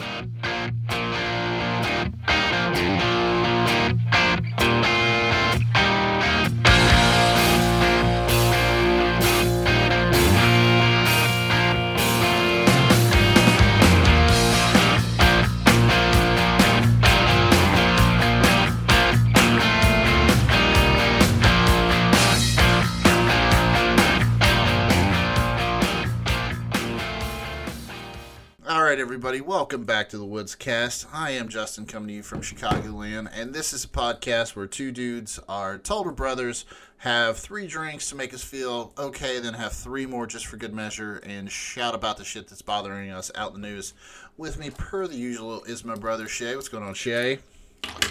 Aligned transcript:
All 0.00 0.39
everybody, 29.30 29.48
welcome 29.48 29.84
back 29.84 30.08
to 30.08 30.18
the 30.18 30.24
Woods 30.24 30.56
Cast. 30.56 31.06
I 31.12 31.30
am 31.30 31.48
Justin, 31.48 31.86
coming 31.86 32.08
to 32.08 32.14
you 32.14 32.22
from 32.24 32.40
Chicagoland, 32.40 33.30
and 33.32 33.54
this 33.54 33.72
is 33.72 33.84
a 33.84 33.88
podcast 33.88 34.56
where 34.56 34.66
two 34.66 34.90
dudes 34.90 35.38
are 35.48 35.78
total 35.78 36.10
brothers, 36.10 36.64
have 36.96 37.38
three 37.38 37.68
drinks 37.68 38.08
to 38.08 38.16
make 38.16 38.34
us 38.34 38.42
feel 38.42 38.92
okay, 38.98 39.38
then 39.38 39.54
have 39.54 39.72
three 39.72 40.04
more 40.04 40.26
just 40.26 40.46
for 40.46 40.56
good 40.56 40.74
measure, 40.74 41.22
and 41.24 41.48
shout 41.48 41.94
about 41.94 42.16
the 42.16 42.24
shit 42.24 42.48
that's 42.48 42.60
bothering 42.60 43.08
us 43.10 43.30
out 43.36 43.54
in 43.54 43.60
the 43.60 43.68
news. 43.68 43.94
With 44.36 44.58
me, 44.58 44.70
per 44.70 45.06
the 45.06 45.14
usual, 45.14 45.62
is 45.62 45.84
my 45.84 45.94
brother 45.94 46.26
Shay. 46.26 46.56
What's 46.56 46.68
going 46.68 46.82
on, 46.82 46.94
Shay? 46.94 47.38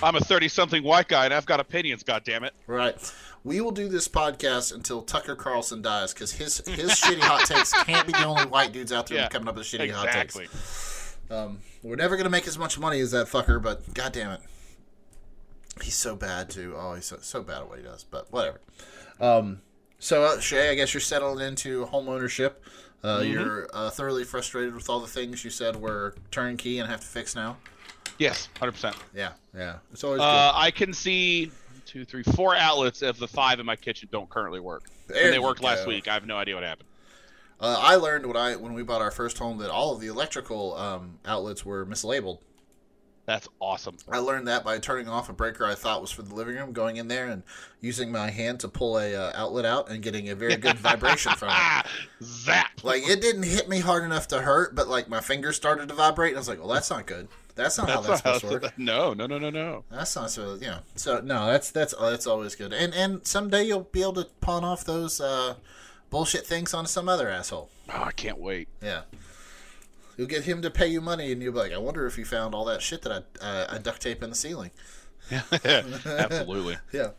I'm 0.01 0.15
a 0.15 0.21
30 0.21 0.47
something 0.47 0.83
white 0.83 1.09
guy 1.09 1.25
and 1.25 1.33
I've 1.33 1.45
got 1.45 1.59
opinions, 1.59 2.01
God 2.01 2.23
damn 2.23 2.45
it! 2.45 2.53
Right. 2.65 2.95
We 3.43 3.59
will 3.59 3.71
do 3.71 3.89
this 3.89 4.07
podcast 4.07 4.73
until 4.73 5.01
Tucker 5.01 5.35
Carlson 5.35 5.81
dies 5.81 6.13
because 6.13 6.31
his 6.31 6.65
his 6.65 6.91
shitty 6.91 7.19
hot 7.19 7.45
takes 7.45 7.71
can't 7.83 8.07
be 8.07 8.13
the 8.13 8.23
only 8.23 8.45
white 8.45 8.71
dudes 8.71 8.93
out 8.93 9.07
there 9.07 9.17
Yeah, 9.17 9.27
coming 9.27 9.49
up 9.49 9.55
with 9.55 9.65
shitty 9.65 9.91
hot 9.91 10.11
takes. 10.11 10.88
Um, 11.29 11.59
we're 11.83 11.95
never 11.95 12.17
gonna 12.17 12.29
make 12.29 12.47
as 12.47 12.57
much 12.57 12.79
money 12.79 12.99
as 12.99 13.11
that 13.11 13.27
fucker, 13.27 13.61
but 13.61 13.93
god 13.93 14.13
damn 14.13 14.31
it, 14.31 14.41
he's 15.81 15.95
so 15.95 16.15
bad 16.15 16.49
too. 16.49 16.73
Oh, 16.77 16.95
he's 16.95 17.05
so, 17.05 17.17
so 17.21 17.43
bad 17.43 17.59
at 17.61 17.69
what 17.69 17.77
he 17.79 17.83
does. 17.83 18.03
But 18.03 18.31
whatever. 18.31 18.59
Um, 19.19 19.61
so 19.99 20.23
uh, 20.23 20.39
Shay, 20.39 20.69
I 20.69 20.75
guess 20.75 20.93
you're 20.93 21.01
settled 21.01 21.41
into 21.41 21.85
home 21.85 22.09
ownership. 22.09 22.63
Uh, 23.03 23.19
Mm-hmm. 23.19 23.31
You're 23.31 23.69
uh, 23.73 23.89
thoroughly 23.89 24.25
frustrated 24.25 24.75
with 24.75 24.89
all 24.89 24.99
the 24.99 25.07
things 25.07 25.43
you 25.45 25.49
said 25.49 25.75
were 25.77 26.15
turnkey 26.31 26.79
and 26.79 26.89
have 26.89 26.99
to 26.99 27.07
fix 27.07 27.33
now. 27.33 27.55
Yes, 28.17 28.49
100%. 28.55 28.93
Yeah, 29.15 29.31
yeah. 29.55 29.75
It's 29.93 30.03
always 30.03 30.19
Uh, 30.19 30.51
I 30.53 30.69
can 30.71 30.91
see 30.91 31.45
one, 31.45 31.81
two, 31.85 32.03
three, 32.03 32.23
four 32.23 32.57
outlets 32.57 33.01
of 33.01 33.17
the 33.17 33.27
five 33.27 33.61
in 33.61 33.65
my 33.65 33.77
kitchen 33.77 34.09
don't 34.11 34.29
currently 34.29 34.59
work. 34.59 34.83
There 35.07 35.23
and 35.23 35.33
they 35.33 35.39
worked 35.39 35.63
last 35.63 35.87
week. 35.87 36.09
I 36.09 36.13
have 36.13 36.25
no 36.25 36.35
idea 36.35 36.55
what 36.55 36.65
happened. 36.65 36.88
Uh, 37.59 37.77
I 37.77 37.95
learned 37.95 38.25
when 38.25 38.37
I 38.37 38.55
when 38.55 38.73
we 38.73 38.83
bought 38.83 39.01
our 39.01 39.11
first 39.11 39.37
home 39.37 39.57
that 39.59 39.69
all 39.69 39.93
of 39.93 40.01
the 40.01 40.07
electrical 40.07 40.75
um, 40.75 41.19
outlets 41.25 41.65
were 41.65 41.85
mislabeled. 41.85 42.39
That's 43.25 43.47
awesome. 43.59 43.95
I 44.11 44.17
learned 44.17 44.47
that 44.47 44.63
by 44.63 44.79
turning 44.79 45.07
off 45.07 45.29
a 45.29 45.33
breaker 45.33 45.63
I 45.63 45.75
thought 45.75 46.01
was 46.01 46.09
for 46.09 46.23
the 46.23 46.33
living 46.33 46.55
room, 46.55 46.71
going 46.73 46.97
in 46.97 47.09
there 47.09 47.27
and 47.27 47.43
using 47.79 48.11
my 48.11 48.31
hand 48.31 48.61
to 48.61 48.67
pull 48.67 48.97
a 48.97 49.13
uh, 49.13 49.31
outlet 49.35 49.65
out 49.65 49.91
and 49.91 50.01
getting 50.01 50.29
a 50.29 50.35
very 50.35 50.55
good 50.55 50.79
vibration 50.79 51.33
from 51.33 51.49
it. 51.49 51.85
Zap! 52.23 52.83
Like 52.83 53.07
it 53.07 53.21
didn't 53.21 53.43
hit 53.43 53.69
me 53.69 53.81
hard 53.81 54.03
enough 54.03 54.27
to 54.29 54.41
hurt, 54.41 54.73
but 54.73 54.87
like 54.87 55.09
my 55.09 55.19
fingers 55.19 55.55
started 55.57 55.89
to 55.89 55.93
vibrate, 55.93 56.29
and 56.29 56.37
I 56.37 56.39
was 56.39 56.49
like, 56.49 56.57
"Well, 56.57 56.69
that's 56.69 56.89
not 56.89 57.05
good. 57.05 57.27
That's 57.53 57.77
not 57.77 57.89
how 57.89 58.01
that's 58.01 58.21
supposed 58.21 58.45
to 58.45 58.49
work. 58.49 58.73
No, 58.77 59.13
no, 59.13 59.27
no, 59.27 59.37
no, 59.37 59.49
no. 59.49 59.83
That's 59.91 60.15
not 60.15 60.31
so. 60.31 60.55
You 60.55 60.67
know. 60.67 60.79
So 60.95 61.19
no, 61.19 61.45
that's 61.45 61.69
that's 61.71 61.93
that's 61.93 62.25
always 62.25 62.55
good. 62.55 62.73
And 62.73 62.95
and 62.95 63.27
someday 63.27 63.63
you'll 63.63 63.81
be 63.81 64.01
able 64.01 64.13
to 64.13 64.25
pawn 64.41 64.63
off 64.63 64.85
those 64.85 65.21
uh, 65.21 65.55
bullshit 66.09 66.45
things 66.45 66.73
on 66.73 66.85
some 66.85 67.07
other 67.09 67.29
asshole. 67.29 67.69
Oh, 67.89 68.03
I 68.03 68.11
can't 68.11 68.39
wait. 68.39 68.67
Yeah. 68.81 69.01
You'll 70.17 70.27
get 70.27 70.43
him 70.43 70.61
to 70.63 70.69
pay 70.69 70.87
you 70.87 70.99
money, 70.99 71.31
and 71.31 71.41
you'll 71.41 71.53
be 71.53 71.59
like, 71.59 71.71
"I 71.71 71.77
wonder 71.77 72.05
if 72.05 72.17
you 72.17 72.25
found 72.25 72.53
all 72.53 72.65
that 72.65 72.81
shit 72.81 73.01
that 73.03 73.25
I 73.41 73.45
uh, 73.45 73.67
I 73.69 73.77
duct 73.77 74.01
tape 74.01 74.21
in 74.21 74.29
the 74.29 74.35
ceiling." 74.35 74.71
Yeah, 75.31 75.43
absolutely. 75.63 76.77
Yeah. 76.91 77.11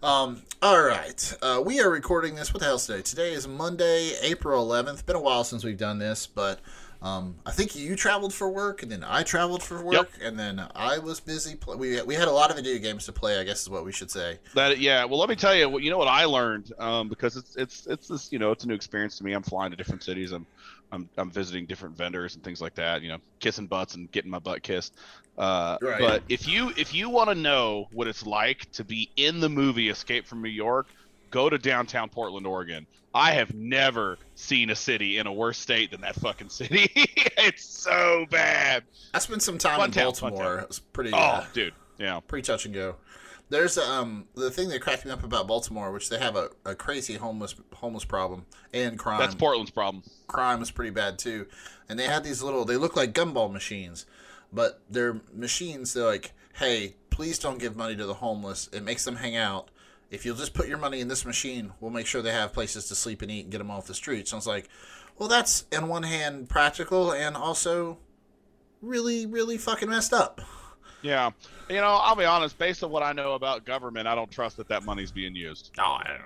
Um, 0.00 0.42
all 0.62 0.80
right. 0.80 1.36
Uh, 1.42 1.60
we 1.64 1.80
are 1.80 1.90
recording 1.90 2.36
this. 2.36 2.54
What 2.54 2.60
the 2.60 2.66
hell's 2.66 2.86
today? 2.86 3.02
Today 3.02 3.32
is 3.32 3.48
Monday, 3.48 4.12
April 4.22 4.64
11th. 4.64 5.04
Been 5.06 5.16
a 5.16 5.20
while 5.20 5.42
since 5.42 5.64
we've 5.64 5.76
done 5.76 5.98
this, 5.98 6.24
but 6.28 6.60
um, 7.00 7.36
I 7.46 7.52
think 7.52 7.76
you 7.76 7.94
traveled 7.94 8.34
for 8.34 8.50
work, 8.50 8.82
and 8.82 8.90
then 8.90 9.04
I 9.04 9.22
traveled 9.22 9.62
for 9.62 9.82
work, 9.82 10.10
and 10.20 10.38
then 10.38 10.60
I 10.74 10.98
was 10.98 11.20
busy. 11.20 11.56
We 11.76 12.02
we 12.02 12.14
had 12.14 12.26
a 12.26 12.32
lot 12.32 12.50
of 12.50 12.56
video 12.56 12.78
games 12.78 13.06
to 13.06 13.12
play. 13.12 13.38
I 13.38 13.44
guess 13.44 13.62
is 13.62 13.70
what 13.70 13.84
we 13.84 13.92
should 13.92 14.10
say. 14.10 14.38
That 14.54 14.78
yeah. 14.78 15.04
Well, 15.04 15.20
let 15.20 15.28
me 15.28 15.36
tell 15.36 15.54
you. 15.54 15.68
what 15.68 15.82
You 15.84 15.90
know 15.90 15.98
what 15.98 16.08
I 16.08 16.24
learned 16.24 16.72
um, 16.78 17.08
because 17.08 17.36
it's 17.36 17.54
it's 17.54 17.86
it's 17.86 18.08
this 18.08 18.32
you 18.32 18.40
know 18.40 18.50
it's 18.50 18.64
a 18.64 18.68
new 18.68 18.74
experience 18.74 19.16
to 19.18 19.24
me. 19.24 19.32
I'm 19.32 19.44
flying 19.44 19.70
to 19.70 19.76
different 19.76 20.02
cities. 20.02 20.32
I'm 20.32 20.44
I'm 20.90 21.08
I'm 21.16 21.30
visiting 21.30 21.66
different 21.66 21.96
vendors 21.96 22.34
and 22.34 22.42
things 22.42 22.60
like 22.60 22.74
that. 22.74 23.02
You 23.02 23.10
know, 23.10 23.18
kissing 23.38 23.66
butts 23.66 23.94
and 23.94 24.10
getting 24.10 24.30
my 24.30 24.40
butt 24.40 24.62
kissed. 24.62 24.94
Uh, 25.36 25.78
Right. 25.80 26.00
But 26.00 26.22
if 26.28 26.48
you 26.48 26.72
if 26.76 26.92
you 26.92 27.10
want 27.10 27.28
to 27.28 27.36
know 27.36 27.86
what 27.92 28.08
it's 28.08 28.26
like 28.26 28.70
to 28.72 28.82
be 28.82 29.08
in 29.16 29.38
the 29.38 29.48
movie 29.48 29.88
Escape 29.88 30.26
from 30.26 30.42
New 30.42 30.48
York, 30.48 30.88
go 31.30 31.48
to 31.48 31.58
downtown 31.58 32.08
Portland, 32.08 32.46
Oregon. 32.46 32.86
I 33.14 33.32
have 33.32 33.54
never 33.54 34.18
seen 34.34 34.70
a 34.70 34.74
city 34.76 35.18
in 35.18 35.26
a 35.26 35.32
worse 35.32 35.58
state 35.58 35.90
than 35.90 36.02
that 36.02 36.14
fucking 36.16 36.50
city. 36.50 36.90
it's 36.94 37.64
so 37.64 38.26
bad. 38.30 38.84
I 39.14 39.18
spent 39.18 39.42
some 39.42 39.58
time 39.58 39.78
Fun 39.78 39.88
in 39.88 39.92
town, 39.92 40.04
Baltimore. 40.04 40.58
It 40.60 40.68
was 40.68 40.78
pretty. 40.78 41.10
Oh, 41.12 41.16
Uh, 41.16 41.46
dude. 41.52 41.74
Yeah. 41.98 42.20
pretty 42.20 42.46
touch 42.46 42.64
and 42.66 42.74
go. 42.74 42.96
There's 43.50 43.78
um 43.78 44.26
the 44.34 44.50
thing 44.50 44.68
that 44.68 44.82
cracked 44.82 45.06
me 45.06 45.10
up 45.10 45.24
about 45.24 45.46
Baltimore, 45.48 45.90
which 45.90 46.10
they 46.10 46.18
have 46.18 46.36
a, 46.36 46.50
a 46.66 46.74
crazy 46.74 47.14
homeless 47.14 47.54
homeless 47.74 48.04
problem 48.04 48.44
and 48.74 48.98
crime. 48.98 49.18
That's 49.18 49.34
Portland's 49.34 49.70
problem. 49.70 50.02
crime 50.26 50.60
is 50.60 50.70
pretty 50.70 50.90
bad 50.90 51.18
too. 51.18 51.46
And 51.88 51.98
they 51.98 52.04
had 52.04 52.22
these 52.24 52.42
little, 52.42 52.66
they 52.66 52.76
look 52.76 52.94
like 52.94 53.14
gumball 53.14 53.50
machines, 53.50 54.04
but 54.52 54.82
they're 54.90 55.22
machines. 55.32 55.94
They're 55.94 56.04
like, 56.04 56.32
hey, 56.56 56.96
please 57.08 57.38
don't 57.38 57.58
give 57.58 57.74
money 57.74 57.96
to 57.96 58.04
the 58.04 58.14
homeless. 58.14 58.68
It 58.70 58.82
makes 58.82 59.06
them 59.06 59.16
hang 59.16 59.34
out. 59.34 59.70
If 60.10 60.24
you'll 60.24 60.36
just 60.36 60.54
put 60.54 60.68
your 60.68 60.78
money 60.78 61.00
in 61.00 61.08
this 61.08 61.24
machine, 61.24 61.72
we'll 61.80 61.90
make 61.90 62.06
sure 62.06 62.22
they 62.22 62.32
have 62.32 62.52
places 62.52 62.86
to 62.88 62.94
sleep 62.94 63.20
and 63.22 63.30
eat 63.30 63.42
and 63.42 63.52
get 63.52 63.58
them 63.58 63.70
off 63.70 63.86
the 63.86 63.94
streets. 63.94 64.30
So 64.30 64.36
I 64.36 64.38
was 64.38 64.46
like, 64.46 64.68
well, 65.18 65.28
that's 65.28 65.66
in 65.70 65.88
one 65.88 66.02
hand 66.04 66.48
practical 66.48 67.12
and 67.12 67.36
also 67.36 67.98
really, 68.80 69.26
really 69.26 69.58
fucking 69.58 69.88
messed 69.88 70.12
up. 70.14 70.40
Yeah. 71.02 71.30
You 71.68 71.76
know, 71.76 71.98
I'll 72.02 72.16
be 72.16 72.24
honest, 72.24 72.58
based 72.58 72.82
on 72.82 72.90
what 72.90 73.02
I 73.02 73.12
know 73.12 73.34
about 73.34 73.64
government, 73.64 74.08
I 74.08 74.14
don't 74.14 74.30
trust 74.30 74.56
that 74.56 74.68
that 74.68 74.84
money's 74.84 75.12
being 75.12 75.34
used. 75.34 75.70
No, 75.76 75.84
I 75.84 76.04
don't 76.08 76.18
know. 76.18 76.24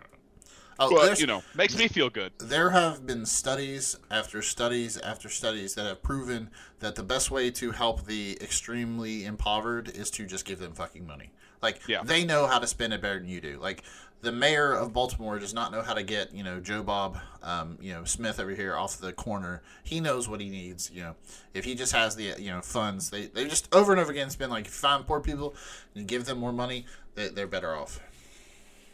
Oh, 0.78 0.90
But, 0.90 1.20
you 1.20 1.26
know, 1.26 1.42
makes 1.54 1.76
me 1.76 1.86
feel 1.86 2.08
good. 2.08 2.32
there 2.38 2.70
have 2.70 3.06
been 3.06 3.26
studies 3.26 3.96
after 4.10 4.40
studies 4.40 4.96
after 4.98 5.28
studies 5.28 5.74
that 5.74 5.84
have 5.86 6.02
proven 6.02 6.50
that 6.80 6.94
the 6.94 7.02
best 7.02 7.30
way 7.30 7.50
to 7.52 7.72
help 7.72 8.06
the 8.06 8.38
extremely 8.40 9.24
impoverished 9.26 9.94
is 9.94 10.10
to 10.12 10.24
just 10.26 10.44
give 10.46 10.58
them 10.58 10.72
fucking 10.72 11.06
money. 11.06 11.30
Like 11.62 11.86
Yeah. 11.88 12.02
they 12.02 12.24
know 12.24 12.46
how 12.46 12.58
to 12.58 12.66
spend 12.66 12.92
it 12.92 13.00
better 13.00 13.18
than 13.18 13.28
you 13.28 13.40
do. 13.40 13.58
Like 13.60 13.84
the 14.20 14.32
mayor 14.32 14.72
of 14.74 14.92
Baltimore 14.92 15.38
does 15.38 15.52
not 15.54 15.72
know 15.72 15.82
how 15.82 15.94
to 15.94 16.02
get 16.02 16.32
you 16.34 16.42
know 16.44 16.60
Joe 16.60 16.82
Bob, 16.82 17.18
um, 17.42 17.78
you 17.80 17.92
know 17.92 18.04
Smith 18.04 18.38
over 18.40 18.50
here 18.50 18.76
off 18.76 18.98
the 18.98 19.12
corner. 19.12 19.62
He 19.84 20.00
knows 20.00 20.28
what 20.28 20.40
he 20.40 20.48
needs. 20.48 20.90
You 20.92 21.02
know, 21.02 21.14
if 21.54 21.64
he 21.64 21.74
just 21.74 21.92
has 21.92 22.16
the 22.16 22.34
you 22.38 22.50
know 22.50 22.60
funds, 22.62 23.10
they 23.10 23.26
they 23.26 23.46
just 23.48 23.72
over 23.74 23.92
and 23.92 24.00
over 24.00 24.10
again 24.10 24.30
spend 24.30 24.50
like 24.52 24.64
you 24.66 24.70
find 24.70 25.06
poor 25.06 25.20
people 25.20 25.54
and 25.94 26.06
give 26.06 26.24
them 26.24 26.38
more 26.38 26.52
money, 26.52 26.84
they, 27.14 27.28
they're 27.28 27.46
better 27.46 27.74
off. 27.74 28.00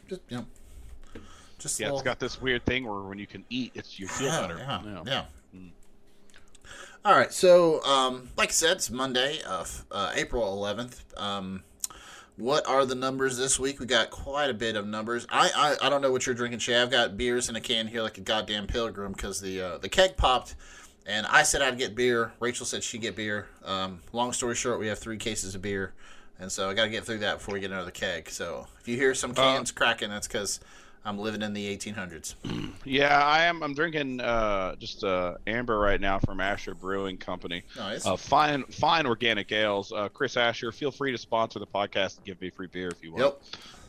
Just 0.09 0.21
you 0.29 0.39
know, 0.39 0.47
just 1.59 1.79
Yeah, 1.81 1.87
little- 1.87 1.99
it's 2.01 2.05
got 2.05 2.19
this 2.21 2.41
weird 2.41 2.65
thing 2.65 2.87
where 2.87 3.01
when 3.03 3.19
you 3.19 3.27
can 3.27 3.45
eat, 3.51 3.73
it's 3.75 3.99
you 3.99 4.07
feel 4.09 4.29
yeah, 4.29 4.41
better. 4.41 4.59
Yeah, 4.59 5.03
yeah. 5.07 5.25
All 7.05 7.15
right, 7.17 7.33
so 7.33 7.83
um, 7.85 8.29
like 8.37 8.49
I 8.51 8.53
said, 8.53 8.73
it's 8.79 8.91
Monday, 8.91 9.41
uh, 9.47 9.61
f- 9.63 9.87
uh, 9.91 10.13
April 10.15 10.43
11th. 10.59 11.01
Um, 11.21 11.63
what 12.39 12.67
are 12.69 12.87
the 12.87 12.95
numbers 12.95 13.37
this 13.37 13.59
week? 13.59 13.81
We 13.81 13.87
got 13.87 14.11
quite 14.11 14.49
a 14.49 14.55
bit 14.55 14.77
of 14.77 14.87
numbers. 14.87 15.27
I, 15.29 15.51
I, 15.55 15.87
I 15.87 15.91
don't 15.91 16.01
know 16.01 16.13
what 16.13 16.25
you're 16.25 16.37
drinking, 16.37 16.61
Shay. 16.61 16.81
I've 16.81 16.91
got 16.91 17.17
beers 17.17 17.49
in 17.49 17.57
a 17.57 17.61
can 17.61 17.89
here 17.89 18.01
like 18.01 18.17
a 18.17 18.21
goddamn 18.21 18.69
pilgrim 18.69 19.13
because 19.13 19.41
the 19.41 19.61
uh, 19.61 19.79
the 19.79 19.89
keg 19.89 20.17
popped, 20.17 20.55
and 21.05 21.27
I 21.27 21.43
said 21.43 21.63
I'd 21.63 21.79
get 21.79 21.97
beer. 21.97 22.33
Rachel 22.39 22.65
said 22.65 22.85
she'd 22.85 23.01
get 23.01 23.17
beer. 23.17 23.49
Um, 23.65 24.01
long 24.13 24.33
story 24.33 24.55
short, 24.55 24.79
we 24.79 24.87
have 24.87 24.99
three 25.01 25.17
cases 25.17 25.57
of 25.57 25.63
beer, 25.63 25.95
and 26.39 26.51
so 26.51 26.71
I 26.71 26.75
got 26.75 26.85
to 26.85 26.91
get 26.91 27.05
through 27.05 27.19
that 27.19 27.39
before 27.39 27.55
we 27.55 27.61
get 27.61 27.73
another 27.73 27.91
keg. 27.91 28.31
So 28.31 28.69
if 28.81 28.87
you 28.87 28.97
hear 28.97 29.15
some 29.15 29.35
cans 29.35 29.73
cracking, 29.73 30.09
that's 30.09 30.29
because 30.29 30.61
I'm 31.09 31.19
living 31.19 31.43
in 31.43 31.53
the 31.55 31.77
1800s. 31.77 32.35
Yeah, 32.85 33.23
I 33.23 33.43
am. 33.45 33.63
I'm 33.63 33.75
drinking 33.75 34.21
uh, 34.21 34.75
just 34.77 35.05
uh, 35.05 35.35
amber 35.47 35.79
right 35.79 36.01
now 36.01 36.19
from 36.21 36.41
Asher 36.41 36.75
Brewing 36.75 37.19
Company. 37.19 37.65
Nice. 37.77 38.07
Uh, 38.07 38.17
fine, 38.17 38.63
fine 38.65 39.05
organic 39.05 39.53
ales. 39.53 39.93
Uh, 39.93 40.09
Chris 40.09 40.39
Asher, 40.39 40.73
feel 40.73 40.91
free 40.91 41.13
to 41.13 41.19
sponsor 41.19 41.59
the 41.59 41.67
podcast 41.67 42.17
and 42.17 42.25
give 42.25 42.41
me 42.41 42.49
free 42.49 42.69
beer 42.69 42.89
if 42.89 43.03
you 43.05 43.13
want. 43.13 43.35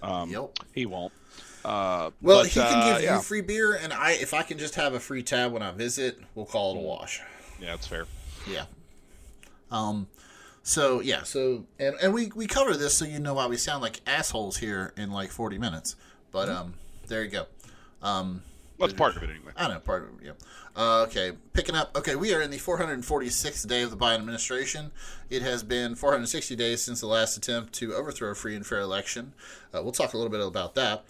Yep. 0.02 0.10
Um, 0.12 0.30
Yep. 0.32 0.60
He 0.74 0.86
won't. 0.86 1.14
Uh, 1.64 2.10
Well, 2.22 2.40
but, 2.42 2.48
he 2.48 2.60
can 2.60 2.64
uh, 2.80 2.94
give 2.96 3.04
yeah. 3.04 3.16
you 3.18 3.22
free 3.22 3.40
beer, 3.42 3.74
and 3.82 3.94
I, 3.94 4.12
if 4.14 4.34
I 4.34 4.44
can 4.44 4.58
just 4.58 4.76
have 4.76 4.94
a 4.94 5.00
free 5.00 5.24
tab 5.24 5.54
when 5.54 5.62
I 5.62 5.72
visit, 5.72 6.20
we'll 6.36 6.46
call 6.46 6.74
it 6.76 6.80
Mm. 6.80 6.84
a 6.84 6.84
wash. 6.84 7.22
Yeah, 7.62 7.68
that's 7.72 7.88
fair. 7.88 8.06
Yeah. 8.50 8.66
Um. 9.72 10.08
So 10.64 11.00
yeah. 11.00 11.24
So 11.24 11.66
and 11.80 11.96
and 12.02 12.14
we 12.14 12.32
we 12.36 12.48
cover 12.48 12.76
this 12.76 12.96
so 12.96 13.06
you 13.06 13.20
know 13.20 13.34
why 13.36 13.48
we 13.48 13.56
sound 13.56 13.82
like 13.82 14.02
assholes 14.06 14.58
here 14.58 14.94
in 14.98 15.12
like 15.12 15.32
forty 15.32 15.58
minutes. 15.58 15.96
But 16.32 16.50
Mm-hmm. 16.50 16.58
um, 16.58 16.74
there 17.10 17.24
you 17.24 17.30
go. 17.30 17.46
Um, 18.02 18.44
What's 18.78 18.94
part 18.94 19.18
of 19.18 19.24
it 19.24 19.30
anyway? 19.30 19.52
I 19.58 19.68
know 19.68 19.80
part 19.80 20.04
of 20.04 20.22
it. 20.22 20.28
Yeah. 20.28 20.32
Uh, 20.74 21.02
okay, 21.02 21.34
picking 21.52 21.76
up. 21.76 21.98
Okay, 21.98 22.16
we 22.16 22.34
are 22.34 22.42
in 22.42 22.50
the 22.50 22.58
446th 22.58 23.68
day 23.68 23.82
of 23.82 23.92
the 23.92 23.98
Biden 23.98 24.20
administration. 24.20 24.92
It 25.30 25.42
has 25.42 25.64
been 25.64 25.96
460 25.96 26.56
days 26.56 26.82
since 26.82 27.02
the 27.02 27.08
last 27.08 27.36
attempt 27.36 27.74
to 27.74 27.94
overthrow 27.94 28.30
a 28.30 28.36
free 28.36 28.56
and 28.56 28.66
fair 28.66 28.80
election. 28.80 29.34
Uh, 29.74 29.84
we'll 29.84 29.92
talk 29.92 30.14
a 30.14 30.18
little 30.18 30.32
bit 30.32 30.40
about 30.40 30.76
that. 30.76 31.04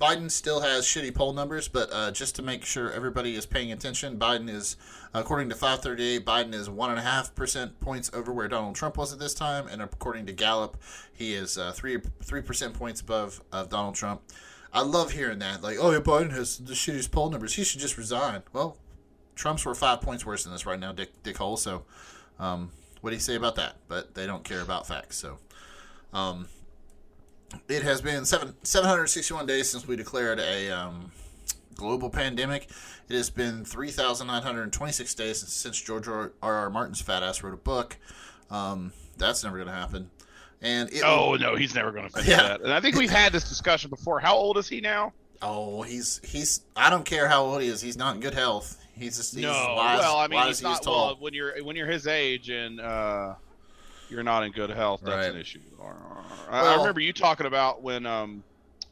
Biden 0.00 0.30
still 0.30 0.60
has 0.60 0.84
shitty 0.84 1.12
poll 1.12 1.32
numbers, 1.32 1.66
but 1.66 1.88
uh, 1.92 2.12
just 2.12 2.36
to 2.36 2.42
make 2.42 2.64
sure 2.64 2.92
everybody 2.92 3.34
is 3.34 3.46
paying 3.46 3.72
attention, 3.72 4.16
Biden 4.16 4.48
is, 4.48 4.76
according 5.14 5.48
to 5.50 5.54
538, 5.54 6.24
Biden 6.24 6.54
is 6.54 6.68
one 6.68 6.90
and 6.90 6.98
a 6.98 7.02
half 7.02 7.34
percent 7.34 7.80
points 7.80 8.10
over 8.12 8.32
where 8.32 8.48
Donald 8.48 8.74
Trump 8.74 8.96
was 8.96 9.12
at 9.12 9.18
this 9.18 9.34
time, 9.34 9.66
and 9.68 9.82
according 9.82 10.26
to 10.26 10.32
Gallup, 10.32 10.76
he 11.12 11.34
is 11.34 11.58
uh, 11.58 11.72
three 11.72 11.98
three 12.22 12.42
percent 12.42 12.74
points 12.74 13.00
above 13.00 13.42
of 13.52 13.68
Donald 13.68 13.94
Trump. 13.94 14.22
I 14.72 14.82
love 14.82 15.12
hearing 15.12 15.38
that. 15.38 15.62
Like, 15.62 15.78
oh, 15.80 15.90
yeah, 15.90 15.98
Biden 15.98 16.30
has 16.32 16.58
the 16.58 16.74
shittiest 16.74 17.10
poll 17.10 17.30
numbers. 17.30 17.54
He 17.54 17.64
should 17.64 17.80
just 17.80 17.96
resign. 17.96 18.42
Well, 18.52 18.76
Trump's 19.34 19.64
were 19.64 19.74
five 19.74 20.02
points 20.02 20.26
worse 20.26 20.44
than 20.44 20.52
this 20.52 20.66
right 20.66 20.78
now, 20.78 20.92
Dick 20.92 21.22
Dick 21.22 21.38
Hole. 21.38 21.56
So, 21.56 21.84
um, 22.38 22.70
what 23.00 23.10
do 23.10 23.16
you 23.16 23.20
say 23.20 23.34
about 23.34 23.56
that? 23.56 23.76
But 23.88 24.14
they 24.14 24.26
don't 24.26 24.44
care 24.44 24.60
about 24.60 24.86
facts. 24.86 25.16
So, 25.16 25.38
um, 26.12 26.48
it 27.68 27.82
has 27.82 28.00
been 28.00 28.24
seven 28.24 28.54
761 28.62 29.46
days 29.46 29.70
since 29.70 29.86
we 29.86 29.96
declared 29.96 30.38
a 30.38 30.70
um, 30.70 31.12
global 31.78 32.10
pandemic. 32.10 32.68
It 33.08 33.14
has 33.14 33.30
been 33.30 33.64
3,926 33.64 35.14
days 35.14 35.38
since 35.48 35.80
George 35.80 36.06
R. 36.06 36.32
R. 36.42 36.68
Martin's 36.68 37.00
fat 37.00 37.22
ass 37.22 37.42
wrote 37.42 37.54
a 37.54 37.56
book. 37.56 37.96
Um, 38.50 38.92
that's 39.16 39.42
never 39.42 39.56
going 39.56 39.68
to 39.68 39.74
happen. 39.74 40.10
And 40.60 40.90
it, 40.92 41.02
Oh 41.04 41.36
no, 41.40 41.54
he's 41.56 41.74
never 41.74 41.92
going 41.92 42.04
to 42.06 42.10
finish 42.12 42.28
Yeah. 42.28 42.42
that. 42.42 42.60
And 42.62 42.72
I 42.72 42.80
think 42.80 42.96
we've 42.96 43.10
had 43.10 43.32
this 43.32 43.48
discussion 43.48 43.88
before. 43.90 44.20
How 44.20 44.34
old 44.36 44.58
is 44.58 44.68
he 44.68 44.80
now? 44.82 45.12
oh, 45.40 45.82
he's 45.82 46.20
he's. 46.24 46.62
I 46.74 46.90
don't 46.90 47.04
care 47.04 47.28
how 47.28 47.44
old 47.44 47.62
he 47.62 47.68
is. 47.68 47.80
He's 47.80 47.96
not 47.96 48.16
in 48.16 48.20
good 48.20 48.34
health. 48.34 48.84
He's 48.96 49.16
just 49.16 49.32
he's 49.36 49.44
no, 49.44 49.52
wise, 49.76 50.00
well, 50.00 50.16
I 50.16 50.26
mean, 50.26 50.44
he's 50.48 50.60
not. 50.60 50.82
tall. 50.82 51.06
Well, 51.06 51.16
when 51.20 51.32
you're 51.32 51.62
when 51.62 51.76
you're 51.76 51.86
his 51.86 52.08
age 52.08 52.50
and 52.50 52.80
uh, 52.80 53.34
you're 54.10 54.24
not 54.24 54.42
in 54.42 54.50
good 54.50 54.70
health, 54.70 55.02
that's 55.04 55.26
Right. 55.26 55.32
an 55.32 55.40
issue. 55.40 55.60
I, 56.50 56.72
I 56.72 56.76
remember 56.78 56.98
you 57.00 57.12
talking 57.12 57.46
about 57.46 57.82
when 57.82 58.04
um, 58.04 58.42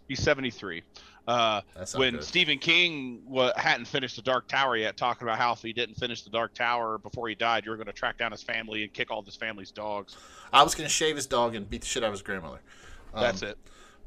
he's 0.07 0.23
73. 0.23 0.85
Uh, 1.27 1.61
when 1.97 2.15
good. 2.15 2.25
Stephen 2.25 2.59
King 2.59 3.23
wa- 3.27 3.53
hadn't 3.57 3.87
finished 3.87 4.15
the 4.17 4.23
Dark 4.23 4.47
Tower 4.47 4.77
yet, 4.77 4.97
talking 4.97 5.27
about 5.27 5.39
how 5.39 5.53
if 5.53 5.61
he 5.61 5.73
didn't 5.73 5.97
finish 5.97 6.23
the 6.23 6.31
Dark 6.31 6.55
Tower 6.55 6.99
before 6.99 7.29
he 7.29 7.35
died, 7.35 7.65
you 7.65 7.71
were 7.73 7.77
going 7.77 7.89
to 7.89 7.93
track 7.93 8.17
down 8.17 8.31
his 8.31 8.43
family 8.43 8.85
and 8.85 8.93
kick 8.93 9.11
all 9.11 9.23
his 9.23 9.35
family's 9.35 9.73
dogs. 9.73 10.17
I 10.53 10.63
was 10.63 10.75
going 10.75 10.87
to 10.87 10.93
shave 10.93 11.17
his 11.17 11.27
dog 11.27 11.55
and 11.57 11.69
beat 11.69 11.81
the 11.81 11.87
shit 11.87 12.05
out 12.05 12.09
of 12.09 12.13
his 12.13 12.23
grandmother. 12.23 12.61
Um, 13.13 13.23
That's 13.23 13.43
it. 13.43 13.59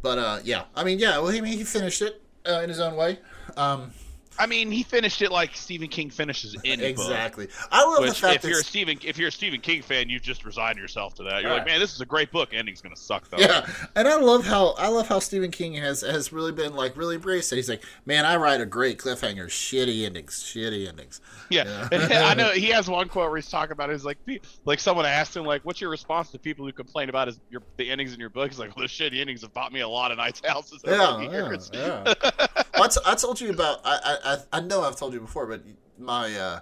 But 0.02 0.18
uh, 0.18 0.40
yeah, 0.44 0.64
I 0.76 0.84
mean, 0.86 0.98
yeah. 1.00 1.18
Well, 1.18 1.28
he 1.28 1.42
he 1.42 1.64
finished 1.66 2.02
it 2.02 2.22
uh, 2.48 2.62
in 2.62 2.70
his 2.70 2.80
own 2.80 2.96
way. 2.96 3.20
Um, 3.58 3.92
I 4.40 4.46
mean, 4.46 4.72
he 4.72 4.84
finished 4.84 5.22
it 5.22 5.32
like 5.32 5.56
Stephen 5.56 5.90
King 5.90 6.10
finishes 6.10 6.56
any 6.64 6.94
book. 6.94 7.06
exactly. 7.06 7.50
I 7.72 7.84
love 7.86 8.06
the 8.06 8.14
fact 8.14 8.38
if 8.38 8.42
that 8.44 8.48
you're 8.48 8.60
a 8.62 8.64
Stephen, 8.64 8.98
if 9.04 9.18
you're 9.18 9.28
a 9.28 9.32
Stephen 9.32 9.60
King 9.60 9.82
fan, 9.82 10.08
you 10.10 10.20
just 10.20 10.46
resign 10.46 10.78
yourself 10.78 11.14
to 11.16 11.24
that. 11.24 11.42
You're 11.42 11.52
Right. 11.52 11.58
like, 11.58 11.66
man, 11.68 11.80
this 11.80 11.94
is 11.94 12.02
a 12.02 12.06
great 12.06 12.32
book. 12.32 12.54
Ending's 12.54 12.82
gonna 12.82 12.96
suck 12.96 13.30
though. 13.30 13.38
Yeah, 13.38 13.68
and 13.96 14.08
I 14.08 14.16
love 14.16 14.46
how 14.46 14.70
I 14.78 14.88
love 14.88 15.08
how 15.10 15.20
Stephen 15.20 15.52
King 15.52 15.74
has 15.76 16.02
has 16.02 16.32
really 16.32 16.52
been 16.52 16.74
like 16.74 16.96
really 16.96 17.16
embraced 17.16 17.52
it. 17.52 17.58
He's 17.58 17.70
like, 17.70 17.84
man, 18.06 18.26
I 18.26 18.38
write 18.38 18.62
a 18.62 18.66
great 18.66 18.98
cliffhanger, 18.98 19.48
shitty 19.48 20.06
endings, 20.06 20.42
shitty 20.44 20.88
endings. 20.88 21.20
Yeah, 21.50 21.88
Yeah. 21.92 22.26
I 22.26 22.34
know 22.34 22.50
he 22.54 22.68
has 22.68 22.90
one 22.90 23.10
quote 23.10 23.30
where 23.30 23.38
he's 23.38 23.50
talking 23.50 23.74
about 23.74 23.90
it. 23.90 23.94
He's 23.94 24.06
like, 24.06 24.18
like 24.66 24.80
someone 24.80 25.06
asked 25.06 25.36
him 25.36 25.46
like, 25.46 25.64
"What's 25.66 25.82
your 25.82 25.90
response 25.90 26.30
to 26.32 26.40
people 26.40 26.66
who 26.66 26.72
complain 26.72 27.10
about 27.10 27.28
his 27.28 27.40
your 27.50 27.62
the 27.78 27.90
endings 27.90 28.14
in 28.14 28.20
your 28.20 28.30
book?" 28.30 28.50
He's 28.50 28.60
like, 28.60 28.76
"Well, 28.78 28.84
the 28.88 28.90
shitty 28.90 29.20
endings 29.20 29.42
have 29.42 29.54
bought 29.54 29.74
me 29.74 29.82
a 29.82 29.90
lot 29.90 30.12
of 30.12 30.18
nice 30.18 30.42
houses." 30.46 30.82
Yeah, 30.86 31.22
yeah, 31.22 31.58
yeah. 31.74 32.14
Well, 32.80 32.90
I, 33.06 33.16
told 33.16 33.42
you 33.42 33.50
about. 33.52 33.82
I, 33.84 34.18
I 34.24 34.58
I- 34.58 34.62
know 34.62 34.82
I've 34.82 34.96
told 34.96 35.14
you 35.14 35.20
before, 35.20 35.46
but 35.46 35.62
my 35.98 36.36
uh, 36.36 36.60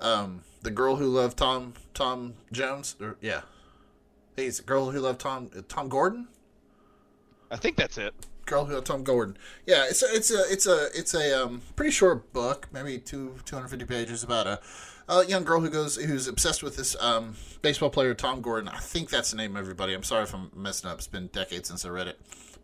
um, 0.00 0.42
the 0.62 0.70
girl 0.70 0.96
who 0.96 1.06
loved 1.06 1.36
Tom 1.38 1.74
Tom 1.94 2.34
Jones. 2.52 2.96
Or, 3.00 3.16
yeah, 3.20 3.42
he's 4.36 4.58
the 4.58 4.62
girl 4.64 4.90
who 4.90 5.00
loved 5.00 5.20
Tom 5.20 5.50
Tom 5.68 5.88
Gordon. 5.88 6.28
I 7.50 7.56
think 7.56 7.76
that's 7.76 7.98
it. 7.98 8.14
Girl 8.48 8.64
Who 8.64 8.74
Loved 8.74 8.86
Tom 8.86 9.04
Gordon. 9.04 9.36
Yeah, 9.66 9.84
it's 9.88 10.02
a, 10.02 10.06
it's 10.10 10.30
a 10.30 10.42
it's 10.50 10.66
a 10.66 10.86
it's 10.94 11.14
a 11.14 11.44
um, 11.44 11.60
pretty 11.76 11.90
short 11.90 12.32
book, 12.32 12.68
maybe 12.72 12.98
two 12.98 13.34
two 13.44 13.54
hundred 13.56 13.68
fifty 13.68 13.84
pages 13.84 14.22
about 14.22 14.46
a, 14.46 14.60
a 15.08 15.26
young 15.26 15.44
girl 15.44 15.60
who 15.60 15.68
goes 15.68 15.96
who's 15.96 16.26
obsessed 16.26 16.62
with 16.62 16.76
this 16.76 16.96
um, 17.00 17.34
baseball 17.60 17.90
player 17.90 18.14
Tom 18.14 18.40
Gordon. 18.40 18.68
I 18.68 18.78
think 18.78 19.10
that's 19.10 19.30
the 19.32 19.36
name. 19.36 19.54
Of 19.54 19.60
everybody, 19.60 19.92
I'm 19.92 20.02
sorry 20.02 20.22
if 20.22 20.34
I'm 20.34 20.50
messing 20.56 20.88
up. 20.88 20.96
It's 20.96 21.06
been 21.06 21.26
decades 21.26 21.68
since 21.68 21.84
I 21.84 21.90
read 21.90 22.08
it, 22.08 22.18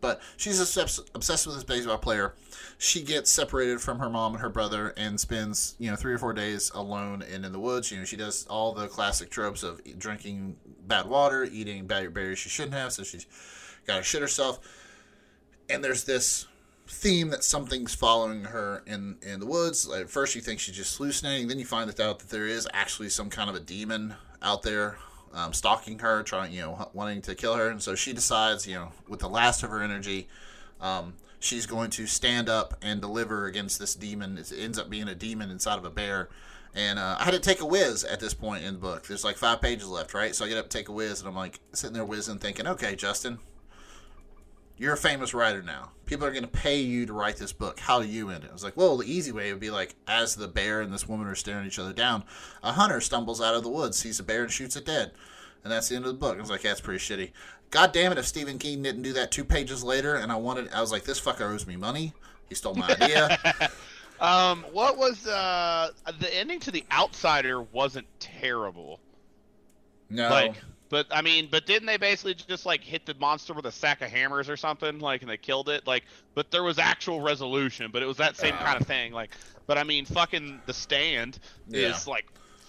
but 0.05 0.21
she's 0.37 0.61
obsessed 0.61 1.47
with 1.47 1.55
this 1.55 1.65
baseball 1.65 1.97
player. 1.97 2.35
She 2.77 3.01
gets 3.01 3.31
separated 3.31 3.81
from 3.81 4.01
her 4.01 4.11
mom 4.11 4.35
and 4.35 4.43
her 4.43 4.51
brother 4.51 4.93
and 4.99 5.19
spends 5.19 5.77
you 5.79 5.91
know 5.91 5.97
three 5.97 6.13
or 6.13 6.19
four 6.19 6.35
days 6.35 6.71
alone 6.75 7.23
and 7.23 7.43
in 7.47 7.53
the 7.53 7.59
woods. 7.59 7.91
You 7.91 8.01
know 8.01 8.05
she 8.05 8.19
does 8.19 8.47
all 8.47 8.75
the 8.75 8.87
classic 8.87 9.31
tropes 9.31 9.63
of 9.63 9.81
drinking 9.99 10.57
bad 10.87 11.07
water, 11.07 11.45
eating 11.45 11.87
bad 11.87 12.13
berries 12.13 12.39
she 12.39 12.51
shouldn't 12.51 12.75
have, 12.75 12.93
so 12.93 13.03
she's 13.03 13.27
got 13.87 13.97
to 13.97 14.03
shit 14.03 14.21
herself 14.21 14.61
and 15.71 15.83
there's 15.83 16.05
this 16.05 16.47
theme 16.87 17.31
that 17.31 17.43
something's 17.43 17.95
following 17.95 18.45
her 18.45 18.83
in 18.87 19.17
in 19.23 19.41
the 19.41 19.47
woods. 19.47 19.91
At 19.91 20.11
first, 20.11 20.35
you 20.35 20.43
think 20.43 20.61
she's 20.61 20.77
just 20.77 20.99
hallucinating. 20.99 21.49
Then 21.49 21.59
you 21.59 21.65
find 21.65 21.89
out 21.89 22.19
that 22.19 22.29
there 22.29 22.47
is 22.47 22.69
actually 22.75 23.09
some 23.09 23.31
kind 23.31 23.49
of 23.49 23.57
a 23.57 23.61
demon 23.61 24.17
out 24.43 24.63
there 24.63 24.99
um, 25.35 25.53
stalking 25.53 25.99
her, 25.99 26.23
trying 26.23 26.53
you 26.53 26.63
know 26.63 26.91
wanting 26.93 27.23
to 27.23 27.35
kill 27.35 27.55
her. 27.55 27.69
And 27.69 27.83
so 27.83 27.95
she 27.95 28.13
decides, 28.13 28.67
you 28.67 28.75
know, 28.75 28.93
with 29.09 29.21
the 29.21 29.29
last 29.29 29.63
of 29.63 29.71
her 29.71 29.83
energy, 29.83 30.29
um, 30.81 31.15
she's 31.41 31.67
going 31.67 31.91
to 31.91 32.07
stand 32.07 32.49
up 32.49 32.75
and 32.81 33.01
deliver 33.01 33.47
against 33.47 33.79
this 33.79 33.95
demon. 33.95 34.39
It 34.39 34.53
ends 34.57 34.79
up 34.79 34.89
being 34.89 35.09
a 35.09 35.15
demon 35.15 35.51
inside 35.51 35.79
of 35.79 35.85
a 35.85 35.91
bear. 35.91 36.29
And 36.75 36.99
uh, 36.99 37.17
I 37.21 37.25
had 37.25 37.35
to 37.35 37.41
take 37.41 37.61
a 37.61 37.67
whiz 37.67 38.03
at 38.03 38.19
this 38.19 38.35
point 38.35 38.65
in 38.65 38.75
the 38.75 38.81
book. 38.81 39.07
There's 39.07 39.25
like 39.25 39.37
five 39.37 39.61
pages 39.61 39.87
left, 39.89 40.13
right? 40.13 40.35
So 40.35 40.45
I 40.45 40.49
get 40.49 40.59
up, 40.59 40.69
take 40.69 40.89
a 40.89 40.93
whiz, 40.93 41.21
and 41.21 41.29
I'm 41.29 41.37
like 41.37 41.61
sitting 41.73 41.95
there 41.95 42.05
whizzing, 42.05 42.39
thinking, 42.39 42.67
okay, 42.67 42.97
Justin, 42.97 43.39
you're 44.85 44.95
a 44.95 44.99
famous 44.99 45.33
writer 45.33 45.63
now. 45.63 45.91
People 46.05 46.27
are 46.27 46.31
going 46.31 46.45
to 46.45 46.49
pay 46.49 46.79
you 46.79 47.07
to 47.07 47.15
write 47.15 47.39
this 47.39 47.55
book. 47.55 47.81
How 47.81 48.03
do 48.03 48.07
you 48.07 48.29
end 48.29 48.45
it? 48.45 48.51
I 48.51 48.53
was 48.53 48.63
like, 48.63 48.77
well, 48.77 48.99
the 48.99 49.11
easy 49.11 49.33
way 49.33 49.51
would 49.51 49.61
be 49.61 49.71
like, 49.71 49.95
as 50.07 50.37
the 50.37 50.47
bear 50.47 50.83
and 50.83 50.93
this 50.93 51.09
woman 51.09 51.27
are 51.27 51.35
staring 51.35 51.67
each 51.67 51.79
other 51.79 51.95
down, 51.95 52.23
a 52.63 52.73
hunter 52.73 53.01
stumbles 53.01 53.41
out 53.41 53.55
of 53.55 53.63
the 53.63 53.71
woods, 53.71 53.97
sees 53.97 54.21
a 54.21 54.23
bear, 54.23 54.43
and 54.43 54.53
shoots 54.53 54.77
it 54.77 54.85
dead. 54.85 55.13
And 55.63 55.73
that's 55.73 55.89
the 55.89 55.97
end 55.97 56.05
of 56.05 56.13
the 56.13 56.19
book. 56.19 56.37
I 56.37 56.41
was 56.43 56.51
like, 56.51 56.61
that's 56.61 56.83
pretty 56.83 57.01
shitty. 57.01 57.33
God 57.71 57.93
damn 57.93 58.13
it, 58.13 58.19
if 58.19 58.27
Stephen 58.27 58.59
King 58.59 58.83
didn't 58.83 59.03
do 59.03 59.15
that 59.15 59.33
two 59.33 59.45
pages 59.45 59.83
later, 59.83 60.17
and 60.17 60.31
I 60.31 60.37
wanted, 60.37 60.71
I 60.75 60.83
was 60.83 60.93
like, 60.93 61.05
this 61.05 61.21
fucker 61.21 61.51
owes 61.51 61.67
me 61.67 61.77
money. 61.77 62.13
He 62.51 62.55
stole 62.55 62.75
my 62.75 62.89
idea. 62.89 63.71
Um, 64.21 64.65
what 64.71 64.97
was 64.97 65.27
uh 65.27 65.91
the 66.21 66.35
ending 66.35 66.61
to 66.61 66.71
the 66.71 66.85
Outsider 66.93 67.63
wasn't 67.63 68.07
terrible. 68.21 69.01
No. 70.09 70.31
Like, 70.31 70.55
but 70.95 71.09
I 71.11 71.23
mean, 71.23 71.49
but 71.51 71.67
didn't 71.67 71.87
they 71.87 71.97
basically 71.97 72.35
just 72.35 72.65
like 72.67 72.85
hit 72.85 73.05
the 73.05 73.15
monster 73.15 73.53
with 73.53 73.67
a 73.67 73.73
sack 73.73 74.01
of 74.01 74.11
hammers 74.11 74.49
or 74.49 74.57
something? 74.57 75.01
Like, 75.01 75.23
and 75.23 75.31
they 75.31 75.37
killed 75.37 75.69
it. 75.69 75.89
Like, 75.89 76.05
but 76.37 76.53
there 76.53 76.63
was 76.63 76.79
actual 76.79 77.21
resolution. 77.21 77.91
But 77.93 78.05
it 78.05 78.07
was 78.07 78.17
that 78.19 78.37
same 78.37 78.55
kind 78.55 78.81
of 78.81 78.87
thing. 78.87 79.13
Like, 79.13 79.31
but 79.67 79.77
I 79.77 79.83
mean, 79.83 80.05
fucking 80.05 80.61
the 80.67 80.73
stand 80.73 81.41
Yeah. 81.69 81.89
is 81.89 82.07
like 82.07 82.27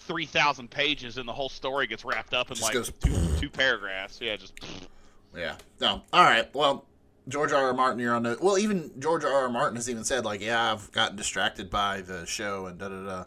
three 0.08 0.26
thousand 0.26 0.72
pages, 0.72 1.20
and 1.20 1.30
the 1.30 1.34
whole 1.34 1.50
story 1.50 1.86
gets 1.86 2.04
wrapped 2.04 2.34
up 2.34 2.50
in 2.50 2.56
Just 2.56 2.64
like 2.64 2.74
goes- 2.74 2.92
two, 3.04 3.16
two 3.42 3.50
paragraphs. 3.52 4.18
Yeah, 4.20 4.38
just 4.38 4.54
Yeah. 5.38 5.58
No. 5.80 6.02
All 6.12 6.24
right. 6.24 6.52
Well, 6.56 6.86
George 7.28 7.52
R. 7.52 7.66
R. 7.66 7.74
Martin, 7.76 8.00
you're 8.00 8.16
on 8.16 8.24
the. 8.24 8.40
Well, 8.42 8.58
even 8.58 8.90
George 9.00 9.24
R. 9.24 9.32
R. 9.32 9.50
Martin 9.50 9.76
has 9.76 9.88
even 9.88 10.04
said 10.04 10.26
like, 10.26 10.42
yeah, 10.42 10.72
I've 10.74 10.92
gotten 10.92 11.16
distracted 11.16 11.70
by 11.70 12.02
the 12.02 12.26
show 12.26 12.66
and 12.66 12.80
da 12.80 12.90
da 12.90 13.06
da. 13.06 13.24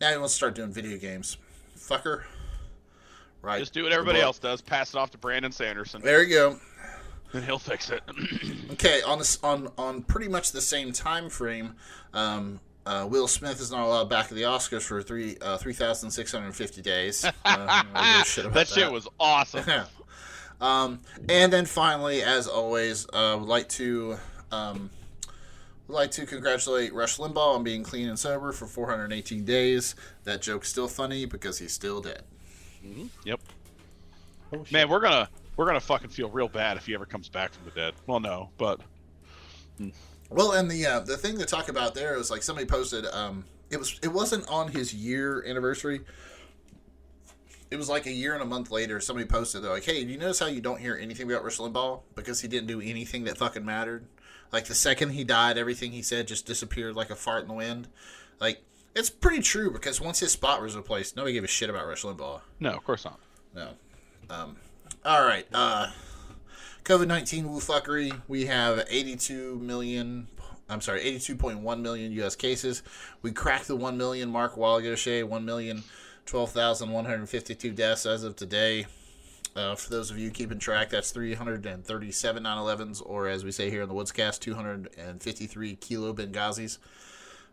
Now 0.00 0.12
he 0.12 0.18
wants 0.18 0.34
to 0.34 0.36
start 0.36 0.54
doing 0.54 0.72
video 0.72 0.98
games. 0.98 1.36
Fucker. 1.76 2.22
Right. 3.42 3.58
just 3.60 3.72
do 3.72 3.82
what 3.84 3.92
everybody 3.92 4.20
else 4.20 4.38
does. 4.38 4.60
Pass 4.60 4.94
it 4.94 4.98
off 4.98 5.10
to 5.12 5.18
Brandon 5.18 5.50
Sanderson, 5.52 6.02
There 6.02 6.22
you 6.22 6.34
go. 6.34 6.56
and 7.32 7.44
he'll 7.44 7.58
fix 7.58 7.90
it. 7.90 8.02
Okay, 8.72 9.02
on 9.02 9.18
this 9.18 9.38
on 9.42 9.68
on 9.76 10.02
pretty 10.02 10.28
much 10.28 10.52
the 10.52 10.60
same 10.60 10.92
time 10.92 11.28
frame, 11.28 11.74
um, 12.14 12.60
uh, 12.86 13.06
Will 13.10 13.26
Smith 13.28 13.60
is 13.60 13.70
not 13.70 13.84
allowed 13.84 14.08
back 14.08 14.26
at 14.26 14.30
the 14.36 14.42
Oscars 14.42 14.82
for 14.82 15.02
three 15.02 15.36
uh, 15.42 15.58
three 15.58 15.74
thousand 15.74 16.10
six 16.10 16.32
hundred 16.32 16.54
fifty 16.54 16.80
days. 16.80 17.24
Uh, 17.24 17.32
I 17.44 17.82
don't 17.82 17.92
give 17.94 18.22
a 18.22 18.24
shit 18.24 18.44
about 18.46 18.54
that 18.54 18.68
shit 18.68 18.90
was 18.90 19.08
awesome. 19.18 19.64
Um, 20.60 21.00
and 21.28 21.50
then 21.50 21.64
finally, 21.64 22.22
as 22.22 22.46
always, 22.46 23.06
uh, 23.14 23.36
would 23.40 23.48
like 23.48 23.68
to 23.70 24.18
um, 24.52 24.90
would 25.88 25.94
like 25.94 26.10
to 26.12 26.26
congratulate 26.26 26.92
Rush 26.92 27.16
Limbaugh 27.16 27.54
on 27.56 27.64
being 27.64 27.82
clean 27.82 28.08
and 28.08 28.18
sober 28.18 28.52
for 28.52 28.66
418 28.66 29.44
days. 29.44 29.94
That 30.24 30.42
joke's 30.42 30.68
still 30.68 30.86
funny 30.88 31.24
because 31.24 31.58
he's 31.58 31.72
still 31.72 32.00
dead. 32.02 32.22
Yep. 33.24 33.40
Oh. 34.52 34.66
Man, 34.70 34.88
we're 34.88 35.00
gonna 35.00 35.28
we're 35.56 35.66
gonna 35.66 35.80
fucking 35.80 36.10
feel 36.10 36.28
real 36.30 36.48
bad 36.48 36.76
if 36.76 36.86
he 36.86 36.94
ever 36.94 37.06
comes 37.06 37.28
back 37.28 37.52
from 37.52 37.64
the 37.64 37.70
dead. 37.70 37.94
Well, 38.06 38.20
no, 38.20 38.50
but 38.58 38.80
Well, 40.30 40.52
and 40.52 40.70
the 40.70 40.86
uh, 40.86 41.00
the 41.00 41.16
thing 41.16 41.38
to 41.38 41.46
talk 41.46 41.68
about 41.68 41.94
there 41.94 42.16
is 42.16 42.30
like 42.30 42.42
somebody 42.42 42.66
posted. 42.66 43.06
Um, 43.06 43.44
it 43.70 43.78
was 43.78 43.98
it 44.02 44.08
wasn't 44.08 44.48
on 44.48 44.68
his 44.68 44.94
year 44.94 45.44
anniversary. 45.46 46.00
It 47.70 47.76
was 47.76 47.88
like 47.88 48.06
a 48.06 48.12
year 48.12 48.34
and 48.34 48.42
a 48.42 48.46
month 48.46 48.72
later. 48.72 48.98
Somebody 48.98 49.28
posted 49.28 49.62
they're 49.62 49.70
like, 49.70 49.84
"Hey, 49.84 50.04
do 50.04 50.10
you 50.10 50.18
notice 50.18 50.40
how 50.40 50.46
you 50.46 50.60
don't 50.60 50.80
hear 50.80 50.96
anything 51.00 51.30
about 51.30 51.44
Rush 51.44 51.58
Limbaugh 51.58 52.00
because 52.16 52.40
he 52.40 52.48
didn't 52.48 52.66
do 52.66 52.80
anything 52.80 53.24
that 53.24 53.38
fucking 53.38 53.64
mattered? 53.64 54.06
Like 54.52 54.64
the 54.64 54.74
second 54.74 55.10
he 55.10 55.22
died, 55.22 55.56
everything 55.56 55.92
he 55.92 56.02
said 56.02 56.26
just 56.26 56.46
disappeared 56.46 56.96
like 56.96 57.10
a 57.10 57.14
fart 57.16 57.42
in 57.42 57.48
the 57.48 57.54
wind. 57.54 57.86
Like 58.40 58.62
it's 58.94 59.10
pretty 59.10 59.42
true 59.42 59.70
because 59.70 60.00
once 60.00 60.20
his 60.20 60.32
spot 60.32 60.62
was 60.62 60.76
replaced, 60.76 61.16
nobody 61.16 61.34
gave 61.34 61.44
a 61.44 61.48
shit 61.48 61.70
about 61.70 61.86
Rush 61.86 62.02
Limbaugh. 62.02 62.40
No, 62.58 62.70
of 62.70 62.84
course 62.84 63.04
not. 63.04 63.20
No. 63.54 63.70
Um, 64.28 64.56
all 65.04 65.24
right. 65.24 65.46
Uh, 65.52 65.90
COVID 66.84 67.06
nineteen 67.06 67.50
woo 67.50 67.60
fuckery. 67.60 68.20
We 68.28 68.46
have 68.46 68.86
eighty 68.88 69.16
two 69.16 69.58
million. 69.58 70.28
I'm 70.68 70.80
sorry, 70.80 71.02
eighty 71.02 71.18
two 71.18 71.36
point 71.36 71.60
one 71.60 71.82
million 71.82 72.12
U.S. 72.12 72.36
cases. 72.36 72.82
We 73.22 73.32
cracked 73.32 73.68
the 73.68 73.76
one 73.76 73.96
million 73.96 74.30
mark 74.30 74.56
a 74.56 74.60
while 74.60 74.76
ago. 74.76 74.94
Shay, 74.94 75.22
one 75.22 75.44
million 75.44 75.82
twelve 76.26 76.52
thousand 76.52 76.90
one 76.90 77.04
hundred 77.04 77.28
fifty 77.28 77.54
two 77.54 77.72
deaths 77.72 78.06
as 78.06 78.24
of 78.24 78.36
today. 78.36 78.86
Uh, 79.56 79.74
for 79.74 79.90
those 79.90 80.12
of 80.12 80.18
you 80.18 80.30
keeping 80.30 80.60
track, 80.60 80.90
that's 80.90 81.10
337 81.10 82.44
911s, 82.44 83.02
or 83.04 83.26
as 83.26 83.44
we 83.44 83.50
say 83.50 83.68
here 83.68 83.82
in 83.82 83.88
the 83.88 83.94
Woodscast, 83.94 84.38
253 84.38 85.74
kilo 85.74 86.14
Benghazis. 86.14 86.78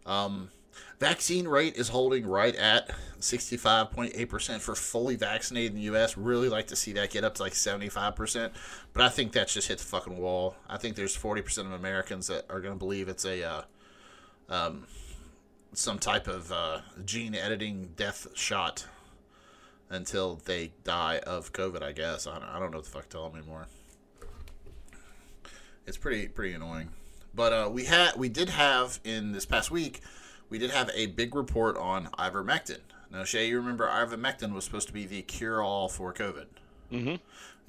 Um, 0.06 0.52
vaccine 1.00 1.48
rate 1.48 1.76
is 1.76 1.90
holding 1.90 2.26
right 2.26 2.56
at 2.56 2.92
65.8% 3.20 4.60
for 4.60 4.76
fully 4.76 5.16
vaccinated 5.16 5.72
in 5.72 5.78
the 5.78 5.84
U.S. 5.84 6.18
Really 6.18 6.50
like 6.50 6.68
to 6.68 6.76
see 6.76 6.94
that 6.94 7.12
get 7.12 7.24
up 7.24 7.36
to 7.36 7.44
like 7.44 7.54
75%, 7.54 8.52
but 8.94 9.04
I 9.04 9.10
think 9.10 9.32
that's 9.32 9.54
just 9.54 9.68
hit 9.68 9.78
the 9.78 9.84
fucking 9.84 10.18
wall. 10.18 10.56
I 10.70 10.78
think 10.78 10.96
there's 10.96 11.18
40% 11.18 11.66
of 11.66 11.72
Americans 11.72 12.28
that 12.28 12.46
are 12.50 12.60
going 12.60 12.74
to 12.74 12.80
believe 12.80 13.08
it's 13.08 13.26
a 13.26 13.44
uh, 13.44 13.62
um, 14.50 14.88
some 15.74 16.00
type 16.00 16.28
of 16.28 16.52
uh, 16.52 16.80
gene 17.06 17.36
editing 17.36 17.90
death 17.96 18.28
shot 18.34 18.86
until 19.90 20.36
they 20.46 20.72
die 20.84 21.20
of 21.20 21.54
COVID. 21.54 21.84
I 21.84 21.92
guess 21.92 22.28
I 22.28 22.40
don't, 22.40 22.50
I 22.50 22.60
don't 22.60 22.72
know 22.72 22.78
what 22.78 22.86
the 22.86 22.92
fuck 22.92 23.04
to 23.04 23.10
tell 23.10 23.30
them 23.30 23.40
anymore. 23.40 23.68
It's 25.86 25.98
pretty 25.98 26.28
pretty 26.28 26.54
annoying, 26.54 26.90
but 27.34 27.54
uh, 27.54 27.70
we 27.72 27.86
had 27.86 28.16
we 28.18 28.28
did 28.30 28.50
have 28.50 29.00
in 29.04 29.32
this 29.32 29.46
past 29.46 29.72
week 29.72 30.02
we 30.50 30.58
did 30.58 30.72
have 30.72 30.90
a 30.94 31.08
big 31.08 31.36
report 31.36 31.78
on 31.78 32.08
ivermectin. 32.18 32.80
Now, 33.12 33.24
Shay, 33.24 33.48
you 33.48 33.58
remember 33.58 33.88
ivermectin 33.88 34.54
was 34.54 34.66
supposed 34.66 34.88
to 34.88 34.94
be 34.94 35.06
the 35.06 35.22
cure 35.22 35.62
all 35.62 35.88
for 35.88 36.14
COVID. 36.14 36.46
Mm-hmm. 36.92 37.16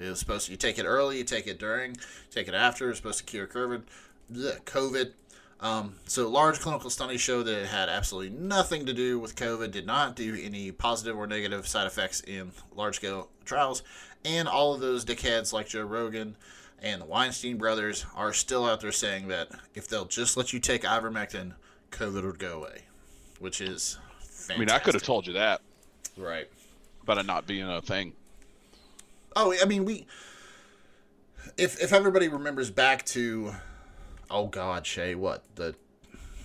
It 0.03 0.09
was 0.09 0.19
supposed 0.19 0.45
to 0.45 0.51
you 0.51 0.57
take 0.57 0.79
it 0.79 0.85
early, 0.85 1.17
you 1.17 1.23
take 1.23 1.47
it 1.47 1.59
during, 1.59 1.97
take 2.31 2.47
it 2.47 2.53
after. 2.53 2.89
It's 2.89 2.99
supposed 2.99 3.19
to 3.19 3.25
cure 3.25 3.47
COVID. 3.47 3.83
Blech, 4.31 4.63
COVID. 4.63 5.11
Um, 5.61 5.95
so 6.05 6.29
large 6.29 6.59
clinical 6.59 6.89
studies 6.89 7.19
show 7.19 7.43
that 7.43 7.61
it 7.63 7.67
had 7.67 7.89
absolutely 7.89 8.37
nothing 8.37 8.85
to 8.85 8.93
do 8.93 9.19
with 9.19 9.35
COVID. 9.35 9.71
Did 9.71 9.85
not 9.85 10.15
do 10.15 10.37
any 10.41 10.71
positive 10.71 11.17
or 11.17 11.27
negative 11.27 11.67
side 11.67 11.85
effects 11.85 12.21
in 12.21 12.51
large 12.73 12.95
scale 12.95 13.29
trials, 13.43 13.83
and 14.23 14.47
all 14.47 14.73
of 14.73 14.79
those 14.79 15.03
dickheads 15.03 15.51
like 15.51 15.67
Joe 15.67 15.83
Rogan 15.83 16.37
and 16.81 17.01
the 17.01 17.05
Weinstein 17.05 17.57
brothers 17.57 18.05
are 18.15 18.31
still 18.31 18.65
out 18.65 18.79
there 18.79 18.93
saying 18.93 19.27
that 19.27 19.49
if 19.75 19.87
they'll 19.87 20.05
just 20.05 20.37
let 20.37 20.53
you 20.53 20.59
take 20.59 20.83
ivermectin, 20.83 21.53
COVID 21.91 22.23
would 22.23 22.39
go 22.39 22.59
away, 22.59 22.83
which 23.39 23.61
is 23.61 23.97
fantastic. 24.19 24.55
I 24.55 24.59
mean, 24.59 24.69
I 24.69 24.79
could 24.79 24.93
have 24.93 25.03
told 25.03 25.27
you 25.27 25.33
that 25.33 25.61
right. 26.17 26.47
about 27.03 27.17
it 27.17 27.25
not 27.25 27.47
being 27.47 27.67
a 27.67 27.81
thing. 27.81 28.13
Oh, 29.35 29.53
I 29.61 29.65
mean, 29.65 29.85
we. 29.85 30.07
If 31.57 31.81
if 31.81 31.93
everybody 31.93 32.27
remembers 32.27 32.69
back 32.69 33.05
to, 33.07 33.53
oh 34.29 34.47
God, 34.47 34.85
Shay, 34.85 35.15
what 35.15 35.43
the 35.55 35.75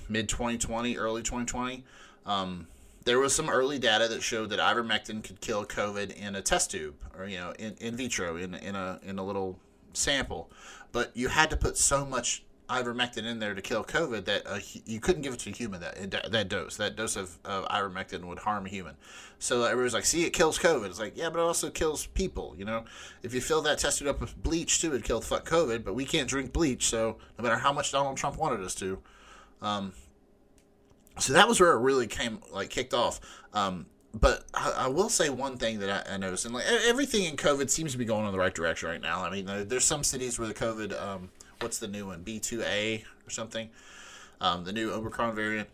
mid 0.08 0.28
2020, 0.28 0.96
early 0.96 1.22
2020, 1.22 1.84
um, 2.26 2.66
there 3.04 3.18
was 3.18 3.34
some 3.34 3.50
early 3.50 3.78
data 3.78 4.08
that 4.08 4.22
showed 4.22 4.50
that 4.50 4.58
ivermectin 4.58 5.22
could 5.22 5.40
kill 5.40 5.64
COVID 5.64 6.16
in 6.16 6.34
a 6.34 6.42
test 6.42 6.70
tube 6.70 6.94
or 7.18 7.26
you 7.26 7.38
know 7.38 7.52
in, 7.58 7.74
in 7.80 7.96
vitro 7.96 8.36
in 8.36 8.54
in 8.54 8.74
a 8.74 8.98
in 9.04 9.18
a 9.18 9.24
little 9.24 9.58
sample, 9.92 10.50
but 10.92 11.10
you 11.14 11.28
had 11.28 11.50
to 11.50 11.56
put 11.56 11.76
so 11.76 12.04
much 12.04 12.42
ivermectin 12.68 13.24
in 13.24 13.38
there 13.38 13.54
to 13.54 13.60
kill 13.60 13.84
COVID 13.84 14.24
that 14.24 14.44
you 14.86 15.00
couldn't 15.00 15.22
give 15.22 15.34
it 15.34 15.40
to 15.40 15.50
a 15.50 15.52
human 15.52 15.80
that 15.80 16.32
that 16.32 16.48
dose. 16.48 16.76
That 16.76 16.96
dose 16.96 17.16
of, 17.16 17.38
of 17.44 17.66
ivermectin 17.66 18.24
would 18.24 18.38
harm 18.38 18.66
a 18.66 18.68
human. 18.68 18.96
So 19.38 19.64
everybody's 19.64 19.94
like, 19.94 20.04
"See, 20.04 20.24
it 20.24 20.32
kills 20.32 20.58
COVID." 20.58 20.86
It's 20.86 20.98
like, 20.98 21.16
yeah, 21.16 21.28
but 21.30 21.40
it 21.40 21.42
also 21.42 21.70
kills 21.70 22.06
people. 22.06 22.54
You 22.56 22.64
know, 22.64 22.84
if 23.22 23.34
you 23.34 23.40
fill 23.40 23.62
that 23.62 23.78
test 23.78 24.02
up 24.02 24.20
with 24.20 24.42
bleach 24.42 24.80
too, 24.80 24.94
it 24.94 25.04
killed 25.04 25.24
fuck 25.24 25.48
COVID. 25.48 25.84
But 25.84 25.94
we 25.94 26.04
can't 26.04 26.28
drink 26.28 26.52
bleach, 26.52 26.86
so 26.86 27.18
no 27.38 27.42
matter 27.42 27.58
how 27.58 27.72
much 27.72 27.92
Donald 27.92 28.16
Trump 28.16 28.38
wanted 28.38 28.60
us 28.60 28.74
to. 28.76 28.98
Um, 29.60 29.92
so 31.18 31.32
that 31.32 31.48
was 31.48 31.60
where 31.60 31.72
it 31.72 31.80
really 31.80 32.06
came 32.06 32.40
like 32.52 32.70
kicked 32.70 32.94
off. 32.94 33.20
Um, 33.52 33.86
but 34.14 34.44
I, 34.54 34.86
will 34.86 35.08
say 35.08 35.28
one 35.28 35.56
thing 35.56 35.80
that 35.80 36.08
I, 36.08 36.14
I, 36.14 36.16
noticed, 36.18 36.44
and 36.44 36.54
like 36.54 36.66
everything 36.86 37.24
in 37.24 37.36
COVID 37.36 37.68
seems 37.68 37.92
to 37.92 37.98
be 37.98 38.04
going 38.04 38.26
in 38.26 38.32
the 38.32 38.38
right 38.38 38.54
direction 38.54 38.88
right 38.88 39.00
now. 39.00 39.24
I 39.24 39.30
mean, 39.30 39.68
there's 39.68 39.84
some 39.84 40.04
cities 40.04 40.38
where 40.38 40.46
the 40.46 40.54
COVID 40.54 41.00
um, 41.00 41.30
what's 41.64 41.78
the 41.78 41.88
new 41.88 42.06
one 42.06 42.22
B2A 42.22 43.04
or 43.26 43.30
something, 43.30 43.70
um, 44.38 44.64
the 44.64 44.72
new 44.72 44.92
Omicron 44.92 45.34
variant 45.34 45.70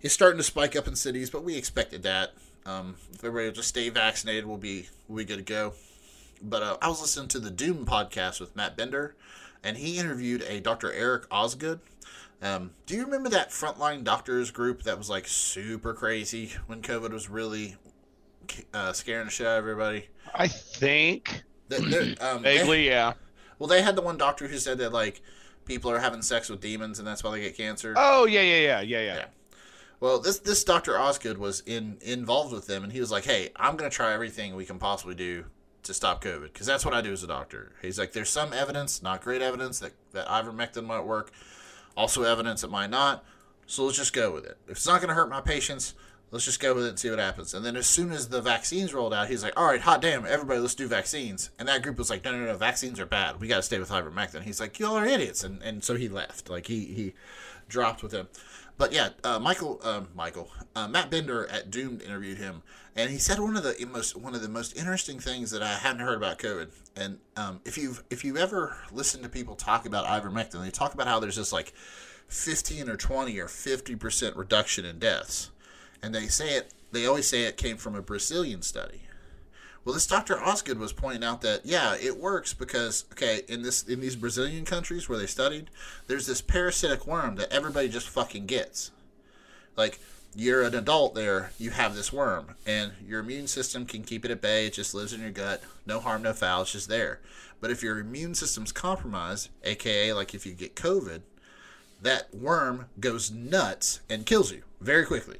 is 0.00 0.10
starting 0.10 0.38
to 0.38 0.42
spike 0.42 0.74
up 0.74 0.88
in 0.88 0.96
cities, 0.96 1.28
but 1.28 1.44
we 1.44 1.54
expected 1.54 2.02
that. 2.02 2.32
Um, 2.64 2.96
if 3.12 3.22
everybody 3.22 3.48
will 3.48 3.54
just 3.54 3.68
stay 3.68 3.90
vaccinated, 3.90 4.46
we'll 4.46 4.56
be 4.56 4.88
we'll 5.06 5.26
good 5.26 5.36
to 5.36 5.42
go. 5.42 5.74
But 6.42 6.62
uh, 6.62 6.76
I 6.80 6.88
was 6.88 7.02
listening 7.02 7.28
to 7.28 7.38
the 7.38 7.50
Doom 7.50 7.84
podcast 7.84 8.40
with 8.40 8.56
Matt 8.56 8.74
Bender, 8.74 9.14
and 9.62 9.76
he 9.76 9.98
interviewed 9.98 10.42
a 10.48 10.60
Dr. 10.60 10.90
Eric 10.90 11.26
Osgood. 11.30 11.80
Um, 12.40 12.70
do 12.86 12.94
you 12.94 13.04
remember 13.04 13.28
that 13.28 13.50
frontline 13.50 14.02
doctors 14.02 14.50
group 14.50 14.84
that 14.84 14.96
was 14.96 15.10
like 15.10 15.28
super 15.28 15.92
crazy 15.92 16.52
when 16.66 16.80
COVID 16.80 17.10
was 17.10 17.28
really 17.28 17.76
uh, 18.72 18.94
scaring 18.94 19.26
the 19.26 19.30
shit 19.30 19.46
out 19.46 19.58
of 19.58 19.64
everybody? 19.64 20.08
I 20.34 20.48
think. 20.48 21.42
The, 21.68 22.16
um, 22.18 22.42
Vaguely, 22.44 22.84
they, 22.84 22.88
yeah. 22.88 23.12
Well, 23.58 23.68
they 23.68 23.82
had 23.82 23.94
the 23.94 24.02
one 24.02 24.16
doctor 24.16 24.48
who 24.48 24.58
said 24.58 24.78
that 24.78 24.92
like 24.92 25.22
people 25.64 25.90
are 25.90 25.98
having 25.98 26.22
sex 26.22 26.48
with 26.48 26.60
demons 26.60 26.98
and 26.98 27.06
that's 27.06 27.24
why 27.24 27.30
they 27.30 27.40
get 27.40 27.56
cancer. 27.56 27.94
Oh 27.96 28.26
yeah, 28.26 28.42
yeah, 28.42 28.58
yeah, 28.58 28.80
yeah, 28.80 29.00
yeah. 29.00 29.14
yeah. 29.16 29.26
Well, 30.00 30.18
this 30.18 30.38
this 30.40 30.62
Doctor 30.64 30.98
Osgood 30.98 31.38
was 31.38 31.62
in 31.64 31.96
involved 32.02 32.52
with 32.52 32.66
them, 32.66 32.84
and 32.84 32.92
he 32.92 33.00
was 33.00 33.10
like, 33.10 33.24
"Hey, 33.24 33.50
I'm 33.56 33.76
gonna 33.76 33.90
try 33.90 34.12
everything 34.12 34.54
we 34.54 34.66
can 34.66 34.78
possibly 34.78 35.14
do 35.14 35.46
to 35.84 35.94
stop 35.94 36.22
COVID 36.22 36.52
because 36.52 36.66
that's 36.66 36.84
what 36.84 36.92
I 36.92 37.00
do 37.00 37.12
as 37.12 37.22
a 37.22 37.26
doctor." 37.26 37.72
He's 37.80 37.98
like, 37.98 38.12
"There's 38.12 38.28
some 38.28 38.52
evidence, 38.52 39.02
not 39.02 39.22
great 39.22 39.40
evidence, 39.40 39.78
that 39.78 39.92
that 40.12 40.28
ivermectin 40.28 40.84
might 40.84 41.04
work. 41.04 41.30
Also, 41.96 42.22
evidence 42.22 42.62
it 42.62 42.70
might 42.70 42.90
not. 42.90 43.24
So 43.66 43.84
let's 43.84 43.96
just 43.96 44.12
go 44.12 44.30
with 44.30 44.44
it. 44.44 44.58
If 44.66 44.76
it's 44.76 44.86
not 44.86 45.00
gonna 45.00 45.14
hurt 45.14 45.30
my 45.30 45.40
patients, 45.40 45.94
let's 46.34 46.44
just 46.44 46.58
go 46.58 46.74
with 46.74 46.84
it 46.84 46.88
and 46.88 46.98
see 46.98 47.08
what 47.08 47.20
happens. 47.20 47.54
And 47.54 47.64
then 47.64 47.76
as 47.76 47.86
soon 47.86 48.10
as 48.10 48.28
the 48.28 48.42
vaccines 48.42 48.92
rolled 48.92 49.14
out, 49.14 49.28
he's 49.28 49.44
like, 49.44 49.52
all 49.56 49.66
right, 49.66 49.80
hot 49.80 50.00
damn, 50.00 50.26
everybody, 50.26 50.58
let's 50.58 50.74
do 50.74 50.88
vaccines. 50.88 51.50
And 51.60 51.68
that 51.68 51.84
group 51.84 51.96
was 51.96 52.10
like, 52.10 52.24
no, 52.24 52.32
no, 52.32 52.44
no, 52.44 52.56
vaccines 52.56 52.98
are 52.98 53.06
bad. 53.06 53.40
We 53.40 53.46
got 53.46 53.58
to 53.58 53.62
stay 53.62 53.78
with 53.78 53.90
ivermectin. 53.90 54.42
He's 54.42 54.58
like, 54.58 54.80
y'all 54.80 54.98
are 54.98 55.06
idiots. 55.06 55.44
And, 55.44 55.62
and 55.62 55.84
so 55.84 55.94
he 55.94 56.08
left. 56.08 56.50
Like 56.50 56.66
he, 56.66 56.86
he 56.86 57.14
dropped 57.68 58.02
with 58.02 58.10
him. 58.10 58.26
But 58.76 58.92
yeah, 58.92 59.10
uh, 59.22 59.38
Michael, 59.38 59.80
uh, 59.84 60.02
Michael, 60.12 60.50
uh, 60.74 60.88
Matt 60.88 61.08
Bender 61.08 61.46
at 61.46 61.70
Doomed 61.70 62.02
interviewed 62.02 62.38
him, 62.38 62.64
and 62.96 63.08
he 63.08 63.18
said 63.18 63.38
one 63.38 63.56
of 63.56 63.62
the 63.62 63.86
most 63.86 64.16
one 64.16 64.34
of 64.34 64.42
the 64.42 64.48
most 64.48 64.76
interesting 64.76 65.20
things 65.20 65.52
that 65.52 65.62
I 65.62 65.74
hadn't 65.74 66.00
heard 66.00 66.16
about 66.16 66.40
COVID. 66.40 66.70
And 66.96 67.20
um, 67.36 67.60
if 67.64 67.78
you've 67.78 68.02
if 68.10 68.24
you 68.24 68.36
ever 68.36 68.76
listened 68.90 69.22
to 69.22 69.28
people 69.28 69.54
talk 69.54 69.86
about 69.86 70.06
ivermectin, 70.06 70.60
they 70.60 70.72
talk 70.72 70.92
about 70.92 71.06
how 71.06 71.20
there's 71.20 71.36
this 71.36 71.52
like 71.52 71.72
fifteen 72.26 72.88
or 72.88 72.96
twenty 72.96 73.38
or 73.38 73.46
fifty 73.46 73.94
percent 73.94 74.34
reduction 74.34 74.84
in 74.84 74.98
deaths 74.98 75.52
and 76.04 76.14
they 76.14 76.28
say 76.28 76.56
it 76.56 76.72
they 76.92 77.06
always 77.06 77.26
say 77.26 77.42
it 77.42 77.56
came 77.56 77.76
from 77.76 77.96
a 77.96 78.02
Brazilian 78.02 78.62
study. 78.62 79.02
Well, 79.84 79.94
this 79.94 80.06
Dr. 80.06 80.40
Osgood 80.40 80.78
was 80.78 80.92
pointing 80.92 81.24
out 81.24 81.40
that 81.40 81.64
yeah, 81.64 81.96
it 82.00 82.18
works 82.18 82.54
because 82.54 83.04
okay, 83.12 83.42
in 83.48 83.62
this 83.62 83.82
in 83.82 84.00
these 84.00 84.16
Brazilian 84.16 84.64
countries 84.64 85.08
where 85.08 85.18
they 85.18 85.26
studied, 85.26 85.70
there's 86.06 86.26
this 86.26 86.40
parasitic 86.40 87.06
worm 87.06 87.36
that 87.36 87.52
everybody 87.52 87.88
just 87.88 88.08
fucking 88.08 88.46
gets. 88.46 88.90
Like 89.76 89.98
you're 90.36 90.62
an 90.62 90.74
adult 90.74 91.14
there, 91.14 91.52
you 91.58 91.70
have 91.70 91.94
this 91.94 92.12
worm, 92.12 92.54
and 92.66 92.92
your 93.06 93.20
immune 93.20 93.46
system 93.46 93.86
can 93.86 94.02
keep 94.02 94.24
it 94.24 94.30
at 94.30 94.40
bay. 94.40 94.66
It 94.66 94.74
just 94.74 94.94
lives 94.94 95.12
in 95.12 95.20
your 95.20 95.30
gut, 95.30 95.62
no 95.86 96.00
harm, 96.00 96.22
no 96.22 96.32
foul. 96.32 96.62
It's 96.62 96.72
just 96.72 96.88
there. 96.88 97.20
But 97.60 97.70
if 97.70 97.82
your 97.82 97.98
immune 97.98 98.34
system's 98.34 98.72
compromised, 98.72 99.48
aka 99.64 100.12
like 100.12 100.34
if 100.34 100.44
you 100.46 100.52
get 100.52 100.76
COVID, 100.76 101.22
that 102.00 102.34
worm 102.34 102.86
goes 103.00 103.30
nuts 103.30 104.00
and 104.08 104.26
kills 104.26 104.52
you 104.52 104.62
very 104.80 105.04
quickly. 105.04 105.38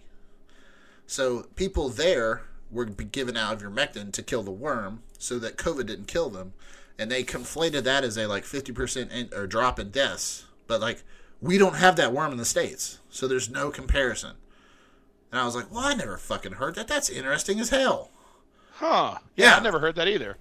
So 1.07 1.47
people 1.55 1.89
there 1.89 2.43
were 2.71 2.87
given 2.87 3.37
out 3.37 3.55
of 3.55 3.63
ivermectin 3.63 4.13
to 4.13 4.23
kill 4.23 4.43
the 4.43 4.51
worm 4.51 5.03
so 5.19 5.39
that 5.39 5.57
COVID 5.57 5.87
didn't 5.87 6.09
kill 6.09 6.31
them. 6.31 6.53
And 6.99 7.11
they 7.11 7.25
conflated 7.25 7.85
that 7.85 8.05
as 8.05 8.17
a 8.17 8.27
like 8.27 8.45
50% 8.45 9.11
in, 9.11 9.29
or 9.35 9.47
drop 9.47 9.79
in 9.79 9.91
deaths. 9.91 10.45
But 10.67 10.81
like, 10.81 11.03
we 11.41 11.59
don't 11.59 11.77
have 11.77 11.97
that 11.97 12.13
worm 12.13 12.33
in 12.33 12.39
the 12.39 12.45
States. 12.45 12.99
So 13.11 13.27
there's 13.27 13.51
no 13.51 13.71
comparison. 13.71 14.37
And 15.31 15.41
I 15.41 15.45
was 15.45 15.57
like, 15.57 15.71
well, 15.71 15.85
I 15.85 15.95
never 15.95 16.17
fucking 16.17 16.53
heard 16.53 16.77
that. 16.77 16.89
That's 16.89 17.11
interesting 17.11 17.59
as 17.59 17.71
hell. 17.71 18.11
Huh. 18.75 19.19
Yeah, 19.37 19.47
yeah. 19.47 19.57
I 19.57 19.61
never 19.61 19.81
heard 19.81 19.97
that 19.97 20.09
either. 20.09 20.37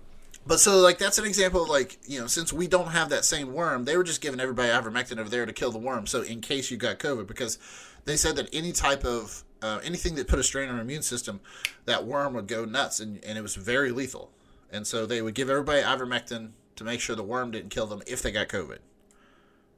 But 0.46 0.60
so 0.60 0.78
like 0.80 0.98
that's 0.98 1.18
an 1.18 1.26
example 1.26 1.64
of 1.64 1.70
like 1.70 1.98
you 2.06 2.20
know 2.20 2.28
since 2.28 2.52
we 2.52 2.68
don't 2.68 2.90
have 2.90 3.10
that 3.10 3.26
same 3.26 3.54
worm, 3.54 3.86
they 3.86 3.96
were 3.96 4.04
just 4.04 4.22
giving 4.22 4.40
everybody 4.40 4.70
ivermectin 4.70 5.18
over 5.18 5.30
there 5.30 5.46
to 5.46 5.54
kill 5.54 5.72
the 5.72 5.78
worm. 5.78 6.06
So 6.06 6.22
in 6.22 6.42
case 6.42 6.70
you 6.70 6.78
got 6.78 7.00
COVID, 7.00 7.28
because 7.28 7.58
they 8.06 8.18
said 8.18 8.36
that 8.36 8.50
any 8.52 8.72
type 8.72 9.06
of 9.06 9.44
uh, 9.64 9.80
anything 9.84 10.16
that 10.16 10.28
put 10.28 10.38
a 10.38 10.44
strain 10.44 10.70
on 10.70 10.76
our 10.76 10.82
immune 10.82 11.02
system, 11.02 11.40
that 11.86 12.06
worm 12.06 12.34
would 12.34 12.48
go 12.48 12.66
nuts, 12.66 13.00
and, 13.00 13.24
and 13.24 13.38
it 13.38 13.42
was 13.42 13.56
very 13.56 13.92
lethal. 13.92 14.30
And 14.72 14.86
so 14.86 15.06
they 15.06 15.22
would 15.22 15.36
give 15.36 15.50
everybody 15.50 15.82
ivermectin 15.82 16.52
to 16.76 16.84
make 16.84 17.00
sure 17.00 17.16
the 17.16 17.24
worm 17.24 17.52
didn't 17.52 17.70
kill 17.70 17.86
them 17.88 18.02
if 18.06 18.22
they 18.22 18.32
got 18.32 18.50
COVID. 18.50 18.80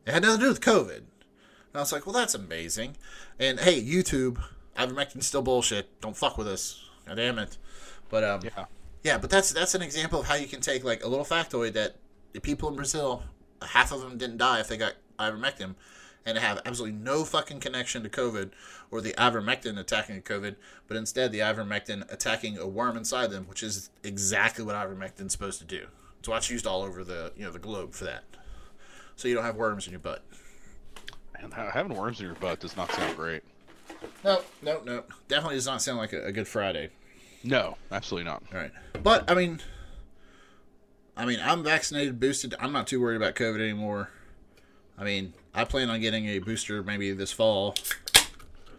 It 0.05 0.11
had 0.11 0.23
nothing 0.23 0.39
to 0.39 0.45
do 0.45 0.49
with 0.49 0.61
COVID. 0.61 0.97
And 0.97 1.05
I 1.75 1.79
was 1.79 1.91
like, 1.91 2.05
well, 2.05 2.13
that's 2.13 2.33
amazing. 2.33 2.95
And 3.39 3.59
hey, 3.59 3.81
YouTube, 3.81 4.41
ivermectin's 4.77 5.27
still 5.27 5.41
bullshit. 5.41 6.01
Don't 6.01 6.15
fuck 6.17 6.37
with 6.37 6.47
us. 6.47 6.83
God 7.05 7.15
damn 7.15 7.39
it. 7.39 7.57
But 8.09 8.23
um, 8.23 8.41
Yeah. 8.43 8.65
yeah, 9.03 9.17
but 9.17 9.29
that's 9.29 9.51
that's 9.51 9.75
an 9.75 9.81
example 9.81 10.19
of 10.21 10.27
how 10.27 10.35
you 10.35 10.47
can 10.47 10.61
take 10.61 10.83
like 10.83 11.03
a 11.03 11.07
little 11.07 11.25
factoid 11.25 11.73
that 11.73 11.97
the 12.33 12.39
people 12.39 12.69
in 12.69 12.75
Brazil, 12.75 13.23
half 13.61 13.91
of 13.91 14.01
them 14.01 14.17
didn't 14.17 14.37
die 14.37 14.59
if 14.59 14.67
they 14.67 14.77
got 14.77 14.93
ivermectin, 15.19 15.75
and 16.25 16.37
have 16.37 16.61
absolutely 16.65 16.97
no 16.97 17.23
fucking 17.23 17.59
connection 17.59 18.03
to 18.03 18.09
COVID 18.09 18.51
or 18.89 19.01
the 19.01 19.13
ivermectin 19.13 19.77
attacking 19.77 20.21
COVID, 20.23 20.55
but 20.87 20.97
instead 20.97 21.31
the 21.31 21.39
ivermectin 21.39 22.11
attacking 22.11 22.57
a 22.57 22.67
worm 22.67 22.97
inside 22.97 23.29
them, 23.29 23.45
which 23.47 23.61
is 23.61 23.89
exactly 24.03 24.63
what 24.63 24.75
ivermectin's 24.75 25.33
supposed 25.33 25.59
to 25.59 25.65
do. 25.65 25.87
It's 26.19 26.27
why 26.27 26.37
it's 26.37 26.49
used 26.49 26.65
all 26.65 26.81
over 26.81 27.03
the 27.03 27.31
you 27.37 27.45
know 27.45 27.51
the 27.51 27.59
globe 27.59 27.93
for 27.93 28.05
that, 28.05 28.23
so 29.15 29.27
you 29.27 29.35
don't 29.35 29.43
have 29.43 29.55
worms 29.55 29.85
in 29.85 29.91
your 29.91 29.99
butt. 29.99 30.23
And 31.39 31.53
having 31.53 31.95
worms 31.95 32.19
in 32.19 32.25
your 32.25 32.35
butt 32.35 32.61
does 32.61 32.75
not 32.75 32.91
sound 32.91 33.15
great. 33.15 33.43
No, 34.23 34.41
no, 34.63 34.81
no, 34.83 35.03
definitely 35.27 35.55
does 35.55 35.67
not 35.67 35.81
sound 35.81 35.99
like 35.99 36.13
a, 36.13 36.25
a 36.25 36.31
good 36.31 36.47
Friday. 36.47 36.89
No, 37.43 37.77
absolutely 37.91 38.29
not. 38.29 38.41
All 38.51 38.59
right. 38.59 38.71
But 39.03 39.29
I 39.29 39.35
mean, 39.35 39.59
I 41.15 41.25
mean, 41.25 41.39
I'm 41.43 41.63
vaccinated, 41.63 42.19
boosted. 42.19 42.55
I'm 42.59 42.71
not 42.71 42.87
too 42.87 42.99
worried 42.99 43.17
about 43.17 43.35
COVID 43.35 43.59
anymore. 43.59 44.09
I 44.97 45.03
mean, 45.03 45.33
I 45.53 45.63
plan 45.65 45.89
on 45.89 45.99
getting 46.01 46.25
a 46.27 46.39
booster 46.39 46.83
maybe 46.83 47.11
this 47.13 47.31
fall. 47.31 47.75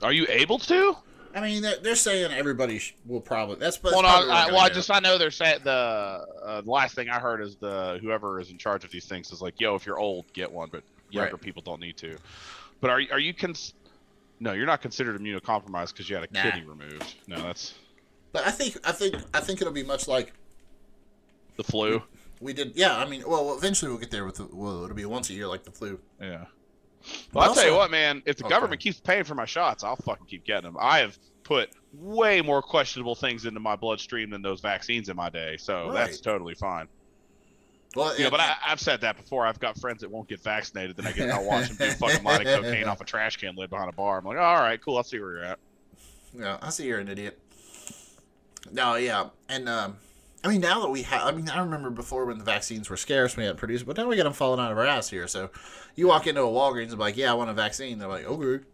Are 0.03 0.13
you 0.13 0.27
able 0.29 0.59
to? 0.61 0.97
I 1.35 1.41
mean, 1.43 1.61
they're, 1.63 1.77
they're 1.77 1.97
saying 1.97 2.33
everybody 2.33 2.79
sh- 2.79 2.95
will 3.05 3.21
probably. 3.21 3.57
That's, 3.57 3.77
that's 3.77 3.93
Well, 3.95 4.03
no, 4.03 4.09
I, 4.09 4.47
well, 4.47 4.61
I 4.61 4.71
just 4.71 4.91
I 4.91 5.01
know 5.01 5.19
they're 5.19 5.31
saying 5.31 5.61
the 5.65 5.71
uh, 5.71 6.61
the 6.63 6.71
last 6.71 6.95
thing 6.95 7.11
I 7.11 7.19
heard 7.19 7.43
is 7.43 7.57
the 7.57 7.99
whoever 8.01 8.41
is 8.41 8.51
in 8.51 8.57
charge 8.57 8.85
of 8.85 8.91
these 8.91 9.05
things 9.05 9.31
is 9.33 9.43
like, 9.43 9.61
yo, 9.61 9.75
if 9.75 9.85
you're 9.85 9.99
old, 9.99 10.25
get 10.33 10.51
one, 10.51 10.71
but 10.73 10.83
younger 11.11 11.33
Right. 11.33 11.41
people 11.43 11.61
don't 11.61 11.81
need 11.81 11.97
to. 11.99 12.17
But 12.81 12.91
are 12.91 13.01
you- 13.01 13.09
are 13.11 13.19
you 13.19 13.35
cons? 13.35 13.75
No, 14.41 14.53
you're 14.53 14.67
not 14.67 14.81
considered 14.83 15.19
immunocompromised 15.21 15.93
because 15.93 16.09
you 16.09 16.17
had 16.17 16.25
a 16.25 16.33
Nah. 16.33 16.43
kidney 16.43 16.65
removed. 16.67 17.15
No, 17.27 17.37
that's 17.43 17.75
But 18.33 18.47
I 18.47 18.51
think 18.51 18.79
I 18.85 18.93
think 18.93 19.17
I 19.35 19.41
think 19.41 19.61
it'll 19.61 19.73
be 19.75 19.83
much 19.83 20.09
like 20.09 20.33
the 21.57 21.65
flu. 21.65 22.03
We 22.41 22.53
did. 22.53 22.73
Yeah, 22.77 22.97
I 22.97 23.07
mean, 23.07 23.23
well, 23.27 23.57
eventually 23.57 23.91
we'll 23.91 24.01
get 24.01 24.11
there 24.11 24.25
with. 24.25 24.37
The, 24.37 24.49
well, 24.53 24.85
it'll 24.85 24.97
be 24.97 25.05
once 25.05 25.31
a 25.31 25.35
year 25.35 25.47
like 25.47 25.65
the 25.65 25.71
flu. 25.71 25.99
Yeah. 26.21 26.47
Well, 27.33 27.49
I'll 27.49 27.55
tell 27.55 27.67
you 27.67 27.75
what, 27.75 27.91
man. 27.91 28.23
If 28.27 28.37
the 28.37 28.45
Okay. 28.45 28.55
government 28.55 28.81
keeps 28.81 28.99
paying 29.01 29.25
for 29.25 29.35
my 29.37 29.45
shots, 29.45 29.85
I'll 29.85 29.97
fucking 29.97 30.27
keep 30.27 30.45
getting 30.45 30.65
them. 30.65 30.77
I 30.81 30.99
have 30.99 31.17
put 31.45 31.71
way 31.93 32.43
more 32.43 32.61
questionable 32.63 33.15
things 33.15 33.47
into 33.47 33.61
my 33.61 33.77
bloodstream 33.77 34.31
than 34.31 34.43
those 34.43 34.61
vaccines 34.61 35.09
in 35.09 35.15
my 35.17 35.31
day, 35.31 35.57
so 35.57 35.93
that's 35.93 36.21
totally 36.21 36.55
fine. 36.55 36.89
Well, 37.95 38.15
Yeah, 38.19 38.29
but 38.29 38.41
I, 38.41 38.57
I've 38.67 38.81
said 38.81 39.01
that 39.03 39.17
before. 39.17 39.47
I've 39.47 39.61
got 39.61 39.79
friends 39.79 40.01
that 40.01 40.11
won't 40.11 40.29
get 40.29 40.41
vaccinated, 40.43 40.97
then 40.97 41.07
I 41.07 41.13
get 41.13 41.31
I 41.31 41.41
watch 41.41 41.69
them 41.69 41.77
do 41.77 41.91
fucking 41.99 42.25
line 42.25 42.47
of 42.47 42.63
cocaine 42.63 42.85
off 42.85 43.01
a 43.01 43.05
trash 43.05 43.37
can 43.37 43.55
lid 43.55 43.71
behind 43.71 43.89
a 43.89 43.93
bar. 43.95 44.19
I'm 44.19 44.25
like, 44.25 44.37
all 44.39 44.57
right, 44.57 44.79
cool. 44.83 44.97
I'll 44.97 45.05
see 45.05 45.21
where 45.21 45.37
you're 45.37 45.45
at. 45.45 45.59
Yeah, 46.37 46.59
I 46.61 46.71
see 46.71 46.87
you're 46.87 46.99
an 46.99 47.09
idiot. 47.09 47.39
No, 48.73 48.97
yeah, 48.97 49.29
and 49.49 49.69
um, 49.69 49.97
I 50.47 50.49
mean 50.49 50.61
now 50.61 50.81
that 50.81 50.91
we 50.91 51.03
have, 51.03 51.23
I 51.25 51.33
mean 51.33 51.49
I 51.49 51.59
remember 51.59 51.91
before 51.91 52.25
when 52.25 52.39
the 52.39 52.45
vaccines 52.45 52.89
were 52.89 52.97
scarce, 52.97 53.37
we 53.37 53.45
had 53.45 53.57
produced, 53.57 53.85
but 53.85 53.97
now 53.97 54.07
we 54.07 54.15
got 54.17 54.23
them 54.25 54.33
falling 54.33 54.61
out 54.61 54.71
of 54.71 54.79
our 54.79 54.87
ass 54.87 55.11
here. 55.11 55.27
So 55.27 55.51
you 55.97 56.07
walk 56.07 56.29
into 56.29 56.41
a 56.43 56.47
Walgreens 56.47 56.89
and 56.91 56.93
be 56.93 56.97
like, 56.99 57.17
"Yeah, 57.17 57.33
I 57.33 57.35
want 57.35 57.51
a 57.51 57.55
vaccine." 57.55 57.99
They're 57.99 58.07
like, 58.09 58.25
"Okay, 58.27 58.65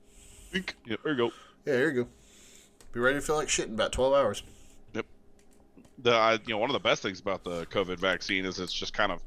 Yeah, 0.52 0.97
there 1.02 1.12
you 1.12 1.17
go. 1.17 1.33
yeah, 1.64 1.73
here 1.75 1.91
you 1.91 2.02
go. 2.05 2.09
Be 2.93 3.00
ready 3.00 3.17
to 3.19 3.23
feel 3.23 3.37
like 3.37 3.49
shit 3.49 3.69
in 3.69 3.75
about 3.75 3.91
twelve 3.93 4.12
hours." 4.12 4.43
Yep. 4.93 5.07
The 5.99 6.11
I, 6.12 6.33
you 6.35 6.41
know 6.49 6.59
one 6.59 6.69
of 6.69 6.75
the 6.75 6.81
best 6.81 7.00
things 7.02 7.21
about 7.21 7.43
the 7.43 7.64
COVID 7.67 7.99
vaccine 7.99 8.45
is 8.45 8.61
it's 8.61 8.73
just 8.73 8.93
kind 8.93 9.11
of 9.11 9.23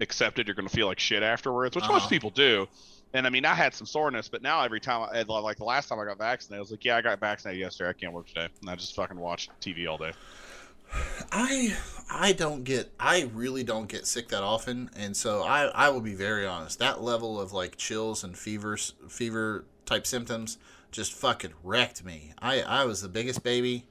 accepted. 0.00 0.48
You're 0.48 0.56
going 0.56 0.68
to 0.68 0.74
feel 0.74 0.88
like 0.88 0.98
shit 0.98 1.22
afterwards, 1.22 1.76
which 1.76 1.84
Uh-huh. 1.84 1.92
most 1.94 2.10
people 2.10 2.30
do. 2.30 2.66
And 3.14 3.26
I 3.26 3.30
mean, 3.30 3.44
I 3.44 3.54
had 3.54 3.72
some 3.72 3.86
soreness, 3.86 4.28
but 4.28 4.42
now 4.42 4.62
every 4.62 4.80
time, 4.80 5.08
I, 5.10 5.22
like 5.22 5.56
the 5.56 5.64
last 5.64 5.88
time 5.88 5.98
I 5.98 6.04
got 6.04 6.18
vaccinated, 6.18 6.58
I 6.58 6.60
was 6.60 6.70
like, 6.70 6.84
yeah, 6.84 6.96
I 6.96 7.00
got 7.00 7.18
vaccinated 7.20 7.58
yesterday. 7.60 7.88
I 7.88 7.92
can't 7.94 8.12
work 8.12 8.26
today, 8.26 8.48
and 8.60 8.68
I 8.68 8.74
just 8.74 8.94
fucking 8.96 9.18
watch 9.18 9.48
TV 9.62 9.88
all 9.88 9.96
day. 9.96 10.12
I 11.32 11.76
I 12.10 12.32
don't 12.32 12.64
get 12.64 12.92
I 12.98 13.28
really 13.32 13.64
don't 13.64 13.88
get 13.88 14.06
sick 14.06 14.28
that 14.28 14.42
often, 14.42 14.90
and 14.96 15.16
so 15.16 15.42
I 15.42 15.66
I 15.66 15.88
will 15.90 16.00
be 16.00 16.14
very 16.14 16.46
honest. 16.46 16.78
That 16.78 17.02
level 17.02 17.40
of 17.40 17.52
like 17.52 17.76
chills 17.76 18.24
and 18.24 18.36
fevers 18.36 18.94
fever 19.08 19.64
type 19.84 20.06
symptoms 20.06 20.58
just 20.90 21.12
fucking 21.12 21.52
wrecked 21.62 22.04
me. 22.04 22.32
I 22.38 22.62
I 22.62 22.84
was 22.84 23.02
the 23.02 23.08
biggest 23.08 23.42
baby. 23.42 23.86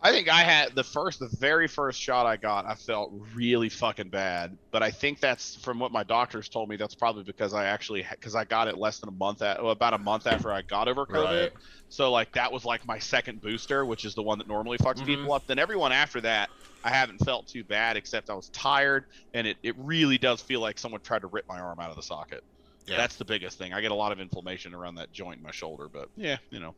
I 0.00 0.12
think 0.12 0.28
I 0.28 0.42
had 0.42 0.74
the 0.76 0.84
first, 0.84 1.18
the 1.18 1.28
very 1.40 1.66
first 1.66 2.00
shot 2.00 2.24
I 2.24 2.36
got, 2.36 2.66
I 2.66 2.74
felt 2.76 3.12
really 3.34 3.68
fucking 3.68 4.10
bad. 4.10 4.56
But 4.70 4.82
I 4.82 4.92
think 4.92 5.18
that's 5.18 5.56
from 5.56 5.80
what 5.80 5.90
my 5.90 6.04
doctors 6.04 6.48
told 6.48 6.68
me. 6.68 6.76
That's 6.76 6.94
probably 6.94 7.24
because 7.24 7.52
I 7.52 7.66
actually 7.66 8.06
because 8.10 8.36
I 8.36 8.44
got 8.44 8.68
it 8.68 8.78
less 8.78 9.00
than 9.00 9.08
a 9.08 9.12
month 9.12 9.42
at 9.42 9.60
well, 9.60 9.72
about 9.72 9.94
a 9.94 9.98
month 9.98 10.26
after 10.28 10.52
I 10.52 10.62
got 10.62 10.86
over 10.86 11.04
COVID. 11.04 11.40
Right. 11.42 11.52
So 11.88 12.12
like 12.12 12.32
that 12.34 12.52
was 12.52 12.64
like 12.64 12.86
my 12.86 12.98
second 13.00 13.40
booster, 13.40 13.84
which 13.84 14.04
is 14.04 14.14
the 14.14 14.22
one 14.22 14.38
that 14.38 14.46
normally 14.46 14.78
fucks 14.78 14.98
Mhm. 14.98 15.06
people 15.06 15.32
up. 15.32 15.46
Then 15.46 15.58
everyone 15.58 15.90
after 15.90 16.20
that, 16.20 16.50
I 16.84 16.90
haven't 16.90 17.18
felt 17.18 17.48
too 17.48 17.64
bad, 17.64 17.96
except 17.96 18.30
I 18.30 18.34
was 18.34 18.50
tired, 18.50 19.06
and 19.34 19.48
it, 19.48 19.56
it 19.64 19.74
really 19.78 20.16
does 20.16 20.40
feel 20.40 20.60
like 20.60 20.78
someone 20.78 21.00
tried 21.00 21.22
to 21.22 21.26
rip 21.26 21.48
my 21.48 21.58
arm 21.58 21.80
out 21.80 21.90
of 21.90 21.96
the 21.96 22.02
socket. 22.02 22.44
Yeah. 22.86 22.98
That's 22.98 23.16
the 23.16 23.24
biggest 23.24 23.58
thing. 23.58 23.72
I 23.72 23.80
get 23.80 23.90
a 23.90 23.94
lot 23.96 24.12
of 24.12 24.20
inflammation 24.20 24.74
around 24.74 24.94
that 24.94 25.12
joint 25.12 25.38
in 25.38 25.42
my 25.42 25.50
shoulder, 25.50 25.88
but 25.92 26.08
yeah, 26.16 26.36
you 26.50 26.60
know, 26.60 26.74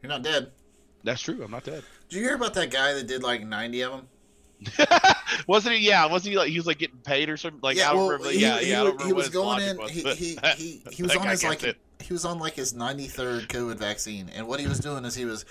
You're 0.00 0.10
not 0.10 0.22
dead. 0.22 0.52
That's 1.04 1.20
true. 1.20 1.42
I'm 1.44 1.50
not 1.50 1.64
dead. 1.64 1.82
Did 2.08 2.16
you 2.16 2.22
hear 2.24 2.34
about 2.34 2.54
that 2.54 2.70
guy 2.70 2.92
that 2.94 3.06
did 3.06 3.22
like 3.22 3.44
90 3.46 3.80
of 3.82 3.92
them? 3.92 4.08
wasn't 5.46 5.74
he? 5.76 5.86
Yeah, 5.86 6.06
wasn't 6.06 6.32
he 6.32 6.38
like 6.38 6.48
he 6.48 6.56
was 6.56 6.66
like 6.66 6.78
getting 6.78 6.96
paid 6.98 7.28
or 7.28 7.36
something? 7.36 7.60
Like 7.62 7.78
I 7.78 7.92
don't 7.92 8.08
remember. 8.08 8.30
he, 8.30 8.40
yeah, 8.40 8.58
he, 8.58 8.70
yeah, 8.70 8.84
he 8.84 9.12
what 9.12 9.14
was 9.16 9.28
going 9.28 9.62
in. 9.62 9.76
was, 9.76 9.90
he, 9.90 10.02
he, 10.14 10.38
he, 10.56 10.82
he 10.90 11.02
was 11.02 11.14
on 11.14 11.26
his 11.28 11.44
like 11.44 11.62
it. 11.62 11.76
he 12.00 12.12
was 12.12 12.24
on 12.24 12.38
like 12.38 12.54
his 12.54 12.72
93rd 12.72 13.48
COVID 13.48 13.76
vaccine, 13.76 14.30
and 14.34 14.48
what 14.48 14.58
he 14.60 14.66
was 14.66 14.78
doing 14.80 15.04
is 15.04 15.14
he 15.14 15.26
was, 15.26 15.44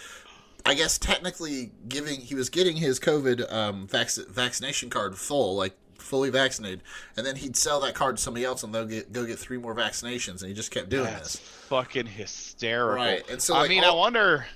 I 0.66 0.74
guess 0.74 0.98
technically 0.98 1.72
giving 1.88 2.20
he 2.20 2.34
was 2.34 2.50
getting 2.50 2.78
his 2.78 3.00
COVID 3.00 3.52
um 3.54 3.86
vac- 3.88 4.10
vaccination 4.30 4.90
card 4.90 5.16
full, 5.18 5.56
like 5.56 5.76
fully 6.00 6.32
vaccinated, 6.32 6.82
and 7.16 7.26
then 7.28 7.36
he'd 7.36 7.56
sell 7.56 7.80
that 7.82 7.94
card 7.94 8.18
to 8.18 8.22
somebody 8.24 8.44
else, 8.44 8.64
and 8.64 8.74
they'll 8.74 8.86
get 8.88 9.12
go 9.12 9.24
get 9.26 9.38
three 9.38 9.58
more 9.60 9.76
vaccinations, 9.76 10.40
and 10.42 10.50
he 10.50 10.54
just 10.56 10.72
kept 10.72 10.90
doing 10.90 11.04
That's 11.04 11.34
this. 11.34 11.40
fucking 11.70 12.08
hysterical. 12.08 12.96
Right, 12.96 13.30
and 13.30 13.40
so 13.40 13.56
I 13.56 13.68
mean, 13.68 13.84
all- 13.84 13.98
I 13.98 14.00
wonder, 14.00 14.48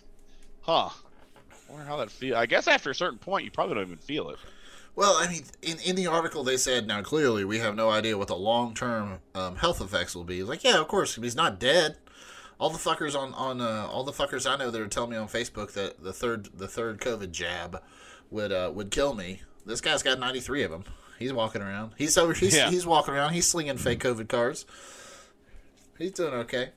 huh? 0.69 0.89
I 1.51 1.71
wonder 1.71 1.85
how 1.85 1.97
that 1.97 2.11
feel. 2.11 2.35
I 2.35 2.45
guess 2.45 2.67
after 2.67 2.89
a 2.91 2.95
certain 2.95 3.17
point, 3.19 3.43
you 3.45 3.51
probably 3.51 3.75
don't 3.75 3.85
even 3.85 3.97
feel 3.97 4.29
it. 4.29 4.37
Well, 4.95 5.13
I 5.17 5.27
mean, 5.27 5.43
in, 5.61 5.77
in 5.79 5.95
the 5.95 6.07
article 6.07 6.43
they 6.43 6.57
said, 6.57 6.85
now 6.87 7.01
clearly 7.01 7.45
we 7.45 7.59
have 7.59 7.75
no 7.75 7.89
idea 7.89 8.17
what 8.17 8.27
the 8.27 8.35
long 8.35 8.73
term 8.73 9.19
um, 9.33 9.55
health 9.55 9.81
effects 9.81 10.15
will 10.15 10.23
be. 10.23 10.39
It's 10.39 10.49
like, 10.49 10.63
yeah, 10.63 10.79
of 10.79 10.87
course, 10.87 11.15
he's 11.15 11.35
not 11.35 11.59
dead. 11.59 11.97
All 12.59 12.69
the 12.69 12.77
fuckers 12.77 13.17
on 13.17 13.33
on 13.33 13.61
uh, 13.61 13.87
all 13.89 14.03
the 14.03 14.11
fuckers 14.11 14.49
I 14.49 14.57
know 14.57 14.69
that 14.69 14.81
are 14.81 14.87
telling 14.87 15.11
me 15.11 15.17
on 15.17 15.27
Facebook 15.27 15.71
that 15.73 16.03
the 16.03 16.11
third 16.13 16.49
the 16.53 16.67
third 16.67 16.99
COVID 16.99 17.31
jab 17.31 17.81
would 18.29 18.51
uh, 18.51 18.71
would 18.73 18.91
kill 18.91 19.15
me. 19.15 19.41
This 19.65 19.79
guy's 19.81 20.03
got 20.03 20.19
ninety 20.19 20.41
three 20.41 20.63
of 20.63 20.71
them. 20.71 20.83
He's 21.17 21.31
walking 21.33 21.61
around. 21.61 21.93
He's 21.97 22.17
over. 22.17 22.33
He's, 22.33 22.55
Yeah. 22.55 22.69
he's 22.69 22.85
walking 22.85 23.13
around. 23.13 23.33
He's 23.33 23.47
slinging 23.47 23.77
fake 23.77 23.99
COVID 23.99 24.27
cards. 24.29 24.65
He's 25.97 26.11
doing 26.11 26.33
okay. 26.33 26.69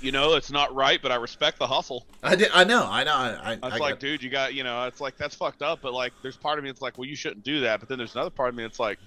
You 0.00 0.12
know, 0.12 0.34
it's 0.34 0.50
not 0.50 0.74
right, 0.74 1.00
but 1.02 1.10
I 1.10 1.16
respect 1.16 1.58
the 1.58 1.66
hustle. 1.66 2.06
I, 2.22 2.36
did, 2.36 2.50
I 2.54 2.64
know. 2.64 2.86
I 2.88 3.02
know. 3.04 3.12
I, 3.14 3.28
I, 3.30 3.52
It's 3.54 3.60
I 3.64 3.76
like, 3.78 3.94
got- 3.94 4.00
dude, 4.00 4.22
you 4.22 4.30
got, 4.30 4.54
you 4.54 4.62
know, 4.64 4.86
it's 4.86 5.00
like 5.00 5.16
that's 5.16 5.34
fucked 5.34 5.62
up. 5.62 5.80
But 5.82 5.92
like, 5.92 6.12
there's 6.22 6.36
part 6.36 6.58
of 6.58 6.64
me 6.64 6.70
that's 6.70 6.82
like, 6.82 6.98
well, 6.98 7.06
you 7.08 7.16
shouldn't 7.16 7.42
do 7.44 7.60
that. 7.60 7.80
But 7.80 7.88
then 7.88 7.98
there's 7.98 8.14
another 8.14 8.30
part 8.30 8.48
of 8.50 8.54
me 8.54 8.62
that's 8.62 8.78
like, 8.80 8.98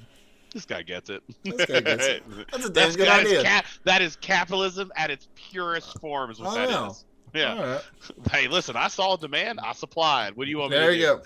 this 0.53 0.65
guy 0.65 0.81
gets 0.81 1.09
it. 1.09 1.23
This 1.43 1.65
guy 1.65 1.79
gets 1.79 2.05
it. 2.05 2.23
that's 2.51 2.65
a 2.65 2.69
damn 2.69 2.73
That's 2.73 2.95
good 2.97 3.07
that 3.07 3.25
is 3.25 3.31
idea. 3.31 3.43
ca- 3.43 3.63
that 3.85 4.01
is 4.01 4.15
capitalism 4.17 4.91
at 4.97 5.09
its 5.09 5.29
purest 5.35 5.97
form, 6.01 6.29
is 6.29 6.39
what 6.39 6.49
Oh, 6.51 6.55
that 6.55 6.69
yeah. 6.69 6.89
is. 6.89 7.05
Yeah. 7.33 7.71
Right. 7.73 7.81
Hey, 8.31 8.47
listen, 8.49 8.75
I 8.75 8.89
saw 8.89 9.15
demand, 9.15 9.61
I 9.63 9.71
supplied. 9.71 10.35
What 10.35 10.43
do 10.45 10.49
you 10.51 10.57
want 10.57 10.71
me 10.71 10.77
to 10.77 10.81
do? 10.81 10.87
There 10.87 10.95
you 10.95 11.05
go. 11.05 11.21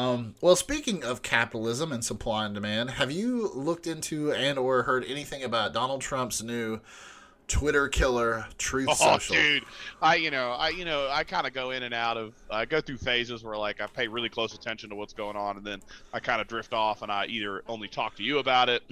Um, 0.00 0.34
well, 0.42 0.56
speaking 0.56 1.02
of 1.02 1.22
capitalism 1.22 1.90
and 1.90 2.04
supply 2.04 2.44
and 2.44 2.54
demand, 2.54 2.90
have 2.90 3.10
you 3.10 3.50
looked 3.54 3.86
into 3.86 4.30
and 4.30 4.58
or 4.58 4.82
heard 4.82 5.04
anything 5.06 5.42
about 5.42 5.72
Donald 5.72 6.02
Trump's 6.02 6.42
new 6.42 6.80
Twitter 7.48 7.88
killer, 7.88 8.46
Truth 8.58 8.88
Oh, 8.90 8.94
Social? 8.94 9.36
dude, 9.36 9.64
I 10.02 10.16
you 10.16 10.30
know 10.30 10.50
I 10.52 10.70
you 10.70 10.84
know 10.84 11.08
I 11.10 11.24
kind 11.24 11.46
of 11.46 11.52
go 11.52 11.70
in 11.70 11.82
and 11.84 11.94
out 11.94 12.16
of 12.16 12.34
I 12.50 12.64
go 12.64 12.80
through 12.80 12.98
phases 12.98 13.44
where 13.44 13.56
like 13.56 13.80
I 13.80 13.86
pay 13.86 14.08
really 14.08 14.28
close 14.28 14.54
attention 14.54 14.90
to 14.90 14.96
what's 14.96 15.12
going 15.12 15.36
on, 15.36 15.56
and 15.56 15.64
then 15.64 15.80
I 16.12 16.20
kind 16.20 16.40
of 16.40 16.48
drift 16.48 16.72
off, 16.72 17.02
and 17.02 17.10
I 17.12 17.26
either 17.26 17.62
only 17.68 17.88
talk 17.88 18.16
to 18.16 18.22
you 18.22 18.38
about 18.38 18.68
it, 18.68 18.82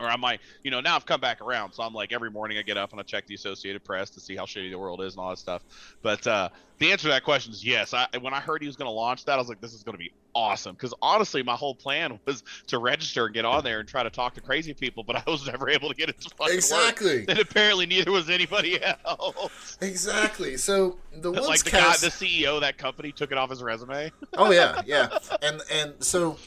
or 0.00 0.06
I 0.06 0.16
might 0.16 0.40
you 0.62 0.70
know 0.70 0.80
now 0.80 0.96
I've 0.96 1.06
come 1.06 1.20
back 1.20 1.40
around, 1.40 1.72
so 1.72 1.82
I'm 1.82 1.94
like 1.94 2.12
every 2.12 2.30
morning 2.30 2.58
I 2.58 2.62
get 2.62 2.76
up 2.76 2.92
and 2.92 3.00
I 3.00 3.04
check 3.04 3.26
the 3.26 3.34
Associated 3.34 3.84
Press 3.84 4.10
to 4.10 4.20
see 4.20 4.36
how 4.36 4.44
shitty 4.44 4.70
the 4.70 4.78
world 4.78 5.02
is 5.02 5.14
and 5.14 5.20
all 5.20 5.30
that 5.30 5.38
stuff. 5.38 5.62
But 6.02 6.26
uh, 6.26 6.48
the 6.78 6.92
answer 6.92 7.04
to 7.04 7.08
that 7.08 7.24
question 7.24 7.52
is 7.52 7.64
yes. 7.64 7.92
I 7.92 8.06
when 8.20 8.32
I 8.32 8.40
heard 8.40 8.62
he 8.62 8.66
was 8.66 8.76
going 8.76 8.86
to 8.86 8.92
launch 8.92 9.24
that, 9.24 9.34
I 9.34 9.36
was 9.36 9.48
like, 9.48 9.60
this 9.60 9.74
is 9.74 9.82
going 9.82 9.94
to 9.94 9.98
be 9.98 10.12
awesome 10.34 10.74
because 10.74 10.94
honestly, 11.02 11.42
my 11.42 11.54
whole 11.54 11.74
plan 11.74 12.18
was 12.26 12.42
to 12.68 12.78
register 12.78 13.26
and 13.26 13.34
get 13.34 13.44
on 13.44 13.64
there 13.64 13.80
and 13.80 13.88
try 13.88 14.02
to 14.02 14.10
talk 14.10 14.34
to 14.34 14.40
crazy 14.40 14.74
people, 14.74 15.02
but 15.02 15.16
I 15.16 15.30
was 15.30 15.46
never 15.46 15.68
able 15.70 15.88
to 15.88 15.94
get 15.94 16.08
it 16.08 16.20
to 16.20 16.30
fucking 16.30 16.46
work. 16.46 16.54
Exactly. 16.54 17.24
And 17.28 17.38
apparently 17.38 17.86
neither 17.86 18.10
was 18.10 18.30
anybody 18.30 18.82
else. 18.82 19.76
Exactly. 19.80 20.56
So 20.56 20.98
the 21.12 21.30
Woods 21.30 21.46
like 21.46 21.62
the 21.62 21.70
guy, 21.70 21.92
the 21.92 22.08
CEO 22.08 22.54
of 22.54 22.60
that 22.62 22.78
company 22.78 23.12
took 23.12 23.32
it 23.32 23.38
off 23.38 23.50
his 23.50 23.62
resume. 23.62 24.10
oh 24.34 24.50
yeah, 24.50 24.80
yeah, 24.86 25.18
and 25.42 25.60
and 25.70 25.92
so 26.02 26.38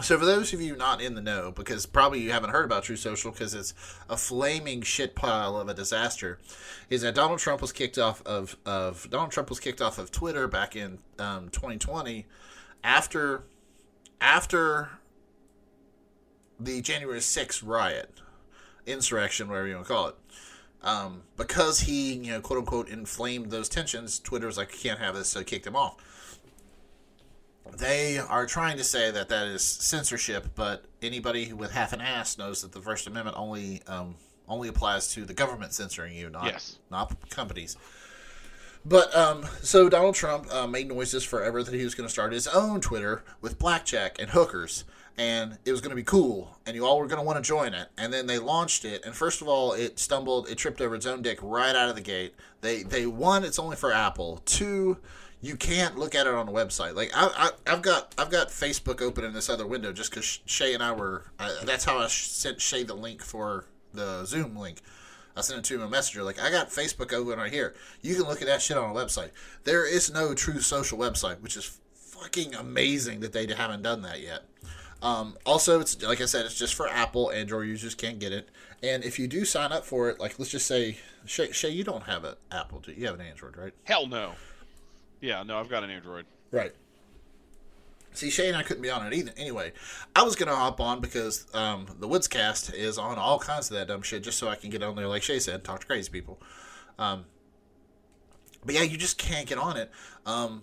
So 0.00 0.18
for 0.18 0.24
those 0.24 0.52
of 0.54 0.60
you 0.60 0.74
not 0.74 1.02
in 1.02 1.14
the 1.14 1.20
know, 1.20 1.52
because 1.52 1.84
probably 1.84 2.20
you 2.20 2.32
haven't 2.32 2.50
heard 2.50 2.64
about 2.64 2.84
Truth 2.84 3.00
Social 3.00 3.30
because 3.30 3.54
it's 3.54 3.74
a 4.08 4.16
flaming 4.16 4.80
shit 4.82 5.14
pile 5.14 5.56
of 5.56 5.68
a 5.68 5.74
disaster, 5.74 6.38
is 6.88 7.02
that 7.02 7.14
Donald 7.14 7.40
Trump 7.40 7.60
was 7.60 7.72
kicked 7.72 7.98
off 7.98 8.22
of, 8.26 8.56
of 8.64 9.08
Donald 9.10 9.32
Trump 9.32 9.50
was 9.50 9.60
kicked 9.60 9.82
off 9.82 9.98
of 9.98 10.10
Twitter 10.10 10.48
back 10.48 10.74
in 10.74 10.98
um, 11.18 11.50
2020 11.50 12.26
after 12.82 13.44
after 14.20 14.90
the 16.58 16.80
January 16.80 17.18
6th 17.18 17.62
riot, 17.66 18.20
insurrection, 18.86 19.48
whatever 19.48 19.66
you 19.66 19.74
want 19.74 19.86
to 19.86 19.92
call 19.92 20.08
it. 20.08 20.14
Um, 20.82 21.22
because 21.36 21.80
he, 21.80 22.14
you 22.14 22.32
know, 22.32 22.40
quote 22.40 22.60
unquote, 22.60 22.88
inflamed 22.88 23.50
those 23.50 23.68
tensions, 23.68 24.18
Twitter 24.18 24.46
was 24.46 24.56
like, 24.56 24.72
"You 24.72 24.90
can't 24.90 25.00
have 25.00 25.14
this," 25.14 25.28
so 25.28 25.44
kicked 25.44 25.66
him 25.66 25.76
off 25.76 25.96
they 27.78 28.18
are 28.18 28.46
trying 28.46 28.76
to 28.76 28.84
say 28.84 29.10
that 29.10 29.28
that 29.28 29.46
is 29.46 29.62
censorship, 29.62 30.48
but 30.54 30.84
anybody 31.00 31.52
with 31.52 31.72
half 31.72 31.92
an 31.92 32.00
ass 32.00 32.36
knows 32.38 32.62
that 32.62 32.72
the 32.72 32.80
First 32.80 33.06
Amendment 33.06 33.36
only 33.38 33.82
um, 33.86 34.16
only 34.48 34.68
applies 34.68 35.08
to 35.14 35.24
the 35.24 35.34
government 35.34 35.72
censoring 35.72 36.14
you, 36.14 36.28
not 36.28 36.44
Yes. 36.46 36.78
not 36.90 37.14
companies. 37.30 37.76
But 38.84 39.14
um, 39.14 39.46
so 39.62 39.88
Donald 39.88 40.16
Trump 40.16 40.52
uh, 40.52 40.66
made 40.66 40.88
noises 40.88 41.22
forever 41.22 41.62
that 41.62 41.72
he 41.72 41.84
was 41.84 41.94
going 41.94 42.06
to 42.08 42.12
start 42.12 42.32
his 42.32 42.48
own 42.48 42.80
Twitter 42.80 43.22
with 43.40 43.56
blackjack 43.58 44.16
and 44.18 44.30
hookers, 44.30 44.84
and 45.16 45.56
it 45.64 45.70
was 45.70 45.80
going 45.80 45.90
to 45.90 45.96
be 45.96 46.02
cool, 46.02 46.58
and 46.66 46.74
you 46.74 46.84
all 46.84 46.98
were 46.98 47.06
going 47.06 47.20
to 47.20 47.24
want 47.24 47.36
to 47.42 47.48
join 47.48 47.74
it. 47.74 47.88
And 47.96 48.12
then 48.12 48.26
they 48.26 48.40
launched 48.40 48.84
it, 48.84 49.04
and 49.06 49.14
first 49.14 49.40
of 49.40 49.46
all, 49.46 49.72
it 49.72 50.00
stumbled, 50.00 50.48
it 50.48 50.58
tripped 50.58 50.80
over 50.80 50.96
its 50.96 51.06
own 51.06 51.22
dick 51.22 51.38
right 51.40 51.76
out 51.76 51.90
of 51.90 51.94
the 51.94 52.00
gate. 52.00 52.34
They 52.60 52.82
they 52.82 53.06
one, 53.06 53.44
it's 53.44 53.58
only 53.60 53.76
for 53.76 53.92
Apple. 53.92 54.42
Two, 54.46 54.98
you 55.42 55.56
can't 55.56 55.98
look 55.98 56.14
at 56.14 56.26
it 56.26 56.32
on 56.32 56.48
a 56.48 56.52
website. 56.52 56.94
Like 56.94 57.10
I, 57.14 57.50
I've 57.66 57.82
got 57.82 58.14
I've 58.16 58.30
got 58.30 58.48
Facebook 58.48 59.02
open 59.02 59.24
in 59.24 59.32
this 59.32 59.50
other 59.50 59.66
window 59.66 59.92
just 59.92 60.10
because 60.10 60.40
Shay 60.46 60.72
and 60.72 60.82
I 60.82 60.92
were. 60.92 61.24
I, 61.38 61.54
that's 61.64 61.84
how 61.84 61.98
I 61.98 62.06
sent 62.06 62.62
Shay 62.62 62.84
the 62.84 62.94
link 62.94 63.22
for 63.22 63.66
the 63.92 64.24
Zoom 64.24 64.56
link. 64.56 64.78
I 65.36 65.40
sent 65.40 65.58
it 65.58 65.64
to 65.64 65.74
him 65.76 65.82
a 65.82 65.88
messenger. 65.88 66.22
Like, 66.22 66.38
I 66.38 66.50
got 66.50 66.68
Facebook 66.68 67.12
open 67.12 67.38
right 67.38 67.50
here. 67.50 67.74
You 68.02 68.14
can 68.14 68.24
look 68.24 68.42
at 68.42 68.48
that 68.48 68.60
shit 68.60 68.76
on 68.76 68.90
a 68.90 68.92
website. 68.94 69.30
There 69.64 69.86
is 69.86 70.12
no 70.12 70.34
truth 70.34 70.62
social 70.62 70.98
website, 70.98 71.40
which 71.40 71.56
is 71.56 71.78
fucking 71.94 72.54
amazing 72.54 73.20
that 73.20 73.32
they 73.32 73.46
haven't 73.46 73.82
done 73.82 74.02
that 74.02 74.20
yet. 74.20 74.42
Um, 75.00 75.36
also, 75.44 75.80
it's 75.80 76.00
like 76.02 76.20
I 76.20 76.26
said, 76.26 76.44
it's 76.44 76.58
just 76.58 76.74
for 76.74 76.86
Apple. 76.88 77.32
Android 77.32 77.66
users 77.66 77.94
can't 77.94 78.18
get 78.18 78.32
it. 78.32 78.50
And 78.82 79.02
if 79.04 79.18
you 79.18 79.26
do 79.26 79.44
sign 79.44 79.72
up 79.72 79.84
for 79.84 80.10
it, 80.10 80.20
like 80.20 80.38
let's 80.38 80.50
just 80.50 80.66
say, 80.66 80.98
Shay, 81.24 81.50
Shay 81.50 81.70
you 81.70 81.82
don't 81.82 82.04
have 82.04 82.24
an 82.24 82.34
Apple, 82.52 82.80
do 82.80 82.92
you? 82.92 82.98
You 83.00 83.06
have 83.06 83.18
an 83.18 83.26
Android, 83.26 83.56
right? 83.56 83.72
Hell 83.84 84.06
no. 84.06 84.34
Yeah, 85.22 85.44
no, 85.44 85.56
I've 85.56 85.70
got 85.70 85.84
an 85.84 85.90
Android. 85.90 86.26
Right. 86.50 86.72
See, 88.12 88.28
Shay 88.28 88.48
and 88.48 88.56
I 88.56 88.62
couldn't 88.62 88.82
be 88.82 88.90
on 88.90 89.06
it 89.06 89.14
either. 89.14 89.32
Anyway, 89.38 89.72
I 90.14 90.22
was 90.22 90.36
gonna 90.36 90.54
hop 90.54 90.80
on 90.80 91.00
because 91.00 91.46
um, 91.54 91.86
the 91.98 92.06
Woodscast 92.08 92.74
is 92.74 92.98
on 92.98 93.16
all 93.16 93.38
kinds 93.38 93.70
of 93.70 93.76
that 93.78 93.88
dumb 93.88 94.02
shit, 94.02 94.22
just 94.22 94.38
so 94.38 94.48
I 94.48 94.56
can 94.56 94.68
get 94.68 94.82
on 94.82 94.96
there, 94.96 95.06
like 95.06 95.22
Shay 95.22 95.38
said, 95.38 95.64
talk 95.64 95.80
to 95.80 95.86
crazy 95.86 96.10
people. 96.10 96.38
Um, 96.98 97.24
but 98.64 98.74
yeah, 98.74 98.82
you 98.82 98.98
just 98.98 99.16
can't 99.16 99.46
get 99.46 99.56
on 99.56 99.78
it. 99.78 99.90
Um, 100.26 100.62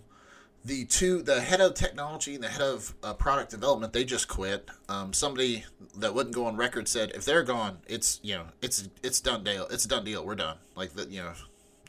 the 0.64 0.84
two, 0.84 1.22
the 1.22 1.40
head 1.40 1.60
of 1.60 1.74
technology 1.74 2.34
and 2.34 2.44
the 2.44 2.48
head 2.48 2.60
of 2.60 2.94
uh, 3.02 3.14
product 3.14 3.50
development, 3.50 3.94
they 3.94 4.04
just 4.04 4.28
quit. 4.28 4.68
Um, 4.88 5.12
somebody 5.12 5.64
that 5.96 6.14
wouldn't 6.14 6.34
go 6.34 6.44
on 6.44 6.56
record 6.56 6.86
said, 6.86 7.12
if 7.14 7.24
they're 7.24 7.42
gone, 7.42 7.78
it's 7.88 8.20
you 8.22 8.36
know, 8.36 8.44
it's 8.60 8.88
it's 9.02 9.20
done 9.20 9.42
deal. 9.42 9.66
It's 9.70 9.86
a 9.86 9.88
done 9.88 10.04
deal. 10.04 10.24
We're 10.24 10.34
done. 10.34 10.58
Like 10.76 10.92
that, 10.92 11.08
you 11.10 11.22
know, 11.22 11.32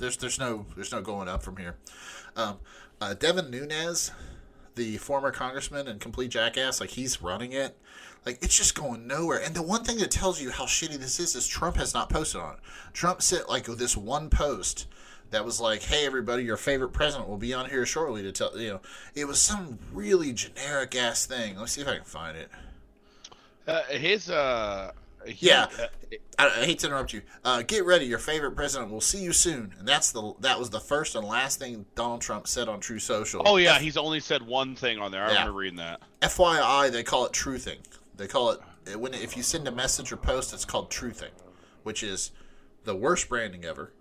there's 0.01 0.17
there's 0.17 0.39
no 0.39 0.65
there's 0.75 0.91
no 0.91 1.01
going 1.01 1.27
up 1.27 1.43
from 1.43 1.57
here. 1.57 1.75
Um, 2.35 2.57
uh, 2.99 3.13
Devin 3.13 3.49
Nunes, 3.49 4.11
the 4.75 4.97
former 4.97 5.31
congressman 5.31 5.87
and 5.87 5.99
complete 5.99 6.31
jackass, 6.31 6.81
like 6.81 6.89
he's 6.89 7.21
running 7.21 7.53
it. 7.53 7.77
Like 8.25 8.39
it's 8.41 8.57
just 8.57 8.75
going 8.75 9.07
nowhere. 9.07 9.41
And 9.41 9.55
the 9.55 9.61
one 9.61 9.83
thing 9.83 9.97
that 9.97 10.11
tells 10.11 10.41
you 10.41 10.51
how 10.51 10.65
shitty 10.65 10.97
this 10.97 11.19
is 11.19 11.35
is 11.35 11.47
Trump 11.47 11.77
has 11.77 11.93
not 11.93 12.09
posted 12.09 12.41
on 12.41 12.55
it. 12.55 12.59
Trump 12.93 13.21
sent 13.21 13.49
like 13.49 13.65
this 13.65 13.95
one 13.95 14.29
post 14.29 14.87
that 15.31 15.45
was 15.45 15.61
like, 15.61 15.83
"Hey 15.83 16.05
everybody, 16.05 16.43
your 16.43 16.57
favorite 16.57 16.93
president 16.93 17.29
will 17.29 17.37
be 17.37 17.53
on 17.53 17.69
here 17.69 17.85
shortly 17.85 18.21
to 18.23 18.31
tell 18.31 18.57
you 18.57 18.69
know." 18.69 18.81
It 19.15 19.25
was 19.25 19.41
some 19.41 19.79
really 19.93 20.33
generic 20.33 20.95
ass 20.95 21.25
thing. 21.25 21.57
Let's 21.57 21.73
see 21.73 21.81
if 21.81 21.87
I 21.87 21.95
can 21.95 22.03
find 22.03 22.37
it. 22.37 22.49
Uh, 23.67 23.83
his 23.83 24.29
uh, 24.29 24.91
he- 25.25 25.47
Yeah. 25.47 25.67
uh, 25.79 25.87
I, 26.39 26.47
I 26.47 26.65
hate 26.65 26.79
to 26.79 26.87
interrupt 26.87 27.13
you. 27.13 27.21
Uh, 27.43 27.61
get 27.61 27.85
ready, 27.85 28.05
your 28.05 28.19
favorite 28.19 28.51
president 28.55 28.91
will 28.91 29.01
see 29.01 29.21
you 29.23 29.33
soon. 29.33 29.73
And 29.79 29.87
that's 29.87 30.11
the 30.11 30.33
that 30.39 30.57
was 30.59 30.69
the 30.69 30.79
first 30.79 31.15
and 31.15 31.25
last 31.27 31.59
thing 31.59 31.85
Donald 31.95 32.21
Trump 32.21 32.47
said 32.47 32.67
on 32.67 32.79
Truth 32.79 33.03
Social. 33.03 33.41
oh 33.45 33.57
yeah, 33.57 33.79
he's 33.79 33.97
only 33.97 34.19
said 34.19 34.41
one 34.41 34.75
thing 34.75 34.99
on 34.99 35.11
there. 35.11 35.23
I 35.23 35.27
Yeah. 35.31 35.39
remember 35.39 35.59
reading 35.59 35.77
that. 35.77 36.01
FYI, 36.21 36.89
they 36.91 37.03
call 37.03 37.25
it 37.25 37.31
truthing. 37.33 37.77
They 38.17 38.27
call 38.27 38.51
it 38.51 38.59
when 38.97 39.13
if 39.13 39.37
you 39.37 39.43
send 39.43 39.67
a 39.67 39.71
message 39.71 40.11
or 40.11 40.17
post, 40.17 40.53
it's 40.53 40.65
called 40.65 40.89
truthing, 40.89 41.31
which 41.83 42.01
is 42.03 42.31
the 42.83 42.95
worst 42.95 43.29
branding 43.29 43.63
ever. 43.65 43.91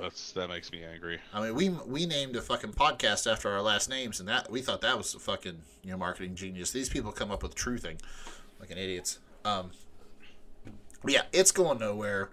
That's 0.00 0.32
that 0.32 0.48
makes 0.48 0.72
me 0.72 0.82
angry. 0.82 1.18
I 1.32 1.42
mean, 1.42 1.54
we 1.54 1.68
we 1.68 2.06
named 2.06 2.34
a 2.36 2.40
fucking 2.42 2.72
podcast 2.72 3.30
after 3.30 3.50
our 3.50 3.60
last 3.60 3.88
names, 3.90 4.18
and 4.18 4.28
that 4.28 4.50
we 4.50 4.62
thought 4.62 4.80
that 4.80 4.96
was 4.96 5.14
a 5.14 5.18
fucking 5.18 5.60
you 5.84 5.90
know 5.90 5.98
marketing 5.98 6.34
genius. 6.34 6.70
These 6.70 6.88
people 6.88 7.12
come 7.12 7.30
up 7.30 7.42
with 7.42 7.54
truthing, 7.54 8.00
like 8.58 8.70
an 8.70 8.78
idiots. 8.78 9.18
Um, 9.44 9.70
yeah, 11.06 11.22
it's 11.32 11.52
going 11.52 11.78
nowhere. 11.78 12.30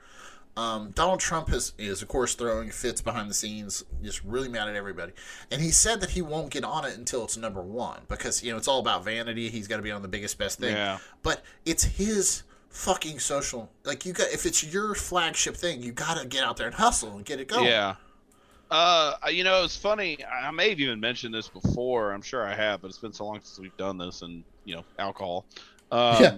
Um, 0.56 0.90
Donald 0.96 1.20
Trump 1.20 1.52
is 1.54 1.74
is 1.78 2.02
of 2.02 2.08
course 2.08 2.34
throwing 2.34 2.72
fits 2.72 3.00
behind 3.00 3.30
the 3.30 3.34
scenes, 3.36 3.86
just 4.02 4.24
really 4.24 4.50
mad 4.50 4.68
at 4.68 4.76
everybody. 4.76 5.14
And 5.52 5.62
he 5.62 5.70
said 5.70 6.02
that 6.02 6.10
he 6.12 6.22
won't 6.24 6.50
get 6.50 6.64
on 6.64 6.84
it 6.84 6.98
until 6.98 7.24
it's 7.24 7.38
number 7.38 7.62
one 7.62 8.02
because 8.08 8.44
you 8.44 8.52
know 8.52 8.58
it's 8.58 8.68
all 8.68 8.80
about 8.80 9.06
vanity. 9.06 9.50
He's 9.50 9.68
got 9.68 9.78
to 9.78 9.84
be 9.84 9.92
on 9.92 10.02
the 10.02 10.08
biggest 10.08 10.40
best 10.40 10.60
thing. 10.60 10.76
Yeah. 10.76 10.98
But 11.22 11.44
it's 11.66 11.84
his 11.84 12.42
fucking 12.70 13.20
social. 13.20 13.70
Like 13.84 14.04
you 14.04 14.14
got 14.14 14.30
if 14.30 14.48
it's 14.48 14.64
your 14.64 14.96
flagship 14.96 15.56
thing, 15.56 15.84
you 15.84 15.92
got 15.92 16.20
to 16.20 16.28
get 16.28 16.44
out 16.44 16.58
there 16.58 16.66
and 16.68 16.76
hustle 16.76 17.16
and 17.16 17.24
get 17.24 17.40
it 17.40 17.48
going. 17.48 17.66
Yeah. 17.68 17.96
Uh, 18.72 19.14
you 19.32 19.44
know, 19.44 19.64
it's 19.64 19.78
funny. 19.78 20.18
I 20.26 20.52
may 20.52 20.70
have 20.72 20.80
even 20.80 21.00
mentioned 21.00 21.34
this 21.34 21.48
before. 21.48 22.12
I'm 22.12 22.22
sure 22.22 22.46
I 22.46 22.54
have, 22.56 22.82
but 22.82 22.88
it's 22.90 22.98
been 22.98 23.14
so 23.14 23.26
long 23.26 23.40
since 23.42 23.60
we've 23.60 23.78
done 23.78 23.98
this, 23.98 24.24
and 24.24 24.44
you 24.66 24.76
know, 24.76 24.84
alcohol. 25.00 25.46
Um, 25.92 26.24
Yeah. 26.24 26.36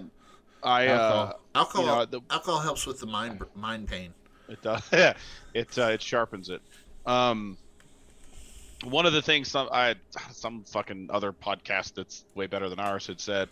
I 0.62 0.86
uh, 0.88 0.90
alcohol. 0.90 1.40
Alcohol, 1.54 1.82
you 1.84 1.92
know, 1.92 2.04
the- 2.06 2.20
alcohol 2.34 2.60
helps 2.60 2.86
with 2.86 3.00
the 3.00 3.06
mind 3.06 3.42
mind 3.54 3.88
pain. 3.88 4.12
It 4.48 4.62
does. 4.62 4.82
Yeah, 4.92 5.14
it 5.54 5.78
uh, 5.78 5.86
it 5.86 6.02
sharpens 6.02 6.50
it. 6.50 6.60
Um, 7.06 7.56
one 8.84 9.06
of 9.06 9.12
the 9.12 9.22
things 9.22 9.48
some 9.48 9.68
I 9.72 9.94
some 10.32 10.64
fucking 10.64 11.08
other 11.12 11.32
podcast 11.32 11.94
that's 11.94 12.24
way 12.34 12.46
better 12.46 12.68
than 12.68 12.78
ours 12.80 13.06
had 13.06 13.20
said 13.20 13.48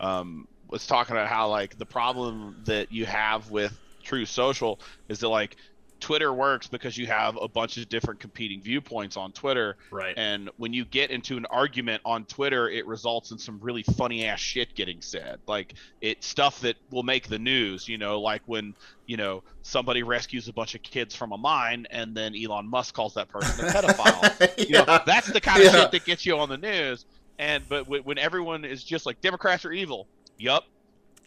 um, 0.00 0.46
was 0.68 0.86
talking 0.86 1.16
about 1.16 1.28
how 1.28 1.48
like 1.48 1.78
the 1.78 1.86
problem 1.86 2.62
that 2.64 2.92
you 2.92 3.06
have 3.06 3.50
with 3.50 3.78
Truth 4.02 4.28
Social 4.28 4.80
is 5.08 5.20
that 5.20 5.28
like 5.28 5.56
Twitter 6.02 6.32
works 6.34 6.66
because 6.66 6.98
you 6.98 7.06
have 7.06 7.38
a 7.40 7.48
bunch 7.48 7.78
of 7.78 7.88
different 7.88 8.20
competing 8.20 8.60
viewpoints 8.60 9.16
on 9.16 9.32
Twitter, 9.32 9.76
Right. 9.90 10.12
and 10.18 10.50
when 10.56 10.74
you 10.74 10.84
get 10.84 11.10
into 11.10 11.38
an 11.38 11.46
argument 11.46 12.02
on 12.04 12.26
Twitter, 12.26 12.68
it 12.68 12.86
results 12.86 13.30
in 13.30 13.38
some 13.38 13.58
really 13.62 13.82
funny 13.82 14.26
ass 14.26 14.40
shit 14.40 14.74
getting 14.74 15.00
said. 15.00 15.38
Like 15.46 15.74
it 16.02 16.22
stuff 16.22 16.60
that 16.60 16.76
will 16.90 17.04
make 17.04 17.28
the 17.28 17.38
news, 17.38 17.88
you 17.88 17.96
know, 17.96 18.20
like 18.20 18.42
when, 18.46 18.74
you 19.06 19.16
know, 19.16 19.42
somebody 19.62 20.02
rescues 20.02 20.48
a 20.48 20.52
bunch 20.52 20.74
of 20.74 20.82
kids 20.82 21.14
from 21.14 21.32
a 21.32 21.38
mine 21.38 21.86
and 21.90 22.14
then 22.14 22.34
Elon 22.36 22.68
Musk 22.68 22.94
calls 22.94 23.14
that 23.14 23.28
person 23.30 23.64
a 23.64 23.68
pedophile. 23.70 24.58
You 24.68 24.74
know, 24.84 24.98
that's 25.06 25.32
the 25.32 25.40
kind 25.40 25.62
of 25.62 25.72
Yeah. 25.72 25.80
shit 25.82 25.92
that 25.92 26.04
gets 26.04 26.26
you 26.26 26.36
on 26.36 26.48
the 26.50 26.58
news. 26.58 27.06
And 27.38 27.62
but 27.68 27.88
when 27.88 28.02
when 28.02 28.18
everyone 28.18 28.64
is 28.64 28.84
just 28.84 29.06
like 29.06 29.20
Democrats 29.22 29.64
are 29.64 29.72
evil, 29.72 30.08
yup, 30.36 30.64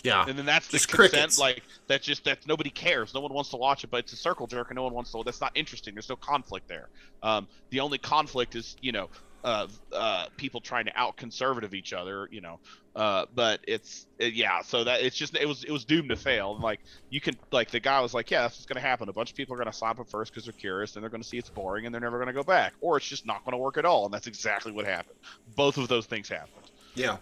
yeah. 0.04 0.26
and 0.28 0.38
then 0.38 0.46
that's 0.46 0.68
the 0.68 0.78
Just 0.78 0.88
consent 0.90 1.12
crickets. 1.12 1.40
like 1.40 1.64
that's 1.88 2.06
just 2.06 2.24
that 2.26 2.46
nobody 2.48 2.70
cares. 2.70 3.14
No 3.14 3.22
one 3.22 3.34
wants 3.34 3.50
to 3.52 3.58
watch 3.58 3.84
it 3.84 3.92
but 3.92 3.98
it's 4.02 4.14
a 4.14 4.18
circle 4.18 4.48
jerk 4.48 4.70
and 4.70 4.76
no 4.76 4.84
one 4.84 4.94
wants 4.94 5.12
to 5.12 5.22
that's 5.24 5.42
not 5.42 5.52
interesting. 5.56 5.94
There's 5.96 6.10
no 6.10 6.16
conflict 6.16 6.68
there. 6.68 6.90
Um, 7.24 7.48
the 7.70 7.80
only 7.80 7.98
conflict 7.98 8.56
is 8.56 8.76
you 8.82 8.92
know 8.92 9.10
uh, 9.44 9.68
uh, 9.94 10.26
people 10.38 10.60
trying 10.60 10.86
to 10.86 11.00
out 11.00 11.18
conservative 11.18 11.74
each 11.74 11.94
other 11.94 12.28
you 12.32 12.42
know. 12.42 12.60
Uh, 12.96 13.26
but 13.36 13.60
it's 13.68 14.08
it, 14.20 14.34
yeah 14.34 14.62
so 14.62 14.86
that 14.86 15.02
it's 15.02 15.18
just 15.18 15.36
it 15.36 15.46
was 15.46 15.66
it 15.66 15.72
was 15.72 15.84
doomed 15.86 16.10
to 16.10 16.16
fail. 16.16 16.54
And 16.54 16.64
like 16.64 16.80
you 17.10 17.20
can 17.20 17.36
like 17.52 17.70
the 17.72 17.80
guy 17.80 18.00
was 18.00 18.14
like 18.14 18.32
yeah 18.32 18.44
that's 18.44 18.56
what's 18.56 18.66
going 18.66 18.82
to 18.82 18.88
happen. 18.88 19.10
A 19.10 19.14
bunch 19.14 19.32
of 19.32 19.36
people 19.36 19.54
are 19.54 19.58
going 19.58 19.72
to 19.72 19.78
sign 19.78 19.96
up 20.00 20.10
first 20.10 20.32
because 20.32 20.46
they're 20.46 20.54
curious 20.54 20.96
and 20.96 21.04
they're 21.04 21.10
going 21.10 21.22
to 21.22 21.28
see 21.28 21.38
it's 21.38 21.50
boring 21.50 21.86
and 21.86 21.94
they're 21.94 22.02
never 22.02 22.18
going 22.18 22.28
to 22.28 22.34
go 22.34 22.44
back. 22.44 22.74
Or 22.82 22.98
it's 22.98 23.08
just 23.08 23.26
not 23.26 23.44
going 23.44 23.52
to 23.52 23.58
work 23.58 23.78
at 23.78 23.86
all. 23.86 24.06
And 24.06 24.14
that's 24.14 24.28
exactly 24.28 24.72
what 24.72 24.86
happened. 24.86 25.18
Both 25.56 25.78
of 25.78 25.88
those 25.88 26.06
things 26.06 26.30
happened. 26.30 26.72
Yeah, 26.96 27.18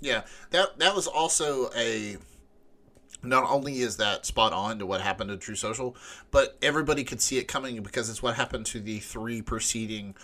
yeah. 0.00 0.22
That 0.50 0.78
that 0.78 0.94
was 0.94 1.06
also 1.06 1.70
a. 1.76 2.16
Not 3.22 3.44
only 3.48 3.80
is 3.80 3.96
that 3.96 4.26
spot 4.26 4.52
on 4.52 4.78
to 4.80 4.86
what 4.86 5.00
happened 5.00 5.30
to 5.30 5.38
Truth 5.38 5.58
Social, 5.58 5.96
but 6.30 6.58
everybody 6.60 7.04
could 7.04 7.22
see 7.22 7.38
it 7.38 7.44
coming 7.44 7.82
because 7.82 8.10
it's 8.10 8.22
what 8.22 8.34
happened 8.34 8.66
to 8.66 8.80
the 8.80 8.98
three 8.98 9.40
preceding 9.40 10.14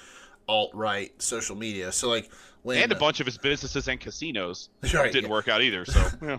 alt 0.51 0.75
right 0.75 1.11
social 1.23 1.57
media. 1.57 1.93
So 1.93 2.09
like 2.09 2.29
when 2.63 2.83
and 2.83 2.93
a 2.93 2.97
bunch 2.97 3.21
of 3.21 3.27
his 3.27 3.39
businesses 3.39 3.89
and 3.89 3.99
casinos 3.99 4.69
Right, 4.93 5.11
didn't 5.11 5.25
yeah. 5.25 5.31
work 5.31 5.49
out 5.49 5.63
either. 5.63 5.85
So 5.87 6.07
yeah. 6.23 6.39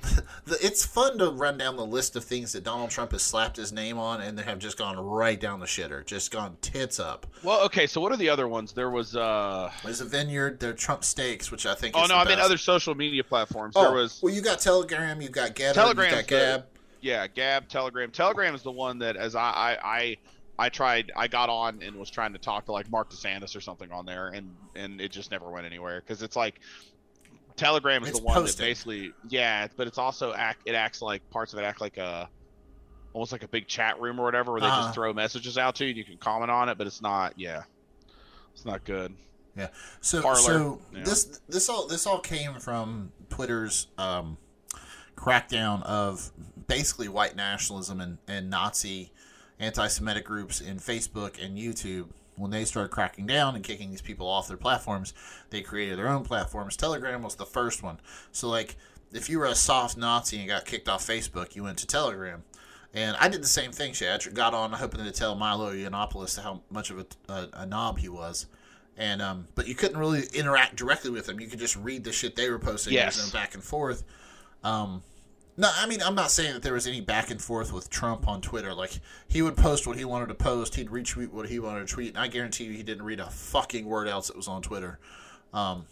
it's 0.61 0.85
fun 0.85 1.17
to 1.17 1.31
run 1.31 1.57
down 1.57 1.77
the 1.77 1.85
list 1.85 2.15
of 2.15 2.23
things 2.23 2.51
that 2.53 2.63
Donald 2.63 2.91
Trump 2.91 3.11
has 3.13 3.23
slapped 3.23 3.57
his 3.57 3.71
name 3.73 3.97
on 3.97 4.21
and 4.21 4.37
they 4.37 4.43
have 4.43 4.59
just 4.59 4.77
gone 4.77 4.99
right 4.99 5.39
down 5.39 5.59
the 5.59 5.65
shitter, 5.65 6.05
just 6.05 6.29
gone 6.31 6.57
tits 6.61 6.99
up. 6.99 7.25
well, 7.43 7.63
okay. 7.65 7.87
So 7.87 7.99
what 8.01 8.11
are 8.11 8.17
the 8.17 8.29
other 8.29 8.47
ones? 8.47 8.73
There 8.73 8.91
was 8.91 9.15
uh 9.15 9.71
There's 9.83 10.01
a 10.01 10.05
vineyard, 10.05 10.59
there 10.59 10.71
are 10.71 10.73
Trump 10.73 11.03
steaks, 11.03 11.49
which 11.49 11.65
I 11.65 11.73
think. 11.73 11.95
oh 11.97 12.05
no, 12.05 12.15
I 12.15 12.25
mean 12.25 12.37
other 12.39 12.57
social 12.57 12.93
media 12.93 13.23
platforms. 13.23 13.73
Oh, 13.75 13.83
There 13.83 13.93
was 13.93 14.19
well, 14.21 14.33
you 14.33 14.41
got 14.41 14.59
Telegram, 14.59 15.21
you've 15.21 15.31
got 15.31 15.55
Gab, 15.55 15.73
Telegram, 15.73 16.23
Gab. 16.27 16.65
yeah, 17.01 17.25
Gab, 17.27 17.67
Telegram. 17.67 18.11
Telegram 18.11 18.53
is 18.53 18.61
the 18.61 18.71
one 18.71 18.99
that 18.99 19.15
as 19.15 19.35
I 19.35 19.49
I. 19.49 19.77
I 19.83 20.17
I 20.61 20.69
tried. 20.69 21.11
I 21.15 21.27
got 21.27 21.49
on 21.49 21.81
and 21.81 21.95
was 21.95 22.09
trying 22.09 22.33
to 22.33 22.39
talk 22.39 22.65
to 22.65 22.71
like 22.71 22.89
Mark 22.91 23.09
DeSantis 23.11 23.55
or 23.55 23.61
something 23.61 23.91
on 23.91 24.05
there, 24.05 24.27
and 24.29 24.55
and 24.75 25.01
it 25.01 25.11
just 25.11 25.31
never 25.31 25.49
went 25.49 25.65
anywhere 25.65 25.99
because 26.01 26.21
it's 26.21 26.35
like 26.35 26.59
Telegram 27.55 28.03
is 28.03 28.09
It's 28.09 28.19
the 28.19 28.25
one 28.25 28.35
posting. 28.35 28.63
that 28.63 28.69
basically 28.69 29.11
yeah, 29.29 29.67
but 29.75 29.87
it's 29.87 29.97
also 29.97 30.33
act. 30.33 30.61
It 30.65 30.75
acts 30.75 31.01
like 31.01 31.27
parts 31.29 31.53
of 31.53 31.59
it 31.59 31.63
act 31.63 31.81
like 31.81 31.97
a 31.97 32.29
almost 33.13 33.31
like 33.31 33.43
a 33.43 33.47
big 33.47 33.67
chat 33.67 33.99
room 33.99 34.19
or 34.19 34.23
whatever 34.23 34.51
where 34.53 34.61
they 34.61 34.67
Uh-huh. 34.67 34.83
just 34.83 34.93
throw 34.93 35.11
messages 35.13 35.57
out 35.57 35.75
to 35.75 35.83
you 35.83 35.89
and 35.89 35.97
you 35.97 36.05
can 36.05 36.17
comment 36.17 36.49
on 36.51 36.69
it, 36.69 36.77
but 36.77 36.87
it's 36.87 37.01
not. 37.01 37.33
Yeah, 37.37 37.63
it's 38.53 38.63
not 38.65 38.83
good. 38.85 39.15
Yeah. 39.57 39.67
So, 39.99 40.21
Parler, 40.21 40.39
so 40.39 40.81
yeah. 40.93 41.03
this 41.03 41.41
this 41.49 41.67
all 41.69 41.87
this 41.87 42.05
all 42.07 42.19
came 42.19 42.59
from 42.59 43.11
Twitter's 43.29 43.87
um, 43.97 44.37
crackdown 45.17 45.83
of 45.83 46.31
basically 46.67 47.09
white 47.09 47.35
nationalism 47.35 47.99
and, 47.99 48.17
and 48.29 48.49
Nazi 48.49 49.11
anti-Semitic 49.61 50.25
groups 50.25 50.59
in 50.59 50.77
Facebook 50.77 51.43
and 51.43 51.57
YouTube. 51.57 52.09
When 52.35 52.49
they 52.49 52.65
started 52.65 52.89
cracking 52.89 53.27
down 53.27 53.55
and 53.55 53.63
kicking 53.63 53.91
these 53.91 54.01
people 54.01 54.27
off 54.27 54.47
their 54.47 54.57
platforms, 54.57 55.13
they 55.51 55.61
created 55.61 55.97
their 55.99 56.07
own 56.07 56.23
platforms. 56.23 56.75
Telegram 56.75 57.21
was 57.21 57.35
the 57.35 57.45
first 57.45 57.83
one. 57.83 57.99
So, 58.31 58.49
like, 58.49 58.77
if 59.13 59.29
you 59.29 59.37
were 59.37 59.45
a 59.45 59.53
soft 59.55 59.95
Nazi 59.97 60.39
and 60.39 60.47
got 60.47 60.65
kicked 60.65 60.89
off 60.89 61.05
Facebook, 61.05 61.55
you 61.55 61.63
went 61.63 61.77
to 61.79 61.87
Telegram. 61.87 62.43
And 62.93 63.15
I 63.19 63.27
did 63.29 63.43
the 63.43 63.47
same 63.47 63.71
thing, 63.71 63.93
Chad. 63.93 64.25
Got 64.33 64.53
on 64.53 64.71
hoping 64.73 65.03
to 65.03 65.11
tell 65.11 65.35
Milo 65.35 65.73
Yiannopoulos 65.73 66.41
how 66.41 66.61
much 66.69 66.89
of 66.89 66.99
a, 66.99 67.05
a, 67.31 67.49
a 67.53 67.65
knob 67.65 67.99
he 67.99 68.09
was. 68.09 68.47
And 68.97 69.21
um, 69.21 69.47
but 69.55 69.67
you 69.67 69.75
couldn't 69.75 69.97
really 69.97 70.23
interact 70.33 70.75
directly 70.75 71.11
with 71.11 71.25
them. 71.25 71.39
You 71.39 71.47
could 71.47 71.59
just 71.59 71.75
read 71.75 72.03
the 72.03 72.11
shit 72.11 72.35
they 72.35 72.49
were 72.49 72.59
posting 72.59 72.93
Yes. 72.93 73.23
and 73.23 73.31
back 73.31 73.53
and 73.53 73.63
forth. 73.63 74.03
Um, 74.63 75.03
no, 75.57 75.69
I 75.75 75.85
mean 75.87 76.01
I'm 76.01 76.15
not 76.15 76.31
saying 76.31 76.53
that 76.53 76.63
there 76.63 76.73
was 76.73 76.87
any 76.87 77.01
back 77.01 77.31
and 77.31 77.41
forth 77.41 77.73
with 77.73 77.89
Trump 77.89 78.27
on 78.27 78.41
Twitter. 78.41 78.73
Like 78.73 78.99
he 79.27 79.41
would 79.41 79.57
post 79.57 79.87
what 79.87 79.97
he 79.97 80.05
wanted 80.05 80.27
to 80.27 80.35
post, 80.35 80.75
he'd 80.75 80.89
retweet 80.89 81.31
what 81.31 81.49
he 81.49 81.59
wanted 81.59 81.87
to 81.87 81.93
tweet, 81.93 82.09
and 82.09 82.17
I 82.17 82.27
guarantee 82.27 82.65
you 82.65 82.71
he 82.73 82.83
didn't 82.83 83.03
read 83.03 83.19
a 83.19 83.29
fucking 83.29 83.85
word 83.85 84.07
else 84.07 84.27
that 84.27 84.37
was 84.37 84.47
on 84.47 84.61
Twitter. 84.61 84.99
Um, 85.53 85.85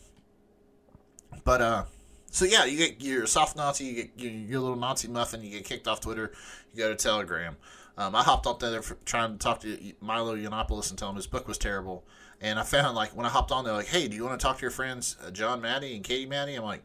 but 1.43 1.61
uh, 1.61 1.83
so 2.31 2.45
yeah, 2.45 2.65
you 2.65 2.77
get 2.77 3.01
you're 3.01 3.27
soft 3.27 3.55
Nazi, 3.57 3.85
you 3.85 3.95
get 3.95 4.11
your, 4.17 4.31
your 4.31 4.59
little 4.61 4.77
Nazi 4.77 5.07
muffin, 5.07 5.43
you 5.43 5.49
get 5.49 5.65
kicked 5.65 5.87
off 5.87 6.01
Twitter, 6.01 6.31
you 6.71 6.77
go 6.77 6.89
to 6.89 6.95
Telegram. 6.95 7.57
Um, 7.97 8.15
I 8.15 8.23
hopped 8.23 8.47
up 8.47 8.59
there 8.59 8.81
for 8.81 8.95
trying 9.03 9.33
to 9.33 9.37
talk 9.37 9.59
to 9.61 9.77
Milo 9.99 10.35
Yiannopoulos 10.35 10.89
and 10.89 10.97
tell 10.97 11.09
him 11.09 11.17
his 11.17 11.27
book 11.27 11.49
was 11.49 11.57
terrible. 11.57 12.05
And 12.39 12.57
I 12.57 12.63
found 12.63 12.95
like 12.95 13.15
when 13.15 13.25
I 13.25 13.29
hopped 13.29 13.51
on 13.51 13.65
there, 13.65 13.73
like, 13.73 13.87
hey, 13.87 14.07
do 14.07 14.15
you 14.15 14.23
want 14.23 14.39
to 14.39 14.43
talk 14.43 14.57
to 14.57 14.61
your 14.61 14.71
friends 14.71 15.17
uh, 15.25 15.31
John 15.31 15.59
Maddie 15.59 15.95
and 15.95 16.03
Katie 16.03 16.25
Maddie? 16.25 16.55
I'm 16.55 16.63
like, 16.63 16.83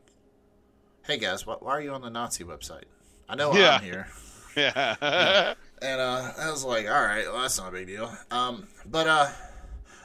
hey 1.07 1.19
guys, 1.19 1.47
why, 1.47 1.55
why 1.61 1.73
are 1.73 1.81
you 1.81 1.93
on 1.93 2.03
the 2.03 2.11
Nazi 2.11 2.45
website? 2.45 2.85
I 3.29 3.35
know 3.37 3.55
Yeah. 3.55 3.77
I'm 3.77 3.83
here. 3.83 4.09
Yeah. 4.57 5.55
And 5.83 6.01
uh, 6.01 6.33
I 6.39 6.51
was 6.51 6.65
like, 6.65 6.87
all 6.87 7.03
right, 7.03 7.27
well, 7.27 7.43
that's 7.43 7.59
not 7.59 7.69
a 7.69 7.73
big 7.73 7.89
deal. 7.89 8.11
Um, 8.31 8.67
but 8.87 9.07
uh, 9.07 9.27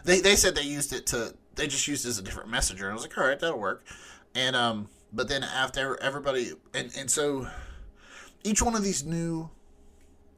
they 0.04 0.20
they 0.20 0.36
said 0.36 0.54
they 0.56 0.64
used 0.64 0.92
it 0.92 1.06
to 1.08 1.34
they 1.56 1.68
just 1.68 1.88
used 1.88 2.06
it 2.06 2.10
as 2.10 2.20
a 2.20 2.22
different 2.22 2.50
messenger. 2.50 2.86
And 2.86 2.92
I 2.92 2.96
was 2.96 3.04
like, 3.04 3.18
all 3.18 3.26
right, 3.26 3.40
that'll 3.40 3.60
work. 3.60 3.86
And 4.36 4.58
um, 4.58 4.90
but 5.14 5.30
then 5.30 5.42
after 5.44 5.98
everybody 6.02 6.52
and 6.74 6.92
and 6.98 7.10
so 7.10 7.48
each 8.44 8.62
one 8.62 8.76
of 8.76 8.84
these 8.84 9.06
new 9.06 9.50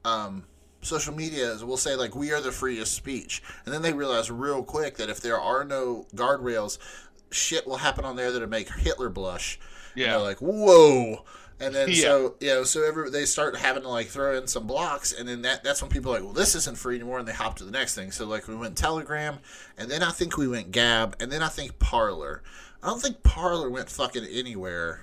um 0.06 0.44
social 0.82 1.16
medias 1.16 1.64
will 1.64 1.78
say 1.78 1.96
like 1.96 2.14
we 2.16 2.32
are 2.32 2.42
the 2.42 2.52
freest 2.52 2.94
speech, 2.94 3.42
and 3.66 3.74
then 3.74 3.82
they 3.82 3.94
realize 3.94 4.30
real 4.30 4.62
quick 4.64 4.98
that 4.98 5.10
if 5.10 5.22
there 5.22 5.40
are 5.40 5.64
no 5.64 6.06
guardrails, 6.14 6.78
shit 7.32 7.66
will 7.66 7.78
happen 7.78 8.06
on 8.06 8.16
there 8.16 8.32
that'll 8.32 8.48
make 8.50 8.72
Hitler 8.72 9.10
blush. 9.10 9.60
Yeah. 9.96 10.18
like, 10.18 10.38
whoa. 10.38 11.24
And 11.60 11.76
then 11.76 11.90
Yeah. 11.92 12.02
so 12.02 12.36
you 12.40 12.48
know, 12.48 12.64
so 12.64 12.84
every 12.84 13.10
they 13.10 13.26
start 13.26 13.56
having 13.58 13.84
to 13.84 13.90
like 13.90 14.08
throw 14.08 14.38
in 14.38 14.48
some 14.48 14.66
blocks, 14.68 15.14
and 15.14 15.28
then 15.30 15.44
that 15.44 15.64
that's 15.64 15.82
when 15.82 15.92
people 15.92 16.12
are 16.12 16.16
like, 16.16 16.24
well, 16.24 16.34
this 16.34 16.56
isn't 16.56 16.78
free 16.78 16.96
anymore, 16.96 17.20
and 17.20 17.28
they 17.28 17.34
hop 17.34 17.58
to 17.58 17.64
the 17.64 17.72
next 17.72 17.94
thing. 17.96 18.12
So 18.12 18.26
like 18.26 18.48
we 18.48 18.56
went 18.56 18.78
Telegram, 18.78 19.38
and 19.78 19.90
then 19.90 20.02
I 20.04 20.12
think 20.12 20.38
we 20.38 20.48
went 20.48 20.72
Gab, 20.72 21.16
and 21.20 21.32
then 21.32 21.44
I 21.44 21.50
think 21.50 21.78
Parler. 21.80 22.42
I 22.82 22.88
don't 22.88 23.02
think 23.02 23.22
Parler 23.22 23.70
went 23.70 23.90
fucking 23.90 24.26
anywhere. 24.26 25.02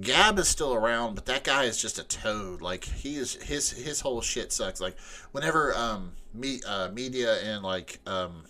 Gab 0.00 0.38
is 0.38 0.48
still 0.48 0.74
around, 0.74 1.14
but 1.14 1.26
that 1.26 1.42
guy 1.44 1.64
is 1.64 1.80
just 1.80 1.98
a 1.98 2.04
toad. 2.04 2.60
Like 2.62 2.84
he 2.84 3.16
is 3.16 3.34
his 3.34 3.70
his 3.70 4.00
whole 4.00 4.20
shit 4.22 4.52
sucks. 4.52 4.80
Like 4.80 4.98
whenever 5.32 5.74
um 5.74 6.12
me 6.34 6.60
uh, 6.66 6.88
media 6.90 7.38
and 7.42 7.62
like 7.62 7.98
um 8.06 8.44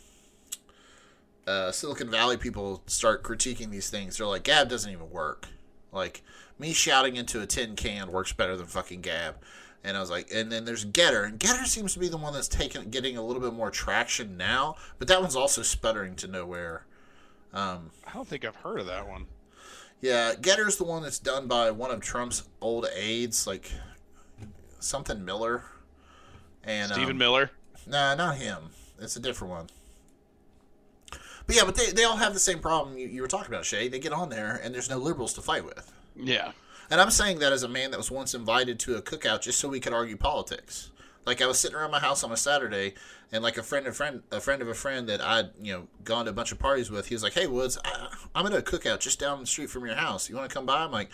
uh, 1.47 1.71
Silicon 1.73 2.11
Valley 2.11 2.37
people 2.37 2.83
start 2.87 3.23
critiquing 3.23 3.71
these 3.71 3.91
things, 3.91 4.19
they're 4.19 4.27
like 4.27 4.45
Gab 4.45 4.69
doesn't 4.69 4.91
even 4.91 5.11
work. 5.11 5.49
Like 5.93 6.23
me 6.59 6.73
shouting 6.73 7.17
into 7.17 7.41
a 7.41 7.47
tin 7.47 7.77
can 7.77 8.11
works 8.11 8.33
better 8.33 8.57
than 8.57 8.67
fucking 8.67 9.01
Gab. 9.01 9.37
And 9.85 9.97
I 9.97 10.01
was 10.01 10.11
like, 10.11 10.29
and 10.35 10.51
then 10.51 10.65
there's 10.65 10.85
Gettr, 10.85 11.25
and 11.25 11.39
Gettr 11.39 11.65
seems 11.65 11.93
to 11.95 12.01
be 12.01 12.09
the 12.09 12.17
one 12.17 12.33
that's 12.33 12.49
taking 12.49 12.91
getting 12.91 13.17
a 13.17 13.23
little 13.23 13.41
bit 13.41 13.53
more 13.53 13.71
traction 13.71 14.37
now, 14.37 14.75
but 14.99 15.07
that 15.09 15.21
one's 15.21 15.37
also 15.37 15.63
sputtering 15.63 16.17
to 16.17 16.27
nowhere. 16.27 16.85
Um, 17.53 17.91
I 18.07 18.13
don't 18.13 18.27
think 18.27 18.45
I've 18.45 18.57
heard 18.57 18.81
of 18.81 18.87
that 18.87 19.09
one. 19.09 19.27
yeah, 20.01 20.35
Gettr's 20.35 20.77
the 20.77 20.85
one 20.85 21.03
that's 21.03 21.21
done 21.21 21.47
by 21.47 21.71
one 21.71 21.91
of 21.91 22.01
Trump's 22.01 22.43
old 22.61 22.87
aides, 22.95 23.47
like 23.47 23.71
something 24.81 25.25
Miller. 25.25 25.63
And 26.65 26.91
Stephen 26.91 27.13
um, 27.13 27.19
Miller. 27.19 27.51
Nah, 27.87 28.17
not 28.17 28.37
him. 28.37 28.71
It's 28.99 29.15
a 29.15 29.21
different 29.21 29.53
one. 29.53 29.67
But 31.47 31.57
yeah, 31.57 31.65
but 31.65 31.77
they, 31.77 31.93
they 31.93 32.05
all 32.05 32.17
have 32.17 32.35
the 32.35 32.41
same 32.41 32.59
problem 32.59 32.99
you, 32.99 33.07
you 33.09 33.23
were 33.23 33.29
talking 33.29 33.53
about, 33.53 33.65
Shay. 33.65 33.89
They 33.89 33.99
get 33.99 34.13
on 34.13 34.29
there 34.29 34.61
and 34.63 34.75
there's 34.75 34.91
no 34.91 34.99
liberals 34.99 35.33
to 35.35 35.43
fight 35.43 35.65
with. 35.65 35.93
Yeah. 36.17 36.53
And 36.91 37.01
I'm 37.01 37.11
saying 37.11 37.41
that 37.41 37.53
as 37.53 37.63
a 37.63 37.69
man 37.69 37.91
that 37.91 37.97
was 37.97 38.11
once 38.11 38.35
invited 38.35 38.79
to 38.81 38.97
a 38.97 39.03
cookout 39.03 39.43
just 39.43 39.59
so 39.59 39.69
we 39.69 39.81
could 39.81 39.93
argue 39.93 40.17
politics. 40.17 40.91
Like 41.27 41.43
I 41.43 41.47
was 41.47 41.59
sitting 41.59 41.77
around 41.77 41.91
my 41.91 41.99
house 41.99 42.23
on 42.23 42.31
a 42.31 42.37
Saturday, 42.37 42.95
and 43.33 43.43
like 43.43 43.59
a 43.59 43.63
friend 43.63 43.87
of 43.89 43.97
friend 43.97 44.23
a 44.31 44.41
friend 44.41 44.63
of 44.63 44.69
a 44.69 44.75
friend 44.75 45.09
that 45.09 45.21
I'd 45.21 45.51
you 45.61 45.73
know 45.73 45.89
gone 46.05 46.27
to 46.27 46.31
a 46.31 46.35
bunch 46.35 46.53
of 46.53 46.61
parties 46.61 46.89
with, 46.89 47.09
he 47.09 47.17
was 47.17 47.25
like, 47.25 47.35
"Hey 47.35 47.49
Woods, 47.49 47.77
I, 47.85 48.15
I'm 48.33 48.47
at 48.47 48.53
a 48.53 48.63
cookout 48.63 49.01
just 49.01 49.19
down 49.19 49.41
the 49.41 49.47
street 49.47 49.69
from 49.69 49.85
your 49.85 49.97
house. 49.97 50.31
You 50.31 50.37
want 50.37 50.49
to 50.49 50.55
come 50.55 50.67
by?" 50.67 50.85
I'm 50.85 50.93
like, 50.93 51.11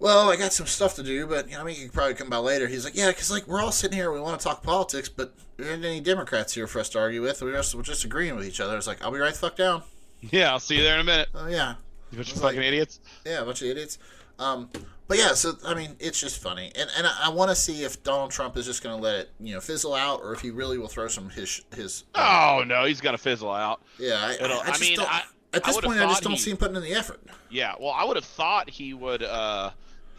"Well, 0.00 0.28
I 0.30 0.36
got 0.36 0.52
some 0.52 0.66
stuff 0.66 0.96
to 0.96 1.02
do, 1.04 1.26
but 1.26 1.46
you 1.48 1.54
know, 1.54 1.60
I 1.60 1.64
mean, 1.64 1.76
you 1.76 1.82
can 1.82 1.90
probably 1.90 2.14
come 2.14 2.28
by 2.28 2.38
later." 2.38 2.66
He's 2.66 2.84
like, 2.84 2.96
"Yeah, 2.96 3.08
because 3.08 3.30
like 3.30 3.46
we're 3.46 3.60
all 3.62 3.70
sitting 3.72 3.96
here, 3.96 4.10
we 4.10 4.18
want 4.20 4.40
to 4.40 4.44
talk 4.44 4.62
politics, 4.64 5.08
but 5.08 5.34
there 5.56 5.70
aren't 5.70 5.84
any 5.84 6.00
Democrats 6.00 6.54
here 6.54 6.66
for 6.66 6.80
us 6.80 6.88
to 6.90 6.98
argue 6.98 7.22
with. 7.22 7.40
We're 7.42 7.52
just, 7.52 7.74
we're 7.74 7.82
just 7.82 8.04
agreeing 8.04 8.34
with 8.34 8.46
each 8.46 8.60
other." 8.60 8.76
It's 8.76 8.86
like, 8.88 9.02
"I'll 9.04 9.12
be 9.12 9.18
right 9.20 9.32
the 9.32 9.38
fuck 9.38 9.56
down." 9.56 9.82
Yeah, 10.22 10.50
I'll 10.50 10.58
see 10.60 10.76
you 10.76 10.82
there 10.82 10.94
in 10.96 11.00
a 11.00 11.04
minute. 11.04 11.28
Oh 11.34 11.46
yeah, 11.46 11.74
You 12.10 12.16
bunch 12.18 12.28
of 12.30 12.34
It's 12.34 12.42
like- 12.42 12.54
fucking 12.56 12.66
idiots. 12.66 12.98
yeah, 13.24 13.40
a 13.40 13.44
bunch 13.44 13.62
of 13.62 13.68
idiots. 13.68 13.98
Um, 14.38 14.70
but 15.06 15.18
yeah, 15.18 15.34
so 15.34 15.52
I 15.66 15.74
mean, 15.74 15.96
it's 15.98 16.18
just 16.20 16.40
funny, 16.42 16.72
and 16.74 16.88
and 16.96 17.06
I, 17.06 17.26
I 17.26 17.28
want 17.30 17.50
to 17.50 17.54
see 17.54 17.84
if 17.84 18.02
Donald 18.02 18.30
Trump 18.30 18.56
is 18.56 18.64
just 18.64 18.82
going 18.82 18.96
to 18.96 19.02
let 19.02 19.14
it, 19.16 19.30
you 19.40 19.54
know, 19.54 19.60
fizzle 19.60 19.92
out, 19.94 20.20
or 20.22 20.32
if 20.32 20.40
he 20.40 20.50
really 20.50 20.78
will 20.78 20.88
throw 20.88 21.08
some 21.08 21.28
his 21.30 21.60
his. 21.74 22.04
Oh 22.14 22.62
no, 22.66 22.84
he's 22.84 23.00
gonna 23.02 23.18
fizzle 23.18 23.50
out. 23.50 23.82
yeah, 23.98 24.14
I, 24.14 24.44
I, 24.44 24.60
I 24.62 24.66
just 24.68 24.80
mean, 24.80 24.96
don't, 24.96 25.08
at 25.52 25.64
this 25.64 25.78
point, 25.80 26.00
I 26.00 26.06
just 26.06 26.22
don't 26.22 26.32
he- 26.32 26.38
see 26.38 26.50
him 26.52 26.56
putting 26.56 26.76
in 26.76 26.82
the 26.82 26.94
effort. 26.94 27.20
Yeah, 27.50 27.74
well, 27.80 27.90
I 27.90 28.04
would 28.04 28.16
have 28.16 28.24
thought 28.24 28.70
he 28.70 28.94
would 28.94 29.22
uh 29.22 29.70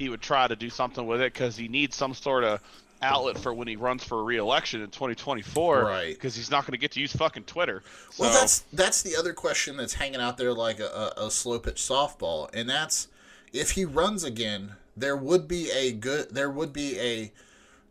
he 0.02 0.10
would 0.10 0.22
try 0.22 0.48
to 0.48 0.56
do 0.56 0.70
something 0.70 1.06
with 1.06 1.22
it 1.22 1.32
because 1.32 1.56
he 1.56 1.68
needs 1.68 1.96
some 1.96 2.14
sort 2.16 2.44
of 2.44 2.60
outlet 3.04 3.38
for 3.38 3.54
when 3.54 3.68
he 3.68 3.76
runs 3.76 4.04
for 4.04 4.24
re-election 4.24 4.82
in 4.82 4.90
2024. 4.90 5.84
Right. 5.84 6.14
Because 6.14 6.36
he's 6.36 6.50
not 6.50 6.66
going 6.66 6.74
to 6.74 6.80
get 6.80 6.92
to 6.94 7.00
use 7.00 7.16
fucking 7.16 7.44
Twitter. 7.44 7.84
So, 8.10 8.24
Well, 8.24 8.34
that's 8.34 8.60
that's 8.74 9.04
the 9.04 9.16
other 9.16 9.34
question 9.34 9.78
that's 9.78 9.94
hanging 9.94 10.20
out 10.20 10.38
there 10.38 10.54
like 10.54 10.80
a, 10.80 11.14
a, 11.18 11.28
a 11.28 11.32
slow 11.32 11.60
pitch 11.60 11.76
softball, 11.76 12.50
and 12.54 12.68
that's 12.68 13.08
if 13.54 13.72
he 13.72 13.86
runs 13.86 14.24
again, 14.24 14.74
there 14.98 15.16
would 15.16 15.48
be 15.48 15.70
a 15.72 15.92
good, 15.92 16.34
there 16.34 16.50
would 16.50 16.74
be 16.74 17.00
a 17.00 17.32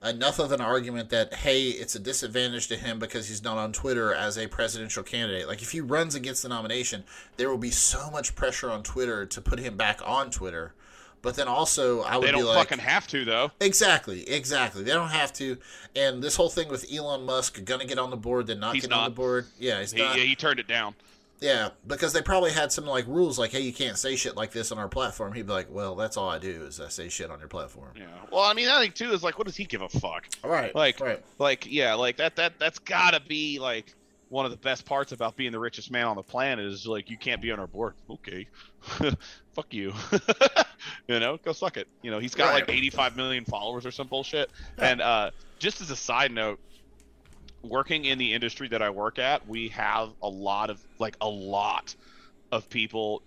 enough 0.02 0.38
of 0.38 0.50
an 0.50 0.60
argument 0.60 1.10
that 1.10 1.34
hey, 1.34 1.68
it's 1.68 1.94
a 1.94 2.00
disadvantage 2.00 2.66
to 2.68 2.76
him 2.76 2.98
because 2.98 3.28
he's 3.28 3.44
not 3.44 3.56
on 3.56 3.72
Twitter 3.72 4.12
as 4.12 4.36
a 4.36 4.48
presidential 4.48 5.02
candidate. 5.02 5.46
Like 5.46 5.62
if 5.62 5.70
he 5.70 5.80
runs 5.80 6.14
against 6.14 6.42
the 6.42 6.48
nomination, 6.48 7.04
there 7.36 7.50
will 7.50 7.58
be 7.58 7.70
so 7.70 8.10
much 8.10 8.34
pressure 8.34 8.70
on 8.70 8.82
Twitter 8.82 9.26
to 9.26 9.40
put 9.40 9.60
him 9.60 9.76
back 9.76 10.00
on 10.04 10.30
Twitter. 10.30 10.74
But 11.22 11.36
then 11.36 11.48
also, 11.48 12.00
I 12.00 12.16
would 12.16 12.22
be 12.22 12.26
like 12.26 12.34
they 12.34 12.40
don't 12.40 12.44
like, 12.46 12.68
fucking 12.68 12.78
have 12.84 13.06
to 13.08 13.24
though. 13.24 13.50
Exactly, 13.60 14.28
exactly. 14.28 14.82
They 14.82 14.92
don't 14.92 15.10
have 15.10 15.32
to. 15.34 15.58
And 15.94 16.22
this 16.22 16.34
whole 16.36 16.48
thing 16.48 16.68
with 16.68 16.86
Elon 16.92 17.26
Musk 17.26 17.62
gonna 17.64 17.84
get 17.84 17.98
on 17.98 18.08
the 18.10 18.16
board, 18.16 18.46
then 18.46 18.60
not 18.60 18.74
He's 18.74 18.86
get 18.86 18.92
on 18.92 19.04
the 19.10 19.14
board. 19.14 19.46
Yeah, 19.58 19.80
he's 19.80 19.92
He, 19.92 20.00
not. 20.02 20.16
yeah, 20.16 20.22
he 20.24 20.34
turned 20.34 20.58
it 20.60 20.66
down. 20.66 20.94
Yeah, 21.42 21.70
because 21.86 22.12
they 22.12 22.20
probably 22.20 22.50
had 22.52 22.70
some 22.70 22.84
like 22.86 23.06
rules 23.06 23.38
like, 23.38 23.50
hey, 23.50 23.60
you 23.60 23.72
can't 23.72 23.96
say 23.96 24.14
shit 24.16 24.36
like 24.36 24.52
this 24.52 24.70
on 24.72 24.78
our 24.78 24.88
platform. 24.88 25.32
He'd 25.32 25.46
be 25.46 25.52
like, 25.52 25.68
well, 25.70 25.94
that's 25.94 26.16
all 26.18 26.28
I 26.28 26.38
do 26.38 26.64
is 26.64 26.78
I 26.80 26.88
say 26.88 27.08
shit 27.08 27.30
on 27.30 27.38
your 27.38 27.48
platform. 27.48 27.92
Yeah. 27.96 28.04
Well, 28.30 28.42
I 28.42 28.52
mean, 28.52 28.68
I 28.68 28.78
think 28.80 28.94
too 28.94 29.10
is 29.12 29.22
like, 29.22 29.38
what 29.38 29.46
does 29.46 29.56
he 29.56 29.64
give 29.64 29.80
a 29.80 29.88
fuck? 29.88 30.26
All 30.44 30.50
right, 30.50 30.74
Like, 30.74 31.00
right. 31.00 31.22
like, 31.38 31.66
yeah, 31.70 31.94
like 31.94 32.16
that. 32.18 32.36
That 32.36 32.58
that's 32.58 32.78
gotta 32.78 33.20
be 33.26 33.58
like, 33.58 33.94
one 34.30 34.44
of 34.46 34.52
the 34.52 34.56
best 34.56 34.86
parts 34.86 35.12
about 35.12 35.36
being 35.36 35.52
the 35.52 35.58
richest 35.58 35.90
man 35.90 36.06
on 36.06 36.16
the 36.16 36.22
planet 36.22 36.64
is 36.64 36.86
like 36.86 37.10
you 37.10 37.18
can't 37.18 37.42
be 37.42 37.50
on 37.50 37.58
our 37.60 37.66
board. 37.66 37.94
Okay, 38.08 38.46
fuck 39.54 39.74
you. 39.74 39.92
you 41.08 41.20
know, 41.20 41.36
go 41.44 41.52
suck 41.52 41.76
it. 41.76 41.88
You 42.02 42.10
know, 42.10 42.18
he's 42.20 42.34
got 42.34 42.52
Right. 42.52 42.66
like 42.66 42.74
85 42.74 43.16
million 43.16 43.44
followers 43.44 43.84
or 43.84 43.90
some 43.90 44.06
bullshit. 44.06 44.48
Yeah. 44.78 44.88
And 44.90 45.00
uh, 45.02 45.30
just 45.58 45.80
as 45.80 45.90
a 45.90 45.96
side 45.96 46.30
note, 46.30 46.60
working 47.62 48.04
in 48.04 48.18
the 48.18 48.32
industry 48.32 48.68
that 48.68 48.82
I 48.82 48.90
work 48.90 49.18
at, 49.18 49.46
we 49.46 49.68
have 49.68 50.10
a 50.22 50.28
lot 50.28 50.70
of 50.70 50.80
like 50.98 51.16
a 51.20 51.28
lot 51.28 51.94
of 52.52 52.70
people 52.70 53.22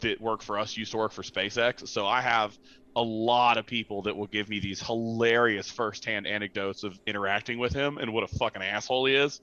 that 0.00 0.20
work 0.20 0.42
for 0.42 0.58
us 0.58 0.76
used 0.76 0.92
to 0.92 0.96
work 0.98 1.12
for 1.12 1.22
SpaceX. 1.22 1.88
So 1.88 2.06
I 2.06 2.20
have 2.20 2.56
a 2.94 3.02
lot 3.02 3.58
of 3.58 3.66
people 3.66 4.02
that 4.02 4.16
will 4.16 4.26
give 4.26 4.48
me 4.48 4.58
these 4.58 4.80
hilarious 4.80 5.70
firsthand 5.70 6.26
anecdotes 6.26 6.82
of 6.82 6.98
interacting 7.06 7.58
with 7.58 7.72
him 7.74 7.98
and 7.98 8.12
what 8.12 8.24
a 8.24 8.28
fucking 8.38 8.62
asshole 8.62 9.04
he 9.06 9.14
is. 9.14 9.40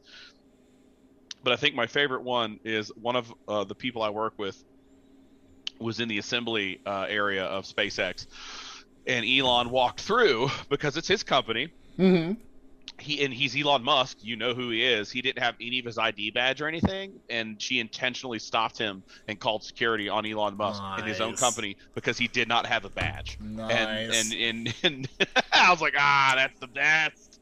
But 1.44 1.54
I 1.54 1.56
think 1.58 1.76
my 1.76 1.88
favorite 1.88 2.24
one 2.24 2.60
is 2.64 2.92
one 2.96 3.16
of 3.16 3.34
uh, 3.48 3.64
the 3.66 3.76
people 3.76 4.02
I 4.02 4.10
work 4.10 4.34
with 4.38 4.64
was 5.80 6.00
in 6.00 6.08
the 6.08 6.18
assembly 6.18 6.80
uh, 6.86 7.06
area 7.10 7.44
of 7.44 7.66
SpaceX, 7.66 8.28
and 9.06 9.26
Elon 9.26 9.70
walked 9.70 10.02
through 10.02 10.50
because 10.70 10.98
it's 10.98 11.08
his 11.08 11.24
company. 11.24 11.70
Mm-hmm. 12.00 12.34
He 13.00 13.26
and 13.26 13.34
he's 13.34 13.58
Elon 13.60 13.84
Musk. 13.84 14.20
You 14.22 14.36
know 14.36 14.54
who 14.54 14.70
he 14.70 14.84
is. 14.84 15.12
He 15.12 15.22
didn't 15.22 15.42
have 15.42 15.56
any 15.60 15.80
of 15.80 15.86
his 15.86 15.98
ID 15.98 16.32
badge 16.32 16.62
or 16.62 16.68
anything, 16.68 17.20
and 17.30 17.62
she 17.62 17.80
intentionally 17.80 18.40
stopped 18.40 18.78
him 18.78 19.04
and 19.28 19.40
called 19.40 19.64
security 19.64 20.08
on 20.10 20.26
Elon 20.26 20.56
Musk 20.56 20.82
in 21.00 21.06
his 21.06 21.20
own 21.20 21.36
company 21.36 21.76
because 21.96 22.18
he 22.18 22.28
did 22.28 22.48
not 22.48 22.66
have 22.68 22.86
a 22.86 22.90
badge. 22.90 23.38
Nice. 23.42 24.32
And, 24.32 24.42
and 24.42 24.76
and 24.84 25.10
and 25.20 25.44
I 25.52 25.72
was 25.72 25.82
like, 25.82 25.96
ah, 25.98 26.34
that's 26.36 26.60
the 26.60 26.68
best. 26.68 27.40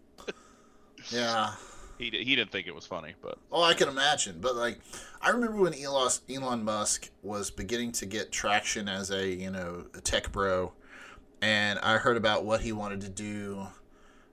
yeah. 1.11 1.53
He 2.01 2.09
he 2.09 2.35
didn't 2.35 2.51
think 2.51 2.65
it 2.65 2.73
was 2.73 2.87
funny, 2.87 3.13
but 3.21 3.37
Oh, 3.51 3.61
I 3.61 3.75
can 3.75 3.87
imagine. 3.87 4.39
But 4.41 4.55
like, 4.55 4.79
I 5.21 5.29
remember 5.29 5.57
when 5.57 5.75
Elon 5.75 6.11
Elon 6.27 6.63
Musk 6.63 7.09
was 7.21 7.51
beginning 7.51 7.91
to 7.93 8.07
get 8.07 8.31
traction 8.31 8.89
as 8.89 9.11
a 9.11 9.27
you 9.27 9.51
know 9.51 9.85
a 9.93 10.01
tech 10.01 10.31
bro, 10.31 10.73
and 11.43 11.77
I 11.79 11.97
heard 11.97 12.17
about 12.17 12.43
what 12.43 12.61
he 12.61 12.71
wanted 12.71 13.01
to 13.01 13.09
do, 13.09 13.67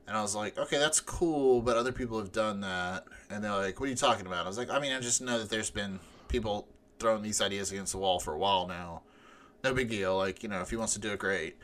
and 0.07 0.17
I 0.17 0.23
was 0.23 0.35
like, 0.35 0.57
okay, 0.57 0.79
that's 0.79 0.99
cool, 1.01 1.61
but 1.61 1.77
other 1.77 1.93
people 1.93 2.19
have 2.19 2.33
done 2.33 2.63
that, 2.63 3.05
and 3.29 3.45
they're 3.45 3.51
like, 3.51 3.79
what 3.79 3.87
are 3.87 3.91
you 3.91 3.97
talking 3.97 4.27
about? 4.27 4.47
I 4.47 4.49
was 4.49 4.57
like, 4.57 4.71
I 4.71 4.79
mean, 4.79 4.93
I 4.93 5.01
just 5.01 5.21
know 5.21 5.39
that 5.39 5.51
there's 5.51 5.71
been 5.71 6.01
people 6.29 6.67
throwing 6.99 7.23
these 7.23 7.43
ideas 7.43 7.71
against 7.71 7.93
the 7.93 7.99
wall 7.99 8.19
for 8.19 8.33
a 8.33 8.39
while 8.39 8.67
now. 8.67 9.03
No 9.63 9.75
big 9.75 9.91
deal. 9.91 10.17
Like 10.17 10.43
you 10.43 10.49
know, 10.49 10.63
if 10.63 10.71
he 10.71 10.77
wants 10.77 10.95
to 10.95 11.01
do 11.01 11.13
it, 11.13 11.19
great. 11.19 11.59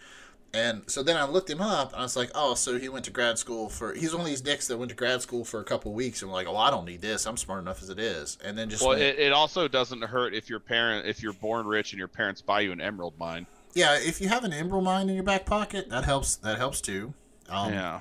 And 0.55 0.89
so 0.89 1.03
then 1.03 1.17
I 1.17 1.25
looked 1.25 1.51
him 1.51 1.61
up, 1.61 1.93
and 1.93 2.01
I 2.01 2.03
was 2.03 2.17
like, 2.17 2.31
oh, 2.35 2.55
so 2.55 2.79
he 2.79 2.89
went 2.89 3.05
to 3.07 3.11
grad 3.11 3.39
school 3.39 3.69
for. 3.69 3.93
He's 3.93 4.13
one 4.13 4.21
of 4.21 4.27
these 4.27 4.41
dicks 4.41 4.69
that 4.69 4.77
went 4.79 4.91
to 4.91 4.95
grad 4.97 5.21
school 5.21 5.45
for 5.45 5.61
a 5.61 5.65
couple 5.65 5.91
of 5.91 5.97
weeks, 5.97 6.23
and 6.23 6.31
like, 6.31 6.47
oh, 6.47 6.57
I 6.57 6.71
don't 6.71 6.85
need 6.85 7.01
this. 7.01 7.27
I'm 7.27 7.37
smart 7.37 7.61
enough 7.61 7.83
as 7.83 7.91
it 7.91 7.99
is. 7.99 8.39
And 8.45 8.57
then 8.57 8.71
just 8.71 8.83
well, 8.83 8.91
went- 8.91 9.03
it, 9.03 9.19
it 9.19 9.33
also 9.33 9.67
doesn't 9.69 10.03
hurt 10.05 10.35
if 10.35 10.49
your 10.49 10.61
parent 10.61 11.07
if 11.07 11.23
you're 11.23 11.33
born 11.33 11.67
rich 11.67 11.93
and 11.93 11.99
your 11.99 12.09
parents 12.09 12.41
buy 12.41 12.61
you 12.61 12.73
an 12.73 12.81
emerald 12.81 13.15
mine. 13.19 13.47
yeah, 13.75 13.99
if 13.99 14.21
you 14.21 14.29
have 14.29 14.45
an 14.45 14.53
emerald 14.53 14.85
mine 14.85 15.09
in 15.09 15.15
your 15.15 15.25
back 15.25 15.45
pocket, 15.45 15.91
that 15.91 16.05
helps. 16.05 16.37
That 16.37 16.59
helps 16.59 16.81
too. 16.81 17.13
Um, 17.49 17.73
yeah. 17.73 18.01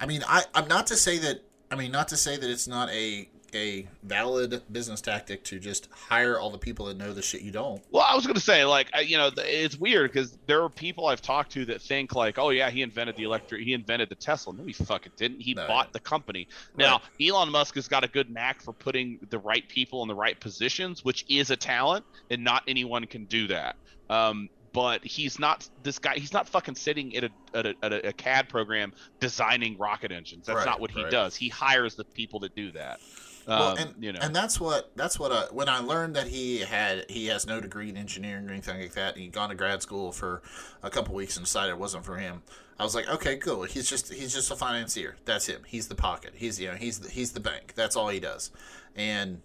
I 0.00 0.06
mean, 0.06 0.24
I, 0.26 0.42
I'm 0.54 0.66
not 0.68 0.86
to 0.88 0.96
say 0.96 1.18
that. 1.18 1.42
I 1.70 1.76
mean, 1.76 1.92
not 1.92 2.08
to 2.08 2.16
say 2.16 2.36
that 2.36 2.50
it's 2.50 2.66
not 2.66 2.90
a 2.90 3.28
a 3.54 3.86
valid 4.02 4.62
business 4.72 5.00
tactic 5.00 5.44
to 5.44 5.58
just 5.58 5.88
hire 5.90 6.38
all 6.38 6.50
the 6.50 6.58
people 6.58 6.86
that 6.86 6.96
know 6.96 7.12
the 7.12 7.22
shit 7.22 7.42
you 7.42 7.50
don't. 7.50 7.82
Well, 7.90 8.04
I 8.08 8.14
was 8.14 8.26
gonna 8.26 8.40
say, 8.40 8.64
like, 8.64 8.88
you 9.06 9.16
know, 9.16 9.30
it's 9.36 9.76
weird 9.76 10.12
because 10.12 10.38
there 10.46 10.62
are 10.62 10.68
people 10.68 11.06
I've 11.06 11.22
talked 11.22 11.52
to 11.52 11.64
that 11.66 11.82
think 11.82 12.14
like, 12.14 12.38
oh 12.38 12.50
yeah, 12.50 12.70
he 12.70 12.82
invented 12.82 13.16
the 13.16 13.24
electric, 13.24 13.62
he 13.62 13.72
invented 13.72 14.08
the 14.08 14.14
Tesla. 14.14 14.54
No, 14.54 14.64
he 14.64 14.72
fucking 14.72 15.12
didn't. 15.16 15.40
He 15.40 15.54
No, 15.54 15.66
bought 15.66 15.92
the 15.92 16.00
company. 16.00 16.48
Now, 16.76 17.02
Elon 17.20 17.50
Musk 17.50 17.74
has 17.74 17.88
got 17.88 18.04
a 18.04 18.08
good 18.08 18.30
knack 18.30 18.62
for 18.62 18.72
putting 18.72 19.18
the 19.30 19.38
right 19.38 19.66
people 19.68 20.02
in 20.02 20.08
the 20.08 20.14
right 20.14 20.38
positions, 20.38 21.04
which 21.04 21.24
is 21.28 21.50
a 21.50 21.56
talent, 21.56 22.04
and 22.30 22.42
not 22.44 22.62
anyone 22.66 23.06
can 23.06 23.24
do 23.26 23.46
that. 23.48 23.76
Um, 24.10 24.48
but 24.72 25.04
he's 25.04 25.38
not 25.38 25.68
this 25.82 25.98
guy. 25.98 26.14
He's 26.14 26.32
not 26.32 26.48
fucking 26.48 26.76
sitting 26.76 27.14
at 27.14 27.24
a 27.24 27.30
at 27.52 27.66
a, 27.66 27.74
at 27.82 27.92
a, 27.92 28.08
a 28.08 28.12
CAD 28.14 28.48
program 28.48 28.94
designing 29.20 29.76
rocket 29.76 30.12
engines. 30.12 30.46
That's 30.46 30.56
Right, 30.58 30.66
not 30.66 30.80
what 30.80 30.90
he 30.90 31.02
right. 31.02 31.10
does. 31.10 31.36
He 31.36 31.50
hires 31.50 31.94
the 31.94 32.04
people 32.04 32.40
that 32.40 32.54
do 32.56 32.72
that. 32.72 32.98
Um, 33.46 33.58
Well, 33.58 33.76
and 33.76 33.94
you 33.98 34.12
know, 34.12 34.20
and 34.22 34.34
that's 34.34 34.60
what 34.60 34.92
that's 34.96 35.18
what 35.18 35.32
I, 35.32 35.44
when 35.50 35.68
I 35.68 35.80
learned 35.80 36.14
that 36.16 36.28
he 36.28 36.58
had 36.58 37.06
he 37.08 37.26
has 37.26 37.46
no 37.46 37.60
degree 37.60 37.88
in 37.88 37.96
engineering 37.96 38.48
or 38.48 38.52
anything 38.52 38.80
like 38.80 38.92
that. 38.92 39.14
And 39.14 39.22
he'd 39.22 39.32
gone 39.32 39.48
to 39.48 39.54
grad 39.54 39.82
school 39.82 40.12
for 40.12 40.42
a 40.82 40.90
couple 40.90 41.14
weeks 41.14 41.36
and 41.36 41.44
decided 41.44 41.72
it 41.72 41.78
wasn't 41.78 42.04
for 42.04 42.16
him. 42.16 42.42
I 42.78 42.84
was 42.84 42.94
like, 42.94 43.08
okay, 43.08 43.36
cool. 43.36 43.64
He's 43.64 43.88
just 43.88 44.12
he's 44.12 44.32
just 44.32 44.50
a 44.50 44.56
financier. 44.56 45.16
That's 45.24 45.46
him. 45.46 45.62
He's 45.66 45.88
the 45.88 45.94
pocket. 45.94 46.32
He's 46.34 46.60
you 46.60 46.68
know 46.68 46.74
he's 46.74 47.00
the, 47.00 47.08
he's 47.10 47.32
the 47.32 47.40
bank. 47.40 47.72
That's 47.74 47.96
all 47.96 48.08
he 48.08 48.20
does. 48.20 48.50
And 48.96 49.42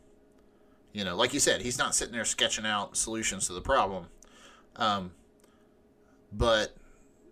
you 0.94 1.04
know, 1.04 1.16
like 1.16 1.34
you 1.34 1.40
said, 1.40 1.62
he's 1.62 1.78
not 1.78 1.96
sitting 1.96 2.14
there 2.14 2.26
sketching 2.26 2.66
out 2.66 2.98
solutions 2.98 3.48
to 3.48 3.54
the 3.54 3.62
problem. 3.62 4.08
Um, 4.76 5.12
but 6.32 6.76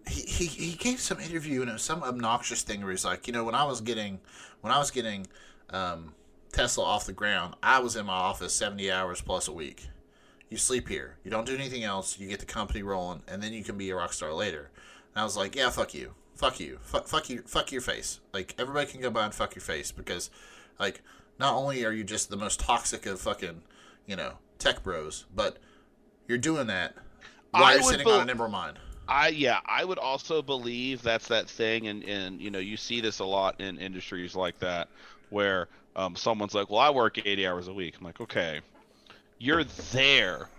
he, 0.08 0.21
he, 0.21 0.45
he 0.45 0.78
gave 0.78 0.99
some 0.99 1.19
interview 1.19 1.62
and 1.62 1.69
it 1.69 1.73
was 1.73 1.82
some 1.82 2.04
obnoxious 2.04 2.62
thing 2.62 2.82
where 2.82 2.91
he's 2.91 3.06
like, 3.06 3.28
you 3.28 3.34
know, 3.34 3.43
when 3.43 3.56
I 3.56 3.63
was 3.63 3.82
getting 3.82 4.19
when 4.62 4.71
I 4.71 4.78
was 4.78 4.91
getting 4.91 5.28
um, 5.71 6.13
Tesla 6.55 6.85
off 6.85 7.05
the 7.05 7.11
ground, 7.11 7.55
I 7.61 7.79
was 7.79 7.97
in 7.97 8.05
my 8.05 8.13
office 8.13 8.53
seventy 8.53 8.89
hours 8.89 9.19
plus 9.19 9.49
a 9.49 9.51
week. 9.51 9.87
You 10.49 10.55
sleep 10.55 10.87
here. 10.87 11.17
You 11.25 11.29
don't 11.29 11.45
do 11.45 11.53
anything 11.53 11.83
else. 11.83 12.17
You 12.17 12.29
get 12.29 12.39
the 12.39 12.45
company 12.45 12.81
rolling, 12.81 13.23
and 13.27 13.43
then 13.43 13.51
you 13.51 13.61
can 13.61 13.77
be 13.77 13.89
a 13.89 13.95
rock 13.95 14.13
star 14.13 14.31
later. 14.33 14.71
And 15.13 15.21
I 15.21 15.23
was 15.25 15.35
like, 15.35 15.53
yeah, 15.53 15.69
fuck 15.69 15.93
you, 15.93 16.13
fuck 16.33 16.61
you, 16.61 16.79
fuck, 16.81 17.07
fuck 17.07 17.29
you, 17.29 17.43
fuck 17.45 17.73
your 17.73 17.81
face. 17.81 18.21
Like 18.33 18.55
everybody 18.57 18.89
can 18.89 19.01
go 19.01 19.09
by 19.09 19.25
and 19.25 19.33
fuck 19.33 19.53
your 19.53 19.63
face 19.63 19.91
because, 19.91 20.29
like, 20.79 21.01
not 21.39 21.55
only 21.55 21.83
are 21.83 21.91
you 21.91 22.05
just 22.05 22.29
the 22.29 22.37
most 22.37 22.61
toxic 22.61 23.05
of 23.05 23.19
fucking, 23.19 23.61
you 24.05 24.15
know, 24.15 24.35
tech 24.57 24.81
bros, 24.81 25.25
but 25.35 25.57
you're 26.25 26.37
doing 26.37 26.67
that 26.67 26.95
while 27.51 27.65
I 27.65 27.73
you're 27.73 27.83
sitting 27.83 28.05
bel- 28.05 28.15
on 28.15 28.21
an 28.21 28.29
emerald 28.29 28.53
mine. 28.53 28.73
I 29.09 29.27
yeah, 29.27 29.59
I 29.65 29.83
would 29.83 29.99
also 29.99 30.41
believe 30.41 31.01
that's 31.01 31.27
that 31.27 31.49
thing, 31.49 31.87
and 31.87 32.01
and 32.05 32.39
you 32.39 32.49
know 32.49 32.59
you 32.59 32.77
see 32.77 33.01
this 33.01 33.19
a 33.19 33.25
lot 33.25 33.59
in 33.59 33.77
industries 33.77 34.37
like 34.37 34.57
that, 34.59 34.87
where 35.31 35.67
um, 35.95 36.15
someone's 36.15 36.53
like, 36.53 36.69
"Well, 36.69 36.79
I 36.79 36.89
work 36.89 37.17
80 37.17 37.47
hours 37.47 37.67
a 37.67 37.73
week." 37.73 37.95
I'm 37.97 38.05
like, 38.05 38.19
"Okay, 38.21 38.62
you're 39.39 39.63
there 39.91 40.49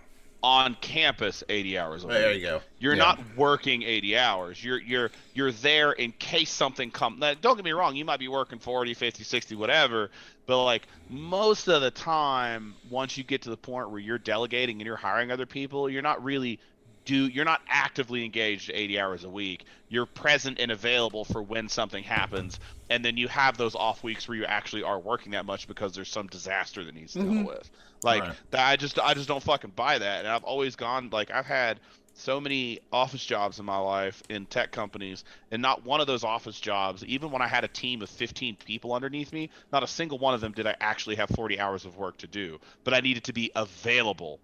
on 0.43 0.75
campus 0.75 1.43
80 1.49 1.77
hours 1.77 2.03
a 2.03 2.07
week. 2.07 2.15
There 2.15 2.33
you 2.33 2.41
go. 2.41 2.61
You're 2.79 2.93
Yeah. 2.93 2.99
not 2.99 3.19
working 3.35 3.81
80 3.83 4.17
hours. 4.17 4.63
You're 4.63 4.79
you're 4.79 5.11
you're 5.33 5.51
there 5.51 5.93
in 5.93 6.11
case 6.13 6.51
something 6.51 6.91
comes. 6.91 7.19
Don't 7.41 7.55
get 7.55 7.65
me 7.65 7.71
wrong. 7.71 7.95
You 7.95 8.05
might 8.05 8.19
be 8.19 8.27
working 8.27 8.59
40, 8.59 8.93
50, 8.93 9.23
60, 9.23 9.55
whatever. 9.55 10.11
But 10.45 10.63
like 10.63 10.87
most 11.09 11.67
of 11.67 11.81
the 11.81 11.91
time, 11.91 12.75
once 12.89 13.17
you 13.17 13.23
get 13.23 13.41
to 13.43 13.49
the 13.49 13.57
point 13.57 13.89
where 13.89 13.99
you're 13.99 14.19
delegating 14.19 14.77
and 14.79 14.85
you're 14.85 14.95
hiring 14.95 15.31
other 15.31 15.45
people, 15.47 15.89
you're 15.89 16.03
not 16.03 16.23
really 16.23 16.59
do 17.07 17.27
you're 17.27 17.45
not 17.45 17.61
actively 17.69 18.23
engaged 18.25 18.69
80 18.71 18.99
hours 18.99 19.23
a 19.23 19.29
week. 19.29 19.65
You're 19.89 20.05
present 20.05 20.59
and 20.59 20.71
available 20.71 21.23
for 21.23 21.41
when 21.41 21.69
something 21.69 22.03
happens, 22.03 22.59
and 22.89 23.03
then 23.03 23.17
you 23.17 23.29
have 23.29 23.57
those 23.57 23.73
off 23.73 24.03
weeks 24.03 24.27
where 24.27 24.37
you 24.37 24.45
actually 24.45 24.83
are 24.83 24.99
working 24.99 25.31
that 25.31 25.45
much 25.45 25.67
because 25.67 25.95
there's 25.95 26.09
some 26.09 26.27
disaster 26.27 26.83
that 26.83 26.93
needs 26.93 27.13
to 27.13 27.19
deal 27.19 27.29
mm-hmm. 27.29 27.45
with. 27.45 27.71
Like 28.03 28.21
Right. 28.21 28.35
that, 28.51 28.67
I 28.67 28.75
just 28.75 28.99
I 28.99 29.13
just 29.13 29.27
don't 29.27 29.41
fucking 29.41 29.71
buy 29.75 29.97
that. 29.97 30.19
And 30.19 30.27
I've 30.27 30.43
always 30.43 30.75
gone 30.75 31.09
like 31.11 31.31
I've 31.31 31.45
had 31.45 31.79
so 32.13 32.41
many 32.41 32.79
office 32.91 33.23
jobs 33.23 33.59
in 33.59 33.65
my 33.65 33.77
life 33.77 34.21
in 34.27 34.45
tech 34.47 34.71
companies, 34.71 35.23
and 35.51 35.61
not 35.61 35.85
one 35.85 36.01
of 36.01 36.07
those 36.07 36.23
office 36.23 36.59
jobs, 36.59 37.05
even 37.05 37.31
when 37.31 37.41
I 37.41 37.47
had 37.47 37.63
a 37.63 37.67
team 37.67 38.01
of 38.01 38.09
15 38.09 38.57
people 38.57 38.93
underneath 38.93 39.31
me, 39.31 39.49
not 39.71 39.83
a 39.83 39.87
single 39.87 40.17
one 40.17 40.33
of 40.33 40.41
them 40.41 40.51
did 40.51 40.67
I 40.67 40.75
actually 40.81 41.15
have 41.15 41.29
40 41.29 41.59
hours 41.59 41.85
of 41.85 41.95
work 41.95 42.17
to 42.17 42.27
do. 42.27 42.59
But 42.83 42.93
I 42.93 42.99
needed 42.99 43.23
to 43.25 43.33
be 43.33 43.51
available 43.55 44.39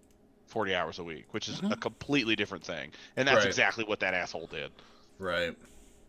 40 0.46 0.74
hours 0.74 0.98
a 0.98 1.04
week, 1.04 1.26
which 1.32 1.48
is 1.48 1.60
a 1.70 1.76
completely 1.76 2.36
different 2.36 2.64
thing. 2.64 2.92
And 3.16 3.26
that's 3.26 3.38
Right. 3.38 3.46
exactly 3.46 3.84
what 3.84 4.00
that 4.00 4.14
asshole 4.14 4.46
did. 4.46 4.70
Right. 5.18 5.56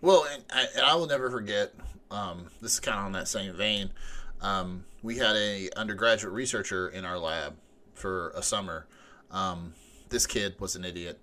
Well, 0.01 0.25
and 0.31 0.43
I, 0.53 0.65
and 0.75 0.81
I 0.85 0.95
will 0.95 1.07
never 1.07 1.31
forget. 1.31 1.73
Um, 2.11 2.47
this 2.61 2.73
is 2.73 2.79
kind 2.79 2.99
of 2.99 3.05
on 3.05 3.11
that 3.13 3.27
same 3.27 3.53
vein. 3.55 3.91
Um, 4.41 4.85
we 5.01 5.17
had 5.17 5.35
a 5.35 5.69
undergraduate 5.75 6.33
researcher 6.33 6.89
in 6.89 7.05
our 7.05 7.17
lab 7.17 7.55
for 7.93 8.31
a 8.35 8.43
summer. 8.43 8.85
Um, 9.31 9.73
this 10.09 10.27
kid 10.27 10.59
was 10.59 10.75
an 10.75 10.85
idiot. 10.85 11.19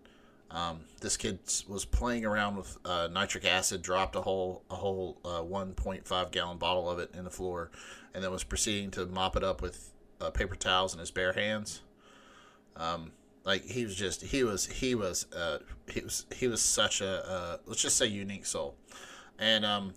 Um, 0.50 0.80
this 1.00 1.16
kid 1.16 1.38
was 1.68 1.84
playing 1.84 2.24
around 2.26 2.56
with 2.56 2.76
uh, 2.84 3.08
nitric 3.10 3.44
acid, 3.46 3.82
dropped 3.82 4.16
a 4.16 4.20
whole 4.22 4.64
a 4.70 4.74
whole 4.74 5.18
uh, 5.24 5.40
1.5 5.42 6.30
gallon 6.30 6.58
bottle 6.58 6.90
of 6.90 6.98
it 6.98 7.10
in 7.14 7.24
the 7.24 7.30
floor, 7.30 7.70
and 8.12 8.22
then 8.22 8.30
was 8.30 8.44
proceeding 8.44 8.90
to 8.92 9.06
mop 9.06 9.36
it 9.36 9.44
up 9.44 9.62
with 9.62 9.92
uh, 10.20 10.30
paper 10.30 10.54
towels 10.56 10.92
in 10.92 11.00
his 11.00 11.10
bare 11.10 11.32
hands. 11.32 11.80
Um, 12.76 13.12
like 13.44 13.64
he 13.64 13.84
was 13.84 13.94
just 13.94 14.22
he 14.22 14.44
was 14.44 14.66
he 14.66 14.94
was 14.94 15.26
uh, 15.32 15.58
he 15.88 16.00
was 16.00 16.26
he 16.34 16.48
was 16.48 16.62
such 16.62 17.00
a 17.00 17.28
uh, 17.28 17.56
let's 17.66 17.82
just 17.82 17.96
say 17.96 18.06
unique 18.06 18.46
soul, 18.46 18.76
and 19.38 19.64
um, 19.64 19.94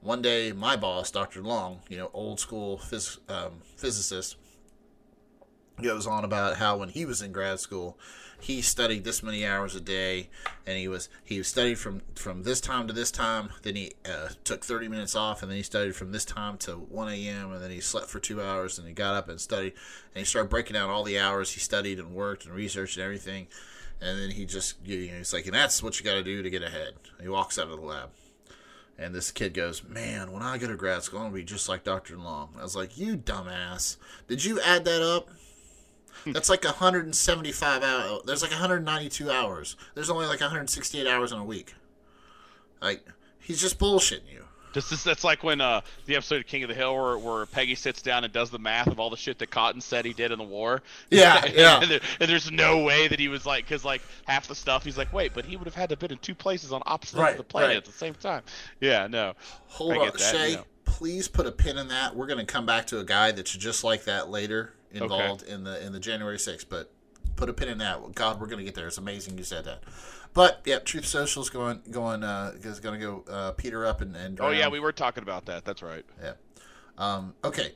one 0.00 0.22
day 0.22 0.52
my 0.52 0.76
boss, 0.76 1.10
Dr. 1.10 1.42
Long, 1.42 1.80
you 1.88 1.96
know, 1.96 2.10
old 2.12 2.40
school 2.40 2.78
phys- 2.78 3.18
um, 3.30 3.62
physicist, 3.76 4.36
goes 5.82 6.06
on 6.06 6.24
about 6.24 6.56
how 6.56 6.76
when 6.76 6.88
he 6.88 7.04
was 7.04 7.22
in 7.22 7.32
grad 7.32 7.60
school, 7.60 7.98
he 8.40 8.62
studied 8.62 9.04
this 9.04 9.22
many 9.22 9.44
hours 9.44 9.74
a 9.74 9.80
day, 9.80 10.30
and 10.66 10.78
he 10.78 10.86
was 10.86 11.08
he 11.24 11.42
studied 11.42 11.78
from 11.78 12.02
from 12.14 12.44
this 12.44 12.60
time 12.60 12.86
to 12.86 12.92
this 12.92 13.10
time. 13.10 13.50
Then 13.62 13.74
he 13.74 13.92
uh, 14.04 14.28
took 14.44 14.64
thirty 14.64 14.88
minutes 14.88 15.16
off, 15.16 15.42
and 15.42 15.50
then 15.50 15.56
he 15.56 15.62
studied 15.62 15.96
from 15.96 16.12
this 16.12 16.24
time 16.24 16.56
to 16.58 16.72
one 16.72 17.08
a.m. 17.08 17.52
And 17.52 17.62
then 17.62 17.70
he 17.70 17.80
slept 17.80 18.06
for 18.06 18.20
two 18.20 18.40
hours, 18.40 18.78
and 18.78 18.86
he 18.86 18.94
got 18.94 19.14
up 19.14 19.28
and 19.28 19.40
studied, 19.40 19.72
and 20.14 20.20
he 20.20 20.24
started 20.24 20.50
breaking 20.50 20.74
down 20.74 20.88
all 20.90 21.02
the 21.02 21.18
hours 21.18 21.52
he 21.52 21.60
studied 21.60 21.98
and 21.98 22.14
worked 22.14 22.44
and 22.44 22.54
researched 22.54 22.96
and 22.96 23.04
everything. 23.04 23.48
And 24.00 24.16
then 24.20 24.30
he 24.30 24.44
just 24.44 24.76
you 24.84 25.10
know 25.10 25.18
he's 25.18 25.32
like, 25.32 25.46
and 25.46 25.54
that's 25.54 25.82
what 25.82 25.98
you 25.98 26.04
got 26.04 26.14
to 26.14 26.22
do 26.22 26.42
to 26.42 26.50
get 26.50 26.62
ahead. 26.62 26.94
He 27.20 27.28
walks 27.28 27.58
out 27.58 27.68
of 27.68 27.80
the 27.80 27.86
lab. 27.86 28.10
And 29.00 29.14
this 29.14 29.30
kid 29.30 29.54
goes, 29.54 29.84
Man, 29.84 30.32
when 30.32 30.42
I 30.42 30.58
go 30.58 30.66
to 30.66 30.74
grad 30.74 31.04
school, 31.04 31.20
I'm 31.20 31.30
going 31.30 31.34
to 31.34 31.38
be 31.38 31.44
just 31.44 31.68
like 31.68 31.84
Dr. 31.84 32.16
Long. 32.16 32.50
I 32.58 32.62
was 32.64 32.74
like, 32.74 32.98
You 32.98 33.16
dumbass. 33.16 33.96
Did 34.26 34.44
you 34.44 34.60
add 34.60 34.84
that 34.86 35.02
up? 35.02 35.28
That's 36.26 36.48
like 36.48 36.64
175 36.64 37.82
hours. 37.82 38.20
There's 38.24 38.42
like 38.42 38.50
192 38.50 39.30
hours. 39.30 39.76
There's 39.94 40.10
only 40.10 40.26
like 40.26 40.40
168 40.40 41.06
hours 41.06 41.32
in 41.32 41.38
a 41.38 41.44
week. 41.44 41.74
Like, 42.80 43.04
he's 43.40 43.60
just 43.60 43.78
bullshitting 43.78 44.30
you. 44.32 44.44
This 44.74 44.92
is 44.92 45.02
that's 45.02 45.24
like 45.24 45.42
when 45.42 45.62
uh 45.62 45.80
the 46.04 46.14
episode 46.14 46.40
of 46.40 46.46
King 46.46 46.62
of 46.62 46.68
the 46.68 46.74
Hill 46.74 46.94
where, 46.94 47.16
where 47.16 47.46
Peggy 47.46 47.74
sits 47.74 48.02
down 48.02 48.22
and 48.24 48.32
does 48.32 48.50
the 48.50 48.58
math 48.58 48.86
of 48.86 49.00
all 49.00 49.08
the 49.08 49.16
shit 49.16 49.38
that 49.38 49.50
Cotton 49.50 49.80
said 49.80 50.04
he 50.04 50.12
did 50.12 50.30
in 50.30 50.38
the 50.38 50.44
war. 50.44 50.82
Yeah, 51.10 51.44
yeah. 51.46 51.80
and, 51.80 51.90
there, 51.90 52.00
and 52.20 52.28
there's 52.30 52.50
no 52.52 52.84
way 52.84 53.08
that 53.08 53.18
he 53.18 53.28
was 53.28 53.46
like 53.46 53.64
because 53.64 53.82
like 53.84 54.02
half 54.26 54.46
the 54.46 54.54
stuff 54.54 54.84
he's 54.84 54.98
like 54.98 55.10
wait 55.12 55.32
but 55.32 55.46
he 55.46 55.56
would 55.56 55.66
have 55.66 55.74
had 55.74 55.88
to 55.88 55.96
been 55.96 56.12
in 56.12 56.18
two 56.18 56.34
places 56.34 56.70
on 56.70 56.82
opposite 56.84 57.18
Right, 57.18 57.30
of 57.32 57.38
the 57.38 57.44
planet 57.44 57.68
right. 57.70 57.76
at 57.78 57.86
the 57.86 57.92
same 57.92 58.12
time. 58.14 58.42
Yeah, 58.78 59.06
no. 59.06 59.32
Hold 59.68 59.96
on, 59.96 60.06
that, 60.08 60.20
Shay. 60.20 60.50
you 60.50 60.56
know. 60.56 60.64
Please 60.84 61.28
put 61.28 61.46
a 61.46 61.52
pin 61.52 61.78
in 61.78 61.88
that. 61.88 62.14
We're 62.14 62.26
going 62.26 62.38
to 62.44 62.50
come 62.50 62.66
back 62.66 62.86
to 62.88 63.00
a 63.00 63.04
guy 63.04 63.32
that's 63.32 63.50
just 63.56 63.84
like 63.84 64.04
that 64.04 64.28
later, 64.28 64.74
involved 64.92 65.42
in 65.42 65.64
the 65.64 65.84
in 65.84 65.92
the 65.92 66.00
January 66.00 66.36
6th. 66.36 66.66
But 66.68 66.92
put 67.36 67.48
a 67.48 67.52
pin 67.52 67.68
in 67.68 67.78
that. 67.78 68.14
God, 68.14 68.40
we're 68.40 68.46
going 68.46 68.58
to 68.58 68.64
get 68.64 68.74
there. 68.74 68.88
It's 68.88 68.98
amazing 68.98 69.38
you 69.38 69.44
said 69.44 69.64
that. 69.64 69.82
But 70.34 70.60
yeah, 70.66 70.78
Truth 70.78 71.06
Social 71.06 71.42
is 71.42 71.48
going 71.48 71.80
going 71.90 72.22
uh, 72.22 72.52
is 72.62 72.80
to 72.80 72.98
go 72.98 73.24
uh, 73.30 73.52
peter 73.52 73.86
up 73.86 74.00
and, 74.00 74.14
and 74.14 74.38
Oh 74.40 74.50
yeah, 74.50 74.68
we 74.68 74.80
were 74.80 74.92
talking 74.92 75.22
about 75.22 75.46
that. 75.46 75.64
That's 75.64 75.82
right. 75.82 76.04
Yeah. 76.22 76.34
Um, 76.98 77.34
okay. 77.42 77.72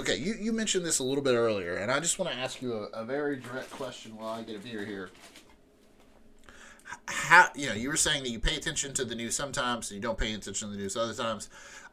Okay. 0.00 0.16
You, 0.16 0.34
you 0.34 0.52
mentioned 0.52 0.84
this 0.84 0.98
a 0.98 1.04
little 1.04 1.22
bit 1.22 1.34
earlier, 1.34 1.76
and 1.76 1.92
I 1.92 2.00
just 2.00 2.18
want 2.18 2.32
to 2.32 2.36
ask 2.36 2.60
you 2.60 2.72
a, 2.74 3.02
a 3.02 3.04
very 3.04 3.36
direct 3.36 3.70
question 3.70 4.16
while 4.16 4.32
I 4.32 4.42
get 4.42 4.56
a 4.56 4.58
beer 4.58 4.84
here. 4.84 5.10
How 7.06 7.48
you 7.54 7.68
know 7.68 7.74
you 7.74 7.88
were 7.88 7.96
saying 7.96 8.22
that 8.24 8.30
you 8.30 8.40
pay 8.40 8.56
attention 8.56 8.92
to 8.94 9.04
the 9.04 9.14
news 9.14 9.36
sometimes, 9.36 9.90
and 9.90 9.96
you 9.96 10.02
don't 10.02 10.18
pay 10.18 10.34
attention 10.34 10.68
to 10.68 10.74
the 10.74 10.80
news 10.80 10.96
other 10.96 11.14
times. 11.14 11.48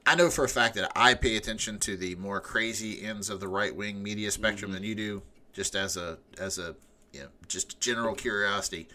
I 0.06 0.16
know 0.16 0.30
for 0.30 0.43
a 0.43 0.49
fact 0.49 0.76
that 0.76 0.91
I 0.95 1.14
pay 1.14 1.38
attention 1.38 1.80
to 1.80 1.95
the 1.95 2.16
more 2.16 2.41
crazy 2.41 3.04
ends 3.04 3.30
of 3.30 3.39
the 3.39 3.47
right 3.47 3.76
wing 3.76 4.02
media 4.02 4.32
spectrum 4.32 4.72
than 4.72 4.84
you 4.84 4.95
do, 4.95 5.22
just 5.54 5.76
as 5.76 5.97
a 5.97 6.18
as 6.38 6.58
a 6.58 6.76
you 7.14 7.22
know 7.22 7.28
just 7.47 7.80
general 7.80 8.16
curiosity. 8.16 8.88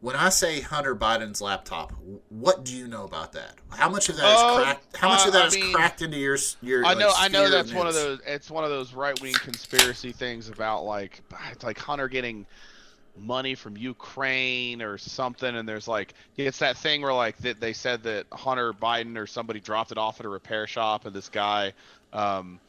When 0.00 0.14
I 0.14 0.28
say 0.28 0.60
Hunter 0.60 0.94
Biden's 0.94 1.40
laptop, 1.40 1.92
what 2.28 2.64
do 2.64 2.76
you 2.76 2.86
know 2.86 3.02
about 3.04 3.32
that? 3.32 3.54
How 3.70 3.88
much 3.88 4.08
of 4.08 4.16
that 4.16 4.32
is 4.32 4.40
Um, 4.40 4.62
cracked? 4.62 4.96
How 4.96 5.08
much 5.08 5.24
uh, 5.24 5.26
of 5.28 5.32
that 5.32 5.42
I 5.42 5.46
is 5.46 5.54
mean, 5.56 5.72
cracked 5.72 6.02
into 6.02 6.18
your 6.18 6.36
your? 6.62 6.84
I 6.84 6.90
like, 6.90 6.98
know, 6.98 7.12
I 7.16 7.28
know 7.28 7.50
that's 7.50 7.72
one 7.72 7.88
of 7.88 7.94
those. 7.94 8.20
It's 8.24 8.50
one 8.50 8.62
of 8.62 8.70
those 8.70 8.94
right 8.94 9.20
wing 9.20 9.34
conspiracy 9.34 10.12
things 10.12 10.48
about 10.48 10.84
like 10.84 11.22
it's 11.50 11.64
like 11.64 11.78
Hunter 11.78 12.06
getting 12.06 12.46
money 13.20 13.54
from 13.54 13.76
Ukraine 13.76 14.82
or 14.82 14.98
something, 14.98 15.56
and 15.56 15.68
there's 15.68 15.88
like 15.88 16.14
it's 16.36 16.58
that 16.58 16.76
thing 16.76 17.02
where 17.02 17.12
like 17.12 17.36
that 17.38 17.60
they 17.60 17.72
said 17.72 18.02
that 18.04 18.26
Hunter 18.32 18.72
Biden 18.72 19.16
or 19.16 19.26
somebody 19.26 19.60
dropped 19.60 19.92
it 19.92 19.98
off 19.98 20.20
at 20.20 20.26
a 20.26 20.28
repair 20.28 20.66
shop, 20.66 21.06
and 21.06 21.14
this 21.14 21.28
guy 21.28 21.72
um, 22.12 22.60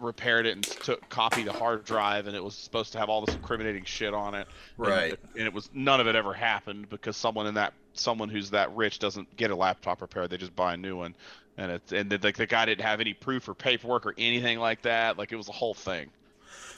repaired 0.00 0.46
it 0.46 0.52
and 0.52 0.64
took 0.64 1.08
copied 1.08 1.46
the 1.46 1.52
hard 1.52 1.84
drive, 1.84 2.26
and 2.26 2.36
it 2.36 2.42
was 2.42 2.54
supposed 2.54 2.92
to 2.92 2.98
have 2.98 3.08
all 3.08 3.24
this 3.24 3.34
incriminating 3.34 3.84
shit 3.84 4.14
on 4.14 4.34
it. 4.34 4.46
Right. 4.76 5.18
And, 5.36 5.46
it 5.46 5.52
was 5.52 5.68
none 5.72 6.00
of 6.00 6.06
it 6.06 6.16
ever 6.16 6.32
happened 6.32 6.88
because 6.88 7.16
someone 7.16 7.46
in 7.46 7.54
that 7.54 7.72
someone 7.92 8.28
who's 8.28 8.50
that 8.50 8.74
rich 8.74 8.98
doesn't 8.98 9.36
get 9.36 9.50
a 9.50 9.56
laptop 9.56 10.02
repaired; 10.02 10.30
they 10.30 10.36
just 10.36 10.56
buy 10.56 10.74
a 10.74 10.76
new 10.76 10.96
one. 10.96 11.14
And 11.56 11.70
it's 11.70 11.92
and 11.92 12.10
the, 12.10 12.18
the 12.18 12.46
guy 12.46 12.66
didn't 12.66 12.84
have 12.84 13.00
any 13.00 13.14
proof 13.14 13.48
or 13.48 13.54
paperwork 13.54 14.06
or 14.06 14.14
anything 14.18 14.58
like 14.58 14.82
that. 14.82 15.18
Like 15.18 15.32
it 15.32 15.36
was 15.36 15.48
a 15.48 15.52
whole 15.52 15.74
thing. 15.74 16.10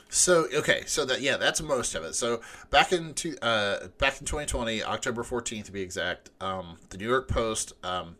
So 0.09 0.47
okay, 0.55 0.85
so 0.87 1.05
that 1.05 1.21
yeah, 1.21 1.37
that's 1.37 1.61
most 1.61 1.95
of 1.95 2.05
it. 2.05 2.15
So 2.15 2.41
back 2.71 2.93
in 2.93 3.15
two, 3.15 3.37
uh, 3.43 3.89
back 3.99 4.21
in 4.21 4.27
2020, 4.27 4.83
October 4.85 5.25
14th 5.25 5.65
to 5.65 5.73
be 5.73 5.83
exact, 5.83 6.31
um, 6.41 6.77
the 6.91 6.99
New 6.99 7.09
York 7.09 7.29
Post 7.29 7.73
um, 7.83 8.17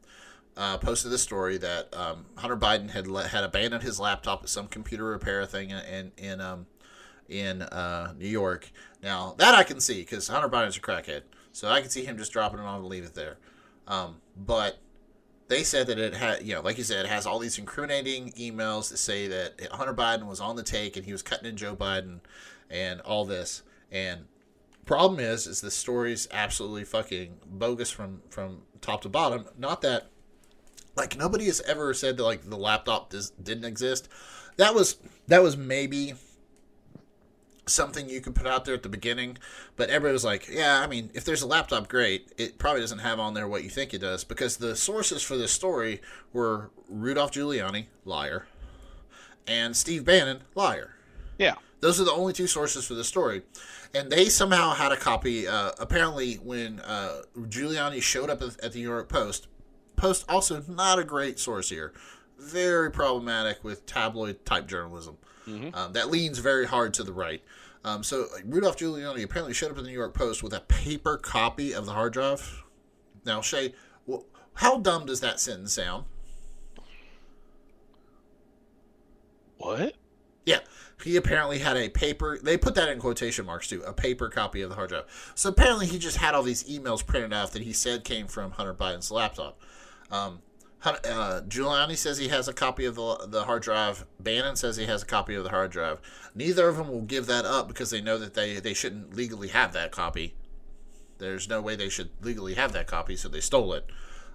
uh, 0.57 0.79
posted 0.79 1.13
this 1.13 1.23
story 1.23 1.59
that 1.59 1.95
um, 1.95 2.27
Hunter 2.37 2.57
Biden 2.57 2.91
had 2.91 3.07
let, 3.07 3.31
had 3.31 3.45
abandoned 3.45 3.83
his 3.83 4.01
laptop 4.01 4.43
at 4.43 4.49
some 4.49 4.67
computer 4.67 5.05
repair 5.05 5.47
thing 5.47 5.71
in 5.71 5.79
in 5.79 6.13
in, 6.17 6.41
um, 6.41 6.67
in 7.29 7.63
uh, 7.63 8.15
New 8.19 8.29
York. 8.29 8.71
Now 9.03 9.35
that 9.39 9.55
I 9.55 9.63
can 9.63 9.81
see 9.81 10.01
because 10.01 10.27
Hunter 10.29 10.49
Biden's 10.49 10.77
a 10.77 10.81
crackhead, 10.81 11.23
so 11.53 11.69
I 11.69 11.81
can 11.81 11.91
see 11.91 12.05
him 12.05 12.19
just 12.19 12.33
dropping 12.33 12.59
it 12.59 12.65
on 12.65 12.81
and 12.81 12.87
leave 12.87 13.05
it 13.05 13.15
there. 13.15 13.37
Um, 13.87 14.17
but 14.37 14.79
they 15.49 15.63
said 15.63 15.87
that 15.87 15.99
it 15.99 16.15
had, 16.15 16.43
you 16.43 16.55
know, 16.55 16.61
like 16.61 16.79
you 16.79 16.85
said, 16.85 17.05
it 17.05 17.09
has 17.09 17.27
all 17.27 17.39
these 17.39 17.59
incriminating 17.59 18.33
emails 18.33 18.91
that 18.91 18.97
say 18.99 19.29
that 19.29 19.61
Hunter 19.71 19.95
Biden 19.95 20.27
was 20.27 20.41
on 20.41 20.57
the 20.57 20.63
take 20.63 20.97
and 20.97 21.07
he 21.07 21.13
was 21.13 21.23
cutting 21.23 21.49
in 21.49 21.57
Joe 21.57 21.77
Biden 21.77 22.21
and 22.69 23.01
all 23.03 23.25
this. 23.25 23.63
And 23.91 24.27
problem 24.85 25.21
is, 25.21 25.47
is 25.47 25.61
the 25.61 25.71
story's 25.71 26.27
absolutely 26.33 26.85
fucking 26.85 27.37
bogus 27.47 27.91
from 27.91 28.23
from 28.31 28.63
top 28.81 29.03
to 29.03 29.09
bottom. 29.09 29.47
Not 29.57 29.83
that, 29.83 30.11
like, 30.97 31.17
nobody 31.17 31.47
has 31.47 31.61
ever 31.63 31.95
said 31.95 32.17
that 32.17 32.25
like 32.25 32.49
the 32.49 32.57
laptop 32.57 33.11
dis- 33.11 33.31
didn't 33.31 33.65
exist. 33.65 34.09
That 34.57 34.75
was 34.75 34.97
that 35.29 35.43
was 35.43 35.57
maybe 35.57 36.15
something 37.67 38.09
you 38.09 38.21
could 38.21 38.35
put 38.35 38.47
out 38.47 38.65
there 38.65 38.75
at 38.75 38.83
the 38.83 38.89
beginning, 38.89 39.39
but 39.75 39.91
everybody 39.91 40.13
was 40.13 40.25
like, 40.25 40.49
yeah, 40.49 40.81
I 40.81 40.87
mean, 40.87 41.11
if 41.15 41.25
there's 41.25 41.43
a 41.43 41.47
laptop, 41.47 41.89
great. 41.89 42.33
It 42.39 42.59
probably 42.59 42.81
doesn't 42.81 43.01
have 43.01 43.19
on 43.19 43.35
there 43.35 43.49
what 43.49 43.65
you 43.65 43.71
think 43.71 43.93
it 43.93 43.99
does 43.99 44.25
because 44.25 44.57
the 44.57 44.77
sources 44.77 45.23
for 45.23 45.37
this 45.37 45.53
story 45.53 46.01
were 46.33 46.71
Rudolph 46.89 47.33
Giuliani, 47.33 47.87
liar, 48.05 48.47
and 49.47 49.77
Steve 49.77 50.05
Bannon, 50.05 50.43
liar. 50.55 50.95
Yeah. 51.39 51.55
Those 51.81 52.01
are 52.01 52.05
the 52.05 52.13
only 52.13 52.33
two 52.33 52.47
sources 52.47 52.87
for 52.87 52.95
the 52.95 53.05
story. 53.05 53.43
And 53.95 54.11
they 54.11 54.27
somehow 54.27 54.73
had 54.73 54.93
a 54.93 54.97
copy. 54.97 55.47
Uh, 55.47 55.73
apparently, 55.79 56.35
when 56.37 56.81
uh, 56.81 57.23
Giuliani 57.37 58.03
showed 58.03 58.31
up 58.31 58.43
at 58.43 58.59
at 58.65 58.73
the 58.73 58.79
New 58.79 58.89
York 58.89 59.09
Post, 59.09 59.49
Post 59.97 60.25
also 60.29 60.63
not 60.69 60.99
a 60.99 61.05
great 61.05 61.39
source 61.39 61.71
here. 61.71 61.93
Very 62.39 62.91
problematic 62.91 63.65
with 63.65 63.87
tabloid 63.87 64.45
type 64.45 64.67
journalism 64.67 65.17
um, 65.47 65.93
that 65.93 66.11
leans 66.11 66.39
very 66.39 66.67
hard 66.67 66.95
to 66.95 67.03
the 67.03 67.13
right. 67.13 67.43
Um, 67.85 68.03
so 68.03 68.27
like, 68.35 68.45
Rudolph 68.47 68.77
Giuliani 68.77 69.23
apparently 69.23 69.55
showed 69.55 69.71
up 69.71 69.79
at 69.79 69.85
the 69.85 69.91
New 69.91 69.97
York 69.97 70.15
Post 70.15 70.43
with 70.43 70.53
a 70.53 70.61
paper 70.61 71.17
copy 71.17 71.73
of 71.73 71.87
the 71.87 71.93
hard 71.93 72.13
drive. 72.13 72.65
Now, 73.25 73.41
Shay, 73.41 73.75
how 74.55 74.79
dumb 74.79 75.07
does 75.07 75.21
that 75.21 75.39
sentence 75.39 75.75
sound? 75.75 76.05
What? 79.59 79.95
Yeah, 80.45 80.61
he 81.03 81.17
apparently 81.17 81.59
had 81.59 81.77
a 81.77 81.89
paper. 81.89 82.39
They 82.41 82.57
put 82.57 82.75
that 82.77 82.89
in 82.89 82.99
quotation 82.99 83.47
marks 83.47 83.69
too. 83.69 83.83
A 83.83 83.93
paper 83.93 84.29
copy 84.29 84.63
of 84.63 84.71
the 84.71 84.77
hard 84.77 84.91
drive. 84.91 85.33
So 85.35 85.51
apparently, 85.51 85.87
he 85.87 85.99
just 85.99 86.19
had 86.19 86.35
all 86.35 86.43
these 86.43 86.65
emails 86.65 87.05
printed 87.05 87.33
out 87.33 87.53
that 87.53 87.63
he 87.63 87.73
said 87.73 88.05
came 88.05 88.27
from 88.27 88.53
Hunter 88.53 88.75
Biden's 88.75 89.11
laptop. 89.11 89.61
Um, 90.11 90.41
uh, 90.85 91.41
Giuliani 91.49 91.97
says 91.97 92.19
he 92.19 92.29
has 92.29 92.49
a 92.49 92.53
copy 92.53 92.85
of 92.85 92.95
the 92.95 93.27
the 93.29 93.45
hard 93.45 93.63
drive. 93.63 94.07
Bannon 94.21 94.57
says 94.57 94.77
he 94.77 94.87
has 94.87 95.03
a 95.03 95.07
copy 95.07 95.35
of 95.35 95.45
the 95.45 95.51
hard 95.51 95.71
drive. 95.71 96.01
Neither 96.35 96.69
of 96.69 96.77
them 96.77 96.89
will 96.89 97.03
give 97.03 97.27
that 97.27 97.45
up 97.45 97.69
because 97.69 97.91
they 97.91 98.01
know 98.01 98.19
that 98.19 98.35
they 98.35 98.61
they 98.61 98.75
shouldn't 98.75 99.17
legally 99.17 99.49
have 99.49 99.73
that 99.73 99.91
copy. 99.91 100.35
There's 101.19 101.49
no 101.49 101.61
way 101.61 101.77
they 101.77 101.89
should 101.89 102.11
legally 102.21 102.55
have 102.55 102.73
that 102.73 102.87
copy, 102.87 103.17
so 103.17 103.29
they 103.29 103.41
stole 103.41 103.73
it. 103.73 103.87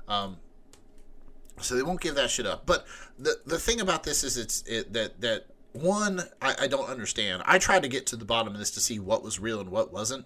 Um, 0.07 0.37
so 1.59 1.75
they 1.75 1.83
won't 1.83 2.01
give 2.01 2.15
that 2.15 2.31
shit 2.31 2.45
up. 2.45 2.65
But 2.65 2.85
the 3.17 3.37
the 3.45 3.59
thing 3.59 3.79
about 3.79 4.03
this 4.03 4.23
is 4.23 4.37
it's 4.37 4.63
it, 4.63 4.93
that 4.93 5.21
that 5.21 5.45
one 5.73 6.23
I, 6.41 6.55
I 6.61 6.67
don't 6.67 6.89
understand. 6.89 7.43
I 7.45 7.59
tried 7.59 7.83
to 7.83 7.89
get 7.89 8.05
to 8.07 8.15
the 8.15 8.25
bottom 8.25 8.53
of 8.53 8.59
this 8.59 8.71
to 8.71 8.79
see 8.79 8.99
what 8.99 9.23
was 9.23 9.39
real 9.39 9.59
and 9.59 9.69
what 9.69 9.93
wasn't. 9.93 10.25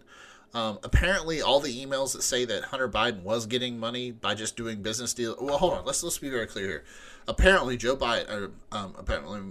Um, 0.56 0.80
apparently, 0.84 1.42
all 1.42 1.60
the 1.60 1.86
emails 1.86 2.14
that 2.14 2.24
say 2.24 2.46
that 2.46 2.64
Hunter 2.64 2.88
Biden 2.88 3.24
was 3.24 3.46
getting 3.46 3.78
money 3.78 4.12
by 4.12 4.36
just 4.36 4.56
doing 4.56 4.82
business 4.82 5.14
deals. 5.14 5.38
Well, 5.40 5.58
hold 5.58 5.74
on. 5.74 5.86
Let's 5.86 6.02
let's 6.02 6.18
be 6.18 6.30
very 6.30 6.48
clear 6.48 6.66
here. 6.66 6.84
Apparently, 7.28 7.76
Joe 7.76 7.98
Biden. 7.98 8.54
Um, 8.72 8.96
apparently, 8.98 9.42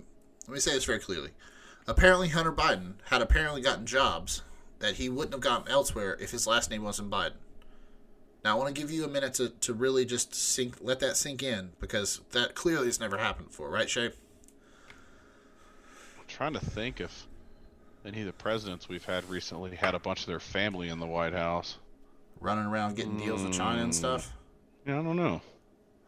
let 0.49 0.55
me 0.55 0.61
say 0.61 0.73
this 0.73 0.87
very 0.87 0.99
clearly. 0.99 1.31
Apparently, 1.87 2.29
Hunter 2.29 2.53
Biden 2.53 2.95
had 3.11 3.21
apparently 3.21 3.61
gotten 3.61 3.85
jobs 3.85 4.41
that 4.79 4.95
he 4.95 5.11
wouldn't 5.11 5.35
have 5.35 5.43
gotten 5.43 5.71
elsewhere 5.71 6.17
if 6.21 6.31
his 6.31 6.47
last 6.47 6.71
name 6.71 6.83
wasn't 6.83 7.11
Biden. 7.11 7.35
Now, 8.43 8.57
I 8.57 8.59
want 8.59 8.75
to 8.75 8.81
give 8.81 8.91
you 8.91 9.05
a 9.05 9.09
minute 9.09 9.35
to, 9.35 9.51
to 9.51 9.75
really 9.75 10.07
just 10.07 10.35
sink, 10.35 10.77
let 10.81 11.01
that 11.01 11.19
sink 11.19 11.43
in 11.43 11.73
because 11.81 12.23
that 12.33 12.55
clearly 12.55 12.87
has 12.87 13.01
never 13.01 13.19
happened 13.19 13.49
before, 13.49 13.69
right, 13.69 13.89
Shay? 13.89 14.07
I'm 14.07 14.13
trying 16.29 16.55
to 16.55 16.61
think 16.61 17.01
if 17.01 17.27
any 18.05 18.21
of 18.21 18.27
the 18.27 18.33
presidents 18.33 18.89
we've 18.89 19.05
had 19.05 19.29
recently 19.29 19.77
had 19.77 19.95
a 19.95 19.99
bunch 19.99 20.21
of 20.21 20.27
their 20.27 20.41
family 20.41 20.89
in 20.89 20.99
the 21.01 21.07
White 21.07 21.33
House. 21.33 21.79
Running 22.41 22.67
around 22.67 22.97
getting 22.97 23.17
deals 23.17 23.43
with 23.43 23.53
China 23.53 23.83
and 23.83 23.93
mm. 23.93 23.95
stuff. 23.95 24.33
Yeah, 24.87 25.01
I 25.01 25.03
don't 25.03 25.17
know. 25.17 25.41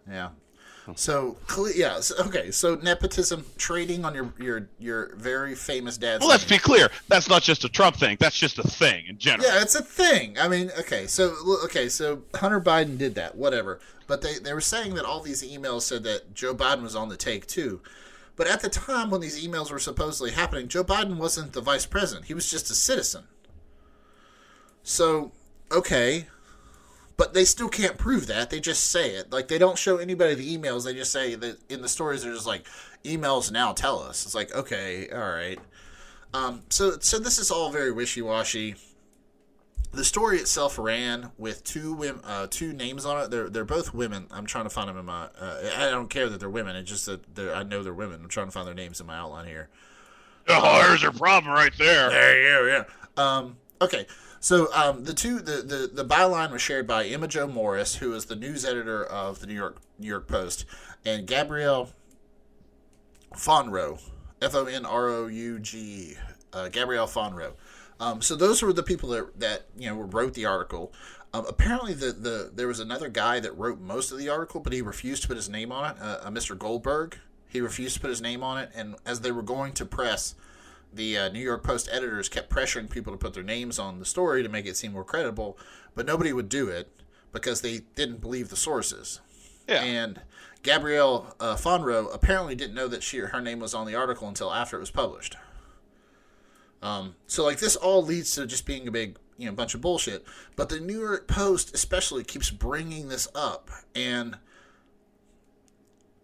Yeah. 0.09 0.31
So 0.95 1.37
yeah, 1.75 1.99
so, 2.01 2.15
okay. 2.27 2.53
So 2.53 2.77
nepotism, 2.77 3.45
trading 3.57 4.05
on 4.05 4.15
your 4.15 4.33
your 4.39 4.69
your 4.79 5.17
very 5.17 5.55
famous 5.55 5.99
dad's. 5.99 6.21
Well, 6.21 6.29
let's 6.29 6.49
name. 6.49 6.59
be 6.59 6.63
clear. 6.63 6.91
That's 7.09 7.29
not 7.29 7.43
just 7.43 7.65
a 7.65 7.69
Trump 7.69 7.97
thing. 7.97 8.17
That's 8.21 8.37
just 8.37 8.59
a 8.59 8.63
thing 8.63 9.07
in 9.09 9.19
general. 9.19 9.49
Yeah, 9.49 9.63
it's 9.63 9.75
a 9.75 9.83
thing. 9.83 10.39
I 10.39 10.47
mean, 10.47 10.71
okay, 10.79 11.07
so 11.09 11.35
okay, 11.65 11.89
so 11.89 12.23
Hunter 12.37 12.61
Biden 12.61 12.99
did 12.99 13.17
that, 13.17 13.35
whatever. 13.35 13.81
But 14.07 14.23
they 14.23 14.39
they 14.39 14.53
were 14.53 14.61
saying 14.61 14.95
that 14.95 15.05
all 15.05 15.21
these 15.21 15.43
emails 15.43 15.83
said 15.83 16.05
that 16.05 16.35
Joe 16.35 16.55
Biden 16.55 16.83
was 16.83 16.95
on 16.95 17.09
the 17.09 17.17
take 17.17 17.47
too. 17.47 17.81
But 18.37 18.47
at 18.47 18.61
the 18.61 18.69
time 18.69 19.11
when 19.11 19.23
these 19.23 19.45
emails 19.45 19.71
were 19.71 19.79
supposedly 19.79 20.33
happening, 20.33 20.69
Joe 20.69 20.85
Biden 20.85 21.17
wasn't 21.17 21.55
the 21.55 21.63
vice 21.63 21.87
president. 21.87 22.27
He 22.27 22.35
was 22.35 22.51
just 22.51 22.71
a 22.71 22.75
citizen. 22.75 23.25
So, 24.83 25.33
okay, 25.73 26.27
but 27.17 27.33
they 27.33 27.45
still 27.45 27.69
can't 27.69 27.97
prove 27.97 28.27
that. 28.27 28.51
They 28.51 28.61
just 28.61 28.91
say 28.91 29.15
it. 29.15 29.33
Like 29.33 29.49
they 29.49 29.59
don't 29.59 29.79
show 29.79 29.97
anybody 29.97 30.35
the 30.35 30.57
emails. 30.57 30.85
They 30.85 30.93
just 30.93 31.13
say 31.13 31.35
that 31.35 31.59
in 31.71 31.81
the 31.81 31.89
stories 31.89 32.23
they're 32.23 32.35
just 32.35 32.47
like 32.47 32.67
emails 33.05 33.51
now 33.51 33.73
tell 33.73 34.01
us. 34.01 34.27
It's 34.27 34.35
like, 34.35 34.55
okay, 34.55 35.09
all 35.11 35.19
right. 35.19 35.59
Um, 36.35 36.63
so 36.69 36.99
so 37.01 37.19
this 37.19 37.39
is 37.39 37.51
all 37.51 37.71
very 37.71 37.91
wishy-washy 37.91 38.75
the 39.93 40.05
story 40.05 40.39
itself 40.39 40.79
ran 40.79 41.31
with 41.39 41.65
two 41.65 41.93
women, 41.93 42.21
uh, 42.25 42.47
two 42.49 42.73
names 42.73 43.05
on 43.05 43.25
it. 43.25 43.31
They're 43.31 43.49
they're 43.49 43.65
both 43.65 43.95
women. 43.95 44.27
I'm 44.31 44.47
trying 44.47 44.65
to 44.65 44.71
find 44.71 44.89
them 44.89 44.99
in 44.99 45.05
my. 45.05 45.29
Uh, 45.39 45.61
I 45.77 45.91
don't 45.91 46.11
care 46.11 46.29
that 46.29 46.41
they're 46.41 46.51
women. 46.51 46.77
It's 46.77 46.91
just 46.91 47.07
that 47.07 47.35
they're, 47.35 47.55
I 47.55 47.63
know 47.63 47.83
they're 47.83 47.95
women. 47.95 48.21
I'm 48.23 48.29
trying 48.29 48.47
to 48.47 48.53
find 48.53 48.67
their 48.67 48.75
names 48.75 49.01
in 49.01 49.07
my 49.07 49.17
outline 49.17 49.47
here. 49.47 49.69
Oh, 50.49 50.87
there's 50.87 51.03
your 51.03 51.13
problem 51.13 51.53
right 51.53 51.73
there. 51.79 52.11
There 52.11 52.43
you 52.43 52.49
go. 52.49 52.85
Yeah. 53.19 53.23
Um, 53.23 53.57
okay. 53.81 54.07
So 54.41 54.73
um, 54.73 55.05
the 55.05 55.15
two 55.15 55.41
the, 55.41 55.63
the 55.63 55.91
the 55.93 56.05
byline 56.05 56.53
was 56.53 56.63
shared 56.63 56.87
by 56.87 57.05
Emma 57.07 57.27
Jo 57.27 57.47
Morris, 57.47 57.97
who 57.97 58.13
is 58.15 58.27
the 58.27 58.37
news 58.37 58.65
editor 58.65 59.05
of 59.05 59.41
the 59.41 59.47
New 59.47 59.55
York 59.55 59.79
New 59.99 60.07
York 60.07 60.29
Post, 60.29 60.67
and 61.05 61.27
Gabrielle 61.27 61.91
Fonro, 63.35 64.01
F 64.41 64.55
O 64.55 64.67
N 64.67 64.85
R 64.85 65.09
O 65.09 65.27
U 65.27 65.59
G, 65.59 66.17
uh, 66.53 66.69
Gabrielle 66.69 67.09
Fonro. 67.09 67.53
Um, 67.99 68.21
so 68.21 68.37
those 68.37 68.63
were 68.63 68.73
the 68.73 68.83
people 68.83 69.09
that 69.11 69.41
that 69.41 69.67
you 69.77 69.89
know 69.89 69.97
wrote 69.97 70.35
the 70.35 70.47
article. 70.47 70.93
Um, 71.33 71.45
apparently, 71.49 71.93
the, 71.93 72.13
the 72.13 72.51
there 72.55 72.69
was 72.69 72.81
another 72.81 73.09
guy 73.09 73.41
that 73.41 73.57
wrote 73.57 73.81
most 73.81 74.13
of 74.13 74.19
the 74.19 74.29
article, 74.29 74.61
but 74.61 74.73
he 74.73 74.83
refused 74.83 75.23
to 75.23 75.29
put 75.29 75.37
his 75.37 75.49
name 75.49 75.73
on 75.73 75.91
it. 75.91 75.97
Uh, 76.01 76.19
uh, 76.23 76.31
Mr. 76.31 76.57
Goldberg, 76.57 77.19
he 77.49 77.61
refused 77.61 77.95
to 77.97 78.01
put 78.01 78.11
his 78.11 78.23
name 78.23 78.43
on 78.43 78.59
it, 78.59 78.71
and 78.75 78.97
as 79.05 79.21
they 79.21 79.33
were 79.33 79.43
going 79.43 79.73
to 79.75 79.85
press, 79.85 80.35
the 80.93 81.17
uh, 81.19 81.29
New 81.29 81.41
York 81.41 81.63
Post 81.63 81.89
editors 81.91 82.29
kept 82.29 82.51
pressuring 82.51 82.89
people 82.89 83.13
to 83.13 83.19
put 83.19 83.35
their 83.35 83.43
names 83.43 83.79
on 83.79 83.99
the 83.99 84.05
story 84.05 84.43
to 84.43 84.49
make 84.49 84.67
it 84.67 84.77
seem 84.77 84.93
more 84.93 85.05
credible, 85.05 85.59
but 85.95 86.07
nobody 86.07 86.33
would 86.33 86.49
do 86.49 86.69
it 86.69 86.89
because 87.33 87.61
they 87.61 87.81
didn't 87.95 88.21
believe 88.21 88.49
the 88.49 88.57
sources. 88.57 89.21
Yeah. 89.69 89.83
And 89.83 90.21
Gabrielle 90.63 91.35
uh, 91.39 91.57
Fonro 91.57 92.13
apparently 92.15 92.55
didn't 92.55 92.75
know 92.75 92.89
that 92.89 93.03
she 93.03 93.19
her 93.19 93.41
name 93.41 93.61
was 93.61 93.75
on 93.75 93.87
the 93.87 93.95
article 93.95 94.29
until 94.29 94.53
after 94.53 94.77
it 94.77 94.81
was 94.81 94.91
published. 94.91 95.37
Um, 96.83 97.17
so 97.27 97.45
like 97.45 97.59
this 97.59 97.77
all 97.77 98.03
leads 98.05 98.35
to 98.35 98.47
just 98.47 98.67
being 98.67 98.87
a 98.87 98.91
big 98.91 99.17
you 99.39 99.47
know 99.47 99.53
bunch 99.53 99.75
of 99.75 99.81
bullshit. 99.81 100.25
But 100.57 100.69
the 100.69 100.81
New 100.81 101.01
York 101.01 101.27
Post 101.27 101.75
especially 101.75 102.23
keeps 102.25 102.51
bringing 102.51 103.09
this 103.09 103.29
up, 103.35 103.71
and 103.95 104.39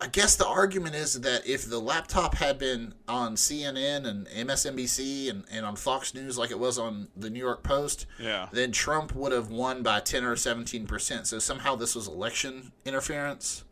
I 0.00 0.08
guess 0.08 0.34
the 0.34 0.46
argument 0.46 0.96
is 0.96 1.20
that 1.20 1.46
if 1.46 1.68
the 1.68 1.78
laptop 1.78 2.34
had 2.34 2.58
been 2.58 2.94
on 3.06 3.36
CNN 3.36 4.04
and 4.04 4.26
MSNBC 4.26 5.30
and, 5.30 5.44
and 5.50 5.64
on 5.64 5.76
Fox 5.76 6.12
News 6.12 6.36
like 6.36 6.50
it 6.50 6.58
was 6.58 6.76
on 6.76 7.06
the 7.16 7.30
New 7.30 7.38
York 7.38 7.62
Post, 7.62 8.06
Yeah. 8.18 8.48
then 8.50 8.72
Trump 8.72 9.14
would 9.14 9.30
have 9.30 9.50
won 9.50 9.84
by 9.84 10.00
10 10.00 10.24
or 10.24 10.34
17 10.34 10.86
percent. 10.88 11.28
So 11.28 11.38
somehow 11.38 11.76
this 11.76 11.94
was 11.94 12.08
election 12.08 12.72
interference. 12.84 13.62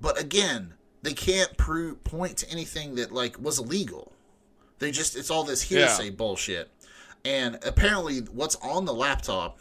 But 0.00 0.20
again, 0.20 0.74
they 1.02 1.12
can't 1.12 1.56
prove 1.56 2.02
point 2.02 2.36
to 2.38 2.50
anything 2.50 2.96
that 2.96 3.12
like 3.12 3.40
was 3.40 3.58
illegal. 3.60 4.12
They 4.80 4.90
just 4.90 5.16
it's 5.16 5.30
all 5.30 5.44
this 5.44 5.62
hearsay 5.62 6.10
bullshit. 6.10 6.70
And 7.24 7.58
apparently, 7.64 8.20
what's 8.20 8.56
on 8.56 8.86
the 8.86 8.94
laptop, 8.94 9.58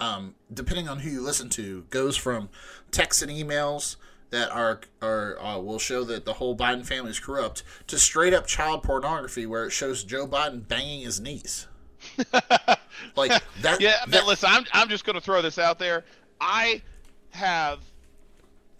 um, 0.00 0.34
depending 0.52 0.88
on 0.88 0.98
who 0.98 1.10
you 1.10 1.20
listen 1.22 1.48
to, 1.50 1.84
goes 1.88 2.16
from 2.16 2.50
texts 2.90 3.22
and 3.22 3.30
emails 3.30 3.96
that 4.30 4.50
are 4.50 4.80
are 5.00 5.40
uh, 5.40 5.58
will 5.58 5.78
show 5.78 6.04
that 6.04 6.24
the 6.24 6.34
whole 6.34 6.56
Biden 6.56 6.84
family 6.84 7.10
is 7.10 7.20
corrupt 7.20 7.62
to 7.86 7.98
straight 7.98 8.34
up 8.34 8.46
child 8.46 8.82
pornography 8.82 9.46
where 9.46 9.64
it 9.64 9.70
shows 9.70 10.02
Joe 10.02 10.26
Biden 10.26 10.66
banging 10.66 11.02
his 11.02 11.20
niece. 11.20 11.68
like 13.16 13.42
that. 13.60 13.80
Yeah, 13.80 13.96
that, 14.08 14.26
listen, 14.26 14.48
I'm 14.50 14.64
I'm 14.72 14.88
just 14.88 15.04
going 15.04 15.14
to 15.14 15.20
throw 15.20 15.42
this 15.42 15.58
out 15.58 15.78
there. 15.78 16.04
I 16.40 16.82
have, 17.30 17.80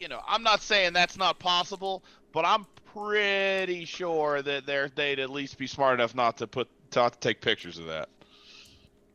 you 0.01 0.09
know, 0.09 0.21
I'm 0.27 0.43
not 0.43 0.63
saying 0.63 0.95
that's 0.95 1.17
not 1.17 1.39
possible, 1.39 2.03
but 2.33 2.45
I'm 2.45 2.67
pretty 2.93 3.85
sure 3.85 4.43
that 4.43 4.67
they're 4.67 4.89
they'd 4.95 5.19
at 5.19 5.31
least 5.31 5.59
be 5.59 5.67
smart 5.67 5.95
enough 5.95 6.15
not 6.15 6.37
to 6.39 6.47
put 6.47 6.69
not 6.95 7.13
to 7.15 7.19
take 7.21 7.41
pictures 7.41 7.79
of 7.79 7.87
that. 7.87 8.09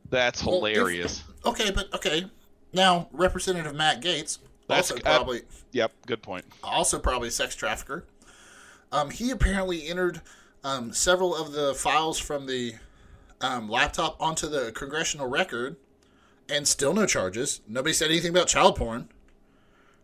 That's 0.10 0.44
Well, 0.44 0.66
if- 0.66 0.76
hilarious. 0.76 1.24
Okay, 1.46 1.72
but 1.72 1.94
okay. 1.94 2.30
Now, 2.74 3.08
Representative 3.12 3.74
Matt 3.76 4.02
Gaetz, 4.02 4.40
That's- 4.68 4.92
also 4.92 4.96
uh, 4.98 5.00
probably 5.18 5.42
Yep, 5.72 5.92
good 6.08 6.22
point. 6.22 6.46
also 6.64 7.00
probably 7.00 7.30
a 7.30 7.32
sex 7.32 7.56
trafficker. 7.56 8.06
Um, 8.92 9.10
he 9.10 9.32
apparently 9.32 9.88
entered 9.88 10.22
um, 10.64 10.94
several 10.94 11.36
of 11.36 11.52
the 11.52 11.74
files 11.74 12.18
from 12.20 12.46
the 12.48 12.76
um, 13.42 13.70
laptop 13.70 14.16
onto 14.22 14.48
the 14.48 14.72
congressional 14.72 15.28
record, 15.28 15.76
and 16.50 16.68
still 16.68 16.94
no 16.94 17.06
charges. 17.06 17.62
Nobody 17.68 17.94
said 17.94 18.10
anything 18.10 18.30
about 18.32 18.48
child 18.48 18.76
porn. 18.76 19.10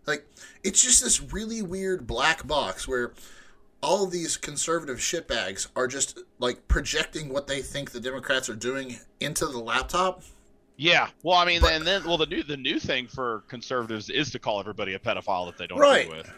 Like, 0.06 0.26
it's 0.64 0.84
just 0.84 1.04
this 1.04 1.22
really 1.22 1.62
weird 1.62 2.06
black 2.08 2.46
box 2.48 2.88
where 2.88 3.14
all 3.82 4.06
these 4.06 4.38
conservative 4.38 4.98
shitbags 4.98 5.68
are 5.76 5.88
just 5.88 6.20
like 6.40 6.68
projecting 6.68 7.30
what 7.30 7.48
they 7.48 7.62
think 7.62 7.92
the 7.92 8.00
Democrats 8.00 8.48
are 8.50 8.56
doing 8.56 9.00
into 9.20 9.46
the 9.48 9.58
laptop. 9.58 10.22
Yeah. 10.78 11.10
Well, 11.24 11.38
I 11.38 11.46
mean, 11.46 11.62
But- 11.62 11.74
and 11.74 11.86
then 11.86 12.04
well, 12.06 12.18
the 12.18 12.26
new 12.26 12.44
the 12.44 12.58
new 12.58 12.80
thing 12.80 13.08
for 13.08 13.44
conservatives 13.48 14.10
is 14.10 14.32
to 14.32 14.40
call 14.40 14.60
everybody 14.60 14.94
a 14.94 15.00
pedophile 15.00 15.46
that 15.48 15.58
they 15.58 15.68
don't 15.68 15.80
Right. 15.80 16.06
agree 16.06 16.18
with. 16.20 16.32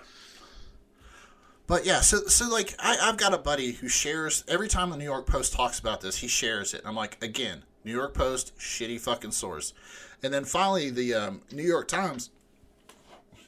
But 1.65 1.85
yeah, 1.85 2.01
so 2.01 2.25
so 2.27 2.49
like 2.49 2.75
I, 2.79 2.97
I've 3.01 3.17
got 3.17 3.33
a 3.33 3.37
buddy 3.37 3.71
who 3.73 3.87
shares 3.87 4.43
every 4.47 4.67
time 4.67 4.89
the 4.89 4.97
New 4.97 5.05
York 5.05 5.25
Post 5.27 5.53
talks 5.53 5.79
about 5.79 6.01
this, 6.01 6.17
he 6.17 6.27
shares 6.27 6.73
it. 6.73 6.81
I'm 6.85 6.95
like, 6.95 7.21
again, 7.23 7.63
New 7.85 7.91
York 7.93 8.13
Post, 8.13 8.57
shitty 8.57 8.99
fucking 8.99 9.31
source. 9.31 9.73
And 10.21 10.33
then 10.33 10.43
finally, 10.45 10.89
the 10.89 11.13
um, 11.13 11.41
New 11.51 11.63
York 11.63 11.87
Times 11.87 12.29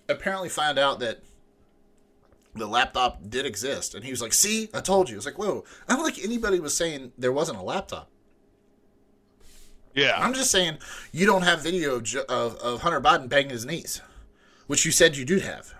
apparently 0.07 0.49
found 0.49 0.77
out 0.79 0.99
that 0.99 1.19
the 2.56 2.68
laptop 2.68 3.20
did 3.30 3.45
exist, 3.45 3.93
and 3.93 4.03
he 4.03 4.12
was 4.12 4.22
like, 4.22 4.34
"See, 4.34 4.70
I 4.74 4.80
told 4.80 5.10
you." 5.10 5.18
It's 5.18 5.26
like, 5.26 5.38
whoa, 5.38 5.64
I 5.88 5.95
don't 5.95 6.06
think 6.06 6.26
anybody 6.26 6.60
was 6.60 6.76
saying 6.76 7.12
there 7.18 7.32
wasn't 7.32 7.60
a 7.60 7.62
laptop. 7.62 8.10
Yeah. 9.93 10.14
I'm 10.18 10.34
just 10.34 10.51
saying 10.51 10.78
you 11.12 11.26
don't 11.26 11.43
have 11.43 11.64
video 11.64 11.95
of, 11.95 12.56
of, 12.58 12.82
Hunter 12.82 12.99
Biden 12.99 13.30
banging 13.30 13.51
his 13.51 13.66
knees, 13.66 14.01
which 14.68 14.86
you 14.86 14.91
said 14.91 15.16
you 15.16 15.24
do 15.24 15.39
have, 15.39 15.74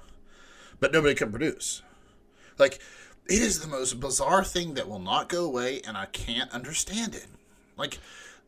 but 0.80 0.94
nobody 0.94 1.14
can 1.14 1.32
produce. 1.32 1.82
Like, 2.58 2.80
it 3.28 3.42
is 3.42 3.60
the 3.60 3.68
most 3.68 4.00
bizarre 4.00 4.44
thing 4.44 4.76
that 4.76 4.88
will 4.88 5.00
not 5.00 5.28
go 5.28 5.44
away, 5.44 5.82
and 5.86 5.98
I 5.98 6.06
can't 6.06 6.50
understand 6.52 7.14
it. 7.14 7.28
Like, 7.76 8.00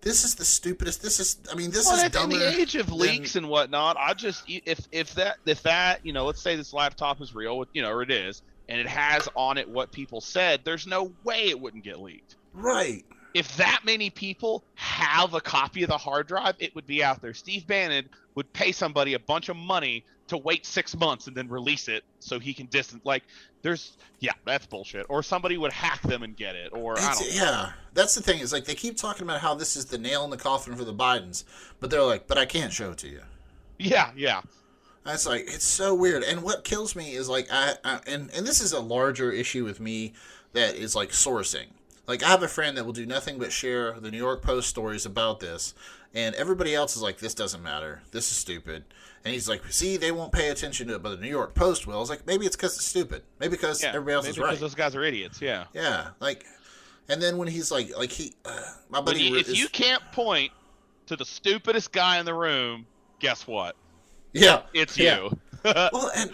this 0.01 0.23
is 0.23 0.35
the 0.35 0.45
stupidest. 0.45 1.01
This 1.01 1.19
is, 1.19 1.37
I 1.51 1.55
mean, 1.55 1.71
this 1.71 1.85
Well, 1.85 1.95
is 1.95 2.15
in 2.15 2.29
the 2.29 2.59
age 2.59 2.75
of 2.75 2.87
than- 2.87 2.97
leaks 2.97 3.35
and 3.35 3.49
whatnot, 3.49 3.97
I 3.99 4.13
just 4.13 4.43
if 4.47 4.87
if 4.91 5.13
that 5.15 5.37
if 5.45 5.63
that 5.63 6.05
you 6.05 6.13
know, 6.13 6.25
let's 6.25 6.41
say 6.41 6.55
this 6.55 6.73
laptop 6.73 7.21
is 7.21 7.33
real, 7.35 7.65
you 7.73 7.81
know, 7.81 7.91
or 7.91 8.01
it 8.03 8.11
is, 8.11 8.41
and 8.69 8.79
it 8.79 8.87
has 8.87 9.27
on 9.35 9.57
it 9.57 9.67
what 9.67 9.91
people 9.91 10.21
said, 10.21 10.61
there's 10.63 10.87
no 10.87 11.11
way 11.23 11.49
it 11.49 11.59
wouldn't 11.59 11.83
get 11.83 11.99
leaked. 12.01 12.35
right. 12.53 13.03
If 13.33 13.55
that 13.57 13.81
many 13.83 14.09
people 14.09 14.63
have 14.75 15.35
a 15.35 15.41
copy 15.41 15.83
of 15.83 15.89
the 15.89 15.97
hard 15.97 16.27
drive, 16.27 16.55
it 16.57 16.73
would 16.73 16.87
be 16.87 17.03
out 17.03 17.21
there. 17.21 17.35
Steve 17.35 17.67
Bannon 17.67 18.09
would 18.33 18.51
pay 18.51 18.71
somebody 18.71 19.13
a 19.13 19.19
bunch 19.19 19.49
of 19.49 19.55
money 19.57 20.03
to 20.27 20.37
wait 20.37 20.65
six 20.65 20.95
months 20.95 21.27
and 21.27 21.35
then 21.35 21.47
release 21.47 21.87
it 21.87 22.03
so 22.19 22.39
he 22.39 22.53
can 22.53 22.65
distance. 22.67 23.05
Like, 23.05 23.23
there's 23.61 23.97
yeah, 24.19 24.33
that's 24.45 24.65
bullshit. 24.65 25.05
Or 25.09 25.21
somebody 25.23 25.57
would 25.57 25.73
hack 25.73 26.01
them 26.01 26.23
and 26.23 26.35
get 26.35 26.55
it. 26.55 26.71
Or 26.73 26.97
I 26.99 27.13
don't. 27.13 27.33
yeah, 27.33 27.71
that's 27.93 28.15
the 28.15 28.21
thing. 28.21 28.39
Is 28.39 28.53
like 28.53 28.65
they 28.65 28.75
keep 28.75 28.97
talking 28.97 29.23
about 29.23 29.41
how 29.41 29.55
this 29.55 29.75
is 29.75 29.85
the 29.85 29.97
nail 29.97 30.23
in 30.23 30.29
the 30.29 30.37
coffin 30.37 30.75
for 30.75 30.83
the 30.83 30.93
Bidens, 30.93 31.43
but 31.79 31.89
they're 31.89 32.03
like, 32.03 32.27
"But 32.27 32.37
I 32.37 32.45
can't 32.45 32.71
show 32.73 32.91
it 32.91 32.97
to 32.99 33.09
you." 33.09 33.21
Yeah, 33.77 34.11
yeah. 34.15 34.41
That's 35.03 35.25
like 35.25 35.45
it's 35.47 35.65
so 35.65 35.95
weird. 35.95 36.23
And 36.23 36.43
what 36.43 36.63
kills 36.63 36.95
me 36.95 37.13
is 37.13 37.29
like 37.29 37.47
I, 37.51 37.75
I 37.83 37.99
and 38.07 38.29
and 38.33 38.45
this 38.45 38.61
is 38.61 38.73
a 38.73 38.79
larger 38.79 39.31
issue 39.31 39.63
with 39.63 39.79
me 39.79 40.13
that 40.53 40.75
is 40.75 40.95
like 40.95 41.09
sourcing. 41.09 41.67
Like 42.07 42.23
I 42.23 42.29
have 42.29 42.43
a 42.43 42.47
friend 42.47 42.77
that 42.77 42.85
will 42.85 42.93
do 42.93 43.05
nothing 43.05 43.37
but 43.37 43.51
share 43.51 43.93
the 43.93 44.11
New 44.11 44.17
York 44.17 44.41
Post 44.41 44.69
stories 44.69 45.05
about 45.05 45.39
this, 45.39 45.73
and 46.13 46.35
everybody 46.35 46.73
else 46.75 46.95
is 46.95 47.01
like, 47.01 47.19
"This 47.19 47.33
doesn't 47.33 47.63
matter. 47.63 48.01
This 48.11 48.29
is 48.31 48.37
stupid." 48.37 48.83
And 49.27 49.33
he's 49.33 49.49
like, 49.49 49.61
"See, 49.71 49.97
they 49.97 50.11
won't 50.13 50.31
pay 50.31 50.49
attention 50.49 50.87
to 50.87 50.95
it, 50.95 51.03
but 51.03 51.09
the 51.09 51.17
New 51.17 51.27
York 51.29 51.53
Post 51.53 51.85
will." 51.85 51.95
I 51.95 51.99
was 51.99 52.09
like, 52.09 52.25
"Maybe 52.25 52.45
it's 52.45 52.55
because 52.55 52.75
it's 52.77 52.85
stupid. 52.85 53.23
Maybe 53.39 53.51
because 53.51 53.83
Yeah, 53.83 53.89
everybody 53.89 54.13
else 54.15 54.23
maybe 54.25 54.29
is 54.31 54.35
because 54.37 54.49
right." 54.51 54.59
those 54.59 54.73
guys 54.75 54.95
are 54.95 55.03
idiots. 55.03 55.41
Yeah. 55.41 55.65
Yeah, 55.73 56.11
like, 56.21 56.45
and 57.09 57.21
then 57.21 57.37
when 57.37 57.49
he's 57.49 57.69
like, 57.69 57.95
like 57.97 58.11
he, 58.11 58.33
uh, 58.45 58.61
my 58.89 59.01
buddy, 59.01 59.23
you, 59.23 59.35
if 59.37 59.49
is- 59.49 59.59
you 59.59 59.67
can't 59.67 60.01
point 60.13 60.51
to 61.07 61.15
the 61.17 61.25
stupidest 61.25 61.91
guy 61.91 62.19
in 62.19 62.25
the 62.25 62.33
room, 62.33 62.85
guess 63.19 63.45
what? 63.45 63.75
yeah, 64.33 64.61
It's 64.73 64.97
Yeah. 64.97 65.17
you. 65.23 65.37
well, 65.65 66.09
and 66.15 66.31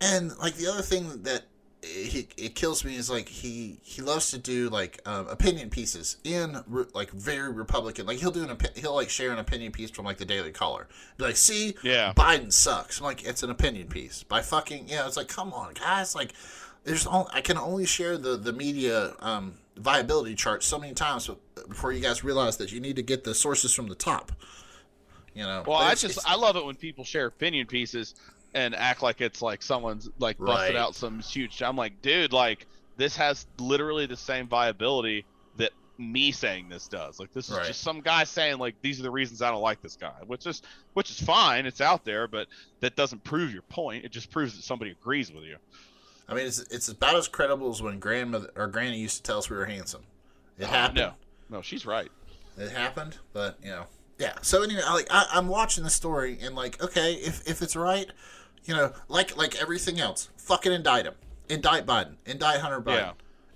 And 0.00 0.36
like 0.38 0.54
the 0.54 0.66
other 0.68 0.82
thing 0.82 1.22
that 1.24 1.42
he 1.82 2.28
it 2.36 2.54
kills 2.54 2.84
me 2.84 2.94
is 2.96 3.10
like 3.10 3.28
he 3.28 3.78
he 3.82 4.02
loves 4.02 4.30
to 4.30 4.38
do 4.38 4.68
like 4.68 5.00
um, 5.04 5.26
opinion 5.28 5.68
pieces 5.68 6.16
in 6.22 6.62
re- 6.68 6.84
like 6.94 7.10
very 7.10 7.50
Republican. 7.50 8.06
Like 8.06 8.18
he'll 8.18 8.30
do 8.30 8.48
an 8.48 8.56
he'll 8.76 8.94
like 8.94 9.10
share 9.10 9.32
an 9.32 9.38
opinion 9.38 9.72
piece 9.72 9.90
from 9.90 10.04
like 10.04 10.18
the 10.18 10.24
Daily 10.24 10.52
Caller. 10.52 10.86
Be 11.16 11.24
like, 11.24 11.36
see, 11.36 11.74
Yeah. 11.82 12.12
Biden 12.14 12.52
sucks. 12.52 13.00
I'm 13.00 13.04
like, 13.04 13.24
it's 13.24 13.42
an 13.42 13.50
opinion 13.50 13.88
piece 13.88 14.22
by 14.22 14.42
fucking 14.42 14.88
yeah. 14.88 15.06
It's 15.06 15.16
like, 15.16 15.28
come 15.28 15.52
on, 15.52 15.74
guys. 15.74 16.14
Like, 16.14 16.34
there's 16.84 17.06
all 17.06 17.28
I 17.32 17.40
can 17.40 17.58
only 17.58 17.86
share 17.86 18.16
the 18.16 18.36
the 18.36 18.52
media 18.52 19.14
um, 19.18 19.54
viability 19.76 20.36
chart 20.36 20.62
so 20.62 20.78
many 20.78 20.94
times 20.94 21.28
before 21.68 21.92
you 21.92 22.00
guys 22.00 22.22
realize 22.22 22.58
that 22.58 22.70
you 22.70 22.80
need 22.80 22.96
to 22.96 23.02
get 23.02 23.24
the 23.24 23.34
sources 23.34 23.74
from 23.74 23.88
the 23.88 23.96
top. 23.96 24.30
You 25.34 25.42
know. 25.42 25.64
Well, 25.66 25.78
I 25.78 25.94
just 25.94 26.18
I 26.28 26.36
love 26.36 26.56
it 26.56 26.64
when 26.64 26.76
people 26.76 27.04
share 27.04 27.26
opinion 27.26 27.66
pieces 27.66 28.14
and 28.54 28.74
act 28.74 29.02
like 29.02 29.20
it's 29.20 29.42
like 29.42 29.62
someone's 29.62 30.08
like 30.18 30.38
busted 30.38 30.74
Right. 30.74 30.80
out 30.80 30.94
some 30.94 31.20
huge. 31.20 31.62
I'm 31.62 31.76
like, 31.76 32.00
dude, 32.02 32.32
like 32.32 32.66
this 32.96 33.16
has 33.16 33.46
literally 33.58 34.06
the 34.06 34.16
same 34.16 34.48
viability 34.48 35.26
that 35.56 35.72
me 35.98 36.32
saying 36.32 36.68
this 36.68 36.88
does. 36.88 37.18
Like 37.18 37.32
this 37.32 37.48
is 37.48 37.56
Right. 37.56 37.66
just 37.66 37.80
some 37.80 38.00
guy 38.00 38.24
saying 38.24 38.58
like 38.58 38.76
these 38.82 39.00
are 39.00 39.04
the 39.04 39.10
reasons 39.10 39.40
I 39.42 39.50
don't 39.50 39.62
like 39.62 39.80
this 39.80 39.96
guy, 39.96 40.14
which 40.26 40.46
is 40.46 40.62
which 40.94 41.10
is 41.10 41.20
fine. 41.20 41.66
It's 41.66 41.80
out 41.80 42.04
there, 42.04 42.28
but 42.28 42.48
that 42.80 42.96
doesn't 42.96 43.24
prove 43.24 43.52
your 43.52 43.62
point. 43.62 44.04
It 44.04 44.12
just 44.12 44.30
proves 44.30 44.54
that 44.56 44.62
somebody 44.62 44.90
agrees 44.90 45.32
with 45.32 45.44
you. 45.44 45.56
I 46.28 46.34
mean, 46.34 46.46
it's 46.46 46.58
it's 46.70 46.88
about 46.88 47.16
as 47.16 47.28
credible 47.28 47.70
as 47.70 47.82
when 47.82 47.98
grandmother 47.98 48.50
or 48.56 48.66
granny 48.68 48.98
used 48.98 49.16
to 49.18 49.22
tell 49.22 49.38
us 49.38 49.50
we 49.50 49.56
were 49.56 49.66
handsome. 49.66 50.02
It 50.58 50.64
Oh, 50.64 50.68
happened. 50.68 50.96
No, 50.98 51.12
no, 51.48 51.62
she's 51.62 51.84
right. 51.86 52.10
It 52.56 52.70
happened, 52.70 53.16
but 53.32 53.58
you 53.62 53.70
know, 53.70 53.86
yeah. 54.18 54.34
So 54.42 54.62
anyway, 54.62 54.82
I, 54.86 54.94
like 54.94 55.08
I, 55.10 55.26
I'm 55.32 55.48
watching 55.48 55.84
the 55.84 55.90
story 55.90 56.38
and 56.40 56.54
like, 56.54 56.82
okay, 56.82 57.14
if 57.14 57.46
if 57.48 57.60
it's 57.62 57.74
right, 57.74 58.10
you 58.64 58.74
know, 58.74 58.92
like 59.08 59.36
like 59.36 59.60
everything 59.60 59.98
else, 60.00 60.28
fucking 60.36 60.72
indict 60.72 61.06
him, 61.06 61.14
indict 61.48 61.86
Biden, 61.86 62.16
indict 62.26 62.60
Hunter 62.60 62.80
Biden, 62.80 62.96
Yeah. 62.96 63.12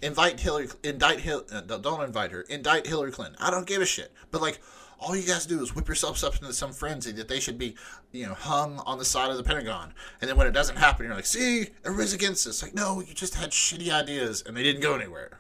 invite 0.09 0.41
Hillary, 0.41 0.69
indict 0.83 1.21
Hill, 1.21 1.45
uh, 1.53 1.61
don't- 1.61 2.03
invite 2.03 2.33
her, 2.33 2.43
indict 2.43 2.87
Hillary 2.87 3.13
Clinton. 3.13 3.37
I 3.41 3.51
don't 3.51 3.67
give 3.67 3.81
a 3.83 3.87
shit. 3.87 4.13
But 4.31 4.43
like, 4.43 4.61
all 4.99 5.15
you 5.15 5.27
guys 5.27 5.45
do 5.45 5.63
is 5.63 5.75
whip 5.75 5.87
yourselves 5.89 6.25
up 6.25 6.35
into 6.37 6.53
some 6.55 6.73
frenzy 6.73 7.13
that 7.13 7.29
they 7.29 7.39
should 7.39 7.59
be, 7.59 7.77
you 8.13 8.27
know, 8.27 8.33
hung 8.35 8.79
on 8.81 8.99
the 8.99 9.05
side 9.05 9.31
of 9.31 9.37
the 9.37 9.43
Pentagon. 9.45 9.93
And 10.21 10.29
then 10.31 10.37
when 10.39 10.47
it 10.47 10.53
doesn't 10.53 10.77
happen, 10.77 11.05
you're 11.05 11.15
like, 11.15 11.27
see, 11.27 11.69
everybody's 11.85 12.15
against 12.15 12.47
us. 12.47 12.63
Like, 12.63 12.75
no, 12.75 13.01
you 13.01 13.13
just 13.13 13.35
had 13.35 13.51
shitty 13.51 13.91
ideas 13.91 14.43
and 14.47 14.57
they 14.57 14.63
didn't 14.63 14.81
go 14.81 14.95
anywhere. 14.95 15.39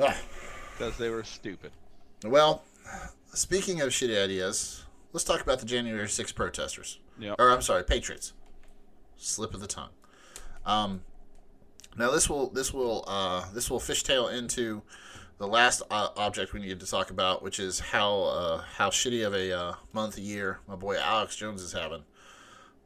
Ah. 0.00 0.16
Because 0.76 0.96
they 0.96 1.10
were 1.10 1.22
stupid. 1.24 1.70
Well, 2.24 2.64
speaking 3.34 3.80
of 3.82 3.90
shitty 3.90 4.22
ideas, 4.22 4.84
let's 5.12 5.24
talk 5.24 5.40
about 5.40 5.60
the 5.60 5.66
January 5.66 6.08
6 6.08 6.32
protesters. 6.32 6.98
Yep. 7.18 7.36
Or 7.38 7.50
I'm 7.50 7.62
sorry, 7.62 7.84
patriots. 7.84 8.32
Slip 9.16 9.54
of 9.54 9.60
the 9.60 9.66
tongue. 9.66 9.90
Um, 10.66 11.02
now 11.96 12.10
this 12.10 12.28
will 12.28 12.50
this 12.50 12.72
will 12.72 13.04
uh, 13.06 13.44
this 13.52 13.70
will 13.70 13.80
fishtail 13.80 14.32
into 14.32 14.82
the 15.38 15.46
last 15.46 15.82
uh, 15.90 16.08
object 16.16 16.52
we 16.52 16.60
need 16.60 16.80
to 16.80 16.86
talk 16.86 17.10
about, 17.10 17.42
which 17.42 17.60
is 17.60 17.80
how 17.80 18.22
uh, 18.22 18.58
how 18.76 18.90
shitty 18.90 19.26
of 19.26 19.34
a 19.34 19.56
uh, 19.56 19.74
month 19.92 20.16
a 20.16 20.20
year 20.20 20.58
my 20.66 20.74
boy 20.74 20.96
Alex 20.96 21.36
Jones 21.36 21.62
is 21.62 21.72
having. 21.72 22.04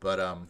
But 0.01 0.20
um, 0.20 0.49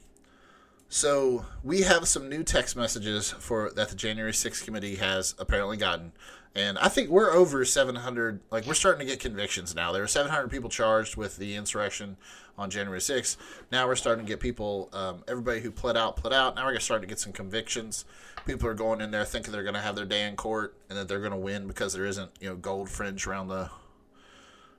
so 0.89 1.45
we 1.62 1.82
have 1.82 2.09
some 2.09 2.28
new 2.28 2.43
text 2.43 2.76
messages 2.76 3.30
for 3.30 3.70
that 3.70 3.89
the 3.91 3.97
January 3.97 4.32
6th 4.32 4.64
committee 4.64 4.97
has 4.97 5.34
apparently 5.39 5.76
gotten. 5.76 6.12
And 6.55 6.78
I 6.78 6.89
think 6.89 7.11
we're 7.11 7.30
over 7.30 7.64
700. 7.64 8.41
Like, 8.51 8.66
we're 8.66 8.74
starting 8.74 9.07
to 9.07 9.12
get 9.12 9.20
convictions 9.20 9.74
now. 9.74 9.93
There 9.93 10.03
were 10.03 10.09
700 10.09 10.51
people 10.51 10.70
charged 10.70 11.16
with 11.16 11.36
the 11.36 11.55
insurrection 11.55 12.16
on 12.59 12.70
January 12.70 12.99
6th. 12.99 13.36
Now 13.70 13.86
we're 13.86 13.95
starting 13.95 14.24
to 14.24 14.28
get 14.28 14.41
people, 14.41 14.89
um, 14.93 15.22
everybody 15.28 15.61
who 15.61 15.70
pled 15.70 15.97
out, 15.97 16.16
pled 16.16 16.32
out. 16.32 16.57
Now 16.57 16.66
we're 16.66 16.78
starting 16.80 16.80
to 16.80 16.84
start 16.84 17.03
to 17.03 17.07
get 17.07 17.20
some 17.20 17.32
convictions. 17.32 18.05
People 18.47 18.68
are 18.68 18.74
going 18.74 19.01
in 19.01 19.11
there 19.11 19.24
thinking 19.24 19.53
they're 19.53 19.62
going 19.62 19.74
to 19.74 19.80
have 19.80 19.95
their 19.95 20.05
day 20.05 20.26
in 20.26 20.34
court 20.34 20.74
and 20.89 20.99
that 20.99 21.07
they're 21.07 21.20
going 21.20 21.32
to 21.32 21.39
win 21.39 21.66
because 21.68 21.93
there 21.93 22.07
isn't, 22.07 22.30
you 22.41 22.49
know, 22.49 22.57
gold 22.57 22.89
fringe 22.89 23.26
around 23.26 23.49
the, 23.49 23.70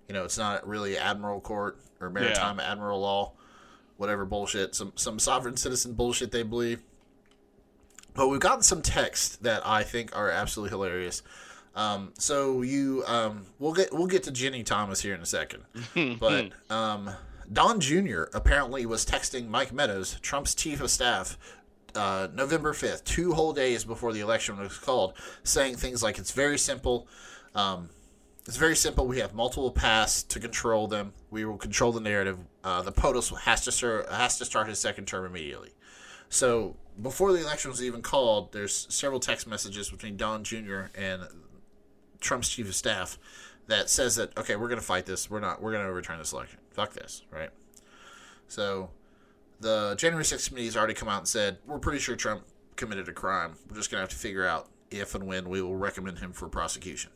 you 0.08 0.14
know, 0.14 0.26
it's 0.26 0.38
not 0.38 0.68
really 0.68 0.98
admiral 0.98 1.40
court 1.40 1.80
or 2.02 2.10
maritime 2.10 2.60
admiral 2.60 3.00
law, 3.00 3.32
whatever 4.00 4.24
bullshit, 4.24 4.74
some 4.74 4.94
some 4.96 5.20
sovereign 5.20 5.58
citizen 5.58 5.94
bullshit 5.94 6.32
they 6.32 6.42
believe. 6.42 6.82
But 8.16 8.30
we've 8.30 8.40
gotten 8.40 8.64
some 8.64 8.82
texts 8.82 9.36
that 9.38 9.62
I 9.68 9.84
think 9.84 10.16
are 10.18 10.32
absolutely 10.32 10.72
hilarious. 10.72 11.22
Um, 11.76 12.14
so 12.18 12.62
you, 12.62 13.04
um, 13.06 13.46
we'll 13.60 13.74
get 13.74 13.94
we'll 13.94 14.08
get 14.08 14.24
to 14.24 14.32
Ginni 14.32 14.66
Thomas 14.66 15.02
here 15.02 15.14
in 15.14 15.22
a 15.22 15.26
second, 15.26 15.64
but 16.20 16.52
um, 16.70 17.10
Don 17.52 17.80
Jr. 17.82 18.24
apparently 18.34 18.86
was 18.86 19.06
texting 19.06 19.50
Mike 19.50 19.74
Meadows, 19.74 20.18
Trump's 20.22 20.56
chief 20.56 20.82
of 20.82 20.90
staff, 20.90 21.38
uh, 21.94 22.30
November 22.34 22.72
fifth, 22.74 23.04
two 23.04 23.34
whole 23.34 23.52
days 23.52 23.84
before 23.84 24.14
the 24.14 24.22
election 24.22 24.58
was 24.58 24.78
called, 24.78 25.14
saying 25.44 25.76
things 25.76 26.02
like 26.02 26.18
it's 26.18 26.32
very 26.32 26.58
simple. 26.58 27.08
Um, 27.54 27.90
it's 28.50 28.58
very 28.58 28.76
simple. 28.76 29.06
We 29.06 29.20
have 29.20 29.36
multiple 29.36 29.70
paths 29.70 30.24
to 30.24 30.40
control 30.40 30.88
them. 30.88 31.14
We 31.30 31.46
will 31.46 31.60
control 31.60 31.92
the 31.92 32.00
narrative. 32.02 32.40
Uh, 32.64 32.82
the 32.82 32.92
POTUS 32.92 33.42
has 33.42 33.64
to 33.66 33.72
ser- 33.72 34.08
has 34.10 34.40
to 34.40 34.46
start 34.46 34.68
his 34.68 34.80
second 34.80 35.06
term 35.06 35.28
immediately. 35.28 35.70
So 36.30 36.76
before 37.00 37.32
the 37.32 37.42
election 37.42 37.70
was 37.70 37.84
even 37.84 38.02
called, 38.02 38.52
there's 38.52 38.88
several 38.90 39.20
text 39.20 39.46
messages 39.46 39.92
between 39.92 40.18
Don 40.18 40.44
Jr. 40.44 40.86
and 40.98 41.28
Trump's 42.22 42.50
chief 42.50 42.68
of 42.68 42.74
staff 42.74 43.20
that 43.68 43.88
says 43.88 44.16
that 44.16 44.36
okay, 44.36 44.56
we're 44.56 44.68
going 44.68 44.80
to 44.80 44.86
fight 44.86 45.06
this. 45.06 45.30
We're 45.30 45.42
not. 45.42 45.62
We're 45.62 45.72
going 45.72 45.84
to 45.84 45.90
overturn 45.90 46.18
this 46.18 46.34
election. 46.34 46.58
Fuck 46.72 46.94
this, 46.94 47.22
right? 47.30 47.52
So 48.48 48.90
the 49.60 49.94
January 49.96 50.24
6th 50.24 50.48
committee 50.48 50.66
has 50.66 50.76
already 50.76 50.96
come 50.96 51.08
out 51.08 51.20
and 51.20 51.28
said 51.28 51.60
we're 51.68 51.78
pretty 51.78 52.00
sure 52.00 52.16
Trump 52.16 52.46
committed 52.78 53.08
a 53.10 53.14
crime. 53.14 53.54
We're 53.70 53.76
just 53.76 53.92
going 53.92 54.00
to 54.00 54.02
have 54.02 54.10
to 54.10 54.16
figure 54.16 54.48
out 54.48 54.70
if 54.90 55.14
and 55.14 55.28
when 55.28 55.50
we 55.50 55.62
will 55.62 55.78
recommend 55.78 56.18
him 56.18 56.34
for 56.34 56.50
prosecution. 56.50 57.12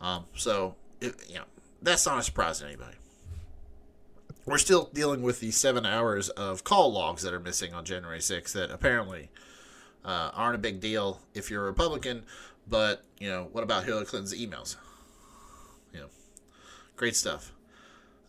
Um, 0.00 0.24
so 0.34 0.76
it, 1.00 1.14
you 1.28 1.36
know 1.36 1.44
that's 1.82 2.06
not 2.06 2.18
a 2.18 2.22
surprise 2.22 2.60
to 2.60 2.66
anybody. 2.66 2.96
We're 4.46 4.58
still 4.58 4.88
dealing 4.94 5.22
with 5.22 5.40
the 5.40 5.50
seven 5.50 5.84
hours 5.84 6.30
of 6.30 6.64
call 6.64 6.92
logs 6.92 7.22
that 7.22 7.34
are 7.34 7.40
missing 7.40 7.74
on 7.74 7.84
January 7.84 8.20
6th 8.20 8.52
that 8.52 8.70
apparently 8.70 9.28
uh, 10.04 10.30
aren't 10.32 10.54
a 10.54 10.58
big 10.58 10.80
deal 10.80 11.20
if 11.34 11.50
you're 11.50 11.64
a 11.64 11.66
Republican, 11.66 12.22
but 12.66 13.04
you 13.18 13.28
know 13.28 13.48
what 13.52 13.62
about 13.62 13.84
Hillary 13.84 14.06
Clinton's 14.06 14.34
emails? 14.34 14.76
You 15.92 16.00
know, 16.00 16.06
great 16.96 17.14
stuff. 17.14 17.52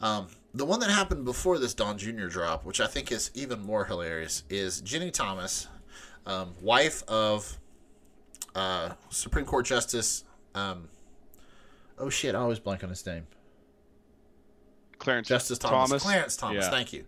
Um, 0.02 0.28
the 0.54 0.66
one 0.66 0.80
that 0.80 0.90
happened 0.90 1.26
before 1.26 1.58
this 1.58 1.74
Don 1.74 1.98
Jr. 1.98 2.28
drop, 2.28 2.66
which 2.66 2.82
I 2.82 2.88
think 2.88 3.12
is 3.12 3.32
even 3.34 3.62
more 3.62 3.86
hilarious, 3.86 4.44
is 4.50 4.82
Ginni 4.82 5.14
Thomas, 5.14 5.68
um, 6.26 6.54
wife 6.62 7.04
of 7.08 7.58
uh, 8.56 8.92
Supreme 9.10 9.46
Court 9.46 9.66
Justice. 9.66 10.24
Um, 10.56 10.90
oh 12.00 12.10
shit! 12.10 12.36
I 12.36 12.40
always 12.40 12.60
blank 12.60 12.84
on 12.84 12.90
his 12.90 13.06
name. 13.06 13.28
Clarence 14.98 15.28
Justice 15.28 15.58
Thomas. 15.58 15.90
Thomas. 15.90 16.04
Clarence 16.04 16.38
Thomas. 16.38 16.66
Yeah. 16.66 16.70
Thank 16.70 16.94
you. 16.94 17.06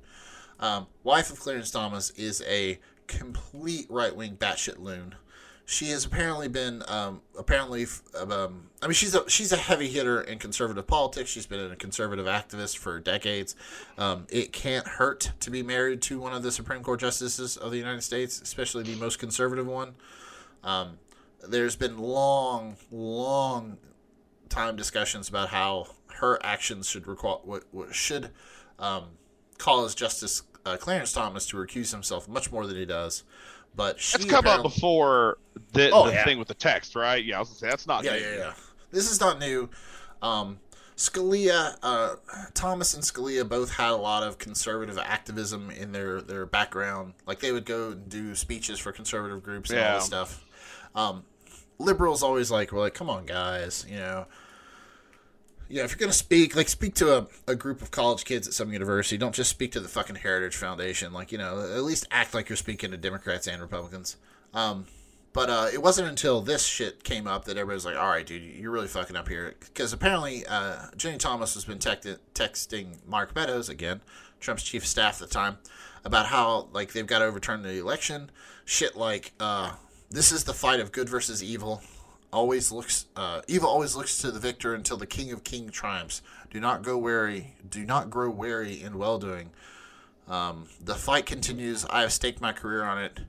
Um, 0.59 0.87
wife 1.03 1.31
of 1.31 1.39
Clarence 1.39 1.71
Thomas 1.71 2.11
is 2.11 2.41
a 2.47 2.79
complete 3.07 3.87
right 3.89 4.15
wing 4.15 4.37
batshit 4.37 4.79
loon. 4.79 5.15
She 5.65 5.89
has 5.89 6.05
apparently 6.05 6.47
been 6.47 6.83
um, 6.87 7.21
apparently 7.37 7.85
um, 8.17 8.69
I 8.81 8.87
mean 8.87 8.93
she's 8.93 9.15
a 9.15 9.29
she's 9.29 9.51
a 9.51 9.57
heavy 9.57 9.87
hitter 9.87 10.21
in 10.21 10.37
conservative 10.37 10.85
politics. 10.87 11.29
She's 11.29 11.45
been 11.45 11.71
a 11.71 11.75
conservative 11.75 12.25
activist 12.25 12.77
for 12.77 12.99
decades. 12.99 13.55
Um, 13.97 14.27
it 14.29 14.51
can't 14.51 14.87
hurt 14.87 15.31
to 15.39 15.49
be 15.49 15.63
married 15.63 16.01
to 16.03 16.19
one 16.19 16.33
of 16.33 16.43
the 16.43 16.51
Supreme 16.51 16.83
Court 16.83 16.99
justices 16.99 17.57
of 17.57 17.71
the 17.71 17.77
United 17.77 18.01
States, 18.01 18.41
especially 18.41 18.83
the 18.83 18.95
most 18.95 19.19
conservative 19.19 19.67
one. 19.67 19.95
Um, 20.63 20.99
there's 21.47 21.75
been 21.75 21.97
long, 21.97 22.75
long 22.91 23.77
time 24.51 24.75
discussions 24.75 25.27
about 25.29 25.49
how 25.49 25.87
her 26.19 26.39
actions 26.43 26.87
should 26.87 27.07
require 27.07 27.37
what, 27.43 27.63
what 27.71 27.95
should 27.95 28.29
um, 28.77 29.05
cause 29.57 29.95
Justice 29.95 30.43
uh, 30.65 30.77
Clarence 30.77 31.13
Thomas 31.13 31.47
to 31.47 31.57
recuse 31.57 31.91
himself 31.91 32.27
much 32.27 32.51
more 32.51 32.67
than 32.67 32.75
he 32.77 32.85
does. 32.85 33.23
But 33.75 33.99
she 33.99 34.17
That's 34.17 34.29
come 34.29 34.45
up 34.47 34.61
before 34.61 35.37
the, 35.73 35.89
Oh, 35.91 36.05
the 36.07 36.13
yeah. 36.13 36.25
thing 36.25 36.37
with 36.37 36.49
the 36.49 36.53
text, 36.53 36.95
right? 36.95 37.23
Yeah, 37.23 37.37
I 37.37 37.39
was 37.39 37.47
gonna 37.49 37.59
say 37.59 37.69
that's 37.69 37.87
not. 37.87 38.03
Yeah, 38.03 38.13
new. 38.13 38.19
yeah, 38.19 38.35
yeah. 38.35 38.53
This 38.91 39.09
is 39.09 39.19
not 39.21 39.39
new. 39.39 39.69
Um, 40.21 40.59
Scalia, 40.97 41.77
uh, 41.81 42.15
Thomas 42.53 42.93
and 42.93 43.01
Scalia 43.01 43.47
both 43.47 43.71
had 43.71 43.89
a 43.91 43.95
lot 43.95 44.23
of 44.23 44.37
conservative 44.37 44.99
activism 44.99 45.71
in 45.71 45.93
their, 45.93 46.21
their 46.21 46.45
background. 46.45 47.13
Like 47.25 47.39
they 47.39 47.51
would 47.51 47.65
go 47.65 47.91
and 47.91 48.07
do 48.09 48.35
speeches 48.35 48.77
for 48.77 48.91
conservative 48.91 49.41
groups 49.41 49.71
and 49.71 49.79
all 49.79 49.95
this 49.95 50.05
stuff. 50.05 50.45
Um, 50.93 51.23
liberals 51.81 52.23
always 52.23 52.51
like 52.51 52.71
were 52.71 52.79
like, 52.79 52.93
come 52.93 53.09
on, 53.09 53.25
guys, 53.25 53.85
you 53.89 53.97
know. 53.97 54.27
Yeah, 55.69 55.85
if 55.85 55.91
you're 55.91 55.99
gonna 55.99 56.11
speak, 56.11 56.55
like 56.55 56.67
speak 56.67 56.95
to 56.95 57.17
a, 57.17 57.27
a 57.47 57.55
group 57.55 57.81
of 57.81 57.91
college 57.91 58.25
kids 58.25 58.45
at 58.45 58.53
some 58.53 58.73
university. 58.73 59.17
Don't 59.17 59.33
just 59.33 59.49
speak 59.49 59.71
to 59.71 59.79
the 59.79 59.87
fucking 59.87 60.17
Heritage 60.17 60.57
Foundation. 60.57 61.13
Like 61.13 61.31
you 61.31 61.37
know, 61.37 61.61
at 61.61 61.83
least 61.83 62.07
act 62.11 62.33
like 62.33 62.49
you're 62.49 62.57
speaking 62.57 62.91
to 62.91 62.97
Democrats 62.97 63.47
and 63.47 63.61
Republicans. 63.61 64.17
Um, 64.53 64.85
but 65.33 65.49
uh, 65.49 65.67
it 65.71 65.81
wasn't 65.81 66.09
until 66.09 66.41
this 66.41 66.65
shit 66.65 67.05
came 67.05 67.25
up 67.25 67.45
that 67.45 67.55
everybody 67.55 67.75
was 67.75 67.85
like, 67.85 67.95
"All 67.95 68.09
right, 68.09 68.25
dude, 68.25 68.43
you're 68.43 68.71
really 68.71 68.87
fucking 68.87 69.15
up 69.15 69.29
here." 69.29 69.55
Because 69.61 69.93
apparently, 69.93 70.45
uh, 70.45 70.87
Ginni 70.97 71.19
Thomas 71.19 71.53
has 71.53 71.63
been 71.63 71.79
texting 71.79 72.97
Mark 73.07 73.33
Meadows 73.33 73.69
again, 73.69 74.01
Trump's 74.41 74.63
chief 74.63 74.83
of 74.83 74.89
staff 74.89 75.21
at 75.21 75.29
the 75.29 75.33
time, 75.33 75.57
about 76.03 76.25
how 76.25 76.67
like 76.73 76.91
they've 76.91 77.07
got 77.07 77.19
to 77.19 77.25
overturn 77.25 77.61
the 77.61 77.79
election. 77.79 78.29
Shit 78.65 78.97
like 78.97 79.31
uh, 79.39 79.73
this 80.11 80.31
is 80.31 80.43
the 80.43 80.53
fight 80.53 80.79
of 80.79 80.91
good 80.91 81.09
versus 81.09 81.43
evil. 81.43 81.81
Always 82.33 82.71
looks 82.71 83.07
uh, 83.15 83.41
evil 83.47 83.69
always 83.69 83.95
looks 83.95 84.19
to 84.19 84.31
the 84.31 84.39
victor 84.39 84.73
until 84.73 84.97
the 84.97 85.07
king 85.07 85.31
of 85.31 85.43
king 85.43 85.69
triumphs. 85.69 86.21
Do 86.49 86.59
not 86.59 86.83
go 86.83 86.97
weary. 86.97 87.55
Do 87.67 87.85
not 87.85 88.09
grow 88.09 88.29
weary 88.29 88.81
in 88.81 88.97
well 88.97 89.17
doing. 89.17 89.51
Um, 90.29 90.67
the 90.83 90.95
fight 90.95 91.25
continues. 91.25 91.85
I 91.89 92.01
have 92.01 92.13
staked 92.13 92.39
my 92.39 92.53
career 92.53 92.83
on 92.83 92.99
it. 92.99 93.19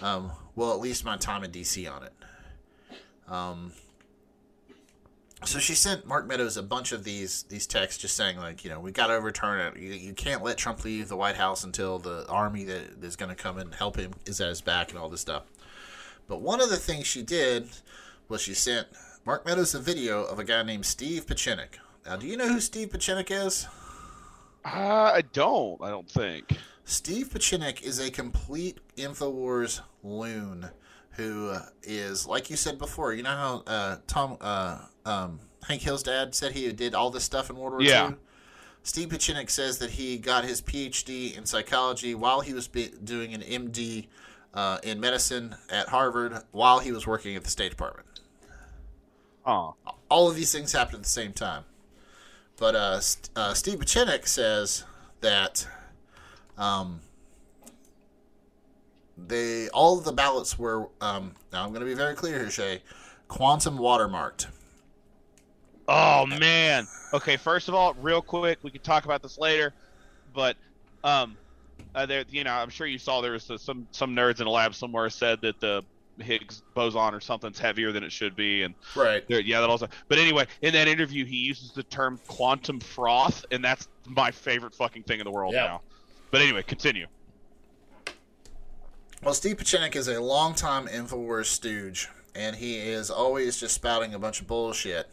Um, 0.00 0.32
well, 0.54 0.72
at 0.72 0.80
least 0.80 1.04
my 1.04 1.16
time 1.16 1.44
in 1.44 1.50
DC 1.50 1.90
on 1.90 2.04
it. 2.04 2.12
Um, 3.28 3.72
so 5.44 5.58
she 5.58 5.74
sent 5.74 6.06
Mark 6.06 6.26
Meadows 6.26 6.56
a 6.56 6.62
bunch 6.62 6.92
of 6.92 7.04
these 7.04 7.44
these 7.44 7.66
texts, 7.66 8.00
just 8.00 8.16
saying 8.16 8.38
like, 8.38 8.64
you 8.64 8.70
know, 8.70 8.80
we 8.80 8.90
got 8.90 9.06
to 9.08 9.14
overturn 9.14 9.60
it. 9.60 9.80
You, 9.80 9.92
you 9.92 10.12
can't 10.14 10.42
let 10.42 10.56
Trump 10.56 10.84
leave 10.84 11.08
the 11.08 11.16
White 11.16 11.36
House 11.36 11.64
until 11.64 11.98
the 11.98 12.26
army 12.28 12.64
that 12.64 13.02
is 13.04 13.14
going 13.14 13.28
to 13.28 13.36
come 13.36 13.58
and 13.58 13.74
help 13.74 13.96
him 13.96 14.14
is 14.26 14.40
at 14.40 14.48
his 14.48 14.60
back 14.60 14.90
and 14.90 14.98
all 14.98 15.08
this 15.08 15.20
stuff. 15.20 15.44
But 16.28 16.40
one 16.42 16.60
of 16.60 16.68
the 16.70 16.76
things 16.76 17.06
she 17.06 17.22
did 17.22 17.68
was 18.28 18.42
she 18.42 18.54
sent 18.54 18.86
Mark 19.24 19.44
Meadows 19.46 19.74
a 19.74 19.80
video 19.80 20.24
of 20.24 20.38
a 20.38 20.44
guy 20.44 20.62
named 20.62 20.86
Steve 20.86 21.26
Pieczenik. 21.26 21.78
Now, 22.06 22.16
do 22.16 22.26
you 22.26 22.36
know 22.36 22.48
who 22.48 22.60
Steve 22.60 22.90
Pieczenik 22.90 23.30
is? 23.30 23.66
Uh, 24.64 25.12
I 25.14 25.22
don't. 25.32 25.82
I 25.82 25.88
don't 25.90 26.08
think. 26.08 26.56
Steve 26.84 27.28
Pieczenik 27.30 27.82
is 27.82 27.98
a 27.98 28.10
complete 28.10 28.78
Infowars 28.96 29.80
loon 30.02 30.68
who 31.12 31.56
is, 31.82 32.26
like 32.26 32.48
you 32.50 32.56
said 32.56 32.78
before, 32.78 33.12
you 33.12 33.22
know 33.22 33.30
how 33.30 33.62
uh, 33.66 33.96
Tom 34.06 34.36
uh, 34.40 34.78
um, 35.04 35.40
Hank 35.66 35.82
Hill's 35.82 36.02
dad 36.02 36.34
said 36.34 36.52
he 36.52 36.70
did 36.72 36.94
all 36.94 37.10
this 37.10 37.24
stuff 37.24 37.50
in 37.50 37.56
World 37.56 37.72
War 37.72 37.82
Yeah. 37.82 38.10
II? 38.10 38.14
Steve 38.82 39.08
Pieczenik 39.08 39.50
says 39.50 39.78
that 39.78 39.90
he 39.90 40.16
got 40.18 40.44
his 40.44 40.62
PhD 40.62 41.36
in 41.36 41.44
psychology 41.44 42.14
while 42.14 42.40
he 42.40 42.54
was 42.54 42.68
be- 42.68 42.92
doing 43.04 43.34
an 43.34 43.42
MD 43.42 44.06
uh, 44.54 44.78
in 44.82 45.00
medicine 45.00 45.56
at 45.70 45.88
Harvard 45.88 46.42
while 46.52 46.78
he 46.80 46.92
was 46.92 47.06
working 47.06 47.36
at 47.36 47.44
the 47.44 47.50
State 47.50 47.70
Department. 47.70 48.06
Oh, 49.46 49.76
All 50.10 50.28
of 50.28 50.36
these 50.36 50.52
things 50.52 50.72
happened 50.72 50.96
at 50.96 51.02
the 51.04 51.08
same 51.08 51.32
time. 51.32 51.64
But 52.58 52.74
uh, 52.74 53.00
St- 53.00 53.30
uh, 53.36 53.54
Steve 53.54 53.78
Pieczenik 53.78 54.26
says 54.26 54.84
that 55.20 55.66
um, 56.58 57.00
they 59.16 59.68
all 59.68 59.98
of 59.98 60.04
the 60.04 60.12
ballots 60.12 60.58
were. 60.58 60.88
Um, 61.00 61.34
now 61.52 61.64
I'm 61.64 61.70
going 61.70 61.80
to 61.80 61.86
be 61.86 61.94
very 61.94 62.14
clear 62.14 62.38
here, 62.38 62.50
Shay. 62.50 62.82
Quantum 63.28 63.78
watermarked. 63.78 64.46
Oh 65.86 66.26
man. 66.26 66.86
Okay, 67.14 67.36
first 67.36 67.68
of 67.68 67.74
all, 67.74 67.94
real 67.94 68.20
quick, 68.20 68.58
we 68.62 68.70
can 68.70 68.82
talk 68.82 69.04
about 69.06 69.22
this 69.22 69.38
later, 69.38 69.72
but 70.34 70.56
um, 71.04 71.36
uh, 71.98 72.06
there, 72.06 72.24
you 72.28 72.44
know, 72.44 72.52
I'm 72.52 72.70
sure 72.70 72.86
you 72.86 72.98
saw 72.98 73.20
there 73.20 73.32
was 73.32 73.50
uh, 73.50 73.58
some 73.58 73.88
some 73.90 74.14
nerds 74.14 74.40
in 74.40 74.46
a 74.46 74.50
lab 74.50 74.74
somewhere 74.74 75.10
said 75.10 75.40
that 75.42 75.58
the 75.60 75.82
Higgs 76.20 76.62
boson 76.74 77.14
or 77.14 77.20
something's 77.20 77.58
heavier 77.58 77.92
than 77.92 78.02
it 78.04 78.12
should 78.12 78.36
be, 78.36 78.62
and 78.62 78.74
Right. 78.94 79.24
there, 79.28 79.40
yeah, 79.40 79.60
that 79.60 79.68
also. 79.70 79.88
But 80.08 80.18
anyway, 80.18 80.46
in 80.62 80.72
that 80.74 80.86
interview, 80.88 81.24
he 81.24 81.36
uses 81.36 81.72
the 81.72 81.82
term 81.84 82.20
quantum 82.28 82.80
froth, 82.80 83.44
and 83.50 83.64
that's 83.64 83.88
my 84.06 84.30
favorite 84.30 84.74
fucking 84.74 85.04
thing 85.04 85.20
in 85.20 85.24
the 85.24 85.30
world 85.30 85.54
Yeah. 85.54 85.64
now. 85.66 85.82
But 86.30 86.40
anyway, 86.42 86.62
continue. 86.62 87.06
Well, 89.22 89.34
Steve 89.34 89.56
Pieczenik 89.56 89.96
is 89.96 90.06
a 90.06 90.20
longtime 90.20 90.86
Infowars 90.86 91.46
stooge, 91.46 92.08
and 92.34 92.54
he 92.56 92.78
is 92.78 93.10
always 93.10 93.58
just 93.58 93.74
spouting 93.74 94.14
a 94.14 94.18
bunch 94.18 94.40
of 94.40 94.46
bullshit. 94.46 95.10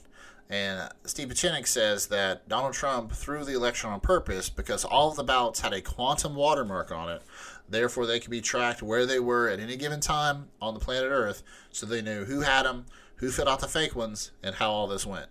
And 0.49 0.89
Steve 1.05 1.29
Pieczenik 1.29 1.65
says 1.65 2.07
that 2.07 2.47
Donald 2.47 2.73
Trump 2.73 3.11
threw 3.11 3.43
the 3.43 3.53
election 3.55 3.89
on 3.89 3.99
purpose 3.99 4.47
because 4.49 4.85
all 4.85 5.09
of 5.09 5.15
the 5.15 5.23
ballots 5.23 5.61
had 5.61 5.73
a 5.73 5.81
quantum 5.81 6.35
watermark 6.35 6.91
on 6.91 7.09
it. 7.09 7.23
Therefore, 7.67 8.05
they 8.05 8.19
could 8.19 8.29
be 8.29 8.41
tracked 8.41 8.83
where 8.83 9.07
they 9.07 9.19
were 9.19 9.49
at 9.49 9.59
any 9.59 9.75
given 9.75 9.99
time 9.99 10.49
on 10.61 10.75
the 10.75 10.79
planet 10.79 11.09
Earth, 11.11 11.41
so 11.71 11.87
they 11.87 12.01
knew 12.01 12.25
who 12.25 12.41
had 12.41 12.63
them, 12.63 12.85
who 13.15 13.31
filled 13.31 13.47
out 13.47 13.59
the 13.59 13.67
fake 13.67 13.95
ones, 13.95 14.31
and 14.43 14.55
how 14.55 14.69
all 14.69 14.85
this 14.87 15.03
went. 15.05 15.27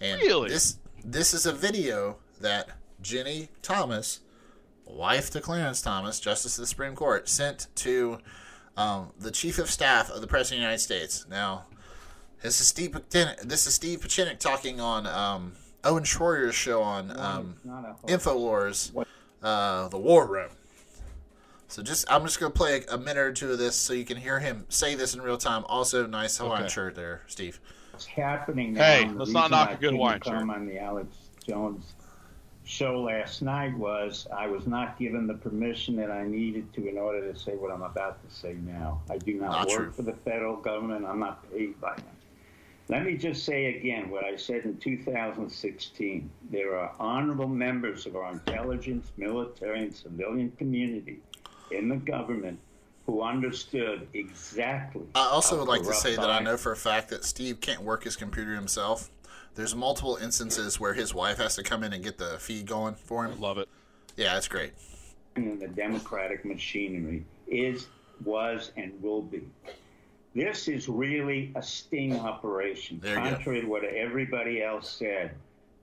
And 0.00 0.20
Really? 0.22 0.48
this 0.48 0.78
this 1.04 1.34
is 1.34 1.44
a 1.44 1.52
video 1.52 2.16
that 2.40 2.70
Ginni 3.02 3.48
Thomas, 3.60 4.20
wife 4.86 5.28
to 5.32 5.40
Clarence 5.42 5.82
Thomas, 5.82 6.18
Justice 6.20 6.56
of 6.56 6.62
the 6.62 6.66
Supreme 6.66 6.94
Court, 6.94 7.28
sent 7.28 7.66
to 7.76 8.18
um, 8.78 9.12
the 9.18 9.30
Chief 9.30 9.58
of 9.58 9.70
Staff 9.70 10.10
of 10.10 10.22
the 10.22 10.26
President 10.26 10.56
of 10.56 10.60
the 10.60 10.62
United 10.62 10.82
States. 10.82 11.26
Now, 11.28 11.66
this 12.44 12.60
is 12.60 12.66
Steve. 12.68 12.90
Pieczenik- 12.92 13.40
This 13.40 13.66
is 13.66 13.74
Steve 13.74 14.00
Pieczenik 14.00 14.38
talking 14.38 14.78
on 14.80 15.06
um, 15.06 15.52
Owen 15.82 16.04
Schroyer's 16.04 16.54
show 16.54 16.82
on 16.82 17.10
um, 17.18 17.56
Infowars, 18.06 18.92
uh, 19.42 19.88
the 19.88 19.98
War 19.98 20.26
Room. 20.26 20.50
So 21.68 21.82
just, 21.82 22.10
I'm 22.12 22.22
just 22.22 22.38
gonna 22.38 22.52
play 22.52 22.84
a, 22.88 22.94
a 22.94 22.98
minute 22.98 23.16
or 23.16 23.32
two 23.32 23.50
of 23.50 23.58
this 23.58 23.74
so 23.74 23.94
you 23.94 24.04
can 24.04 24.18
hear 24.18 24.38
him 24.38 24.66
say 24.68 24.94
this 24.94 25.14
in 25.14 25.22
real 25.22 25.38
time. 25.38 25.64
Also, 25.66 26.06
nice 26.06 26.36
Hawaiian 26.38 26.64
Okay. 26.64 26.72
shirt 26.72 26.94
there, 26.94 27.22
Steve. 27.26 27.58
What's 27.92 28.04
happening 28.06 28.74
now? 28.74 28.82
Hey, 28.84 29.08
let's 29.08 29.30
not 29.32 29.50
knock 29.50 29.70
I 29.70 29.72
a 29.72 29.74
good 29.74 29.80
couldn't 29.80 29.96
Hawaiian 29.96 30.20
shirt. 30.22 30.34
on 30.34 30.66
the 30.66 30.78
Alex 30.78 31.16
Jones 31.46 31.94
show 32.66 33.00
last 33.02 33.42
night 33.42 33.76
was 33.76 34.26
I 34.36 34.46
was 34.46 34.66
not 34.66 34.98
given 34.98 35.26
the 35.26 35.34
permission 35.34 35.96
that 35.96 36.10
I 36.10 36.24
needed 36.26 36.72
to 36.74 36.88
in 36.88 36.96
order 36.98 37.32
to 37.32 37.38
say 37.38 37.56
what 37.56 37.70
I'm 37.72 37.82
about 37.82 38.18
to 38.28 38.34
say 38.34 38.54
now. 38.64 39.00
I 39.10 39.18
do 39.18 39.34
not, 39.34 39.50
Not 39.50 39.68
work 39.68 39.76
true. 39.76 39.92
for 39.92 40.02
the 40.02 40.12
federal 40.24 40.56
government. 40.56 41.04
I'm 41.06 41.18
not 41.18 41.50
paid 41.50 41.80
by 41.80 41.94
them. 41.96 42.04
Let 42.88 43.04
me 43.04 43.16
just 43.16 43.44
say 43.44 43.76
again 43.76 44.10
what 44.10 44.24
I 44.24 44.36
said 44.36 44.64
in 44.64 44.76
2016. 44.76 46.30
There 46.50 46.76
are 46.76 46.92
honorable 47.00 47.48
members 47.48 48.04
of 48.04 48.14
our 48.14 48.32
intelligence, 48.32 49.10
military, 49.16 49.80
and 49.84 49.94
civilian 49.94 50.50
community 50.58 51.20
in 51.70 51.88
the 51.88 51.96
government 51.96 52.58
who 53.06 53.22
understood 53.22 54.06
exactly. 54.12 55.02
I 55.14 55.28
also 55.28 55.58
would 55.58 55.68
like 55.68 55.82
to 55.84 55.94
say 55.94 56.16
that 56.16 56.30
I 56.30 56.40
know 56.40 56.56
for 56.56 56.72
a 56.72 56.76
fact 56.76 57.08
that 57.10 57.24
Steve 57.24 57.60
can't 57.60 57.82
work 57.82 58.04
his 58.04 58.16
computer 58.16 58.54
himself. 58.54 59.10
There's 59.54 59.74
multiple 59.74 60.16
instances 60.16 60.80
where 60.80 60.94
his 60.94 61.14
wife 61.14 61.38
has 61.38 61.54
to 61.56 61.62
come 61.62 61.84
in 61.84 61.92
and 61.92 62.02
get 62.02 62.18
the 62.18 62.38
feed 62.38 62.66
going 62.66 62.94
for 62.96 63.24
him. 63.24 63.40
Love 63.40 63.58
it. 63.58 63.68
Yeah, 64.16 64.34
that's 64.34 64.48
great. 64.48 64.72
in 65.36 65.58
the 65.58 65.68
democratic 65.68 66.44
machinery 66.44 67.24
is, 67.46 67.86
was, 68.24 68.72
and 68.76 68.92
will 69.02 69.22
be. 69.22 69.42
This 70.34 70.66
is 70.66 70.88
really 70.88 71.52
a 71.54 71.62
sting 71.62 72.18
operation. 72.18 72.98
There. 73.00 73.14
Contrary 73.14 73.60
to 73.60 73.66
what 73.68 73.84
everybody 73.84 74.62
else 74.62 74.90
said, 74.90 75.32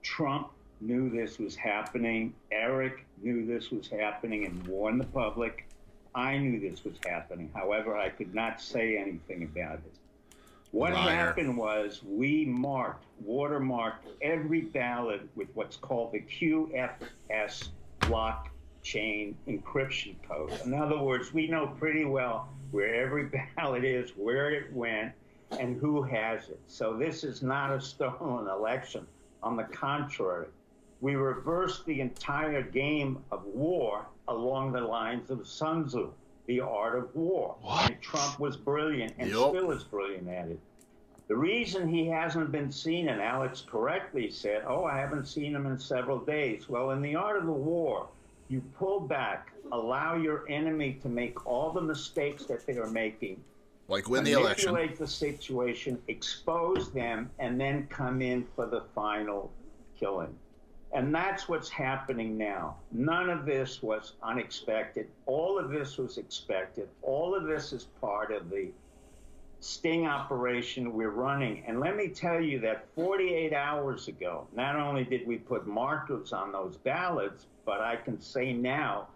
Trump 0.02 0.50
knew 0.82 1.08
this 1.08 1.38
was 1.38 1.56
happening. 1.56 2.34
Eric 2.50 3.06
knew 3.22 3.46
this 3.46 3.70
was 3.70 3.88
happening 3.88 4.44
and 4.44 4.66
warned 4.66 5.00
the 5.00 5.06
public. 5.06 5.66
I 6.14 6.36
knew 6.36 6.60
this 6.60 6.84
was 6.84 6.96
happening. 7.06 7.50
However, 7.54 7.96
I 7.96 8.10
could 8.10 8.34
not 8.34 8.60
say 8.60 8.98
anything 8.98 9.44
about 9.44 9.76
it. 9.76 9.94
What 10.70 10.92
Liar. 10.92 11.10
happened 11.14 11.56
was 11.56 12.02
we 12.06 12.44
marked, 12.44 13.04
watermarked 13.26 14.06
every 14.20 14.62
ballot 14.62 15.22
with 15.34 15.48
what's 15.54 15.76
called 15.76 16.12
the 16.12 16.20
QFS 16.20 17.68
blockchain 18.00 19.34
encryption 19.48 20.14
code. 20.28 20.52
In 20.64 20.74
other 20.74 20.98
words, 20.98 21.32
we 21.32 21.46
know 21.46 21.68
pretty 21.78 22.04
well 22.04 22.48
where 22.72 22.94
every 22.94 23.30
ballot 23.56 23.84
is, 23.84 24.10
where 24.16 24.50
it 24.50 24.72
went, 24.72 25.12
and 25.60 25.80
who 25.80 26.02
has 26.02 26.48
it. 26.48 26.58
So 26.66 26.96
this 26.96 27.22
is 27.22 27.42
not 27.42 27.70
a 27.72 27.80
stolen 27.80 28.48
election. 28.50 29.06
On 29.42 29.56
the 29.56 29.64
contrary, 29.64 30.46
we 31.00 31.14
reversed 31.16 31.84
the 31.84 32.00
entire 32.00 32.62
game 32.62 33.22
of 33.30 33.44
war 33.44 34.06
along 34.28 34.72
the 34.72 34.80
lines 34.80 35.30
of 35.30 35.46
Sun 35.46 35.86
Tzu, 35.86 36.12
the 36.46 36.60
art 36.60 36.96
of 36.96 37.14
war. 37.14 37.56
What? 37.60 37.90
And 37.90 38.00
Trump 38.00 38.38
was 38.38 38.56
brilliant 38.56 39.14
and 39.18 39.30
Yup. 39.30 39.50
still 39.50 39.70
is 39.72 39.84
brilliant 39.84 40.28
at 40.28 40.48
it. 40.48 40.60
The 41.28 41.36
reason 41.36 41.88
he 41.88 42.06
hasn't 42.06 42.52
been 42.52 42.70
seen, 42.70 43.08
and 43.08 43.20
Alex 43.20 43.64
correctly 43.66 44.30
said, 44.30 44.64
Oh, 44.66 44.84
I 44.84 44.98
haven't 44.98 45.26
seen 45.26 45.54
him 45.54 45.66
in 45.66 45.78
several 45.78 46.18
days. 46.18 46.68
Well, 46.68 46.90
in 46.90 47.00
the 47.00 47.14
art 47.14 47.36
of 47.36 47.46
the 47.46 47.52
war, 47.52 48.08
you 48.52 48.60
pull 48.78 49.00
back, 49.00 49.50
allow 49.72 50.14
your 50.14 50.44
enemy 50.50 50.98
to 51.00 51.08
make 51.08 51.46
all 51.46 51.72
the 51.72 51.80
mistakes 51.80 52.44
that 52.44 52.66
they 52.66 52.76
are 52.76 52.90
making, 52.90 53.42
Like 53.88 54.10
win 54.10 54.24
the 54.24 54.32
election. 54.32 54.72
manipulate 54.74 54.98
the 54.98 55.06
situation, 55.06 56.00
expose 56.08 56.92
them, 56.92 57.30
and 57.38 57.58
then 57.58 57.86
come 57.88 58.20
in 58.20 58.46
for 58.54 58.66
the 58.66 58.82
final 58.94 59.50
killing. 59.98 60.36
And 60.92 61.14
that's 61.14 61.48
what's 61.48 61.70
happening 61.70 62.36
now. 62.36 62.76
None 62.92 63.30
of 63.30 63.46
this 63.46 63.82
was 63.82 64.12
unexpected. 64.22 65.08
All 65.24 65.58
of 65.58 65.70
this 65.70 65.96
was 65.96 66.18
expected. 66.18 66.90
All 67.00 67.34
of 67.34 67.44
this 67.44 67.72
is 67.72 67.84
part 68.02 68.30
of 68.30 68.50
the 68.50 68.70
sting 69.60 70.06
operation 70.06 70.92
we're 70.92 71.08
running. 71.08 71.64
And 71.66 71.80
let 71.80 71.96
me 71.96 72.08
tell 72.08 72.38
you 72.38 72.58
that 72.60 72.84
48 72.94 73.54
hours 73.54 74.08
ago, 74.08 74.46
not 74.54 74.76
only 74.76 75.04
did 75.04 75.26
we 75.26 75.38
put 75.38 75.66
markers 75.66 76.34
on 76.34 76.52
those 76.52 76.76
ballots, 76.76 77.46
but 77.64 77.80
I 77.80 77.96
can 77.96 78.20
say 78.20 78.52
now, 78.52 79.08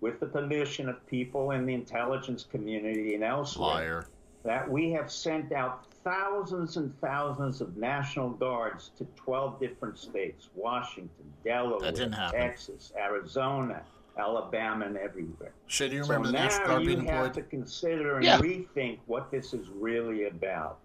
with 0.00 0.20
the 0.20 0.26
permission 0.26 0.88
of 0.88 1.04
people 1.06 1.52
in 1.52 1.66
the 1.66 1.74
intelligence 1.74 2.44
community 2.50 3.14
and 3.14 3.24
elsewhere, 3.24 3.74
Liar. 3.74 4.06
that 4.44 4.70
we 4.70 4.90
have 4.92 5.10
sent 5.10 5.52
out 5.52 5.84
thousands 6.04 6.76
and 6.76 6.94
thousands 7.00 7.60
of 7.60 7.76
National 7.76 8.30
Guards 8.30 8.90
to 8.98 9.04
12 9.16 9.58
different 9.58 9.98
states 9.98 10.48
Washington, 10.54 11.32
Delaware, 11.44 11.80
That 11.80 11.94
didn't 11.94 12.12
happen. 12.12 12.40
Texas, 12.40 12.92
Arizona, 12.96 13.82
Alabama, 14.18 14.86
and 14.86 14.96
everywhere. 14.96 15.52
Shit, 15.66 15.90
do 15.90 15.96
you 15.96 16.02
remember 16.02 16.26
so 16.28 16.32
the 16.32 16.38
National 16.38 16.60
now 16.60 16.66
Guard 16.66 16.82
you 16.82 16.96
being 16.96 17.06
have 17.06 17.32
to 17.32 17.42
consider 17.42 18.16
and 18.16 18.24
Yeah. 18.24 18.38
rethink 18.38 18.98
what 19.06 19.30
this 19.30 19.52
is 19.52 19.68
really 19.68 20.26
about. 20.26 20.78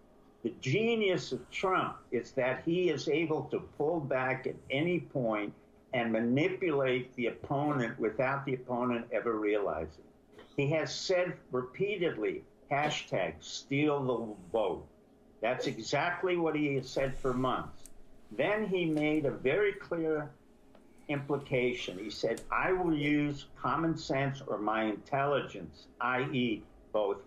The 0.44 0.54
genius 0.60 1.32
of 1.32 1.48
Trump 1.52 1.98
is 2.12 2.32
that 2.32 2.64
he 2.66 2.90
is 2.90 3.08
able 3.08 3.44
to 3.52 3.60
pull 3.78 4.00
back 4.00 4.48
at 4.48 4.56
any 4.72 5.02
point 5.02 5.54
and 5.94 6.12
manipulate 6.12 7.14
the 7.16 7.28
opponent 7.28 8.00
without 8.00 8.46
the 8.46 8.54
opponent 8.54 9.06
ever 9.12 9.34
realizing. 9.34 10.04
He 10.56 10.70
has 10.72 10.94
said 10.94 11.34
repeatedly, 11.52 12.44
hashtag 12.72 13.34
steal 13.40 14.04
the 14.04 14.36
vote. 14.52 14.88
That's 15.42 15.68
exactly 15.68 16.38
what 16.38 16.56
he 16.56 16.76
has 16.76 16.88
said 16.88 17.18
for 17.18 17.34
months. 17.34 17.90
Then 18.32 18.66
he 18.66 18.86
made 18.86 19.26
a 19.26 19.32
very 19.32 19.74
clear 19.74 20.32
implication. 21.10 21.98
He 21.98 22.10
said, 22.10 22.42
I 22.52 22.72
will 22.72 22.94
use 22.94 23.48
common 23.62 23.98
sense 23.98 24.42
or 24.46 24.58
my 24.58 24.84
intelligence, 24.84 25.88
i.e., 26.00 26.64
both 26.94 27.18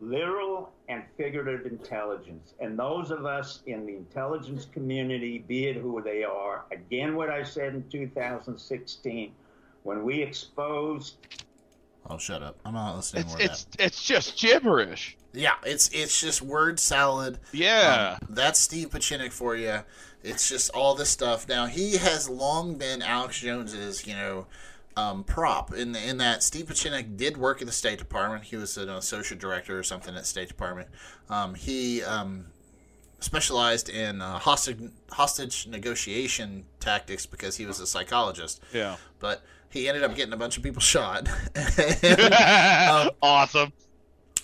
literal 0.00 0.72
and 0.88 1.02
figurative 1.16 1.66
intelligence. 1.66 2.54
And 2.60 2.78
those 2.78 3.10
of 3.10 3.24
us 3.24 3.62
in 3.66 3.86
the 3.86 3.96
intelligence 3.96 4.66
community, 4.66 5.44
be 5.46 5.66
it 5.66 5.76
who 5.76 6.02
they 6.02 6.24
are, 6.24 6.64
again, 6.70 7.16
what 7.16 7.30
I 7.30 7.42
said 7.42 7.74
in 7.74 7.88
2016, 7.88 9.32
when 9.82 10.04
we 10.04 10.22
exposed 10.22 11.16
Oh, 12.08 12.18
shut 12.18 12.42
up! 12.42 12.56
I'm 12.64 12.74
not 12.74 12.96
listening 12.96 13.24
it's, 13.24 13.34
to 13.34 13.42
it's, 13.42 13.66
it's 13.78 14.04
just 14.04 14.38
gibberish. 14.38 15.16
Yeah, 15.32 15.54
it's 15.64 15.88
it's 15.88 16.20
just 16.20 16.40
word 16.40 16.78
salad. 16.78 17.38
Yeah. 17.52 18.18
Um, 18.20 18.28
that's 18.30 18.60
Steve 18.60 18.90
Pieczenik 18.90 19.32
for 19.32 19.56
you. 19.56 19.80
It's 20.22 20.48
just 20.48 20.70
all 20.70 20.94
this 20.94 21.10
stuff. 21.10 21.48
Now 21.48 21.66
he 21.66 21.96
has 21.96 22.28
long 22.28 22.76
been 22.76 23.02
Alex 23.02 23.40
Jones's, 23.40 24.06
you 24.06 24.14
know, 24.14 24.46
um, 24.96 25.24
prop 25.24 25.74
in 25.74 25.92
the, 25.92 26.08
in 26.08 26.16
that 26.18 26.42
Steve 26.42 26.66
Pieczenik 26.66 27.16
did 27.16 27.36
work 27.36 27.60
at 27.60 27.66
the 27.66 27.72
State 27.72 27.98
Department. 27.98 28.44
He 28.44 28.56
was 28.56 28.76
an 28.78 28.88
associate 28.88 29.40
director 29.40 29.78
or 29.78 29.82
something 29.82 30.14
at 30.16 30.26
State 30.26 30.48
Department. 30.48 30.88
Um, 31.28 31.54
he 31.54 32.02
um, 32.02 32.46
specialized 33.20 33.88
in 33.88 34.22
uh, 34.22 34.38
hostage 34.38 34.78
hostage 35.10 35.66
negotiation 35.66 36.64
tactics 36.80 37.26
because 37.26 37.56
he 37.56 37.66
was 37.66 37.78
a 37.80 37.86
psychologist. 37.86 38.62
yeah. 38.72 38.96
But 39.18 39.42
he 39.68 39.88
ended 39.88 40.04
up 40.04 40.14
getting 40.14 40.32
a 40.32 40.36
bunch 40.38 40.56
of 40.56 40.62
people 40.62 40.80
shot. 40.80 41.28
Um, 42.88 43.10
awesome. 43.20 43.72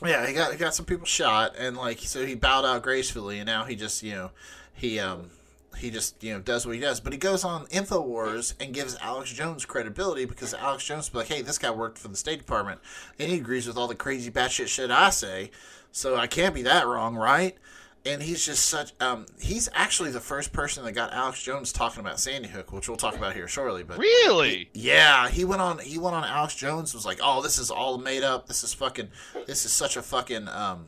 yeah, 0.04 0.26
he 0.26 0.34
got 0.34 0.52
he 0.52 0.58
got 0.58 0.74
some 0.74 0.84
people 0.84 1.06
shot, 1.06 1.54
and 1.56 1.76
like 1.76 1.98
so 2.00 2.26
he 2.26 2.34
bowed 2.34 2.64
out 2.64 2.82
gracefully, 2.82 3.38
and 3.38 3.46
now 3.46 3.64
he 3.64 3.76
just 3.76 4.02
you 4.02 4.12
know 4.12 4.30
he 4.74 4.98
um 4.98 5.30
he 5.78 5.90
just 5.90 6.22
you 6.22 6.32
know 6.34 6.40
does 6.40 6.66
what 6.66 6.74
he 6.74 6.80
does, 6.80 7.00
but 7.00 7.12
he 7.12 7.18
goes 7.18 7.44
on 7.44 7.66
Infowars 7.66 8.54
and 8.60 8.72
gives 8.74 8.96
Alex 9.00 9.32
Jones 9.32 9.64
credibility 9.64 10.24
because 10.24 10.54
Alex 10.54 10.84
Jones 10.84 11.08
be 11.08 11.18
like, 11.18 11.28
hey, 11.28 11.42
this 11.42 11.58
guy 11.58 11.70
worked 11.70 11.98
for 11.98 12.08
the 12.08 12.16
State 12.16 12.38
Department, 12.38 12.80
and 13.18 13.30
he 13.30 13.36
agrees 13.38 13.66
with 13.66 13.76
all 13.76 13.88
the 13.88 13.94
crazy 13.94 14.30
batshit 14.30 14.68
shit 14.68 14.90
I 14.90 15.10
say, 15.10 15.50
so 15.90 16.16
I 16.16 16.26
can't 16.26 16.54
be 16.54 16.62
that 16.62 16.86
wrong, 16.86 17.16
right? 17.16 17.56
And 18.04 18.20
he's 18.20 18.44
just 18.44 18.66
such 18.66 18.92
um 19.00 19.26
he's 19.40 19.68
actually 19.74 20.10
the 20.10 20.18
first 20.20 20.52
person 20.52 20.84
that 20.84 20.90
got 20.92 21.12
Alex 21.12 21.40
Jones 21.40 21.72
talking 21.72 22.00
about 22.00 22.18
Sandy 22.18 22.48
Hook, 22.48 22.72
which 22.72 22.88
we'll 22.88 22.96
talk 22.96 23.16
about 23.16 23.34
here 23.34 23.46
shortly, 23.46 23.84
but 23.84 23.98
Really? 23.98 24.68
yeah, 24.74 25.28
he 25.28 25.44
went 25.44 25.62
on. 25.62 25.78
He 25.78 25.98
went 25.98 26.16
on. 26.16 26.24
Alex 26.24 26.56
Jones 26.56 26.94
was 26.94 27.06
like, 27.06 27.20
"Oh, 27.22 27.42
this 27.42 27.58
is 27.58 27.70
all 27.70 27.98
made 27.98 28.24
up. 28.24 28.48
This 28.48 28.64
is 28.64 28.74
fucking. 28.74 29.08
This 29.46 29.64
is 29.64 29.70
such 29.72 29.96
a 29.96 30.02
fucking 30.02 30.48
um, 30.48 30.86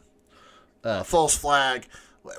uh, 0.83 1.05
false 1.05 1.37
flag. 1.37 1.87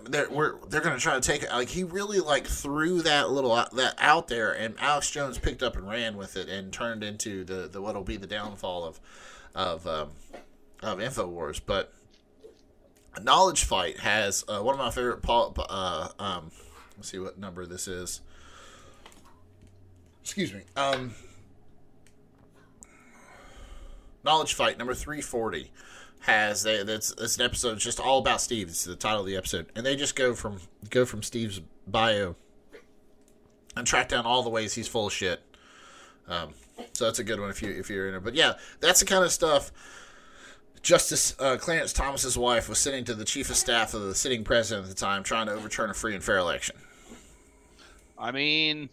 They're 0.04 0.30
we're 0.30 0.60
they're 0.68 0.82
gonna 0.82 1.00
try 1.00 1.14
to 1.14 1.22
take 1.22 1.44
it." 1.44 1.50
Like 1.52 1.70
he 1.70 1.84
really 1.84 2.20
like 2.20 2.48
threw 2.48 3.02
that 3.04 3.30
little 3.30 3.54
out- 3.54 3.76
that 3.76 3.96
out 4.00 4.28
there, 4.28 4.52
and 4.52 4.74
Alex 4.80 5.12
Jones 5.12 5.38
picked 5.38 5.62
up 5.62 5.76
and 5.76 5.88
ran 5.88 6.18
with 6.18 6.36
it 6.38 6.50
and 6.50 6.74
turned 6.74 7.04
into 7.04 7.44
the 7.44 7.68
the 7.68 7.82
what'll 7.82 8.04
be 8.04 8.18
the 8.18 8.26
downfall 8.28 8.84
of 8.84 9.00
of 9.54 9.86
um, 9.86 10.10
of 10.82 10.98
Infowars. 10.98 11.62
But 11.64 11.94
Knowledge 13.22 13.64
Fight 13.64 14.00
has 14.00 14.44
uh, 14.48 14.62
one 14.62 14.74
of 14.74 14.80
my 14.80 14.90
favorite. 14.90 15.22
Paul, 15.22 15.56
uh, 15.70 16.10
um, 16.18 16.52
let's 16.98 17.12
see 17.12 17.20
what 17.20 17.38
number 17.38 17.68
this 17.68 17.88
is. 17.88 18.22
Excuse 20.24 20.52
me. 20.52 20.62
Um, 20.76 21.14
Knowledge 24.24 24.56
Fight 24.56 24.80
number 24.80 24.96
three 24.96 25.22
forty 25.22 25.72
has 26.26 26.64
they 26.64 26.84
that's 26.84 27.12
it's 27.12 27.38
an 27.38 27.44
episode 27.44 27.78
just 27.78 28.00
all 28.00 28.20
about 28.20 28.42
Steve. 28.42 28.68
It's 28.70 28.84
the 28.84 28.96
title 28.96 29.22
of 29.22 29.28
the 29.28 29.36
episode, 29.36 29.72
and 29.76 29.86
they 29.86 29.96
just 29.96 30.16
go 30.16 30.34
from 30.34 30.60
go 30.90 31.06
from 31.06 31.22
Steve's 31.24 31.62
bio 31.88 32.36
and 33.78 33.86
track 33.86 34.10
down 34.10 34.26
all 34.26 34.42
the 34.42 34.50
ways 34.50 34.74
he's 34.74 34.88
full 34.88 35.08
of 35.08 35.14
shit. 35.14 35.42
Um, 36.28 36.54
so 36.94 37.06
that's 37.06 37.20
a 37.20 37.24
good 37.24 37.40
one 37.40 37.50
if 37.50 37.62
you 37.62 37.70
if 37.70 37.90
you're 37.90 38.10
in 38.10 38.16
it. 38.16 38.24
But 38.24 38.34
yeah, 38.34 38.54
that's 38.80 39.02
the 39.02 39.06
kind 39.06 39.24
of 39.24 39.32
stuff. 39.32 39.72
Justice 40.82 41.36
uh, 41.40 41.58
Clarence 41.58 41.94
Thomas's 41.94 42.38
wife 42.38 42.70
was 42.70 42.80
sitting 42.80 43.04
to 43.06 43.14
the 43.14 43.26
chief 43.26 43.50
of 43.50 43.56
staff 43.56 43.94
of 43.94 44.02
the 44.02 44.16
sitting 44.16 44.44
president 44.44 44.86
at 44.86 44.90
the 44.90 44.96
time, 44.96 45.24
trying 45.24 45.46
to 45.48 45.54
overturn 45.54 45.90
a 45.90 45.94
free 45.94 46.16
and 46.16 46.24
fair 46.24 46.38
election. 46.38 46.76
I 48.18 48.32
mean, 48.32 48.90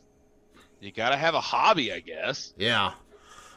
you 0.80 0.92
gotta 0.92 1.16
have 1.16 1.34
a 1.34 1.40
hobby, 1.40 1.92
I 1.92 2.00
guess. 2.00 2.52
Yeah. 2.58 2.92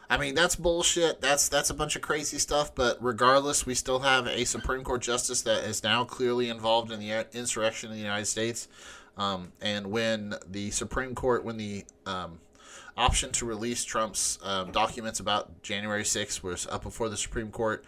I 0.09 0.17
mean 0.17 0.35
that's 0.35 0.55
bullshit. 0.55 1.21
That's 1.21 1.49
that's 1.49 1.69
a 1.69 1.73
bunch 1.73 1.95
of 1.95 2.01
crazy 2.01 2.37
stuff. 2.37 2.73
But 2.75 2.97
regardless, 3.01 3.65
we 3.65 3.75
still 3.75 3.99
have 3.99 4.27
a 4.27 4.45
Supreme 4.45 4.83
Court 4.83 5.01
justice 5.01 5.41
that 5.43 5.63
is 5.63 5.83
now 5.83 6.03
clearly 6.03 6.49
involved 6.49 6.91
in 6.91 6.99
the 6.99 7.25
insurrection 7.33 7.89
in 7.91 7.97
the 7.97 8.03
United 8.03 8.25
States. 8.25 8.67
Um, 9.17 9.53
and 9.61 9.87
when 9.87 10.35
the 10.49 10.71
Supreme 10.71 11.15
Court, 11.15 11.45
when 11.45 11.57
the 11.57 11.85
um, 12.05 12.39
option 12.97 13.31
to 13.33 13.45
release 13.45 13.83
Trump's 13.83 14.39
um, 14.43 14.71
documents 14.71 15.19
about 15.19 15.61
January 15.63 16.03
6th 16.03 16.43
was 16.43 16.67
up 16.67 16.83
before 16.83 17.09
the 17.09 17.17
Supreme 17.17 17.49
Court, 17.49 17.85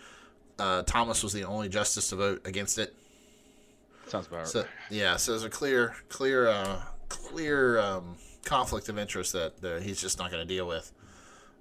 uh, 0.59 0.83
Thomas 0.83 1.23
was 1.23 1.33
the 1.33 1.43
only 1.43 1.69
justice 1.69 2.09
to 2.09 2.15
vote 2.15 2.41
against 2.45 2.77
it. 2.79 2.93
Sounds 4.07 4.27
about 4.27 4.53
right. 4.53 4.65
Yeah, 4.89 5.17
so 5.17 5.33
there's 5.33 5.43
a 5.43 5.49
clear, 5.49 5.95
clear, 6.07 6.47
uh, 6.47 6.81
clear 7.09 7.77
um, 7.79 8.15
conflict 8.45 8.87
of 8.87 8.97
interest 8.97 9.33
that 9.33 9.63
uh, 9.63 9.79
he's 9.81 9.99
just 9.99 10.17
not 10.17 10.31
going 10.31 10.45
to 10.45 10.47
deal 10.47 10.65
with. 10.65 10.91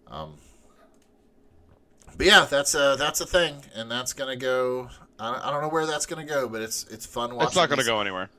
Um, 0.08 0.34
but 2.16 2.26
yeah, 2.26 2.44
that's 2.44 2.74
a 2.74 2.96
that's 2.98 3.20
a 3.20 3.26
thing, 3.26 3.56
and 3.74 3.90
that's 3.90 4.12
going 4.12 4.30
to 4.30 4.36
go. 4.42 4.88
I 5.18 5.32
don't, 5.32 5.46
I 5.46 5.50
don't 5.50 5.62
know 5.62 5.68
where 5.68 5.86
that's 5.86 6.06
going 6.06 6.26
to 6.26 6.32
go, 6.32 6.48
but 6.48 6.62
it's 6.62 6.84
it's 6.84 7.06
fun 7.06 7.34
watching. 7.34 7.46
it's 7.48 7.56
not 7.56 7.68
gonna 7.68 7.82
these- 7.82 7.88
go 7.88 8.00
anywhere. 8.00 8.30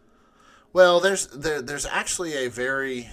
Well, 0.74 1.00
there's 1.00 1.28
there, 1.28 1.62
there's 1.62 1.86
actually 1.86 2.34
a 2.46 2.50
very 2.50 3.10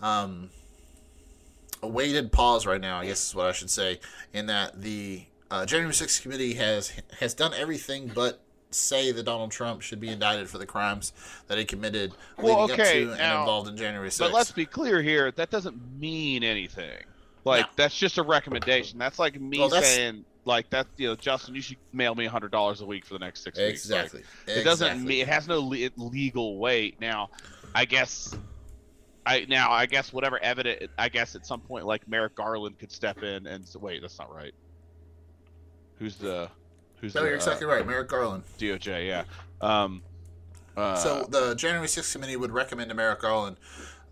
um 0.00 0.50
a 1.82 1.88
weighted 1.88 2.32
pause 2.32 2.66
right 2.66 2.80
now. 2.80 2.98
I 3.00 3.06
guess 3.06 3.28
is 3.28 3.34
what 3.34 3.46
I 3.46 3.52
should 3.52 3.70
say, 3.70 4.00
in 4.32 4.46
that 4.46 4.80
the 4.80 5.24
uh, 5.50 5.66
January 5.66 5.92
6th 5.92 6.22
committee 6.22 6.54
has 6.54 6.92
has 7.20 7.34
done 7.34 7.52
everything 7.54 8.10
but 8.14 8.40
say 8.70 9.12
that 9.12 9.22
Donald 9.24 9.50
Trump 9.50 9.80
should 9.80 9.98
be 10.00 10.08
indicted 10.08 10.48
for 10.48 10.58
the 10.58 10.66
crimes 10.66 11.12
that 11.46 11.56
he 11.56 11.64
committed 11.64 12.12
Well, 12.36 12.62
leading 12.66 12.80
okay, 12.80 13.04
up 13.04 13.16
to 13.16 13.22
and 13.22 13.38
involved 13.40 13.68
in 13.68 13.76
January 13.76 14.10
6th. 14.10 14.18
But 14.18 14.32
let's 14.32 14.52
be 14.52 14.66
clear 14.66 15.00
here. 15.00 15.30
That 15.30 15.48
doesn't 15.50 15.98
mean 15.98 16.44
anything. 16.44 16.98
Like 17.44 17.66
No. 17.66 17.70
that's 17.76 17.96
just 17.96 18.18
a 18.18 18.22
recommendation. 18.22 18.98
That's 18.98 19.18
like 19.18 19.40
me 19.40 19.58
Well, 19.58 19.68
that's- 19.68 19.94
saying, 19.94 20.24
like 20.44 20.70
that. 20.70 20.86
You 20.96 21.08
know, 21.08 21.14
Justin, 21.16 21.54
you 21.54 21.60
should 21.62 21.76
mail 21.92 22.14
me 22.14 22.24
a 22.26 22.30
hundred 22.30 22.50
dollars 22.52 22.80
a 22.80 22.86
week 22.86 23.04
for 23.04 23.14
the 23.14 23.20
next 23.20 23.42
six 23.44 23.58
weeks. 23.58 23.88
Like, 23.90 24.04
exactly. 24.04 24.22
it 24.46 24.64
doesn't 24.64 25.04
mean 25.04 25.20
it 25.22 25.28
has 25.28 25.46
no 25.46 25.60
le- 25.60 25.90
legal 25.96 26.58
weight. 26.58 27.00
Now, 27.00 27.30
I 27.74 27.84
guess. 27.84 28.34
I 29.26 29.44
now 29.46 29.70
I 29.70 29.84
guess 29.84 30.10
whatever 30.10 30.42
evidence 30.42 30.90
I 30.96 31.10
guess 31.10 31.34
at 31.34 31.44
some 31.44 31.60
point 31.60 31.84
like 31.84 32.08
Merrick 32.08 32.34
Garland 32.34 32.78
could 32.78 32.90
step 32.90 33.22
in 33.22 33.46
and 33.46 33.66
say, 33.68 33.78
wait 33.78 34.00
that's 34.00 34.18
not 34.18 34.34
right. 34.34 34.54
Who's 35.98 36.16
the 36.16 36.48
who's 37.00 37.14
No, 37.14 37.20
the 37.20 37.26
you're 37.26 37.34
uh, 37.34 37.38
exactly 37.38 37.66
right, 37.66 37.86
Merrick 37.86 38.08
Garland. 38.08 38.44
DOJ? 38.58 39.06
Yeah. 39.06 39.24
Um, 39.60 40.02
uh, 40.78 40.94
so 40.94 41.26
the 41.28 41.54
January 41.56 41.88
6th 41.88 42.12
committee 42.12 42.36
would 42.36 42.52
recommend 42.52 42.88
to 42.88 42.94
Merrick 42.94 43.20
Garland 43.20 43.56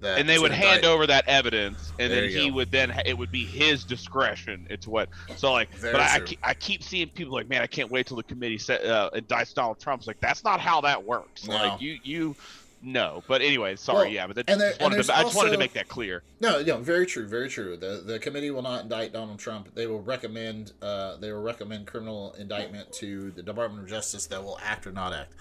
that 0.00 0.18
and 0.18 0.28
they 0.28 0.38
would 0.38 0.52
hand 0.52 0.84
over 0.84 1.06
that 1.06 1.26
evidence, 1.28 1.92
and 1.98 2.12
There 2.12 2.22
then 2.22 2.30
he 2.30 2.48
go. 2.50 2.56
would 2.56 2.70
then 2.70 2.92
it 3.06 3.16
would 3.16 3.30
be 3.32 3.44
his 3.44 3.84
discretion. 3.84 4.66
It's 4.70 4.86
what 4.86 5.08
so 5.36 5.52
like, 5.52 5.70
Very 5.74 5.92
but 5.92 6.00
I, 6.02 6.14
I, 6.16 6.20
keep, 6.20 6.38
I 6.42 6.54
keep 6.54 6.82
seeing 6.82 7.08
people 7.08 7.32
like, 7.34 7.48
man, 7.48 7.62
I 7.62 7.66
can't 7.66 7.90
wait 7.90 8.06
till 8.06 8.16
the 8.16 8.22
committee 8.22 8.58
set, 8.58 8.84
uh, 8.84 9.10
indicts 9.14 9.54
Donald 9.54 9.80
Trump's 9.80 10.06
like 10.06 10.20
that's 10.20 10.44
not 10.44 10.60
how 10.60 10.80
that 10.82 11.04
works. 11.04 11.46
No. 11.46 11.54
Like 11.54 11.80
you 11.80 11.98
you 12.02 12.36
no. 12.82 13.22
But 13.26 13.40
anyway, 13.40 13.74
sorry, 13.76 13.98
Well, 14.04 14.06
yeah, 14.08 14.26
but 14.26 14.36
that, 14.36 14.50
and 14.50 14.60
there- 14.60 14.68
just 14.70 14.80
wanted 14.82 14.96
there's 14.96 15.06
to, 15.06 15.16
I 15.16 15.22
just 15.22 15.34
wanted 15.34 15.50
to 15.52 15.58
make 15.58 15.72
that 15.72 15.88
clear. 15.88 16.22
No, 16.40 16.60
no, 16.62 16.76
very 16.76 17.06
true, 17.06 17.26
very 17.26 17.48
true. 17.48 17.76
The 17.76 18.02
the 18.04 18.18
committee 18.18 18.50
will 18.50 18.62
not 18.62 18.82
indict 18.82 19.12
Donald 19.14 19.38
Trump. 19.38 19.74
They 19.74 19.86
will 19.86 20.02
recommend 20.02 20.72
uh, 20.82 21.16
they 21.16 21.32
will 21.32 21.42
recommend 21.42 21.86
criminal 21.86 22.34
indictment 22.38 22.92
to 22.94 23.30
the 23.32 23.42
Department 23.42 23.82
of 23.84 23.88
Justice 23.88 24.26
that 24.26 24.44
will 24.44 24.58
act 24.62 24.86
or 24.86 24.92
not 24.92 25.14
act. 25.14 25.32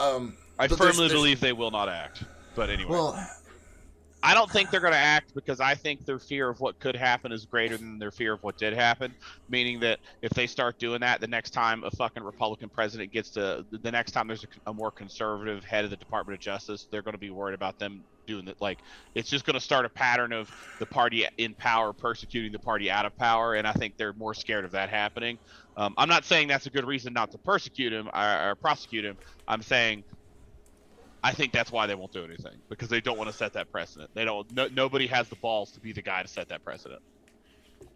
Um, 0.00 0.36
I 0.58 0.68
firmly 0.68 0.76
there's- 0.86 0.96
there's- 0.98 1.12
believe 1.12 1.40
they 1.40 1.52
will 1.52 1.70
not 1.70 1.88
act. 1.88 2.22
But 2.54 2.70
anyway, 2.70 2.90
Well, 2.90 3.28
I 4.24 4.34
don't 4.34 4.50
think 4.50 4.70
they're 4.70 4.80
going 4.80 4.92
to 4.92 4.98
act 4.98 5.34
because 5.34 5.58
I 5.58 5.74
think 5.74 6.04
their 6.04 6.20
fear 6.20 6.48
of 6.48 6.60
what 6.60 6.78
could 6.78 6.94
happen 6.94 7.32
is 7.32 7.44
greater 7.44 7.76
than 7.76 7.98
their 7.98 8.12
fear 8.12 8.34
of 8.34 8.42
what 8.42 8.56
did 8.56 8.72
happen. 8.72 9.12
Meaning 9.48 9.80
that 9.80 9.98
if 10.22 10.30
they 10.30 10.46
start 10.46 10.78
doing 10.78 11.00
that, 11.00 11.20
the 11.20 11.26
next 11.26 11.50
time 11.50 11.82
a 11.82 11.90
fucking 11.90 12.22
Republican 12.22 12.68
president 12.68 13.12
gets 13.12 13.30
to, 13.30 13.66
the 13.70 13.90
next 13.90 14.12
time 14.12 14.28
there's 14.28 14.44
a, 14.44 14.70
a 14.70 14.74
more 14.74 14.92
conservative 14.92 15.64
head 15.64 15.84
of 15.84 15.90
the 15.90 15.96
Department 15.96 16.38
of 16.38 16.40
Justice, 16.40 16.86
they're 16.90 17.02
going 17.02 17.14
to 17.14 17.18
be 17.18 17.30
worried 17.30 17.54
about 17.54 17.80
them 17.80 18.04
doing 18.26 18.44
that. 18.44 18.60
Like 18.60 18.78
it's 19.16 19.28
just 19.28 19.44
going 19.44 19.54
to 19.54 19.60
start 19.60 19.84
a 19.86 19.88
pattern 19.88 20.32
of 20.32 20.48
the 20.78 20.86
party 20.86 21.26
in 21.38 21.54
power 21.54 21.92
persecuting 21.92 22.52
the 22.52 22.60
party 22.60 22.92
out 22.92 23.06
of 23.06 23.16
power, 23.16 23.54
and 23.54 23.66
I 23.66 23.72
think 23.72 23.96
they're 23.96 24.12
more 24.12 24.34
scared 24.34 24.64
of 24.64 24.70
that 24.70 24.88
happening. 24.88 25.38
Um, 25.76 25.94
I'm 25.96 26.08
not 26.08 26.24
saying 26.24 26.46
that's 26.46 26.66
a 26.66 26.70
good 26.70 26.84
reason 26.84 27.12
not 27.12 27.32
to 27.32 27.38
persecute 27.38 27.92
him 27.92 28.08
or, 28.14 28.50
or 28.50 28.54
prosecute 28.54 29.04
him. 29.04 29.16
I'm 29.48 29.62
saying 29.62 30.04
I 31.24 31.32
think 31.32 31.52
that's 31.52 31.70
why 31.70 31.86
they 31.86 31.94
won't 31.94 32.12
do 32.12 32.24
anything 32.24 32.56
because 32.68 32.88
they 32.88 33.00
don't 33.00 33.16
want 33.16 33.30
to 33.30 33.36
set 33.36 33.52
that 33.52 33.70
precedent. 33.70 34.10
They 34.14 34.24
don't. 34.24 34.50
No, 34.52 34.66
nobody 34.68 35.06
has 35.06 35.28
the 35.28 35.36
balls 35.36 35.70
to 35.72 35.80
be 35.80 35.92
the 35.92 36.02
guy 36.02 36.22
to 36.22 36.28
set 36.28 36.48
that 36.48 36.64
precedent. 36.64 37.00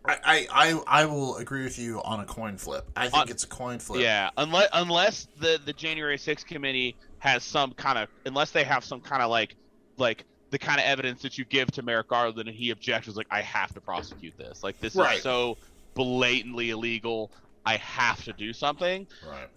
I, 0.08 0.46
I, 0.52 0.80
I 0.86 1.04
will 1.06 1.36
agree 1.38 1.64
with 1.64 1.78
you 1.80 2.00
on 2.04 2.20
a 2.20 2.24
coin 2.24 2.56
flip. 2.58 2.88
I 2.94 3.08
think 3.08 3.22
On- 3.24 3.28
it's 3.28 3.42
a 3.42 3.48
coin 3.48 3.80
flip. 3.80 4.00
Yeah, 4.02 4.30
unless 4.36 4.68
unless 4.72 5.28
the 5.40 5.60
the 5.64 5.72
January 5.72 6.16
6th 6.16 6.46
committee 6.46 6.94
has 7.18 7.42
some 7.42 7.72
kind 7.72 7.98
of 7.98 8.08
unless 8.24 8.52
they 8.52 8.62
have 8.62 8.84
some 8.84 9.00
kind 9.00 9.20
of 9.22 9.30
like 9.30 9.56
like 9.96 10.24
the 10.50 10.58
kind 10.58 10.78
of 10.78 10.86
evidence 10.86 11.22
that 11.22 11.36
you 11.38 11.44
give 11.44 11.72
to 11.72 11.82
Merrick 11.82 12.06
Garland 12.08 12.38
and 12.38 12.48
he 12.56 12.70
objects 12.70 13.08
is 13.08 13.16
like 13.16 13.26
I 13.32 13.40
have 13.42 13.74
to 13.74 13.80
prosecute 13.80 14.36
this. 14.38 14.62
Like 14.62 14.78
this 14.80 14.94
Right. 14.94 15.16
is 15.16 15.22
so 15.24 15.56
blatantly 15.94 16.70
illegal. 16.70 17.32
I 17.64 17.76
have 17.78 18.22
to 18.26 18.32
do 18.32 18.52
something. 18.52 19.08
Right. 19.28 19.48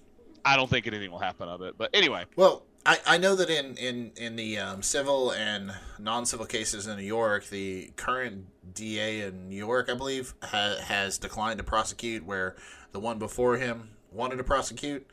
I 0.44 0.56
don't 0.56 0.68
think 0.70 0.88
anything 0.88 1.12
will 1.12 1.20
happen 1.20 1.48
of 1.48 1.62
it. 1.62 1.76
But 1.78 1.92
anyway, 1.94 2.26
Well, 2.36 2.64
I, 3.06 3.18
know 3.18 3.36
that 3.36 3.50
in 3.50 3.76
in 3.78 4.12
in 4.16 4.36
the 4.36 4.58
um, 4.58 4.82
civil 4.82 5.32
and 5.32 5.74
non-civil 6.00 6.46
cases 6.46 6.88
in 6.88 6.98
New 6.98 7.04
York, 7.04 7.48
the 7.48 7.92
current 7.96 8.46
DA 8.74 9.22
in 9.22 9.50
New 9.50 9.56
York, 9.56 9.90
I 9.90 9.94
believe, 9.94 10.34
ha, 10.42 10.78
has 10.82 11.18
declined 11.18 11.60
to 11.60 11.64
prosecute, 11.64 12.26
where 12.26 12.56
the 12.92 13.00
one 13.00 13.20
before 13.20 13.58
him 13.58 13.90
wanted 14.12 14.38
to 14.38 14.44
prosecute, 14.44 15.08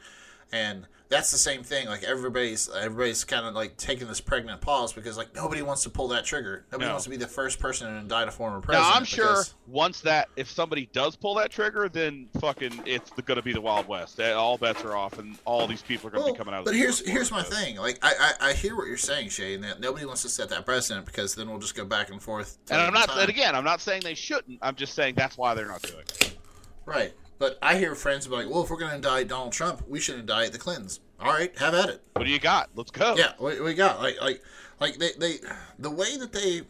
and 0.51 0.87
that's 1.09 1.31
the 1.31 1.39
same 1.39 1.63
thing. 1.63 1.87
Like 1.87 2.03
everybody's 2.03 2.69
everybody's 2.75 3.23
kind 3.25 3.47
of 3.47 3.55
like 3.55 3.77
taking 3.77 4.09
this 4.09 4.21
pregnant 4.21 4.61
pause 4.61 4.93
because 4.93 5.17
like 5.17 5.35
nobody 5.35 5.63
wants 5.63 5.83
to 5.85 5.91
pull 5.91 6.09
that 6.09 6.25
trigger. 6.25 6.65
Nobody 6.73 6.87
No. 6.89 6.95
wants 6.95 7.05
to 7.05 7.11
be 7.11 7.17
the 7.17 7.29
first 7.29 7.61
person 7.61 7.87
to 7.93 7.99
indict 8.01 8.27
a 8.27 8.31
former 8.33 8.57
now 8.57 8.61
president. 8.63 8.97
I'm 8.97 9.05
sure 9.05 9.43
once 9.69 10.01
that 10.01 10.29
if 10.37 10.51
somebody 10.51 10.89
does 10.93 11.15
pull 11.15 11.35
that 11.37 11.51
trigger, 11.51 11.89
then 11.89 12.29
fucking 12.41 12.83
it's 12.87 13.11
going 13.11 13.37
to 13.37 13.43
be 13.43 13.53
the 13.53 13.61
Wild 13.61 13.87
West. 13.87 14.21
All 14.21 14.59
bets 14.59 14.83
are 14.85 14.97
off, 14.97 15.19
and 15.19 15.39
all 15.45 15.67
these 15.67 15.83
people 15.83 16.09
are 16.09 16.11
going 16.11 16.23
to 16.23 16.25
Well, 16.27 16.35
be 16.35 16.39
coming 16.39 16.55
out. 16.55 16.61
Of 16.61 16.65
but 16.67 16.75
here's 16.75 17.07
here's 17.07 17.31
my 17.31 17.43
thing. 17.43 17.77
Like 17.77 17.99
I, 18.03 18.35
I 18.41 18.49
I 18.49 18.53
hear 18.55 18.75
what 18.77 18.89
you're 18.89 18.97
saying, 18.97 19.29
Shay, 19.29 19.55
and 19.55 19.63
that 19.65 19.79
nobody 19.81 20.07
wants 20.07 20.23
to 20.23 20.29
set 20.29 20.49
that 20.49 20.65
precedent 20.67 21.07
because 21.07 21.35
then 21.37 21.49
we'll 21.49 21.61
just 21.61 21.77
go 21.77 21.85
back 21.85 22.11
and 22.11 22.21
forth. 22.21 22.59
And 22.71 22.81
I'm 22.81 22.93
not. 22.93 23.17
And 23.17 23.29
again, 23.29 23.55
I'm 23.55 23.65
not 23.65 23.81
saying 23.81 24.03
they 24.05 24.15
shouldn't. 24.15 24.59
I'm 24.61 24.75
just 24.75 24.95
saying 24.95 25.15
that's 25.17 25.39
why 25.39 25.55
they're 25.55 25.69
not 25.69 25.83
doing 25.83 26.01
it. 26.01 26.37
Right. 26.85 27.13
But 27.39 27.59
I 27.61 27.77
hear 27.77 27.95
friends 27.95 28.27
be 28.27 28.35
like, 28.35 28.49
well, 28.49 28.63
if 28.65 28.71
we're 28.71 28.79
going 28.79 28.91
to 28.91 28.97
indict 28.97 29.29
Donald 29.29 29.53
Trump, 29.53 29.83
we 29.89 30.01
should 30.01 30.19
indict 30.19 30.53
the 30.53 30.59
Clintons. 30.59 31.01
All 31.21 31.33
right, 31.33 31.57
have 31.59 31.75
at 31.75 31.89
it. 31.89 32.03
What 32.13 32.25
do 32.25 32.31
you 32.31 32.39
got? 32.39 32.71
Let's 32.75 32.91
go. 32.91 33.15
Yeah, 33.17 33.33
we, 33.41 33.61
we 33.61 33.75
got 33.75 34.01
like 34.01 34.21
like 34.21 34.43
like 34.81 34.99
they, 34.99 35.13
they 35.19 35.39
the 35.79 35.91
way 35.91 36.17
that 36.19 36.33
they 36.33 36.63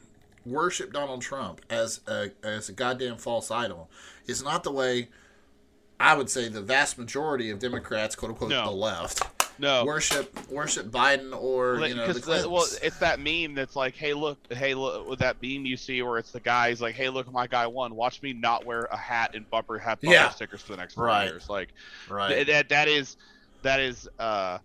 worship 0.45 0.93
Donald 0.93 1.21
Trump 1.23 1.61
as 1.69 2.01
a 2.07 2.31
as 2.45 2.69
a 2.69 2.73
goddamn 2.73 3.17
false 3.17 3.51
idol 3.51 3.91
is 4.27 4.45
not 4.45 4.63
the 4.63 4.71
way 4.71 5.09
I 5.99 6.15
would 6.15 6.31
say 6.31 6.49
the 6.49 6.63
vast 6.63 6.97
majority 6.99 7.51
of 7.51 7.59
Democrats, 7.59 8.15
quote 8.15 8.31
unquote, 8.33 8.51
No. 8.51 8.67
the 8.67 8.71
left, 8.71 9.23
No. 9.59 9.85
worship 9.85 10.51
worship 10.51 10.87
Biden 10.91 11.35
or 11.35 11.79
Like, 11.81 11.91
you 11.91 11.97
know 11.97 12.07
the 12.13 12.21
Clintons. 12.21 12.47
well, 12.49 12.67
it's 12.83 12.99
that 12.99 13.21
meme 13.21 13.55
that's 13.55 13.75
like, 13.77 13.95
hey, 13.97 14.13
look, 14.15 14.39
hey, 14.53 14.75
look, 14.75 15.09
with 15.09 15.19
that 15.21 15.37
meme 15.43 15.65
you 15.67 15.77
see 15.77 16.03
where 16.03 16.19
it's 16.19 16.31
the 16.33 16.41
guy's 16.41 16.81
like, 16.81 16.95
hey, 16.95 17.09
look, 17.09 17.31
my 17.33 17.47
guy 17.47 17.67
won. 17.67 17.95
Watch 17.95 18.21
me 18.23 18.33
not 18.33 18.65
wear 18.67 18.85
a 18.93 18.97
hat 18.97 19.35
and 19.35 19.49
bumper 19.51 19.79
hat 19.79 20.01
bumper 20.01 20.13
Yeah. 20.15 20.29
stickers 20.31 20.61
for 20.63 20.73
the 20.73 20.79
next 20.79 20.95
four 20.95 21.05
Right. 21.05 21.25
years. 21.25 21.49
Like 21.49 21.71
right. 22.09 22.35
th- 22.35 22.47
that 22.49 22.69
that 22.71 22.89
is 22.89 23.17
that 23.63 23.81
is 23.81 24.09
uh 24.19 24.59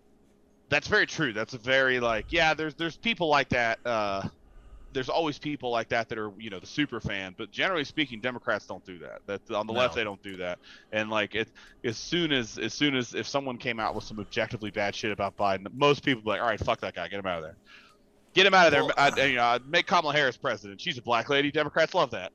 that's 0.68 0.88
very 0.88 1.06
true. 1.06 1.32
That's 1.32 1.54
a 1.54 1.58
very 1.58 2.00
like 2.00 2.26
yeah. 2.30 2.54
There's 2.54 2.74
there's 2.74 2.96
people 2.96 3.28
like 3.28 3.48
that. 3.50 3.78
Uh, 3.84 4.28
there's 4.92 5.08
always 5.08 5.38
people 5.38 5.70
like 5.70 5.88
that 5.88 6.08
that 6.08 6.18
are 6.18 6.30
you 6.38 6.50
know 6.50 6.58
the 6.58 6.66
super 6.66 7.00
fan, 7.00 7.34
but 7.36 7.50
generally 7.50 7.84
speaking, 7.84 8.20
Democrats 8.20 8.66
don't 8.66 8.84
do 8.84 8.98
that. 8.98 9.20
That 9.26 9.50
on 9.54 9.66
the 9.66 9.72
No. 9.72 9.78
left 9.80 9.94
they 9.94 10.04
don't 10.04 10.22
do 10.22 10.36
that. 10.38 10.58
And 10.92 11.10
like 11.10 11.34
it, 11.34 11.48
as 11.84 11.96
soon 11.96 12.32
as 12.32 12.58
as 12.58 12.74
soon 12.74 12.94
as 12.96 13.14
if 13.14 13.26
someone 13.26 13.56
came 13.58 13.80
out 13.80 13.94
with 13.94 14.04
some 14.04 14.20
objectively 14.20 14.70
bad 14.70 14.94
shit 14.94 15.10
about 15.12 15.36
Biden, 15.36 15.66
most 15.74 16.04
people 16.04 16.22
be 16.22 16.28
like, 16.30 16.40
all 16.40 16.46
right, 16.48 16.60
fuck 16.60 16.80
that 16.80 16.94
guy, 16.94 17.08
get 17.08 17.18
him 17.18 17.26
out 17.26 17.38
of 17.38 17.44
there, 17.44 17.56
get 18.34 18.46
him 18.46 18.54
out 18.54 18.66
of 18.66 18.72
there. 18.72 18.84
Well, 18.84 18.94
I, 18.96 19.24
you 19.26 19.36
know, 19.36 19.44
I'd 19.44 19.66
make 19.66 19.86
Kamala 19.86 20.12
Harris 20.14 20.36
president. 20.36 20.80
She's 20.80 20.98
a 20.98 21.02
black 21.02 21.28
lady. 21.28 21.50
Democrats 21.50 21.94
love 21.94 22.10
that. 22.12 22.32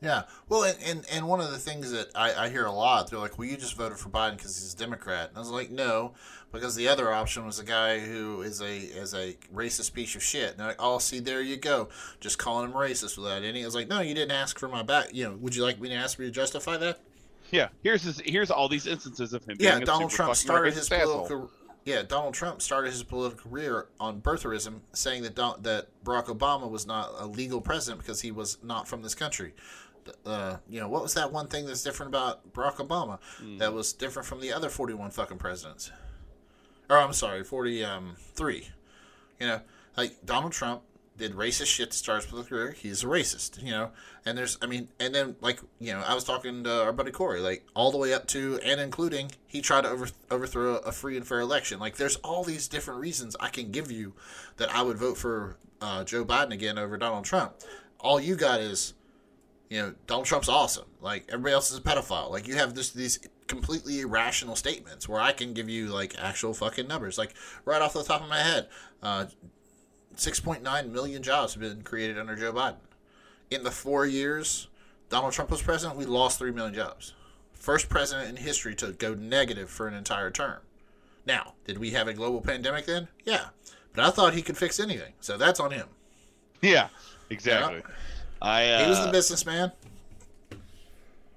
Yeah. 0.00 0.22
Well, 0.48 0.64
and, 0.64 0.76
and, 0.84 1.06
and 1.12 1.28
one 1.28 1.40
of 1.40 1.52
the 1.52 1.58
things 1.58 1.92
that 1.92 2.08
I, 2.16 2.34
I 2.34 2.48
hear 2.48 2.64
a 2.66 2.72
lot, 2.72 3.08
they're 3.08 3.20
like, 3.20 3.38
well, 3.38 3.46
you 3.46 3.56
just 3.56 3.76
voted 3.76 3.96
for 3.98 4.08
Biden 4.08 4.36
because 4.36 4.56
he's 4.60 4.74
a 4.74 4.76
Democrat. 4.76 5.28
And 5.28 5.36
I 5.36 5.40
was 5.40 5.50
like, 5.50 5.70
no, 5.70 6.14
because 6.52 6.74
the 6.76 6.88
other 6.88 7.12
option 7.12 7.44
was 7.46 7.58
a 7.58 7.64
guy 7.64 7.98
who 8.00 8.42
is 8.42 8.60
a 8.60 8.76
is 8.76 9.14
a 9.14 9.36
racist 9.54 9.92
piece 9.94 10.14
of 10.14 10.22
shit. 10.22 10.50
And 10.50 10.58
they're 10.60 10.68
like, 10.68 10.76
oh, 10.78 10.98
see, 10.98 11.18
there 11.20 11.40
you 11.42 11.56
go. 11.56 11.88
Just 12.20 12.38
calling 12.38 12.70
him 12.70 12.76
racist 12.76 13.16
without 13.16 13.42
any. 13.42 13.62
I 13.62 13.64
was 13.66 13.74
like, 13.74 13.88
no, 13.88 14.00
you 14.00 14.14
didn't 14.14 14.32
ask 14.32 14.58
for 14.58 14.68
my 14.68 14.82
back. 14.82 15.14
You 15.14 15.24
know, 15.24 15.36
would 15.36 15.54
you 15.56 15.62
like 15.62 15.80
me 15.80 15.88
to 15.88 15.94
ask 15.94 16.18
me 16.18 16.26
to 16.26 16.30
justify 16.30 16.76
that? 16.78 17.00
Yeah. 17.50 17.68
Here's 17.82 18.02
his, 18.02 18.20
here's 18.24 18.50
all 18.50 18.68
these 18.68 18.86
instances 18.86 19.32
of 19.34 19.44
him. 19.44 19.56
Yeah, 19.60 19.72
being 19.72 19.82
a 19.82 19.86
Donald 19.86 20.10
Trump 20.10 20.34
started 20.36 20.74
his 20.74 20.90
asshole. 20.90 21.26
political. 21.26 21.50
Yeah, 21.84 22.02
Donald 22.02 22.32
Trump 22.34 22.62
started 22.62 22.92
his 22.92 23.02
political 23.02 23.50
career 23.50 23.88
on 23.98 24.20
birtherism, 24.20 24.80
saying 24.92 25.24
that 25.24 25.34
Don, 25.34 25.60
that 25.62 25.88
Barack 26.04 26.26
Obama 26.26 26.70
was 26.70 26.86
not 26.86 27.10
a 27.18 27.26
legal 27.26 27.60
president 27.60 28.00
because 28.00 28.20
he 28.20 28.30
was 28.30 28.58
not 28.62 28.86
from 28.86 29.02
this 29.02 29.14
country. 29.16 29.52
Uh, 30.24 30.56
you 30.68 30.80
know, 30.80 30.88
what 30.88 31.02
was 31.02 31.14
that 31.14 31.32
one 31.32 31.48
thing 31.48 31.66
that's 31.66 31.82
different 31.82 32.10
about 32.10 32.52
Barack 32.52 32.76
Obama 32.76 33.18
Hmm. 33.38 33.58
that 33.58 33.72
was 33.72 33.92
different 33.92 34.26
from 34.26 34.40
the 34.40 34.52
other 34.52 34.68
forty-one 34.68 35.10
fucking 35.10 35.38
presidents? 35.38 35.90
Or 36.92 36.98
I'm 36.98 37.14
sorry, 37.14 37.42
forty-three. 37.42 38.68
You 39.40 39.46
know, 39.46 39.60
like 39.96 40.26
Donald 40.26 40.52
Trump 40.52 40.82
did 41.16 41.32
racist 41.32 41.66
shit 41.66 41.90
to 41.90 41.96
start 41.96 42.24
his 42.24 42.46
career. 42.46 42.72
He's 42.72 43.02
a 43.02 43.06
racist, 43.06 43.62
you 43.62 43.70
know. 43.70 43.92
And 44.26 44.36
there's, 44.36 44.58
I 44.60 44.66
mean, 44.66 44.88
and 45.00 45.14
then 45.14 45.36
like 45.40 45.60
you 45.80 45.94
know, 45.94 46.00
I 46.06 46.14
was 46.14 46.22
talking 46.22 46.64
to 46.64 46.82
our 46.84 46.92
buddy 46.92 47.10
Corey, 47.10 47.40
like 47.40 47.64
all 47.74 47.90
the 47.90 47.96
way 47.96 48.12
up 48.12 48.26
to 48.28 48.60
and 48.62 48.78
including 48.78 49.30
he 49.46 49.62
tried 49.62 49.84
to 49.84 49.88
over, 49.88 50.08
overthrow 50.30 50.76
a 50.76 50.92
free 50.92 51.16
and 51.16 51.26
fair 51.26 51.40
election. 51.40 51.78
Like 51.78 51.96
there's 51.96 52.16
all 52.16 52.44
these 52.44 52.68
different 52.68 53.00
reasons 53.00 53.36
I 53.40 53.48
can 53.48 53.70
give 53.70 53.90
you 53.90 54.12
that 54.58 54.68
I 54.74 54.82
would 54.82 54.98
vote 54.98 55.16
for 55.16 55.56
uh, 55.80 56.04
Joe 56.04 56.26
Biden 56.26 56.52
again 56.52 56.76
over 56.76 56.98
Donald 56.98 57.24
Trump. 57.24 57.54
All 58.00 58.20
you 58.20 58.36
got 58.36 58.60
is, 58.60 58.92
you 59.70 59.80
know, 59.80 59.94
Donald 60.06 60.26
Trump's 60.26 60.50
awesome. 60.50 60.88
Like 61.00 61.24
everybody 61.30 61.54
else 61.54 61.70
is 61.70 61.78
a 61.78 61.80
pedophile. 61.80 62.30
Like 62.30 62.46
you 62.46 62.56
have 62.56 62.74
just 62.74 62.94
these 62.94 63.18
completely 63.52 64.00
irrational 64.00 64.56
statements 64.56 65.06
where 65.06 65.20
I 65.20 65.32
can 65.32 65.52
give 65.52 65.68
you 65.68 65.88
like 65.88 66.14
actual 66.18 66.54
fucking 66.54 66.88
numbers. 66.88 67.18
Like 67.18 67.34
right 67.66 67.82
off 67.82 67.92
the 67.92 68.02
top 68.02 68.22
of 68.22 68.30
my 68.30 68.38
head, 68.38 68.68
uh, 69.02 69.26
6.9 70.16 70.90
million 70.90 71.22
jobs 71.22 71.52
have 71.52 71.60
been 71.60 71.82
created 71.82 72.18
under 72.18 72.34
Joe 72.34 72.54
Biden. 72.54 72.76
In 73.50 73.62
the 73.62 73.70
four 73.70 74.06
years 74.06 74.68
Donald 75.10 75.34
Trump 75.34 75.50
was 75.50 75.60
president, 75.60 75.98
we 75.98 76.06
lost 76.06 76.38
3 76.38 76.50
million 76.52 76.72
jobs. 76.72 77.12
First 77.52 77.90
president 77.90 78.30
in 78.30 78.36
history 78.42 78.74
to 78.76 78.92
go 78.92 79.12
negative 79.12 79.68
for 79.68 79.86
an 79.86 79.92
entire 79.92 80.30
term. 80.30 80.60
Now, 81.26 81.52
did 81.66 81.76
we 81.76 81.90
have 81.90 82.08
a 82.08 82.14
global 82.14 82.40
pandemic 82.40 82.86
then? 82.86 83.08
Yeah. 83.26 83.48
But 83.92 84.06
I 84.06 84.10
thought 84.10 84.32
he 84.32 84.40
could 84.40 84.56
fix 84.56 84.80
anything. 84.80 85.12
So 85.20 85.36
that's 85.36 85.60
on 85.60 85.72
him. 85.72 85.88
Yeah, 86.62 86.88
exactly. 87.28 87.82
I 88.40 88.64
uh, 88.70 88.84
He 88.84 88.88
was 88.88 89.04
the 89.04 89.12
businessman. 89.12 89.72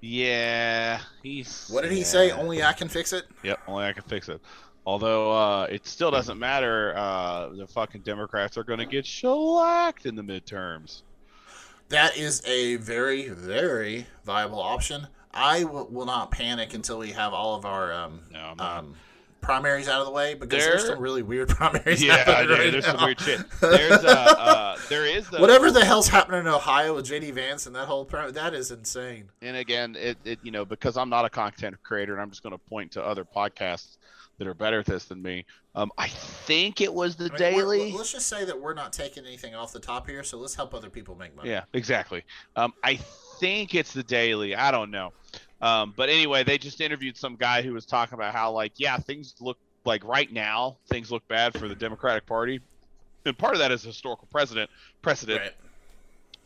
Yeah, 0.05 0.99
he's. 1.23 1.67
What 1.69 1.81
did 1.83 1.91
he 1.91 1.99
yeah. 1.99 2.03
say? 2.05 2.31
Only 2.31 2.63
I 2.63 2.73
can 2.73 2.87
fix 2.87 3.11
it? 3.13 3.25
Yep, 3.43 3.59
only 3.67 3.85
I 3.85 3.93
can 3.93 4.03
fix 4.03 4.29
it. 4.29 4.39
Although 4.85 5.31
uh, 5.31 5.63
it 5.65 5.87
still 5.87 6.11
doesn't 6.11 6.37
matter. 6.37 6.93
Uh, 6.95 7.49
the 7.49 7.67
fucking 7.67 8.01
Democrats 8.01 8.57
are 8.57 8.63
going 8.63 8.79
to 8.79 8.85
get 8.85 9.05
shellacked 9.05 10.05
in 10.05 10.15
the 10.15 10.21
midterms. 10.21 11.01
That 11.89 12.17
is 12.17 12.45
a 12.45 12.75
very, 12.77 13.29
very 13.29 14.05
viable 14.25 14.59
option. 14.59 15.07
I 15.33 15.63
w- 15.63 15.87
will 15.89 16.05
not 16.05 16.31
panic 16.31 16.73
until 16.73 16.99
we 16.99 17.11
have 17.11 17.33
all 17.33 17.55
of 17.55 17.65
our 17.65 17.91
um, 17.93 18.21
No, 18.31 18.39
I'm 18.39 18.57
not. 18.57 18.77
um, 18.77 18.95
primaries 19.45 19.87
out 19.87 19.99
of 20.01 20.05
the 20.05 20.11
way 20.11 20.33
because 20.33 20.63
there's 20.63 20.85
some 20.87 20.99
really 20.99 21.21
weird 21.21 21.47
primaries. 21.57 22.03
yeah, 22.03 22.41
dude, 22.41 22.49
right 22.49 22.71
there's 22.71 22.85
now. 22.85 22.95
some 22.97 23.05
weird 23.05 23.19
shit. 23.19 23.39
There's 23.61 24.03
uh, 24.03 24.35
uh, 24.37 24.77
there 24.89 25.05
is 25.05 25.29
the 25.29 25.39
Whatever 25.39 25.71
the 25.71 25.85
hell's 25.85 26.07
happening 26.07 26.41
in 26.41 26.47
Ohio 26.47 26.95
with 26.95 27.07
JD 27.07 27.33
Vance 27.33 27.65
and 27.65 27.75
that 27.75 27.85
whole 27.85 28.05
prim- 28.05 28.33
that 28.33 28.53
is 28.53 28.71
insane. 28.71 29.29
and 29.41 29.55
again, 29.57 29.95
it, 29.97 30.17
it 30.25 30.39
you 30.43 30.51
know 30.51 30.65
because 30.65 30.97
I'm 30.97 31.09
not 31.09 31.25
a 31.25 31.29
content 31.29 31.75
creator 31.83 32.13
and 32.13 32.21
I'm 32.21 32.29
just 32.29 32.43
going 32.43 32.51
to 32.51 32.57
point 32.57 32.91
to 32.93 33.03
other 33.03 33.23
podcasts 33.23 33.97
that 34.37 34.47
are 34.47 34.53
better 34.53 34.79
at 34.79 34.85
this 34.85 35.05
than 35.05 35.21
me. 35.21 35.45
Um, 35.75 35.91
I 35.97 36.07
think 36.09 36.81
it 36.81 36.93
was 36.93 37.15
the 37.15 37.25
I 37.25 37.29
mean, 37.29 37.37
Daily. 37.37 37.91
let's 37.93 38.11
just 38.11 38.27
say 38.27 38.43
that 38.45 38.59
we're 38.59 38.73
not 38.73 38.91
taking 38.91 39.25
anything 39.25 39.55
off 39.55 39.71
the 39.71 39.79
top 39.79 40.07
here, 40.09 40.23
so 40.23 40.37
let's 40.37 40.55
help 40.55 40.73
other 40.73 40.89
people 40.89 41.15
make 41.15 41.33
money. 41.35 41.49
Yeah, 41.49 41.63
exactly. 41.73 42.23
Um, 42.57 42.73
I 42.83 42.95
think 43.39 43.75
it's 43.75 43.93
the 43.93 44.03
Daily. 44.03 44.53
I 44.55 44.71
don't 44.71 44.91
know. 44.91 45.13
Um, 45.66 45.93
but 45.97 46.09
anyway, 46.09 46.43
they 46.43 46.57
just 46.57 46.80
interviewed 46.80 47.18
some 47.18 47.36
guy 47.36 47.61
who 47.63 47.74
was 47.74 47.86
talking 47.86 48.13
about 48.13 48.34
how, 48.36 48.51
like, 48.51 48.74
yeah, 48.78 48.97
things 48.97 49.34
look 49.39 49.57
like 49.84 50.03
right 50.03 50.32
now 50.32 50.78
things 50.89 51.11
look 51.11 51.28
bad 51.28 51.53
for 51.57 51.68
the 51.68 51.76
Democratic 51.76 52.26
Party, 52.26 52.59
and 53.26 53.38
part 53.38 53.53
of 53.53 53.59
that 53.59 53.72
is 53.72 53.84
historical 53.84 54.28
precedent 54.32 54.70
precedent 55.01 55.41
Right. 55.41 55.53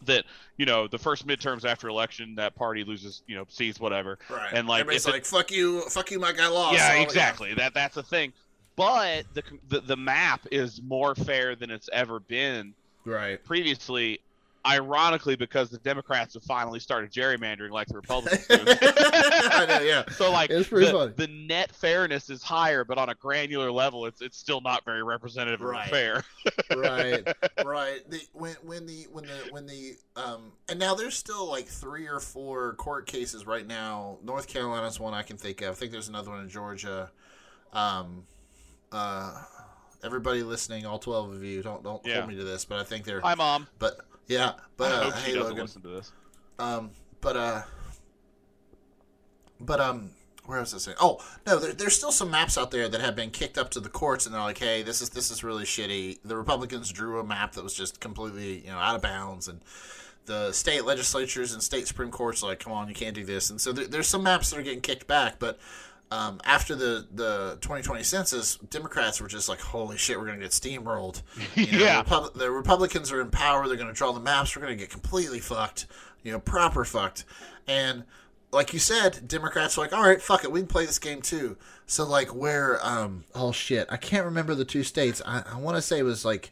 that 0.05 0.25
you 0.57 0.65
know 0.65 0.87
the 0.87 0.97
first 0.97 1.25
midterms 1.27 1.63
after 1.65 1.87
election 1.89 2.35
that 2.35 2.53
party 2.55 2.83
loses 2.83 3.23
you 3.27 3.35
know 3.35 3.45
seats 3.49 3.79
whatever. 3.79 4.19
Right. 4.29 4.53
And, 4.53 4.67
like, 4.67 4.81
everybody's 4.81 5.03
if 5.05 5.09
it- 5.09 5.11
like, 5.13 5.25
"Fuck 5.25 5.51
you, 5.51 5.81
fuck 5.89 6.11
you, 6.11 6.19
my 6.19 6.31
guy 6.33 6.47
lost." 6.47 6.75
yeah, 6.77 6.95
All- 6.97 7.03
exactly. 7.03 7.53
That 7.53 7.73
that's 7.73 7.97
a 7.97 8.03
thing. 8.03 8.31
But 8.75 9.25
the, 9.33 9.43
the 9.67 9.81
the 9.81 9.97
map 9.97 10.45
is 10.51 10.81
more 10.81 11.13
fair 11.15 11.55
than 11.55 11.69
it's 11.71 11.89
ever 11.91 12.19
been 12.21 12.73
Right. 13.05 13.43
previously, 13.43 14.19
ironically, 14.65 15.35
because 15.35 15.69
the 15.69 15.77
Democrats 15.79 16.33
have 16.33 16.43
finally 16.43 16.79
started 16.79 17.11
gerrymandering 17.11 17.71
like 17.71 17.87
the 17.87 17.95
Republicans 17.95 18.45
do. 18.47 18.57
Know. 18.57 19.79
Yeah. 19.81 20.03
So 20.11 20.31
like 20.31 20.49
the, 20.49 21.13
the 21.15 21.27
net 21.27 21.71
fairness 21.73 22.29
is 22.29 22.43
higher, 22.43 22.83
but 22.83 22.97
on 22.97 23.09
a 23.09 23.15
granular 23.15 23.71
level, 23.71 24.05
it's 24.05 24.21
it's 24.21 24.37
still 24.37 24.61
not 24.61 24.83
very 24.85 25.03
representative 25.03 25.61
Right. 25.61 25.87
or 25.87 25.89
fair. 25.89 26.23
right 26.77 27.27
right 27.65 28.09
the, 28.09 28.21
when 28.33 28.55
when 28.63 28.85
the 28.85 29.07
when 29.11 29.25
the 29.25 29.47
when 29.51 29.65
the 29.65 29.95
um 30.15 30.51
and 30.69 30.79
now 30.79 30.93
there's 30.95 31.15
still 31.15 31.47
like 31.49 31.65
three 31.67 32.07
or 32.07 32.19
four 32.19 32.73
court 32.75 33.05
cases 33.07 33.45
right 33.47 33.65
now 33.67 34.17
north 34.23 34.47
carolina's 34.47 34.99
one 34.99 35.13
i 35.13 35.21
can 35.21 35.37
think 35.37 35.61
of 35.61 35.69
i 35.69 35.73
think 35.73 35.91
there's 35.91 36.07
another 36.07 36.29
one 36.31 36.41
in 36.41 36.49
georgia 36.49 37.09
um 37.73 38.23
uh 38.91 39.41
everybody 40.03 40.43
listening 40.43 40.85
all 40.85 40.99
12 40.99 41.33
of 41.33 41.43
you 41.43 41.61
don't 41.61 41.83
don't 41.83 42.05
Yeah. 42.05 42.15
hold 42.17 42.29
me 42.29 42.35
to 42.35 42.43
this 42.43 42.65
but 42.65 42.79
i 42.79 42.83
think 42.83 43.05
they're 43.05 43.21
Hi, 43.21 43.35
mom. 43.35 43.67
but 43.79 43.99
yeah 44.29 44.53
but 44.77 44.91
I 44.91 44.95
uh, 44.95 45.03
hope 45.03 45.15
she 45.17 45.31
hey 45.31 45.33
doesn't 45.33 45.49
logan 45.49 45.65
listen 45.65 45.81
to 45.81 45.89
this. 45.89 46.11
um, 46.57 46.91
but 47.19 47.35
uh, 47.35 47.61
but 49.59 49.81
um, 49.81 50.11
where 50.45 50.59
was 50.59 50.73
I 50.73 50.77
saying? 50.77 50.97
Oh 50.99 51.19
no, 51.45 51.59
there, 51.59 51.73
there's 51.73 51.95
still 51.95 52.11
some 52.11 52.31
maps 52.31 52.57
out 52.57 52.71
there 52.71 52.89
that 52.89 53.01
have 53.01 53.15
been 53.15 53.29
kicked 53.29 53.57
up 53.57 53.69
to 53.71 53.79
the 53.79 53.89
courts, 53.89 54.25
and 54.25 54.33
they're 54.33 54.41
like, 54.41 54.57
hey, 54.57 54.81
this 54.81 55.01
is 55.01 55.09
this 55.09 55.29
is 55.31 55.43
really 55.43 55.63
shitty. 55.63 56.19
The 56.23 56.35
Republicans 56.35 56.91
drew 56.91 57.19
a 57.19 57.23
map 57.23 57.53
that 57.53 57.63
was 57.63 57.73
just 57.73 57.99
completely 57.99 58.59
you 58.61 58.71
know 58.71 58.77
out 58.77 58.95
of 58.95 59.01
bounds, 59.01 59.47
and 59.47 59.61
the 60.25 60.51
state 60.51 60.85
legislatures 60.85 61.53
and 61.53 61.61
state 61.61 61.87
supreme 61.87 62.11
courts 62.11 62.43
are 62.43 62.47
like, 62.47 62.59
come 62.59 62.73
on, 62.73 62.87
you 62.87 62.95
can't 62.95 63.15
do 63.15 63.23
this. 63.23 63.49
And 63.49 63.59
so 63.59 63.71
there, 63.71 63.87
there's 63.87 64.07
some 64.07 64.23
maps 64.23 64.49
that 64.49 64.59
are 64.59 64.63
getting 64.63 64.81
kicked 64.81 65.07
back, 65.07 65.39
but. 65.39 65.59
Um, 66.11 66.39
after 66.43 66.73
the, 66.75 67.05
the 67.13 67.57
2020 67.61 68.01
census, 68.01 68.55
Democrats 68.69 69.21
were 69.21 69.27
just 69.27 69.47
like, 69.47 69.59
"Holy 69.59 69.95
shit, 69.97 70.19
we're 70.19 70.25
gonna 70.25 70.39
get 70.39 70.49
steamrolled." 70.51 71.21
You 71.55 71.71
know, 71.71 71.77
Yeah. 71.85 72.01
the, 72.01 72.09
Repub- 72.09 72.33
the 72.35 72.51
Republicans 72.51 73.11
are 73.11 73.21
in 73.21 73.29
power. 73.29 73.67
They're 73.67 73.77
gonna 73.77 73.93
draw 73.93 74.11
the 74.11 74.19
maps. 74.19 74.55
We're 74.55 74.63
gonna 74.63 74.75
get 74.75 74.89
completely 74.89 75.39
fucked. 75.39 75.85
You 76.23 76.31
know, 76.31 76.39
proper 76.39 76.83
fucked. 76.83 77.25
And 77.67 78.05
like 78.51 78.73
you 78.73 78.79
said, 78.79 79.27
Democrats 79.27 79.77
are 79.77 79.81
like, 79.81 79.93
all 79.93 80.01
right, 80.01 80.19
fuck 80.19 80.43
it, 80.43 80.51
we 80.51 80.61
can 80.61 80.67
play 80.67 80.85
this 80.87 80.97
game 80.97 81.21
too. 81.21 81.55
So 81.85 82.03
like 82.05 82.33
where 82.33 82.79
um 82.83 83.25
oh 83.35 83.51
shit, 83.51 83.87
I 83.91 83.97
can't 83.97 84.25
remember 84.25 84.55
the 84.55 84.65
two 84.65 84.81
states. 84.83 85.21
I, 85.25 85.43
I 85.53 85.57
want 85.59 85.77
to 85.77 85.81
say 85.83 85.99
it 85.99 86.03
was 86.03 86.25
like 86.25 86.51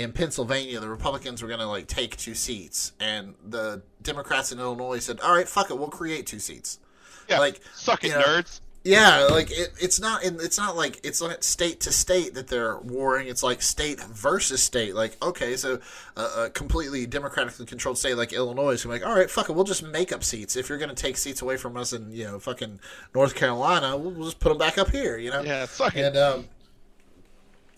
in 0.00 0.10
Pennsylvania, 0.10 0.80
the 0.80 0.88
Republicans 0.88 1.40
were 1.40 1.48
gonna 1.48 1.68
like 1.68 1.86
take 1.86 2.16
two 2.16 2.34
seats, 2.34 2.94
and 2.98 3.34
the 3.48 3.82
Democrats 4.02 4.50
in 4.50 4.58
Illinois 4.58 4.98
said, 4.98 5.20
all 5.20 5.32
right, 5.36 5.48
fuck 5.48 5.70
it, 5.70 5.78
we'll 5.78 5.86
create 5.88 6.26
two 6.26 6.40
seats. 6.40 6.80
Yeah, 7.28 7.38
Like 7.38 7.60
suck 7.72 8.02
it, 8.02 8.08
you 8.08 8.14
know, 8.14 8.22
nerds. 8.22 8.60
Yeah, 8.84 9.28
like 9.30 9.52
it, 9.52 9.72
it's 9.80 10.00
not 10.00 10.24
in, 10.24 10.40
it's 10.40 10.58
not 10.58 10.76
like 10.76 10.98
it's 11.04 11.22
not 11.22 11.44
state 11.44 11.78
to 11.82 11.92
state 11.92 12.34
that 12.34 12.48
they're 12.48 12.78
warring. 12.78 13.28
It's 13.28 13.44
like 13.44 13.62
state 13.62 14.00
versus 14.00 14.60
state. 14.60 14.96
Like 14.96 15.16
okay, 15.22 15.56
so 15.56 15.78
uh, 16.16 16.46
a 16.46 16.50
completely 16.50 17.06
democratically 17.06 17.64
controlled 17.66 17.98
state 17.98 18.16
like 18.16 18.32
Illinois 18.32 18.72
is 18.72 18.84
like, 18.84 19.06
all 19.06 19.14
right, 19.14 19.30
fuck 19.30 19.48
it, 19.48 19.52
we'll 19.52 19.62
just 19.62 19.84
make 19.84 20.10
up 20.12 20.24
seats. 20.24 20.56
If 20.56 20.68
you're 20.68 20.78
gonna 20.78 20.94
take 20.94 21.16
seats 21.16 21.42
away 21.42 21.56
from 21.56 21.76
us 21.76 21.92
in 21.92 22.10
you 22.10 22.24
know 22.24 22.40
fucking 22.40 22.80
North 23.14 23.36
Carolina, 23.36 23.96
we'll, 23.96 24.10
we'll 24.10 24.24
just 24.26 24.40
put 24.40 24.48
them 24.48 24.58
back 24.58 24.78
up 24.78 24.90
here. 24.90 25.16
You 25.16 25.30
know. 25.30 25.42
Yeah, 25.42 25.66
suck 25.66 25.94
it. 25.96 26.04
And 26.06 26.16
um, 26.16 26.48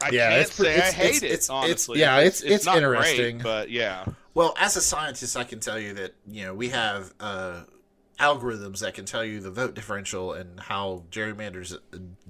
I 0.02 0.08
yeah, 0.10 0.30
can't 0.30 0.40
it's 0.42 0.54
say 0.54 0.70
I 0.70 0.74
it's- 0.76 0.92
hate 0.94 1.04
it's- 1.04 1.22
it. 1.22 1.24
it's- 1.24 1.32
it's- 1.34 1.50
honestly, 1.50 2.00
yeah, 2.00 2.16
it's- 2.20 2.40
it's 2.42 2.64
not 2.64 2.78
interesting. 2.78 3.38
great, 3.38 3.42
but 3.44 3.70
yeah, 3.70 4.06
Well, 4.32 4.54
as 4.58 4.76
a 4.76 4.80
scientist, 4.80 5.36
I 5.36 5.44
can 5.44 5.60
tell 5.60 5.78
you 5.78 5.92
that 5.94 6.14
you 6.26 6.46
know 6.46 6.54
we 6.54 6.70
have 6.70 7.12
uh, 7.20 7.60
algorithms 8.18 8.78
that 8.80 8.94
can 8.94 9.04
tell 9.04 9.24
you 9.24 9.40
the 9.40 9.50
vote 9.50 9.74
differential 9.74 10.32
and 10.32 10.60
how 10.60 11.04
gerrymanders 11.10 11.76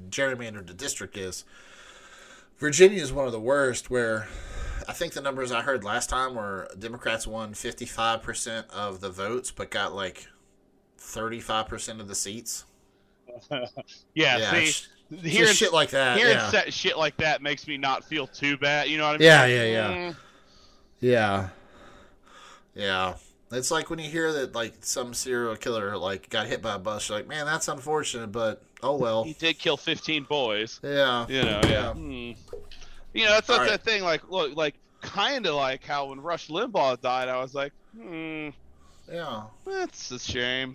gerrymandered 0.09 0.67
the 0.67 0.75
district 0.75 1.17
is. 1.17 1.45
Virginia 2.59 3.03
is 3.03 3.13
one 3.13 3.27
of 3.27 3.33
the 3.33 3.41
worst. 3.41 3.91
Where 3.91 4.29
I 4.89 4.93
think 4.93 5.13
the 5.13 5.21
numbers 5.21 5.51
I 5.53 5.63
heard 5.63 5.85
last 5.85 6.09
time 6.09 6.35
were 6.35 6.69
Democrats 6.79 7.27
won 7.27 7.53
fifty 7.55 7.85
five 7.87 8.23
percent 8.23 8.67
of 8.71 9.01
the 9.01 9.11
votes, 9.11 9.51
but 9.51 9.71
got 9.71 9.95
like 9.95 10.27
thirty 10.99 11.41
five 11.41 11.67
percent 11.69 12.01
of 12.01 12.09
the 12.09 12.15
seats. 12.15 12.65
yeah. 13.51 13.67
Yeah, 14.15 14.51
see, 14.53 14.67
sh- 14.67 14.89
hearing 15.23 15.53
shit 15.53 15.73
like 15.73 15.91
that. 15.91 16.17
hearing 16.17 16.35
Yeah. 16.37 16.51
set 16.51 16.73
shit 16.73 16.97
like 16.97 17.17
that 17.19 17.43
makes 17.43 17.67
me 17.67 17.77
not 17.77 18.05
feel 18.05 18.27
too 18.27 18.57
bad. 18.57 18.89
You 18.89 18.99
know 18.99 19.07
what 19.07 19.17
I 19.17 19.19
mean? 19.19 19.27
Yeah, 19.27 19.47
yeah, 19.47 19.65
yeah. 19.65 19.89
Mm, 20.11 20.17
Yeah. 21.01 21.49
Yeah. 22.75 23.15
It's 23.55 23.71
like 23.71 23.91
when 23.91 23.99
you 23.99 24.11
hear 24.11 24.33
that 24.33 24.55
like 24.55 24.75
some 24.81 25.15
serial 25.15 25.57
killer 25.57 25.97
like 25.97 26.29
got 26.31 26.47
hit 26.47 26.61
by 26.63 26.75
a 26.75 26.79
bus, 26.79 27.09
you're 27.09 27.19
like, 27.19 27.29
man, 27.29 27.47
that's 27.47 27.69
unfortunate, 27.69 28.29
but 28.33 28.63
oh 28.83 28.97
well. 28.97 29.25
He 29.25 29.33
did 29.35 29.59
kill 29.59 29.77
15 29.77 30.25
boys. 30.25 30.81
Yeah. 30.83 31.27
You 31.29 31.43
know, 31.43 31.61
yeah. 31.65 31.93
Hmm. 31.93 32.33
You 33.13 33.25
know, 33.27 33.31
that's, 33.31 33.49
All 33.51 33.59
that's 33.59 33.71
right. 33.71 33.83
that 33.83 33.85
thing. 33.85 34.03
Like, 34.03 34.29
look, 34.31 34.57
like 34.57 34.75
kind 35.01 35.47
of 35.47 35.55
like 35.55 35.85
how 35.85 36.07
when 36.07 36.21
Rush 36.21 36.49
Limbaugh 36.49 37.01
died, 37.01 37.29
I 37.29 37.37
was 37.41 37.55
like, 37.55 37.73
hmm, 37.97 38.49
Yeah. 39.11 39.43
that's 39.67 40.11
a 40.11 40.19
shame. 40.19 40.75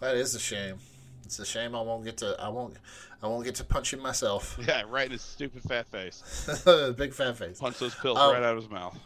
That 0.00 0.16
is 0.16 0.34
a 0.34 0.40
shame. 0.40 0.76
It's 1.24 1.38
a 1.38 1.46
shame 1.46 1.74
I 1.74 1.80
won't 1.80 2.04
get 2.04 2.18
to 2.18 2.36
I 2.38 2.48
won't 2.48 2.76
I 3.22 3.26
won't 3.28 3.44
get 3.44 3.54
to 3.54 3.64
punch 3.64 3.92
him 3.94 4.00
myself. 4.00 4.58
Yeah, 4.68 4.82
right 4.88 5.06
in 5.06 5.12
his 5.12 5.22
stupid 5.22 5.62
fat 5.62 5.86
face. 5.86 6.22
Big 6.96 7.14
fat 7.14 7.38
face. 7.38 7.58
Punch 7.60 7.78
those 7.78 7.94
pills 7.94 8.18
Um, 8.18 8.32
right 8.34 8.42
out 8.42 8.56
of 8.56 8.62
his 8.62 8.70
mouth. 8.70 8.98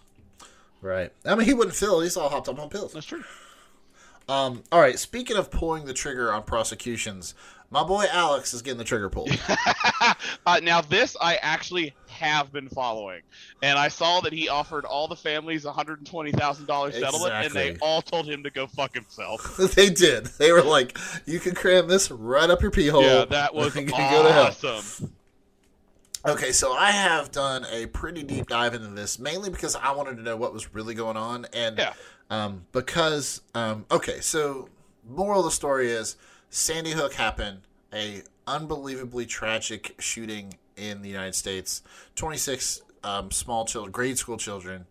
Right. 0.81 1.13
I 1.25 1.35
mean 1.35 1.47
he 1.47 1.55
wouldn't 1.55 1.77
feel 1.77 2.01
he's 2.01 2.17
all 2.17 2.29
hopped 2.29 2.49
up 2.49 2.59
on 2.59 2.69
pills. 2.69 2.93
That's 2.93 3.07
true. 3.07 3.25
Um 4.29 4.63
all 4.73 4.81
right, 4.81 4.99
speaking 4.99 5.37
of 5.37 5.51
pulling 5.51 5.85
the 5.85 5.95
trigger 5.95 6.33
on 6.33 6.43
prosecutions, 6.43 7.35
my 7.71 7.83
boy 7.83 8.05
Alex 8.11 8.55
is 8.55 8.63
getting 8.63 8.79
the 8.79 8.85
trigger 8.85 9.11
pulled. 9.11 9.31
uh, 10.47 10.61
now 10.63 10.81
this 10.81 11.17
I 11.21 11.37
actually 11.37 11.95
have 12.09 12.53
been 12.53 12.69
following, 12.69 13.23
and 13.63 13.79
I 13.79 13.89
saw 13.89 14.21
that 14.21 14.33
he 14.33 14.49
offered 14.49 14.85
all 14.85 15.09
the 15.09 15.17
families 15.17 15.65
a 15.65 15.73
hundred 15.73 15.99
and 15.99 16.07
twenty 16.07 16.33
thousand 16.33 16.67
dollars 16.67 16.95
settlement, 16.95 17.35
and 17.35 17.53
they 17.53 17.77
all 17.81 18.03
told 18.03 18.29
him 18.29 18.45
to 18.45 18.51
go 18.51 18.67
fuck 18.67 18.95
himself. 18.95 19.57
they 19.75 19.91
did. 19.91 20.27
They 20.27 20.53
were 20.53 20.63
like, 20.63 20.97
"You 21.27 21.41
can 21.41 21.55
cram 21.55 21.89
this 21.89 22.11
right 22.11 22.49
up 22.49 22.63
your 22.63 22.71
pee 22.71 22.89
hole." 22.89 23.03
yeah, 23.03 23.25
that 23.25 23.55
was 23.55 23.75
You 23.77 23.87
go 23.87 24.23
to 24.23 24.33
hell. 24.33 24.47
awesome. 24.47 25.13
Okay, 26.27 26.51
so 26.53 26.73
I 26.73 26.91
have 26.91 27.31
done 27.31 27.65
a 27.71 27.87
pretty 27.87 28.23
deep 28.25 28.49
dive 28.49 28.75
into 28.75 28.89
this, 28.89 29.19
mainly 29.19 29.49
because 29.49 29.77
I 29.77 29.93
wanted 29.93 30.17
to 30.17 30.23
know 30.23 30.37
what 30.37 30.53
was 30.53 30.75
really 30.75 30.95
going 30.95 31.17
on, 31.17 31.47
and 31.53 31.79
Yeah. 31.79 31.93
um, 32.31 32.67
because 32.73 33.43
um, 33.55 33.87
okay, 33.91 34.21
so 34.21 34.69
moral 35.09 35.41
of 35.41 35.45
the 35.47 35.51
story 35.53 35.91
is 35.91 36.17
Sandy 36.51 36.91
Hook 36.93 37.15
happened, 37.15 37.61
a 37.93 38.23
unbelievably 38.47 39.27
tragic 39.27 39.95
shooting 40.01 40.55
in 40.77 41.03
the 41.03 41.09
United 41.09 41.35
States. 41.37 41.83
Twenty 42.17 42.39
six 42.39 42.83
um, 43.05 43.31
small 43.31 43.65
children, 43.65 43.93
grade 43.93 44.19
school 44.19 44.37
children, 44.37 44.87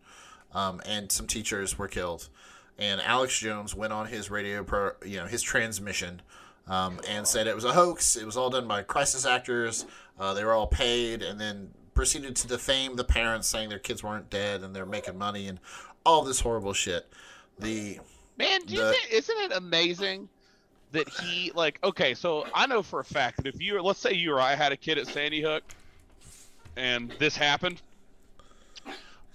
um, 0.53 0.81
and 0.85 1.11
some 1.11 1.27
teachers 1.27 1.77
were 1.77 1.89
killed. 1.89 2.29
And 2.77 3.01
Alex 3.01 3.37
Jones 3.39 3.73
went 3.75 3.91
on 3.93 4.07
his 4.07 4.29
radio, 4.31 4.63
pro, 4.63 4.91
you 5.05 5.17
know, 5.17 5.25
his 5.27 5.41
transmission, 5.41 6.21
um, 6.67 6.99
and 7.07 7.25
said 7.27 7.47
it 7.47 7.55
was 7.55 7.63
a 7.65 7.71
hoax. 7.73 8.15
It 8.15 8.25
was 8.25 8.35
all 8.37 8.49
done 8.49 8.67
by 8.67 8.83
crisis 8.83 9.25
actors. 9.25 9.85
Uh, 10.19 10.33
they 10.33 10.43
were 10.45 10.53
all 10.53 10.67
paid, 10.67 11.21
and 11.21 11.39
then 11.39 11.71
proceeded 11.93 12.35
to 12.35 12.47
defame 12.47 12.95
the 12.95 13.03
parents, 13.03 13.47
saying 13.47 13.69
their 13.69 13.79
kids 13.79 14.03
weren't 14.03 14.29
dead 14.29 14.61
and 14.61 14.75
they're 14.75 14.85
making 14.85 15.17
money 15.17 15.47
and 15.47 15.59
all 16.05 16.23
this 16.23 16.41
horrible 16.41 16.73
shit. 16.73 17.07
The 17.59 17.99
Man, 18.37 18.59
The- 18.65 18.91
think, 18.91 19.11
isn't 19.11 19.37
it 19.37 19.51
amazing 19.53 20.27
that 20.91 21.07
he 21.07 21.51
like? 21.55 21.79
Okay, 21.83 22.13
so 22.13 22.45
I 22.53 22.67
know 22.67 22.83
for 22.83 22.99
a 22.99 23.05
fact 23.05 23.37
that 23.37 23.47
if 23.47 23.61
you, 23.61 23.81
let's 23.81 23.99
say 23.99 24.13
you 24.13 24.33
or 24.33 24.41
I 24.41 24.55
had 24.55 24.71
a 24.73 24.77
kid 24.77 24.97
at 24.97 25.07
Sandy 25.07 25.41
Hook, 25.41 25.63
and 26.75 27.13
this 27.17 27.37
happened, 27.37 27.81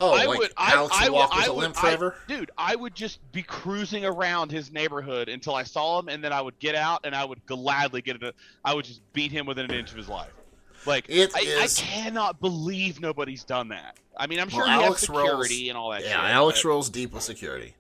oh, 0.00 0.12
I 0.12 0.26
like 0.26 0.38
would, 0.38 0.52
I, 0.58 0.74
Alex 0.74 0.96
I 0.98 1.04
would 1.04 1.12
would, 1.12 1.18
walk 1.18 1.34
with 1.34 1.44
I 1.44 1.46
a 1.46 1.52
limp 1.52 1.76
forever. 1.76 2.16
dude, 2.28 2.50
I 2.58 2.76
would 2.76 2.94
just 2.94 3.20
be 3.32 3.42
cruising 3.42 4.04
around 4.04 4.50
his 4.52 4.70
neighborhood 4.70 5.30
until 5.30 5.54
I 5.54 5.62
saw 5.62 5.98
him, 5.98 6.08
and 6.10 6.22
then 6.22 6.32
I 6.32 6.42
would 6.42 6.58
get 6.58 6.74
out, 6.74 7.00
and 7.04 7.14
I 7.14 7.24
would 7.24 7.44
gladly 7.46 8.02
get 8.02 8.22
it. 8.22 8.36
I 8.62 8.74
would 8.74 8.84
just 8.84 9.00
beat 9.14 9.32
him 9.32 9.46
within 9.46 9.64
an 9.64 9.72
inch 9.72 9.90
of 9.90 9.96
his 9.96 10.08
life. 10.08 10.32
Like 10.86 11.06
It 11.08 11.32
I, 11.36 11.40
is- 11.40 11.78
I 11.78 11.82
cannot 11.82 12.40
believe 12.40 13.00
nobody's 13.00 13.44
done 13.44 13.68
that. 13.68 13.96
I 14.16 14.26
mean, 14.26 14.38
I'm 14.40 14.48
sure 14.48 14.64
Well, 14.64 14.82
Alex 14.84 15.02
has 15.02 15.08
rolls- 15.10 15.50
and 15.50 15.76
all 15.76 15.90
that. 15.90 16.02
yeah, 16.02 16.08
shit, 16.26 16.34
Alex 16.34 16.62
but- 16.62 16.68
rolls 16.68 16.88
deep 16.90 17.12
with 17.12 17.22
security 17.22 17.74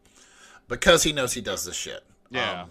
because 0.68 1.02
he 1.02 1.12
knows 1.12 1.32
he 1.32 1.40
does 1.40 1.64
this 1.64 1.76
shit. 1.76 2.02
Yeah. 2.30 2.62
Um, 2.62 2.70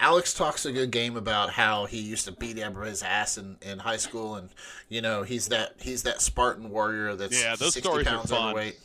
Alex 0.00 0.32
talks 0.32 0.64
a 0.64 0.70
good 0.70 0.92
game 0.92 1.16
about 1.16 1.50
how 1.50 1.86
he 1.86 1.98
used 1.98 2.24
to 2.26 2.32
beat 2.32 2.56
everybody's 2.58 3.02
ass 3.02 3.36
in, 3.36 3.56
in 3.62 3.80
high 3.80 3.96
school, 3.96 4.36
and 4.36 4.48
you 4.88 5.00
know 5.02 5.24
he's 5.24 5.48
that 5.48 5.74
he's 5.80 6.04
that 6.04 6.20
Spartan 6.22 6.70
warrior 6.70 7.16
that's 7.16 7.40
Yeah, 7.42 7.56
those 7.56 7.74
sixty 7.74 7.80
stories 7.88 8.06
are 8.06 8.10
pounds 8.10 8.30
fun. 8.30 8.50
overweight. 8.50 8.78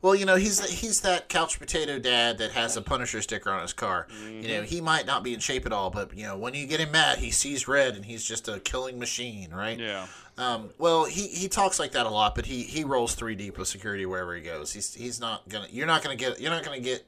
Well, 0.00 0.14
you 0.14 0.24
know 0.26 0.36
he's 0.36 0.64
he's 0.68 1.00
that 1.00 1.28
couch 1.28 1.58
potato 1.58 1.98
dad 1.98 2.38
that 2.38 2.52
has 2.52 2.76
a 2.76 2.82
Punisher 2.82 3.20
sticker 3.20 3.50
on 3.50 3.62
his 3.62 3.72
car. 3.72 4.06
Mm-hmm. 4.22 4.40
You 4.42 4.48
know 4.56 4.62
he 4.62 4.80
might 4.80 5.06
not 5.06 5.22
be 5.24 5.34
in 5.34 5.40
shape 5.40 5.66
at 5.66 5.72
all, 5.72 5.90
but 5.90 6.16
you 6.16 6.24
know 6.24 6.36
when 6.36 6.54
you 6.54 6.66
get 6.66 6.80
him 6.80 6.92
mad, 6.92 7.18
he 7.18 7.30
sees 7.30 7.66
red 7.66 7.96
and 7.96 8.04
he's 8.04 8.22
just 8.24 8.48
a 8.48 8.60
killing 8.60 8.98
machine, 8.98 9.50
right? 9.52 9.78
Yeah. 9.78 10.06
Um, 10.36 10.70
well, 10.78 11.04
he, 11.04 11.26
he 11.26 11.48
talks 11.48 11.80
like 11.80 11.90
that 11.92 12.06
a 12.06 12.10
lot, 12.10 12.36
but 12.36 12.46
he, 12.46 12.62
he 12.62 12.84
rolls 12.84 13.16
three 13.16 13.34
deep 13.34 13.58
with 13.58 13.66
security 13.66 14.06
wherever 14.06 14.36
he 14.36 14.40
goes. 14.40 14.72
He's 14.72 14.94
he's 14.94 15.18
not 15.18 15.48
gonna. 15.48 15.66
You're 15.70 15.88
not 15.88 16.02
gonna 16.04 16.14
get. 16.14 16.40
You're 16.40 16.52
not 16.52 16.62
gonna 16.62 16.78
get. 16.78 17.04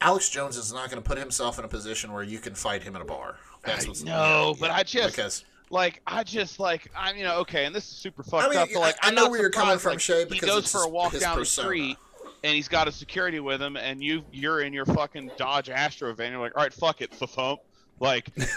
Alex 0.00 0.28
Jones 0.28 0.56
is 0.56 0.72
not 0.72 0.90
gonna 0.90 1.02
put 1.02 1.18
himself 1.18 1.58
in 1.58 1.64
a 1.64 1.68
position 1.68 2.12
where 2.12 2.24
you 2.24 2.38
can 2.38 2.54
fight 2.54 2.82
him 2.82 2.96
in 2.96 3.02
a 3.02 3.04
bar. 3.04 3.36
That's 3.64 3.86
what's 3.86 4.02
No, 4.02 4.56
but 4.58 4.70
I 4.70 4.82
just- 4.82 5.14
because 5.14 5.44
Like 5.70 6.02
I 6.06 6.22
just 6.22 6.60
like 6.60 6.90
I'm 6.96 7.16
you 7.16 7.24
know 7.24 7.38
okay, 7.40 7.64
and 7.64 7.74
this 7.74 7.84
is 7.84 7.96
super 7.96 8.22
fucked 8.22 8.46
I 8.46 8.48
mean, 8.50 8.58
up. 8.58 8.68
But 8.72 8.80
like 8.80 8.96
I- 9.02 9.08
I 9.08 9.10
know 9.12 9.28
where 9.30 9.40
you're 9.40 9.50
coming 9.50 9.78
from, 9.78 9.92
like, 9.92 10.00
Shay, 10.00 10.26
He 10.30 10.38
goes 10.38 10.70
for 10.70 10.82
a 10.82 10.88
walk 10.88 11.12
down 11.18 11.36
persona. 11.36 11.40
the 11.40 11.46
street, 11.46 11.96
and 12.44 12.54
he's 12.54 12.68
got 12.68 12.86
a 12.86 12.92
security 12.92 13.40
with 13.40 13.60
him, 13.60 13.76
and 13.76 14.02
you 14.02 14.24
you're 14.32 14.60
in 14.60 14.72
your 14.72 14.86
fucking 14.86 15.30
Dodge 15.36 15.70
Astro 15.70 16.12
van. 16.14 16.32
You're 16.32 16.40
like, 16.40 16.56
all 16.56 16.62
right, 16.62 16.72
fuck 16.72 17.00
it, 17.00 17.12
thump. 17.12 17.60
Like, 18.00 18.28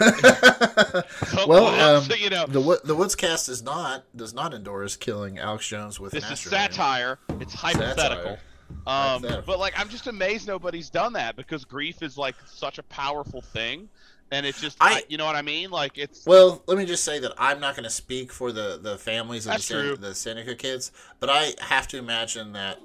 well, 1.46 1.66
um, 1.96 2.02
so, 2.04 2.14
you 2.18 2.30
know, 2.30 2.46
the 2.46 2.80
the 2.84 2.94
Woods 2.94 3.14
cast 3.14 3.46
does 3.46 3.62
not 3.62 4.04
does 4.16 4.34
not 4.34 4.52
endorse 4.54 4.96
killing 4.96 5.38
Alex 5.38 5.66
Jones 5.68 5.98
with 6.00 6.12
this 6.12 6.24
is 6.24 6.30
Astro 6.32 6.50
satire. 6.50 7.18
It's 7.40 7.54
hypothetical. 7.54 7.96
Satire. 7.96 8.38
Um, 8.86 9.22
Hypothetical. 9.22 9.42
but 9.46 9.58
like, 9.58 9.78
I'm 9.78 9.88
just 9.88 10.06
amazed 10.08 10.46
nobody's 10.46 10.90
done 10.90 11.12
that 11.14 11.36
because 11.36 11.64
grief 11.64 12.02
is 12.02 12.18
like 12.18 12.34
such 12.46 12.78
a 12.78 12.82
powerful 12.84 13.40
thing, 13.40 13.88
and 14.30 14.44
it's 14.46 14.60
just, 14.60 14.76
I- 14.80 14.94
I, 14.98 15.02
you 15.08 15.16
know 15.16 15.24
what 15.26 15.36
I 15.36 15.42
mean? 15.42 15.70
Like, 15.70 15.98
it's 15.98 16.26
Well, 16.26 16.62
let 16.66 16.78
me 16.78 16.84
just 16.84 17.04
say 17.04 17.18
that 17.20 17.32
I'm 17.38 17.60
not 17.60 17.74
going 17.74 17.84
to 17.84 17.90
speak 17.90 18.32
for 18.32 18.52
the, 18.52 18.78
the 18.80 18.98
families 18.98 19.46
of 19.46 19.52
the, 19.66 19.74
That's 19.74 20.00
the 20.00 20.14
Seneca 20.14 20.54
kids, 20.54 20.92
but 21.20 21.30
I 21.30 21.54
have 21.60 21.88
to 21.88 21.98
imagine 21.98 22.52
that 22.52 22.78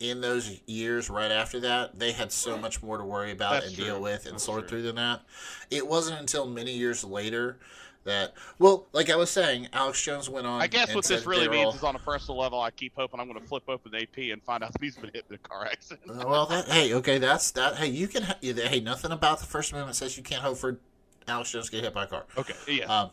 in 0.00 0.20
those 0.20 0.60
years 0.66 1.08
right 1.08 1.30
after 1.30 1.60
that, 1.60 1.98
they 1.98 2.12
had 2.12 2.30
so 2.32 2.58
much 2.58 2.82
more 2.82 2.98
to 2.98 3.04
worry 3.04 3.30
about 3.30 3.52
That's 3.54 3.68
and 3.68 3.74
true. 3.76 3.84
deal 3.84 4.00
with 4.02 4.26
and 4.26 4.34
That's 4.34 4.44
sort 4.44 4.60
true. 4.62 4.68
through 4.68 4.82
than 4.82 4.96
that. 4.96 5.22
It 5.70 5.86
wasn't 5.86 6.20
until 6.20 6.46
many 6.46 6.72
years 6.72 7.04
later 7.04 7.58
that, 8.04 8.34
well, 8.58 8.86
like 8.92 9.10
I 9.10 9.16
was 9.16 9.30
saying, 9.30 9.68
Alex 9.72 10.02
Jones 10.02 10.28
went 10.30 10.46
on. 10.46 10.60
I 10.60 10.66
guess 10.66 10.94
what 10.94 11.04
this 11.06 11.24
really 11.26 11.48
means 11.48 11.66
all- 11.68 11.74
is 11.74 11.82
on 11.84 11.96
a 11.96 11.98
personal 11.98 12.38
level, 12.38 12.60
I 12.60 12.70
keep 12.70 12.92
hoping 12.96 13.18
I'm 13.20 13.28
going 13.28 13.40
to 13.40 13.46
flip 13.46 13.62
open 13.68 13.94
AP 13.94 14.18
and 14.32 14.42
find 14.42 14.62
out 14.62 14.72
that 14.74 14.82
he's 14.82 14.96
been 14.96 15.10
hit 15.14 15.24
in 15.28 15.34
a 15.34 15.38
car 15.38 15.64
accident. 15.66 16.10
Uh, 16.10 16.24
well, 16.28 16.46
that, 16.46 16.68
hey, 16.68 16.94
okay, 16.94 17.18
that's 17.18 17.50
that. 17.52 17.76
Hey, 17.76 17.88
you 17.88 18.06
can. 18.08 18.22
Hey, 18.42 18.80
nothing 18.80 19.10
about 19.12 19.40
the 19.40 19.46
First 19.46 19.72
Amendment 19.72 19.96
says 19.96 20.16
you 20.16 20.22
can't 20.22 20.42
hope 20.42 20.58
for 20.58 20.78
Alex 21.26 21.50
Jones 21.50 21.66
to 21.66 21.72
get 21.72 21.84
hit 21.84 21.94
by 21.94 22.04
a 22.04 22.06
car. 22.06 22.24
Okay, 22.36 22.54
yeah. 22.68 22.84
Um, 22.84 23.10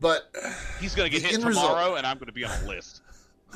but 0.00 0.34
he's 0.80 0.94
going 0.94 1.10
to 1.10 1.16
get 1.16 1.24
hit 1.24 1.34
end 1.38 1.44
result- 1.44 1.66
tomorrow, 1.68 1.94
and 1.96 2.06
I'm 2.06 2.18
going 2.18 2.26
to 2.26 2.32
be 2.32 2.44
on 2.44 2.52
a 2.64 2.68
list. 2.68 3.02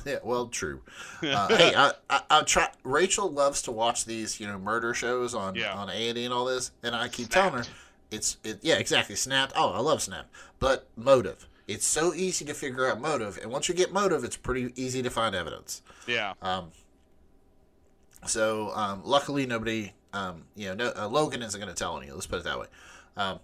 Yeah, 0.04 0.18
well, 0.22 0.48
true. 0.48 0.82
Uh, 1.22 1.48
hey, 1.56 1.72
I, 1.74 1.90
I, 2.10 2.20
I 2.28 2.42
try. 2.42 2.68
Rachel 2.84 3.30
loves 3.30 3.62
to 3.62 3.72
watch 3.72 4.04
these, 4.04 4.38
you 4.38 4.46
know, 4.46 4.58
murder 4.58 4.92
shows 4.92 5.34
on 5.34 5.54
Yeah. 5.54 5.72
on 5.72 5.88
A 5.88 6.10
and 6.10 6.18
E 6.18 6.26
and 6.26 6.34
all 6.34 6.44
this, 6.44 6.70
and 6.82 6.94
I 6.94 7.08
keep 7.08 7.32
Snapped. 7.32 7.32
telling 7.52 7.64
her, 7.64 7.70
it's 8.10 8.38
it. 8.44 8.58
Yeah, 8.62 8.76
exactly. 8.76 9.16
Snapped. 9.16 9.52
Oh, 9.56 9.70
I 9.70 9.80
love 9.80 10.02
Snap, 10.02 10.30
but 10.58 10.88
motive. 10.96 11.48
It's 11.66 11.84
so 11.84 12.14
easy 12.14 12.44
to 12.44 12.54
figure 12.54 12.88
out 12.88 13.00
motive, 13.00 13.38
and 13.42 13.50
once 13.50 13.68
you 13.68 13.74
get 13.74 13.92
motive, 13.92 14.22
it's 14.22 14.36
pretty 14.36 14.72
easy 14.76 15.02
to 15.02 15.10
find 15.10 15.34
evidence. 15.34 15.82
Yeah. 16.06 16.34
Um, 16.40 16.70
so 18.24 18.70
um, 18.74 19.02
luckily, 19.04 19.46
nobody, 19.46 19.92
um, 20.12 20.44
you 20.54 20.68
know, 20.68 20.74
no, 20.74 20.92
uh, 20.96 21.08
Logan 21.08 21.42
isn't 21.42 21.60
going 21.60 21.72
to 21.72 21.78
tell 21.78 21.96
any. 22.00 22.10
Let's 22.10 22.26
put 22.26 22.38
it 22.38 22.44
that 22.44 22.60
way. 22.60 22.66
Um, 23.16 23.40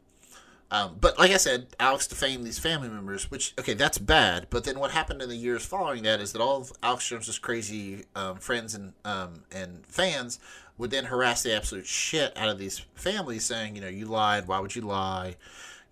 um, 0.72 0.97
but 0.98 1.18
like 1.18 1.32
I 1.32 1.36
said, 1.36 1.66
Alex 1.78 2.06
defamed 2.06 2.44
these 2.44 2.59
family 2.59 2.89
members, 2.89 3.30
which 3.30 3.52
okay, 3.59 3.74
that's 3.74 3.98
bad. 3.98 4.47
But 4.48 4.64
then 4.64 4.78
what 4.78 4.93
happened 4.93 5.20
in 5.20 5.28
the 5.28 5.36
years 5.36 5.66
following 5.66 6.02
that 6.05 6.18
is 6.18 6.32
that 6.32 6.40
all 6.40 6.62
of 6.62 6.72
Alex 6.82 7.09
Jones's 7.09 7.39
crazy 7.39 8.05
um, 8.16 8.36
friends 8.36 8.74
and 8.74 8.94
um, 9.05 9.43
and 9.52 9.84
fans 9.86 10.39
would 10.82 10.90
then 10.90 11.04
harass 11.04 11.44
the 11.44 11.54
absolute 11.54 11.86
shit 11.86 12.36
out 12.36 12.48
of 12.48 12.59
these 12.59 12.80
families, 12.96 13.44
saying, 13.44 13.76
you 13.76 13.80
know, 13.80 13.86
you 13.88 14.04
lied. 14.04 14.48
Why 14.48 14.59
would 14.59 14.74
you 14.74 14.82
lie? 14.82 15.36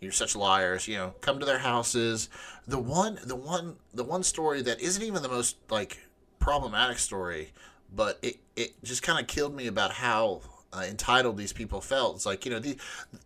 You're 0.00 0.10
such 0.10 0.34
liars. 0.34 0.88
You 0.88 0.96
know, 0.96 1.14
come 1.20 1.38
to 1.38 1.46
their 1.46 1.60
houses. 1.60 2.28
The 2.66 2.80
one, 2.80 3.20
the 3.24 3.36
one, 3.36 3.76
the 3.94 4.02
one 4.02 4.24
story 4.24 4.62
that 4.62 4.80
isn't 4.80 5.00
even 5.02 5.22
the 5.22 5.28
most 5.28 5.58
like 5.70 6.00
problematic 6.40 6.98
story, 6.98 7.52
but 7.94 8.18
it 8.20 8.38
it 8.56 8.82
just 8.82 9.04
kind 9.04 9.20
of 9.20 9.28
killed 9.28 9.54
me 9.54 9.68
about 9.68 9.92
how 9.92 10.40
uh, 10.72 10.82
entitled 10.88 11.36
these 11.36 11.52
people 11.52 11.80
felt. 11.80 12.16
It's 12.16 12.26
like 12.26 12.44
you 12.44 12.50
know 12.50 12.58
the 12.58 12.76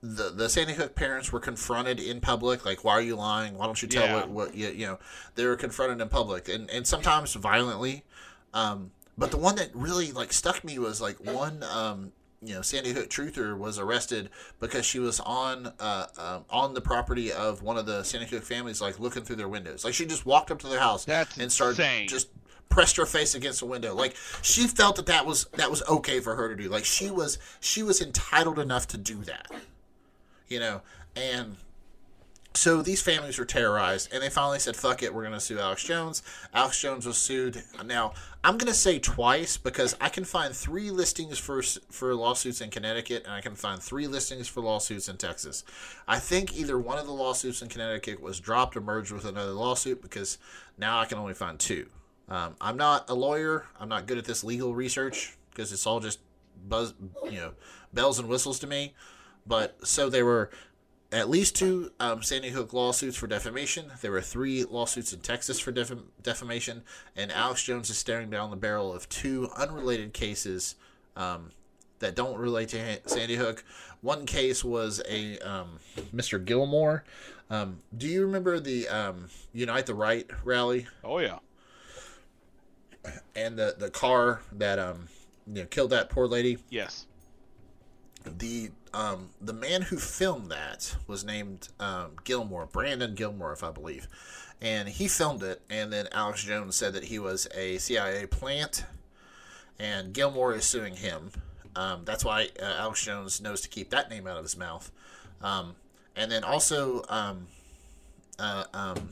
the 0.03 0.28
the 0.31 0.49
Sandy 0.51 0.74
Hook 0.74 0.95
parents 0.95 1.32
were 1.32 1.41
confronted 1.41 1.99
in 1.99 2.20
public, 2.20 2.66
like 2.66 2.85
why 2.85 2.93
are 2.93 3.01
you 3.01 3.16
lying? 3.16 3.57
Why 3.57 3.65
don't 3.65 3.81
you 3.81 3.89
tell 3.89 4.05
Yeah. 4.05 4.15
what 4.16 4.28
what 4.28 4.55
you, 4.55 4.69
you 4.69 4.86
know? 4.86 4.99
They 5.35 5.47
were 5.47 5.57
confronted 5.57 5.99
in 6.03 6.09
public, 6.11 6.47
and 6.51 6.69
and 6.70 6.86
sometimes 6.86 7.32
violently. 7.32 8.05
Um, 8.53 8.91
but 9.16 9.31
the 9.31 9.36
one 9.36 9.57
that 9.57 9.70
really 9.74 10.12
like 10.12 10.32
stuck 10.32 10.65
me 10.65 10.78
was 10.78 11.01
like 11.01 11.16
one 11.24 11.62
um, 11.65 12.12
you 12.43 12.55
know 12.55 12.62
Sandy 12.62 12.93
Hook 12.93 13.09
truther 13.09 13.57
was 13.57 13.78
arrested 13.78 14.31
because 14.61 14.85
she 14.85 14.99
was 14.99 15.20
on 15.20 15.73
uh, 15.81 16.07
um, 16.19 16.45
on 16.51 16.74
the 16.74 16.81
property 16.81 17.32
of 17.32 17.62
one 17.62 17.78
of 17.78 17.86
the 17.86 18.03
Sandy 18.03 18.27
Hook 18.27 18.43
families, 18.43 18.81
like 18.81 19.01
looking 19.01 19.23
through 19.23 19.36
their 19.36 19.49
windows. 19.49 19.85
Like 19.85 19.95
she 19.95 20.07
just 20.07 20.27
walked 20.27 20.51
up 20.51 20.59
to 20.61 20.69
their 20.69 20.81
house 20.81 21.05
That's 21.05 21.36
and 21.39 21.51
started 21.51 21.81
insane. 21.81 22.09
just 22.09 22.28
pressed 22.69 22.97
her 22.97 23.07
face 23.07 23.35
against 23.35 23.61
the 23.61 23.66
window. 23.66 23.95
Like 23.95 24.16
she 24.43 24.66
felt 24.66 24.97
that 24.97 25.07
that 25.07 25.27
was 25.27 25.47
that 25.55 25.70
was 25.70 25.82
okay 25.89 26.20
for 26.20 26.35
her 26.35 26.49
to 26.49 26.61
do. 26.61 26.69
Like 26.69 26.85
she 26.85 27.11
was 27.11 27.39
she 27.61 27.82
was 27.82 28.01
entitled 28.03 28.59
enough 28.59 28.89
to 28.89 28.99
do 28.99 29.16
that, 29.24 29.51
you 30.49 30.61
know. 30.61 30.82
And 31.16 31.57
so 32.56 32.82
these 32.82 33.02
families 33.02 33.39
were 33.39 33.44
terrorized, 33.44 34.12
and 34.12 34.22
they 34.22 34.31
finally 34.31 34.60
said, 34.60 34.76
"Fuck 34.76 35.02
it, 35.02 35.12
we're 35.12 35.22
going 35.22 35.35
to 35.35 35.40
sue 35.40 35.59
Alex 35.59 35.82
Jones." 35.82 36.22
Alex 36.52 36.81
Jones 36.81 37.05
was 37.05 37.18
sued. 37.18 37.62
Now 37.85 38.14
I'm 38.44 38.59
going 38.59 38.72
to 38.72 38.78
say 38.78 38.98
twice 38.98 39.56
because 39.56 39.97
I 40.01 40.09
can 40.09 40.24
find 40.24 40.55
three 40.55 40.90
listings 40.90 41.39
for 41.39 41.62
for 41.90 42.14
lawsuits 42.14 42.60
in 42.60 42.70
Connecticut, 42.70 43.24
and 43.24 43.32
I 43.32 43.40
can 43.40 43.55
find 43.55 43.82
three 43.82 44.06
listings 44.06 44.47
for 44.47 44.60
lawsuits 44.60 45.09
in 45.09 45.16
Texas. 45.16 45.64
I 46.06 46.18
think 46.18 46.56
either 46.56 46.78
one 46.78 46.98
of 46.98 47.06
the 47.06 47.12
lawsuits 47.12 47.60
in 47.60 47.68
Connecticut 47.68 48.20
was 48.20 48.39
dropped 48.39 48.76
or 48.76 48.81
merged 48.81 49.10
with 49.10 49.24
another 49.24 49.52
lawsuit 49.52 50.01
because 50.01 50.39
now 50.78 51.01
I 51.01 51.06
can 51.06 51.18
only 51.18 51.35
find 51.35 51.59
two. 51.59 51.89
Um, 52.28 52.55
I'm 52.60 52.76
not 52.76 53.10
a 53.10 53.14
lawyer. 53.14 53.66
I'm 53.81 53.89
not 53.89 54.06
good 54.06 54.18
at 54.18 54.24
this 54.24 54.44
legal 54.44 54.74
research 54.74 55.36
because 55.51 55.72
it's 55.72 55.86
all 55.86 56.01
just 56.01 56.20
buzz, 56.68 56.94
you 57.24 57.39
know, 57.39 57.52
bells 57.93 58.18
and 58.18 58.28
whistles 58.28 58.59
to 58.60 58.66
me. 58.66 58.94
But 59.47 59.86
so 59.86 60.09
they 60.09 60.22
were 60.22 60.51
at 61.15 61.31
least 61.31 61.57
two 61.57 61.91
um, 62.01 62.23
Sandy 62.23 62.51
Hook 62.51 62.73
lawsuits 62.73 63.16
for 63.16 63.27
defamation. 63.27 63.86
There 64.03 64.11
were 64.11 64.20
three 64.20 64.65
lawsuits 64.65 65.12
in 65.12 65.20
Texas 65.20 65.61
for 65.61 65.70
def- 65.73 65.93
defamation, 66.23 66.82
and 67.16 67.31
Alex 67.32 67.62
Jones 67.62 67.89
is 67.91 67.97
staring 67.99 68.31
down 68.31 68.51
the 68.51 68.57
barrel 68.57 68.93
of 68.93 69.09
two 69.09 69.49
unrelated 69.57 70.12
cases 70.12 70.74
um, 71.16 71.53
that 72.01 72.15
don't 72.16 72.39
relate 72.39 72.69
to 72.70 72.78
Ha- 72.85 73.01
Sandy 73.07 73.36
Hook. 73.36 73.65
One 74.01 74.27
case 74.27 74.65
was 74.65 75.01
a 75.09 75.39
um, 75.39 75.78
Mr. 76.15 76.45
Gilmore. 76.45 77.05
Um, 77.51 77.81
do 77.97 78.07
you 78.09 78.23
remember 78.27 78.59
the 78.59 78.89
um, 78.89 79.28
Unite 79.53 79.86
the 79.86 79.95
Right 79.95 80.28
rally? 80.45 80.86
Oh 81.05 81.19
yeah. 81.19 81.39
and 83.36 83.59
the 83.59 83.74
the 83.78 83.91
car 83.91 84.41
that 84.53 84.78
um 84.78 85.09
you 85.47 85.55
know 85.62 85.66
killed 85.66 85.91
that 85.91 86.09
poor 86.09 86.27
lady 86.27 86.59
Yes. 86.70 87.07
the 88.24 88.70
um 88.95 89.31
the 89.41 89.53
man 89.53 89.83
who 89.83 89.99
filmed 89.99 90.51
that 90.51 90.97
was 91.07 91.25
named 91.25 91.69
um 91.79 92.12
Gilmore 92.25 92.66
Brandon 92.66 93.15
Gilmore 93.15 93.53
if 93.53 93.62
I 93.62 93.71
believe 93.71 94.09
and 94.61 94.89
he 94.89 95.09
filmed 95.09 95.43
it 95.43 95.61
and 95.69 95.93
then 95.93 96.09
Alex 96.12 96.45
Jones 96.45 96.77
said 96.77 96.93
that 96.95 97.05
he 97.05 97.19
was 97.19 97.47
a 97.55 97.79
CIA 97.79 98.27
plant 98.27 98.85
and 99.79 100.12
Gilmore 100.12 100.55
is 100.55 100.65
suing 100.65 100.97
him 100.97 101.31
um, 101.77 102.03
that's 102.05 102.25
why 102.25 102.49
uh, 102.62 102.77
Alex 102.79 103.05
Jones 103.05 103.41
knows 103.41 103.61
to 103.62 103.69
keep 103.69 103.91
that 103.91 104.09
name 104.09 104.27
out 104.27 104.37
of 104.37 104.45
his 104.45 104.57
mouth 104.57 104.91
um, 105.43 105.75
and 106.16 106.31
then 106.31 106.45
also 106.45 107.05
um, 107.09 107.49
uh, 108.39 108.65
um, 108.73 109.09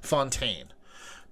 Fontaine 0.00 0.72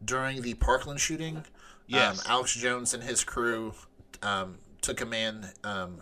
during 0.04 0.42
the 0.42 0.54
Parkland 0.54 1.00
shooting. 1.00 1.44
Yes. 1.86 2.20
Um, 2.20 2.32
Alex 2.32 2.54
Jones 2.54 2.94
and 2.94 3.02
his 3.02 3.24
crew 3.24 3.74
um, 4.22 4.58
took 4.80 5.00
a 5.00 5.06
man. 5.06 5.50
Um, 5.62 6.00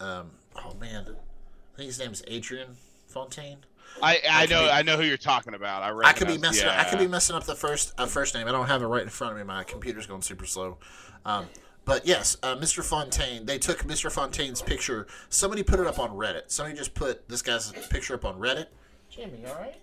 um, 0.00 0.30
oh 0.64 0.74
man, 0.80 1.06
I 1.08 1.76
think 1.76 1.86
his 1.88 1.98
name 1.98 2.12
is 2.12 2.22
Adrian 2.26 2.68
Fontaine. 3.06 3.58
I 4.02 4.20
I 4.28 4.40
could 4.42 4.50
know 4.50 4.62
be- 4.64 4.70
I 4.70 4.82
know 4.82 4.96
who 4.96 5.04
you're 5.04 5.16
talking 5.16 5.54
about. 5.54 5.82
I 5.82 6.08
I 6.08 6.12
could 6.12 6.28
be 6.28 6.38
messing. 6.38 6.66
Up, 6.68 6.76
I 6.78 6.84
could 6.84 6.98
be 6.98 7.06
messing 7.08 7.36
up 7.36 7.44
the 7.44 7.54
first 7.54 7.94
uh, 7.98 8.06
first 8.06 8.34
name. 8.34 8.46
I 8.48 8.52
don't 8.52 8.66
have 8.66 8.82
it 8.82 8.86
right 8.86 9.02
in 9.02 9.08
front 9.08 9.32
of 9.32 9.38
me. 9.38 9.44
My 9.44 9.64
computer's 9.64 10.06
going 10.06 10.22
super 10.22 10.44
slow. 10.46 10.78
Um, 11.24 11.46
but 11.84 12.04
yes, 12.06 12.36
uh, 12.42 12.56
Mr. 12.56 12.82
Fontaine. 12.82 13.46
They 13.46 13.58
took 13.58 13.84
Mr. 13.84 14.10
Fontaine's 14.10 14.60
picture. 14.60 15.06
Somebody 15.28 15.62
put 15.62 15.78
it 15.78 15.86
up 15.86 15.98
on 16.00 16.10
Reddit. 16.10 16.42
Somebody 16.48 16.76
just 16.76 16.94
put 16.94 17.28
this 17.28 17.42
guy's 17.42 17.70
picture 17.90 18.14
up 18.14 18.24
on 18.24 18.38
Reddit. 18.40 18.66
Jimmy, 19.08 19.44
all 19.46 19.54
right? 19.54 19.76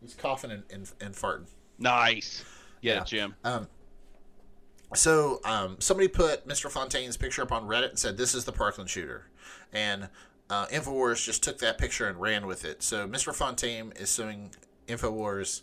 He's 0.00 0.14
coughing 0.14 0.50
and, 0.50 0.62
and, 0.70 0.90
and 1.00 1.14
farting. 1.14 1.46
Nice. 1.78 2.44
Yeah, 2.82 2.94
Yeah. 2.98 3.04
Jim. 3.04 3.34
Um, 3.42 3.66
so 4.94 5.40
um, 5.44 5.76
somebody 5.80 6.08
put 6.08 6.46
Mr. 6.46 6.70
Fontaine's 6.70 7.16
picture 7.16 7.42
up 7.42 7.52
on 7.52 7.66
Reddit 7.66 7.90
and 7.90 7.98
said, 7.98 8.16
"This 8.16 8.34
is 8.34 8.44
the 8.44 8.52
Parkland 8.52 8.90
shooter," 8.90 9.26
and 9.72 10.08
uh, 10.50 10.66
Infowars 10.66 11.24
just 11.24 11.42
took 11.42 11.58
that 11.58 11.78
picture 11.78 12.08
and 12.08 12.20
ran 12.20 12.46
with 12.46 12.64
it. 12.64 12.82
So 12.82 13.08
Mr. 13.08 13.34
Fontaine 13.34 13.92
is 13.96 14.10
suing 14.10 14.50
Infowars 14.88 15.62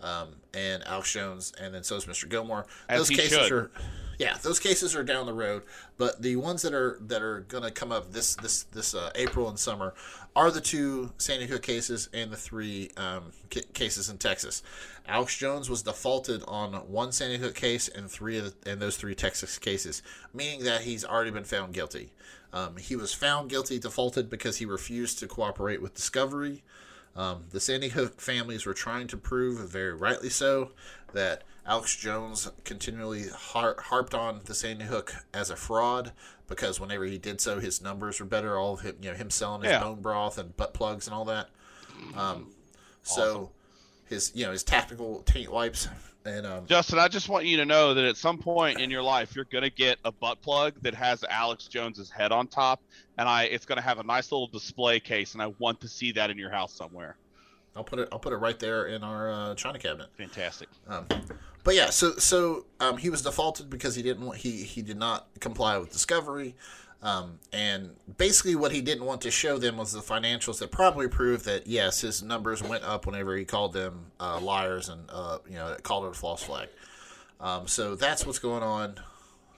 um, 0.00 0.36
and 0.54 0.82
Alex 0.84 1.12
Jones, 1.12 1.52
and 1.60 1.74
then 1.74 1.82
so 1.82 1.96
is 1.96 2.06
Mr. 2.06 2.28
Gilmore. 2.28 2.66
As 2.88 3.00
Those 3.00 3.10
cases 3.10 3.46
should. 3.46 3.52
are, 3.52 3.70
Yeah, 4.18 4.36
those 4.42 4.58
cases 4.58 4.96
are 4.96 5.04
down 5.04 5.26
the 5.26 5.32
road, 5.32 5.62
but 5.96 6.20
the 6.20 6.34
ones 6.34 6.62
that 6.62 6.74
are 6.74 6.98
that 7.02 7.22
are 7.22 7.40
going 7.42 7.62
to 7.62 7.70
come 7.70 7.92
up 7.92 8.12
this 8.12 8.34
this 8.34 8.64
this 8.64 8.92
uh, 8.92 9.10
April 9.14 9.48
and 9.48 9.56
summer 9.56 9.94
are 10.34 10.50
the 10.50 10.60
two 10.60 11.12
Sandy 11.18 11.46
Hook 11.46 11.62
cases 11.62 12.08
and 12.12 12.32
the 12.32 12.36
three 12.36 12.90
um, 12.96 13.30
ca- 13.52 13.62
cases 13.74 14.08
in 14.08 14.18
Texas. 14.18 14.64
Alex 15.06 15.36
Jones 15.36 15.70
was 15.70 15.82
defaulted 15.82 16.42
on 16.48 16.72
one 16.90 17.12
Sandy 17.12 17.38
Hook 17.38 17.54
case 17.54 17.86
and 17.86 18.10
three 18.10 18.38
of 18.38 18.60
the, 18.60 18.72
and 18.72 18.82
those 18.82 18.96
three 18.96 19.14
Texas 19.14 19.56
cases, 19.56 20.02
meaning 20.34 20.64
that 20.64 20.80
he's 20.80 21.04
already 21.04 21.30
been 21.30 21.44
found 21.44 21.72
guilty. 21.72 22.10
Um, 22.52 22.76
he 22.76 22.96
was 22.96 23.14
found 23.14 23.50
guilty 23.50 23.78
defaulted 23.78 24.28
because 24.28 24.56
he 24.56 24.64
refused 24.64 25.20
to 25.20 25.28
cooperate 25.28 25.80
with 25.80 25.94
discovery. 25.94 26.64
Um, 27.14 27.44
the 27.50 27.60
Sandy 27.60 27.88
Hook 27.88 28.20
families 28.20 28.64
were 28.64 28.74
trying 28.74 29.08
to 29.08 29.16
prove, 29.16 29.58
very 29.68 29.92
rightly 29.92 30.30
so, 30.30 30.70
that 31.12 31.42
Alex 31.66 31.96
Jones 31.96 32.50
continually 32.64 33.26
har- 33.28 33.76
harped 33.78 34.14
on 34.14 34.40
the 34.44 34.54
Sandy 34.54 34.84
Hook 34.86 35.14
as 35.34 35.50
a 35.50 35.56
fraud 35.56 36.12
because 36.46 36.80
whenever 36.80 37.04
he 37.04 37.18
did 37.18 37.40
so, 37.40 37.60
his 37.60 37.82
numbers 37.82 38.20
were 38.20 38.26
better. 38.26 38.56
All 38.56 38.74
of 38.74 38.80
him, 38.80 38.96
you 39.02 39.10
know, 39.10 39.16
him 39.16 39.30
selling 39.30 39.62
his 39.62 39.72
Yeah. 39.72 39.80
bone 39.80 40.00
broth 40.00 40.38
and 40.38 40.56
butt 40.56 40.72
plugs 40.74 41.06
and 41.06 41.14
all 41.14 41.24
that. 41.26 41.48
Um, 42.16 42.52
so 43.02 43.50
his, 44.06 44.32
you 44.34 44.46
know, 44.46 44.52
his 44.52 44.62
tactical 44.62 45.22
taint 45.26 45.50
wipes 45.52 45.88
and 46.24 46.46
um, 46.46 46.66
Justin, 46.66 46.98
I 46.98 47.08
just 47.08 47.28
want 47.28 47.46
you 47.46 47.56
to 47.58 47.64
know 47.64 47.94
that 47.94 48.04
at 48.04 48.16
some 48.16 48.38
point 48.38 48.80
in 48.80 48.90
your 48.90 49.02
life, 49.02 49.34
you're 49.34 49.46
gonna 49.46 49.70
get 49.70 49.98
a 50.04 50.12
butt 50.12 50.42
plug 50.42 50.74
that 50.82 50.94
has 50.94 51.24
Alex 51.24 51.68
Jones's 51.68 52.10
head 52.10 52.32
on 52.32 52.48
top, 52.48 52.82
and 53.16 53.28
I 53.28 53.44
it's 53.44 53.64
gonna 53.64 53.80
have 53.80 53.98
a 53.98 54.02
nice 54.02 54.30
little 54.32 54.48
display 54.48 55.00
case, 55.00 55.32
and 55.34 55.42
I 55.42 55.46
want 55.58 55.80
to 55.82 55.88
see 55.88 56.12
that 56.12 56.28
in 56.28 56.36
your 56.36 56.50
house 56.50 56.72
somewhere. 56.74 57.16
I'll 57.78 57.84
put 57.84 58.00
it, 58.00 58.08
I'll 58.10 58.18
put 58.18 58.32
it 58.32 58.36
right 58.38 58.58
there 58.58 58.86
in 58.86 59.04
our 59.04 59.30
uh, 59.30 59.54
china 59.54 59.78
cabinet. 59.78 60.08
Fantastic. 60.16 60.68
Um, 60.88 61.06
but 61.62 61.76
yeah, 61.76 61.90
so 61.90 62.12
so 62.16 62.66
um, 62.80 62.96
he 62.96 63.08
was 63.08 63.22
defaulted 63.22 63.70
because 63.70 63.94
he 63.94 64.02
didn't 64.02 64.26
want, 64.26 64.38
he 64.38 64.64
he 64.64 64.82
did 64.82 64.96
not 64.96 65.28
comply 65.38 65.78
with 65.78 65.92
discovery, 65.92 66.56
um, 67.02 67.38
and 67.52 67.90
basically 68.16 68.56
what 68.56 68.72
he 68.72 68.80
didn't 68.80 69.04
want 69.04 69.20
to 69.20 69.30
show 69.30 69.58
them 69.58 69.76
was 69.76 69.92
the 69.92 70.00
financials 70.00 70.58
that 70.58 70.72
probably 70.72 71.06
proved 71.06 71.44
that 71.44 71.68
yes, 71.68 72.00
his 72.00 72.20
numbers 72.20 72.62
went 72.64 72.82
up 72.82 73.06
whenever 73.06 73.36
he 73.36 73.44
called 73.44 73.72
them 73.72 74.06
uh, 74.18 74.40
liars 74.40 74.88
and 74.88 75.04
uh, 75.08 75.38
you 75.48 75.54
know 75.54 75.76
called 75.84 76.04
it 76.04 76.10
a 76.10 76.14
false 76.14 76.42
flag. 76.42 76.68
Um, 77.40 77.68
so 77.68 77.94
that's 77.94 78.26
what's 78.26 78.40
going 78.40 78.64
on 78.64 78.96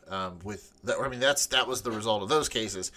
um, 0.09 0.39
with 0.45 0.73
that. 0.85 0.99
I 1.01 1.09
mean, 1.09 1.21
that's 1.21 1.47
that 1.47 1.67
was 1.67 1.81
the 1.81 1.91
result 1.91 2.23
of 2.23 2.29
those 2.29 2.51
cases. 2.51 2.93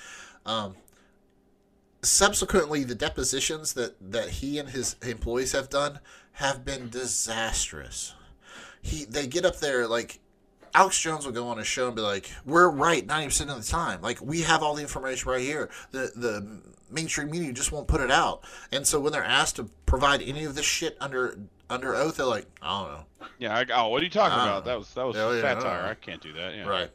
Subsequently, 2.03 2.84
the 2.84 2.95
depositions 2.95 3.73
that 3.73 3.95
that 4.11 4.30
he 4.30 4.59
and 4.59 4.69
his 4.69 4.95
employees 5.01 5.53
have 5.53 5.69
done 5.69 5.99
have 6.34 6.63
been 6.65 6.89
disastrous. 6.89 8.13
He 8.81 9.05
they 9.05 9.25
get 9.27 9.45
up 9.45 9.59
there 9.59 9.88
like 9.88 10.19
Alex 10.75 10.99
Jones 10.99 11.25
will 11.25 11.31
go 11.34 11.47
on 11.47 11.59
a 11.59 11.63
show 11.63 11.88
and 11.88 11.95
be 11.95 12.01
like, 12.01 12.30
"We're 12.45 12.69
right 12.69 13.05
ninety 13.05 13.27
percent 13.27 13.49
of 13.49 13.57
the 13.57 13.69
time. 13.71 14.01
Like 14.01 14.19
we 14.21 14.41
have 14.41 14.61
all 14.63 14.75
the 14.75 14.81
information 14.81 15.31
right 15.31 15.41
here. 15.41 15.69
The 15.91 16.11
the 16.15 16.61
mainstream 16.91 17.31
media 17.31 17.53
just 17.53 17.71
won't 17.71 17.88
put 17.88 18.01
it 18.01 18.11
out." 18.11 18.43
And 18.71 18.85
so 18.85 18.99
when 18.99 19.13
they're 19.13 19.23
asked 19.23 19.55
to 19.57 19.69
provide 19.85 20.21
any 20.21 20.43
of 20.43 20.55
this 20.55 20.65
shit 20.65 20.97
under 20.99 21.38
under 21.69 21.95
oath, 21.95 22.17
they're 22.17 22.25
like, 22.25 22.47
"I 22.61 22.81
don't 22.81 22.91
know." 22.91 23.27
Yeah. 23.38 23.57
I, 23.57 23.65
oh, 23.73 23.88
what 23.89 24.01
are 24.01 24.05
you 24.05 24.11
talking 24.11 24.38
about? 24.38 24.65
That 24.65 24.77
was 24.77 24.93
that 24.93 25.05
was 25.05 25.15
Yeah, 25.15 25.31
yeah, 25.34 25.41
satire. 25.41 25.84
yeah. 25.85 25.89
I 25.91 25.93
can't 25.93 26.21
do 26.21 26.34
that. 26.34 26.55
Yeah. 26.55 26.67
Right. 26.67 26.89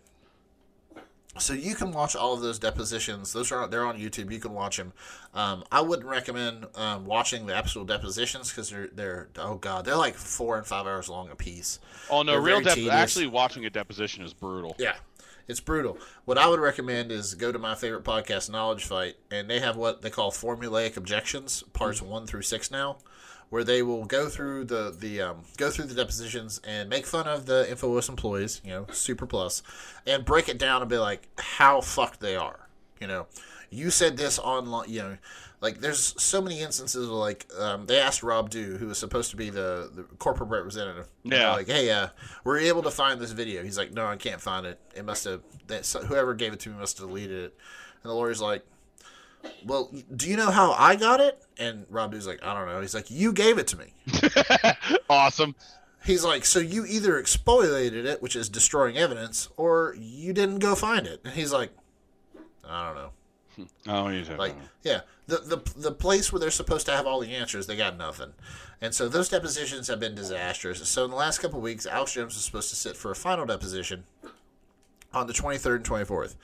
So 1.37 1.53
you 1.53 1.75
can 1.75 1.93
watch 1.93 2.17
all 2.17 2.35
of 2.35 2.41
those 2.41 2.59
depositions. 2.59 3.33
Those 3.33 3.53
are 3.53 3.69
they're 3.69 3.85
on 3.85 3.99
YouTube. 3.99 4.33
You 4.33 4.41
can 4.41 4.53
watch 4.53 4.77
them. 4.77 4.93
Um, 5.35 5.63
I 5.71 5.81
wouldn't 5.83 6.09
recommend 6.09 6.67
um, 6.75 7.05
watching 7.05 7.47
the 7.47 7.55
actual 7.55 7.85
depositions 7.85 8.51
because 8.51 8.71
they're 8.71 8.89
they're 8.89 9.29
oh 9.37 9.57
god 9.57 9.85
they're 9.85 9.97
like 9.97 10.15
four 10.15 10.57
and 10.57 10.67
five 10.67 10.87
hours 10.87 11.09
long 11.09 11.31
a 11.31 11.37
piece. 11.37 11.79
Oh 12.11 12.23
no, 12.23 12.33
They're 12.33 12.41
real 12.41 12.61
dep- 12.61 12.79
actually 12.91 13.27
watching 13.29 13.65
a 13.67 13.71
deposition 13.71 14.25
is 14.25 14.33
brutal. 14.33 14.75
Yeah, 14.79 14.97
it's 15.47 15.61
brutal. 15.61 15.99
What 16.25 16.39
I 16.39 16.49
would 16.49 16.61
recommend 16.61 17.13
is 17.13 17.35
go 17.35 17.53
to 17.53 17.59
my 17.59 17.75
favorite 17.75 18.05
podcast, 18.05 18.51
Knowledge 18.51 18.85
Fight, 18.85 19.17
and 19.31 19.49
they 19.49 19.61
have 19.61 19.77
what 19.77 20.03
they 20.03 20.11
call 20.11 20.31
formulaic 20.33 20.97
objections, 20.97 21.63
parts 21.73 22.03
one 22.03 22.27
through 22.27 22.43
six 22.43 22.71
now, 22.71 22.99
where 23.51 23.65
they 23.65 23.83
will 23.83 24.05
go 24.05 24.29
through 24.29 24.65
the 24.65 24.95
the 24.99 25.20
um, 25.20 25.39
go 25.57 25.70
through 25.70 25.87
the 25.87 25.95
depositions 25.95 26.61
and 26.66 26.89
make 26.89 27.07
fun 27.07 27.27
of 27.27 27.47
the 27.47 27.66
Infowars 27.70 28.09
employees, 28.09 28.61
you 28.65 28.70
know, 28.70 28.87
Super 28.91 29.27
Plus, 29.27 29.62
and 30.07 30.25
break 30.25 30.49
it 30.49 30.59
down 30.59 30.83
and 30.83 30.91
be 30.91 30.99
like 30.99 31.29
how 31.39 31.81
fucked 31.81 32.20
they 32.20 32.37
are. 32.37 32.69
You 33.01 33.07
know, 33.07 33.27
you 33.70 33.91
said 33.91 34.16
this 34.16 34.39
online, 34.39 34.89
you 34.89 35.03
know. 35.03 35.19
Like 35.61 35.81
there's 35.81 36.15
so 36.23 36.41
many 36.41 36.61
instances 36.61 37.09
of 37.09 37.12
like 37.12 37.47
um, 37.59 37.87
they 37.87 37.99
asked 37.99 38.23
Rob 38.23 38.49
Dew, 38.49 38.77
who 38.77 38.87
was 38.87 38.99
supposed 38.99 39.33
to 39.33 39.37
be 39.37 39.51
the, 39.51 39.91
the 39.93 40.05
corporate 40.19 40.51
representative. 40.51 41.09
Yeah. 41.25 41.51
Like, 41.51 41.66
hey, 41.66 41.91
uh, 41.91 42.09
we're 42.45 42.61
able 42.61 42.83
to 42.83 42.93
find 42.93 43.20
this 43.20 43.33
video. 43.33 43.65
He's 43.65 43.77
like, 43.77 43.93
no, 43.93 44.07
I 44.07 44.15
can't 44.15 44.41
find 44.41 44.66
it. 44.66 44.79
It 44.95 45.05
must 45.05 45.25
have 45.25 45.41
that 45.66 45.85
whoever 46.07 46.35
gave 46.35 46.53
it 46.53 46.61
to 46.61 46.70
me 46.70 46.77
must 46.79 46.99
have 46.99 47.09
deleted 47.09 47.47
it. 47.47 47.57
And 48.05 48.11
the 48.11 48.15
lawyer's 48.15 48.41
like, 48.41 48.65
well, 49.65 49.90
do 50.15 50.28
you 50.28 50.36
know 50.36 50.51
how 50.51 50.73
I 50.73 50.97
got 50.97 51.20
it? 51.20 51.44
And 51.59 51.86
Rob 51.90 52.12
Dew's 52.12 52.27
like, 52.27 52.43
I 52.44 52.55
don't 52.55 52.66
know. 52.66 52.81
He's 52.81 52.94
like, 52.94 53.10
you 53.10 53.32
gave 53.32 53.59
it 53.59 53.66
to 53.69 53.78
me. 53.78 53.93
awesome. 55.10 55.55
He's 56.05 56.24
like, 56.24 56.44
so 56.44 56.59
you 56.59 56.86
either 56.86 57.20
exfoliated 57.20 58.05
it, 58.05 58.23
which 58.23 58.36
is 58.36 58.48
destroying 58.48 58.97
evidence, 58.97 59.48
or 59.56 59.94
you 59.98 60.32
didn't 60.32 60.60
go 60.60 60.74
find 60.74 61.06
it. 61.06 61.20
And 61.24 61.35
he's 61.35 61.52
like, 61.52 61.70
I 62.65 62.86
don't 62.86 62.97
know. 62.97 63.10
Oh, 63.89 64.09
you 64.09 64.23
Like, 64.36 64.55
yeah, 64.85 65.01
the, 65.27 65.39
the 65.39 65.81
the 65.81 65.90
place 65.90 66.32
where 66.32 66.39
they're 66.39 66.48
supposed 66.48 66.86
to 66.86 66.93
have 66.93 67.09
all 67.09 67.19
the 67.19 67.35
answers, 67.35 67.66
they 67.66 67.77
got 67.77 67.97
nothing, 67.98 68.32
and 68.81 68.94
so 68.94 69.09
those 69.09 69.28
depositions 69.28 69.89
have 69.89 69.98
been 69.98 70.15
disastrous. 70.15 70.89
So 70.89 71.05
in 71.05 71.10
the 71.10 71.16
last 71.16 71.39
couple 71.40 71.59
of 71.59 71.65
weeks, 71.65 71.85
Alex 71.85 72.12
Jones 72.12 72.36
was 72.36 72.44
supposed 72.44 72.70
to 72.70 72.77
sit 72.77 72.97
for 72.97 73.10
a 73.10 73.16
final 73.16 73.47
deposition 73.47 74.05
on 75.12 75.27
the 75.27 75.32
23rd 75.32 75.77
and 75.77 75.85
24th. 75.85 76.36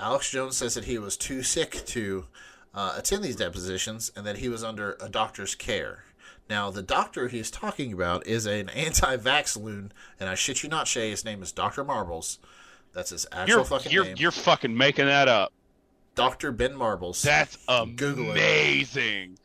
Alex 0.00 0.30
Jones 0.30 0.56
says 0.56 0.74
that 0.74 0.84
he 0.84 0.98
was 0.98 1.16
too 1.16 1.42
sick 1.42 1.82
to 1.86 2.26
uh, 2.74 2.94
attend 2.96 3.22
these 3.22 3.36
depositions, 3.36 4.10
and 4.16 4.24
that 4.26 4.38
he 4.38 4.48
was 4.48 4.64
under 4.64 4.96
a 5.00 5.08
doctor's 5.08 5.54
care. 5.54 6.04
Now, 6.48 6.70
the 6.70 6.82
doctor 6.82 7.28
he's 7.28 7.50
talking 7.50 7.92
about 7.92 8.26
is 8.26 8.46
an 8.46 8.68
anti-vax 8.70 9.60
loon, 9.60 9.92
and 10.18 10.28
I 10.28 10.34
shit 10.34 10.62
you 10.62 10.68
not, 10.68 10.88
Shay, 10.88 11.10
his 11.10 11.24
name 11.24 11.42
is 11.42 11.52
Doctor 11.52 11.84
Marbles. 11.84 12.38
That's 12.92 13.10
his 13.10 13.26
actual 13.30 13.56
you're 13.58 13.64
fucking 13.64 13.92
you're 13.92 14.04
name. 14.04 14.16
you're 14.18 14.30
fucking 14.32 14.76
making 14.76 15.06
that 15.06 15.28
up. 15.28 15.52
Doctor 16.16 16.50
Ben 16.50 16.74
Marbles. 16.74 17.22
That's 17.22 17.56
Google 17.66 18.26
it. 18.26 18.30
amazing. 18.32 19.38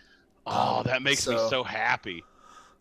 Oh, 0.47 0.81
that 0.83 1.01
makes 1.01 1.27
me 1.27 1.35
so- 1.35 1.49
so 1.49 1.63
happy. 1.63 2.23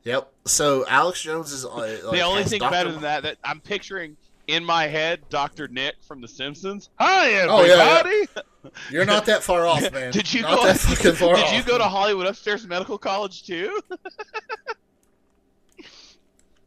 Yep. 0.05 0.31
So 0.45 0.85
Alex 0.87 1.23
Jones 1.23 1.51
is 1.53 1.65
uh, 1.65 1.75
like, 1.75 2.03
the 2.03 2.21
only 2.21 2.45
thing 2.45 2.61
Dr. 2.61 2.71
better 2.71 2.93
than 2.93 3.03
that 3.03 3.23
that 3.23 3.39
I'm 3.43 3.61
picturing 3.61 4.19
in 4.47 4.65
my 4.65 4.87
head, 4.87 5.21
Doctor 5.31 5.69
Nick 5.69 5.97
from 6.07 6.21
The 6.21 6.29
Simpsons. 6.29 6.91
Hi, 6.99 7.43
Oh, 7.47 7.65
yeah, 7.65 8.01
everybody. 8.05 8.47
You're 8.91 9.05
not 9.05 9.27
that 9.27 9.43
far 9.43 9.67
off, 9.67 9.93
man. 9.93 10.13
Did 10.13 10.33
you 10.33 10.43
not 10.43 10.59
go? 10.59 10.65
that 10.67 10.79
fucking 10.81 11.13
far 11.15 11.35
did 11.37 11.45
off. 11.45 11.53
you 11.55 11.63
go 11.63 11.77
to 11.79 11.85
Hollywood 11.85 12.27
Upstairs 12.27 12.67
Medical 12.67 12.97
College 12.99 13.45
too? 13.47 13.79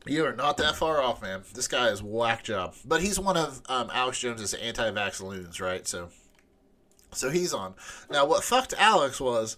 You 0.05 0.25
are 0.25 0.33
not 0.35 0.57
that 0.57 0.75
far 0.75 1.01
off, 1.01 1.21
man. 1.21 1.43
This 1.53 1.67
guy 1.67 1.89
is 1.89 2.01
whack 2.01 2.43
job. 2.43 2.75
But 2.85 3.01
he's 3.01 3.19
one 3.19 3.35
of 3.35 3.61
um, 3.67 3.89
Alex 3.93 4.19
Jones's 4.19 4.53
anti-vax 4.53 5.21
loons, 5.21 5.59
right? 5.59 5.85
So, 5.85 6.09
so 7.11 7.29
he's 7.29 7.53
on. 7.53 7.73
Now, 8.09 8.25
what 8.25 8.43
fucked 8.43 8.73
Alex 8.77 9.19
was, 9.19 9.57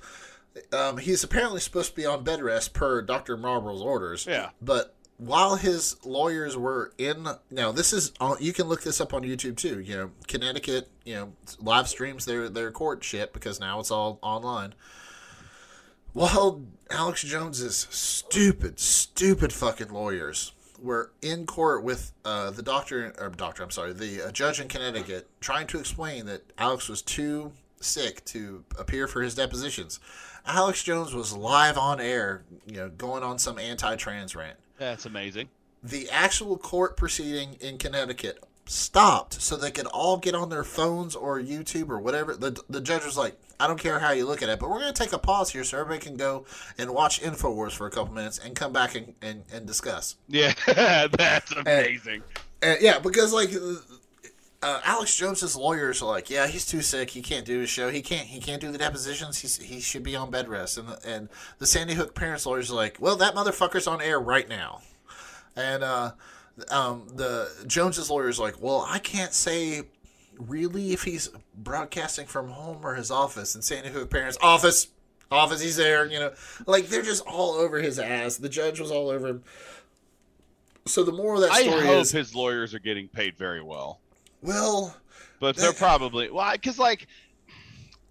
um, 0.74 0.98
he's 0.98 1.24
apparently 1.24 1.60
supposed 1.60 1.92
to 1.92 1.96
be 1.96 2.06
on 2.06 2.24
bed 2.24 2.42
rest 2.42 2.74
per 2.74 3.02
Doctor 3.04 3.38
Marble's 3.38 3.84
orders. 3.84 4.26
Yeah. 4.26 4.50
But 4.60 4.96
while 5.20 5.58
his 5.58 5.98
lawyers 6.06 6.58
were 6.58 6.94
in, 6.98 7.28
now 7.52 7.72
this 7.72 7.92
is 7.94 8.14
you 8.40 8.54
can 8.54 8.68
look 8.68 8.84
this 8.84 9.00
up 9.02 9.14
on 9.14 9.24
YouTube 9.24 9.58
too. 9.58 9.80
You 9.80 9.98
know, 9.98 10.12
Connecticut, 10.28 10.90
you 11.04 11.16
know, 11.16 11.34
live 11.60 11.88
streams 11.88 12.26
their 12.26 12.50
their 12.50 12.72
court 12.72 13.04
shit 13.04 13.34
because 13.34 13.60
now 13.60 13.80
it's 13.80 13.92
all 13.92 14.18
online. 14.22 14.74
While 16.14 16.64
Alex 16.90 17.22
Jones's 17.22 17.88
stupid, 17.92 18.80
stupid 18.80 19.54
fucking 19.54 19.90
lawyers 19.90 20.54
were 20.82 21.12
in 21.22 21.46
court 21.46 21.84
with 21.84 22.14
uh, 22.24 22.52
the 22.52 22.64
doctor, 22.64 23.14
or 23.20 23.30
doctor, 23.30 23.62
I'm 23.62 23.72
sorry, 23.72 23.94
the 23.94 24.28
uh, 24.28 24.32
judge 24.32 24.60
in 24.60 24.70
Connecticut, 24.70 25.28
trying 25.42 25.68
to 25.68 25.80
explain 25.80 26.26
that 26.28 26.52
Alex 26.58 26.88
was 26.88 27.02
too 27.02 27.52
sick 27.82 28.24
to 28.26 28.64
appear 28.78 29.08
for 29.08 29.22
his 29.22 29.36
depositions. 29.36 30.00
Alex 30.46 30.84
Jones 30.84 31.14
was 31.14 31.36
live 31.36 31.78
on 31.78 32.00
air, 32.00 32.44
you 32.66 32.78
know, 32.78 32.90
going 32.90 33.22
on 33.22 33.38
some 33.38 33.60
anti-trans 33.60 34.36
rant. 34.36 34.58
That's 34.80 35.06
amazing. 35.06 35.50
The 35.84 36.10
actual 36.10 36.58
court 36.58 36.98
proceeding 36.98 37.58
in 37.62 37.78
Connecticut 37.78 38.44
stopped 38.66 39.42
so 39.42 39.56
they 39.56 39.72
could 39.72 39.88
all 39.88 40.18
get 40.18 40.36
on 40.36 40.50
their 40.50 40.64
phones 40.64 41.16
or 41.16 41.40
YouTube 41.40 41.90
or 41.90 42.00
whatever. 42.00 42.36
The, 42.36 42.60
the 42.70 42.82
judge 42.82 43.04
was 43.04 43.18
like, 43.18 43.40
I 43.60 43.68
don't 43.68 43.80
care 43.80 44.00
how 44.00 44.12
you 44.12 44.26
look 44.26 44.42
at 44.42 44.50
it, 44.50 44.60
but 44.60 44.70
we're 44.70 44.80
going 44.80 44.94
to 44.94 45.04
take 45.04 45.12
a 45.12 45.18
pause 45.18 45.50
here 45.52 45.64
so 45.64 45.80
everybody 45.80 46.06
can 46.06 46.16
go 46.16 46.46
and 46.78 46.92
watch 46.94 47.22
InfoWars 47.22 47.72
for 47.74 47.88
a 47.88 47.92
couple 47.92 48.14
minutes 48.14 48.40
and 48.40 48.56
come 48.56 48.72
back 48.72 48.96
and, 48.96 49.16
and, 49.22 49.44
and 49.52 49.66
discuss. 49.66 50.16
Yeah, 50.30 50.54
that's 50.66 51.52
amazing. 51.52 52.24
And, 52.62 52.78
yeah, 52.82 53.00
because 53.00 53.34
like 53.34 53.50
uh, 54.62 54.82
Alex 54.84 55.16
Jones's 55.16 55.56
lawyers 55.56 56.02
are 56.02 56.10
like, 56.10 56.30
yeah, 56.30 56.48
he's 56.48 56.66
too 56.66 56.82
sick. 56.82 57.12
He 57.12 57.22
can't 57.22 57.46
do 57.46 57.60
his 57.60 57.70
show. 57.70 57.90
He 57.90 58.02
can't. 58.02 58.28
He 58.28 58.40
can't 58.40 58.62
do 58.62 58.72
the 58.72 58.78
depositions. 58.78 59.40
He's, 59.40 59.58
he 59.58 59.80
should 59.80 60.04
be 60.04 60.16
on 60.16 60.32
bed 60.32 60.50
rest. 60.50 60.78
And 60.78 60.88
the, 60.88 61.00
and 61.08 61.30
the 61.60 61.66
Sandy 61.66 61.94
Hook 61.94 62.14
parents 62.14 62.46
lawyers 62.46 62.72
are 62.72 62.76
like, 62.76 62.98
well, 63.00 63.16
that 63.18 63.36
motherfucker's 63.36 63.88
on 63.88 64.02
air 64.02 64.20
right 64.20 64.48
now. 64.50 64.82
And 65.56 65.84
uh, 65.84 66.12
um, 66.70 67.08
the 67.16 67.50
Jones's 67.68 68.10
lawyer 68.10 68.30
is 68.30 68.40
like, 68.40 68.62
well, 68.62 68.86
I 68.88 69.00
can't 69.00 69.34
say 69.34 69.84
really 70.38 70.94
if 70.94 71.04
he's 71.04 71.30
broadcasting 71.56 72.26
from 72.26 72.50
home 72.50 72.80
or 72.84 72.96
his 72.96 73.12
office. 73.12 73.56
And 73.56 73.64
Sandy 73.64 73.90
Hook 73.90 74.10
parents 74.10 74.38
office, 74.42 74.88
office, 75.32 75.62
he's 75.62 75.76
there. 75.76 76.06
You 76.06 76.20
know, 76.20 76.34
like 76.66 76.88
they're 76.88 77.02
just 77.02 77.26
all 77.26 77.54
over 77.54 77.80
his 77.80 78.00
ass. 78.00 78.38
The 78.38 78.50
judge 78.50 78.80
was 78.80 78.92
all 78.92 79.10
over 79.10 79.28
him. 79.28 79.44
So 80.86 81.04
the 81.04 81.12
moral 81.12 81.44
of 81.44 81.50
that 81.50 81.56
I 81.56 81.62
story 81.62 81.86
hope 81.86 82.02
is, 82.02 82.12
his 82.12 82.34
lawyers 82.34 82.74
are 82.74 82.80
getting 82.80 83.08
paid 83.08 83.38
very 83.38 83.62
well, 83.62 84.00
well, 84.42 84.96
but 85.40 85.56
they're 85.56 85.74
probably 85.74 86.30
well 86.30 86.52
because 86.54 86.80
like 86.80 87.08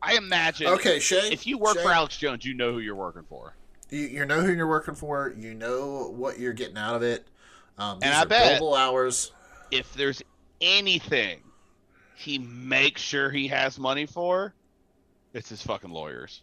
I 0.02 0.14
imagine. 0.16 0.68
okay, 0.68 0.98
Shay. 1.00 1.30
If 1.32 1.46
you 1.46 1.59
work 1.59 1.76
Shay, 1.76 1.82
for 1.82 1.90
Alex 1.92 2.16
Jones, 2.16 2.44
you 2.44 2.55
know 2.55 2.72
who 2.72 2.78
you're 2.78 2.94
working 2.94 3.24
for. 3.28 3.55
you, 3.90 4.00
you 4.00 4.24
know 4.26 4.40
who 4.40 4.52
you're 4.52 4.68
working 4.68 4.94
for. 4.94 5.34
You 5.36 5.55
know 5.55 6.12
what 6.14 6.38
you're 6.38 6.52
getting 6.52 6.76
out 6.78 6.94
of 6.94 7.02
it. 7.02 7.26
Um, 7.78 7.98
these 8.00 8.09
And 8.10 8.14
I 8.14 8.24
bet- 8.24 8.62
hours. 8.62 9.32
If 9.70 9.92
there's 9.94 10.22
anything 10.60 11.40
he 12.16 12.38
makes 12.38 13.00
sure 13.02 13.30
he 13.30 13.48
has 13.48 13.78
money 13.78 14.06
for, 14.06 14.55
it's 15.34 15.48
his 15.50 15.62
fucking 15.62 15.90
lawyers. 15.90 16.42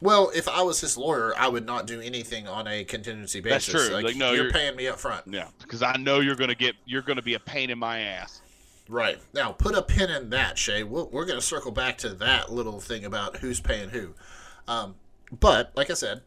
Well, 0.00 0.30
if 0.34 0.46
I 0.48 0.62
was 0.62 0.80
his 0.80 0.96
lawyer, 0.96 1.32
I 1.36 1.48
would 1.48 1.64
not 1.66 1.86
do 1.86 2.00
anything 2.00 2.46
on 2.46 2.68
a 2.68 2.84
contingency 2.84 3.40
basis. 3.40 3.72
That's 3.72 3.86
true. 3.86 3.94
Like, 3.94 4.04
Like, 4.04 4.16
no, 4.16 4.28
you're, 4.32 4.42
you're- 4.44 4.52
paying 4.52 4.76
me 4.76 4.86
up 4.88 4.98
front. 5.00 5.24
Yeah, 5.26 5.48
because 5.60 5.82
I 5.82 5.94
know 5.96 6.20
you're 6.20 6.36
gonna 6.36 6.54
get 6.54 6.74
you're 6.84 7.02
gonna 7.02 7.22
be 7.22 7.34
a 7.34 7.40
pain 7.40 7.70
in 7.70 7.78
my 7.78 8.00
ass. 8.00 8.42
Right. 8.88 9.18
Now, 9.34 9.52
put 9.52 9.74
a 9.74 9.82
pin 9.82 10.10
in 10.10 10.30
that, 10.30 10.56
Shay. 10.56 10.82
We'll, 10.82 11.08
we're 11.10 11.26
going 11.26 11.38
to 11.38 11.44
circle 11.44 11.70
back 11.72 11.98
to 11.98 12.10
that 12.14 12.50
little 12.50 12.80
thing 12.80 13.04
about 13.04 13.36
who's 13.36 13.60
paying 13.60 13.90
who. 13.90 14.14
Um, 14.66 14.94
but, 15.30 15.72
like 15.74 15.90
I 15.90 15.94
said, 15.94 16.22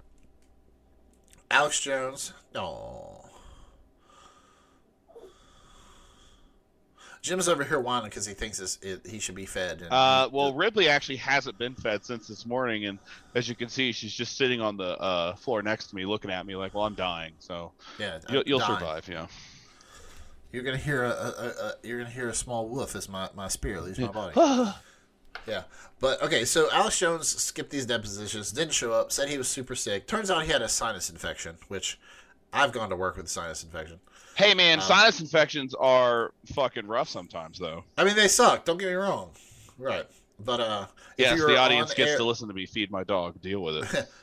Alex 1.50 1.80
Jones. 1.82 2.34
Oh. 2.54 3.18
Jim's 7.22 7.48
over 7.48 7.64
here 7.64 7.80
whining 7.80 8.10
because 8.10 8.26
he 8.26 8.34
thinks 8.34 8.60
it's, 8.60 8.80
it, 8.82 9.06
he 9.06 9.20
should 9.20 9.36
be 9.36 9.46
fed. 9.46 9.82
And 9.82 9.92
Uh, 9.92 10.28
well, 10.32 10.54
Ripley 10.54 10.90
actually 10.90 11.18
hasn't 11.18 11.58
been 11.60 11.76
fed 11.76 12.04
since 12.04 12.28
this 12.28 12.48
morning, 12.48 12.86
and 12.86 12.98
as 13.36 13.48
you 13.48 13.54
can 13.54 13.70
see, 13.70 13.92
she's 13.92 14.14
just 14.14 14.38
sitting 14.38 14.60
on 14.60 14.76
the 14.76 14.98
uh, 14.98 15.36
floor 15.36 15.62
next 15.62 15.88
to 15.88 15.96
me, 15.96 16.06
looking 16.06 16.32
at 16.32 16.48
me 16.48 16.56
like, 16.56 16.74
"Well, 16.74 16.84
I'm 16.84 16.96
dying, 16.96 17.34
so 17.38 17.74
yeah, 18.00 18.18
you'll, 18.28 18.44
you'll 18.48 18.60
dying. 18.60 18.80
survive." 18.80 19.08
Yeah. 19.08 19.28
You're 20.52 20.64
gonna 20.64 20.78
hear 20.78 21.04
a, 21.04 21.10
a, 21.10 21.12
a, 21.12 21.48
a 21.68 21.74
you're 21.84 22.00
gonna 22.00 22.10
hear 22.10 22.30
a 22.30 22.34
small 22.34 22.68
woof 22.68 22.96
as 22.96 23.08
my, 23.08 23.30
my 23.36 23.48
spirit 23.48 23.84
leaves 23.84 24.00
my 24.00 24.08
body. 24.08 24.72
Yeah, 25.48 25.64
but 26.00 26.22
okay. 26.22 26.46
So 26.46 26.70
Alex 26.72 27.00
Jones 27.00 27.28
skipped 27.28 27.72
these 27.72 27.86
depositions, 27.88 28.52
didn't 28.52 28.74
show 28.74 28.92
up, 28.92 29.12
said 29.12 29.28
he 29.30 29.38
was 29.40 29.48
super 29.48 29.74
sick. 29.76 30.06
Turns 30.06 30.30
out 30.30 30.44
he 30.46 30.52
had 30.52 30.62
a 30.62 30.68
sinus 30.70 31.10
infection, 31.10 31.56
which 31.68 31.98
I've 32.54 32.72
gone 32.74 32.90
to 32.90 32.96
work 32.96 33.18
with 33.18 33.28
sinus 33.28 33.64
infection. 33.64 34.00
hey, 34.36 34.54
man, 34.54 34.80
Um, 34.80 34.86
sinus 34.86 35.20
infections 35.22 35.74
are 35.74 36.34
fucking 36.54 36.86
rough 36.86 37.10
sometimes, 37.10 37.58
though. 37.58 37.86
I 37.98 38.04
mean, 38.04 38.16
they 38.16 38.28
suck. 38.28 38.66
Don't 38.66 38.78
get 38.78 38.90
me 38.90 38.94
wrong. 38.94 39.32
Right, 39.80 40.06
but 40.46 40.60
uh, 40.60 40.86
Yes, 41.18 41.40
you 41.40 41.48
the 41.48 41.58
audience 41.58 41.92
on 41.92 41.96
gets 41.98 42.12
air- 42.12 42.18
to 42.18 42.24
listen 42.26 42.48
to 42.50 42.54
me 42.54 42.66
feed 42.68 42.92
my 42.92 43.04
dog. 43.04 43.42
Deal 43.42 43.62
with 43.64 43.78
it. 43.96 44.10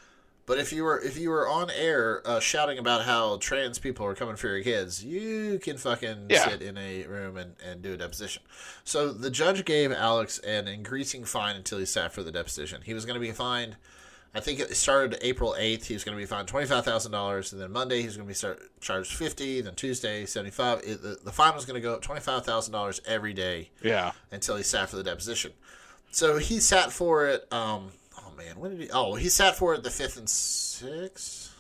But 0.49 0.59
if 0.59 0.73
you 0.73 0.83
were 0.83 0.99
if 0.99 1.19
you 1.19 1.29
were 1.29 1.47
on 1.47 1.71
air 1.71 2.23
uh, 2.25 2.41
shouting 2.41 2.79
about 2.79 3.05
how 3.05 3.37
trans 3.37 3.79
people 3.79 4.07
are 4.07 4.15
coming 4.15 4.35
for 4.35 4.49
your 4.49 4.63
kids, 4.63 5.05
you 5.05 5.61
can 5.63 5.77
fucking 5.77 6.27
Yeah. 6.31 6.49
sit 6.49 6.63
in 6.63 6.79
a 6.79 7.05
room 7.07 7.37
and, 7.37 7.55
and 7.65 7.83
do 7.83 7.93
a 7.93 7.97
deposition. 7.99 8.43
So 8.83 9.13
the 9.13 9.31
judge 9.31 9.65
gave 9.67 9.93
Alex 9.93 10.39
an 10.39 10.67
increasing 10.67 11.25
fine 11.25 11.55
until 11.55 11.79
he 11.79 11.85
sat 11.85 12.13
for 12.15 12.23
the 12.23 12.33
deposition. 12.33 12.81
He 12.83 12.95
was 12.95 13.05
going 13.05 13.21
to 13.21 13.21
be 13.21 13.31
fined. 13.31 13.77
I 14.35 14.41
think 14.41 14.59
it 14.61 14.75
started 14.77 15.19
April 15.21 15.55
eighth. 15.59 15.87
He 15.87 15.95
was 15.95 16.05
going 16.05 16.17
to 16.17 16.21
be 16.21 16.27
fined 16.27 16.49
twenty 16.49 16.67
five 16.67 16.85
thousand 16.85 17.13
dollars, 17.13 17.53
and 17.53 17.61
then 17.61 17.71
Monday 17.71 18.01
he 18.01 18.07
was 18.07 18.17
going 18.17 18.27
to 18.27 18.31
be 18.31 18.35
start, 18.35 18.61
charged 18.81 19.13
fifty. 19.13 19.61
Then 19.61 19.75
Tuesday 19.75 20.25
seventy 20.27 20.51
five. 20.51 20.81
The, 20.83 21.19
the 21.23 21.33
fine 21.33 21.55
was 21.55 21.67
going 21.67 21.81
to 21.81 21.87
go 21.87 21.95
up 21.95 22.03
twenty 22.03 22.21
five 22.23 22.45
thousand 22.45 22.73
dollars 22.73 23.01
every 23.07 23.35
day 23.35 23.71
yeah. 23.83 24.13
until 24.33 24.57
he 24.57 24.63
sat 24.63 24.89
for 24.89 24.97
the 24.97 25.03
deposition. 25.03 25.53
So 26.11 26.39
he 26.39 26.59
sat 26.61 26.91
for 26.91 27.27
it. 27.27 27.51
Um, 27.53 27.91
man, 28.39 28.59
when 28.59 28.71
did 28.71 28.81
he? 28.81 28.91
Oh, 28.91 29.15
he 29.17 29.29
sat 29.29 29.57
for 29.57 29.77
the 29.77 29.91
fifth 29.91 30.17
and 30.17 30.31
sixth. 30.31 31.55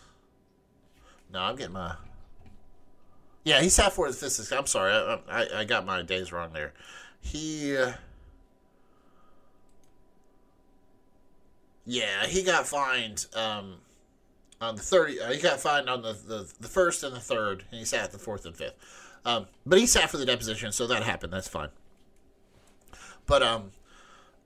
No, 1.32 1.40
I'm 1.40 1.56
getting 1.56 1.74
my. 1.74 1.96
Yeah, 3.44 3.60
he 3.60 3.68
sat 3.68 3.92
for 3.92 4.08
the 4.08 4.14
fifth 4.14 4.32
sixth. 4.32 4.52
I'm 4.52 4.66
sorry, 4.66 4.92
I, 4.92 5.18
I, 5.28 5.46
I 5.60 5.64
got 5.64 5.84
my 5.84 6.02
days 6.02 6.32
wrong 6.32 6.52
there. 6.52 6.72
He. 7.20 7.76
Uh, 7.76 7.92
yeah, 11.84 12.26
he 12.26 12.42
got 12.42 12.66
fined. 12.66 13.26
Um, 13.34 13.76
on 14.60 14.76
the 14.76 14.82
thirty, 14.82 15.20
uh, 15.20 15.32
he 15.32 15.40
got 15.40 15.60
fined 15.60 15.88
on 15.90 16.02
the, 16.02 16.12
the 16.12 16.52
the 16.60 16.68
first 16.68 17.02
and 17.02 17.14
the 17.14 17.20
third, 17.20 17.64
and 17.70 17.78
he 17.78 17.84
sat 17.84 18.12
the 18.12 18.18
fourth 18.18 18.46
and 18.46 18.56
fifth. 18.56 18.74
Um, 19.24 19.46
but 19.66 19.78
he 19.78 19.86
sat 19.86 20.10
for 20.10 20.16
the 20.16 20.26
deposition, 20.26 20.72
so 20.72 20.86
that 20.86 21.02
happened. 21.02 21.32
That's 21.32 21.48
fine. 21.48 21.68
But 23.26 23.42
um, 23.42 23.72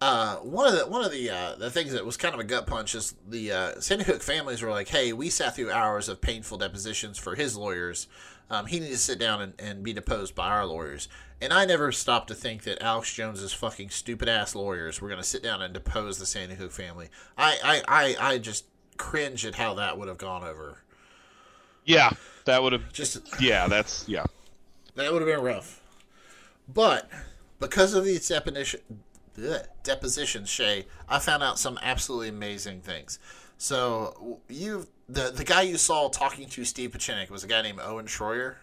uh, 0.02 0.38
one 0.38 0.66
of 0.66 0.76
the 0.76 0.84
one 0.84 1.04
of 1.04 1.12
the 1.12 1.30
uh, 1.30 1.54
the 1.54 1.70
things 1.70 1.92
that 1.92 2.04
was 2.04 2.16
kind 2.16 2.34
of 2.34 2.40
a 2.40 2.44
gut 2.44 2.66
punch 2.66 2.92
is 2.96 3.14
the 3.28 3.52
uh, 3.52 3.80
Sandy 3.80 4.02
Hook 4.02 4.20
families 4.20 4.60
were 4.60 4.70
like, 4.70 4.88
"Hey, 4.88 5.12
we 5.12 5.30
sat 5.30 5.54
through 5.54 5.70
hours 5.70 6.08
of 6.08 6.20
painful 6.20 6.58
depositions 6.58 7.18
for 7.18 7.36
his 7.36 7.56
lawyers. 7.56 8.08
Um, 8.50 8.66
he 8.66 8.80
needs 8.80 8.90
to 8.90 8.98
sit 8.98 9.20
down 9.20 9.40
and, 9.40 9.54
and 9.60 9.84
be 9.84 9.92
deposed 9.92 10.34
by 10.34 10.48
our 10.48 10.66
lawyers." 10.66 11.06
And 11.40 11.52
I 11.52 11.66
never 11.66 11.92
stopped 11.92 12.26
to 12.28 12.34
think 12.34 12.64
that 12.64 12.82
Alex 12.82 13.14
Jones's 13.14 13.52
fucking 13.52 13.90
stupid 13.90 14.28
ass 14.28 14.56
lawyers 14.56 15.00
were 15.00 15.08
going 15.08 15.20
to 15.20 15.26
sit 15.26 15.40
down 15.40 15.62
and 15.62 15.72
depose 15.72 16.18
the 16.18 16.26
Sandy 16.26 16.56
Hook 16.56 16.72
family. 16.72 17.08
I 17.38 17.58
I, 17.62 18.16
I, 18.18 18.32
I 18.32 18.38
just 18.38 18.64
cringe 18.96 19.46
at 19.46 19.54
how 19.54 19.74
that 19.74 19.98
would 19.98 20.08
have 20.08 20.18
gone 20.18 20.42
over. 20.42 20.78
Yeah. 21.84 22.10
That 22.46 22.60
would 22.64 22.72
have. 22.72 22.92
Just 22.92 23.20
Yeah. 23.40 23.68
That's 23.68 24.08
yeah. 24.08 24.24
That 24.96 25.12
would 25.12 25.22
have 25.22 25.30
been 25.30 25.44
rough. 25.44 25.80
But 26.66 27.08
because 27.60 27.94
of 27.94 28.04
these 28.04 28.26
deposition, 28.26 28.80
bleh, 29.36 29.66
depositions, 29.82 30.48
Shay, 30.48 30.86
I 31.08 31.18
found 31.18 31.42
out 31.42 31.58
some 31.58 31.78
absolutely 31.82 32.28
amazing 32.28 32.80
things. 32.80 33.18
So 33.58 34.40
you, 34.48 34.88
the 35.08 35.30
the 35.30 35.44
guy 35.44 35.62
you 35.62 35.76
saw 35.76 36.08
talking 36.08 36.48
to 36.48 36.64
Steve 36.64 36.90
Pieczenik 36.90 37.30
was 37.30 37.44
a 37.44 37.46
guy 37.46 37.62
named 37.62 37.80
Owen 37.82 38.06
Schroyer. 38.06 38.56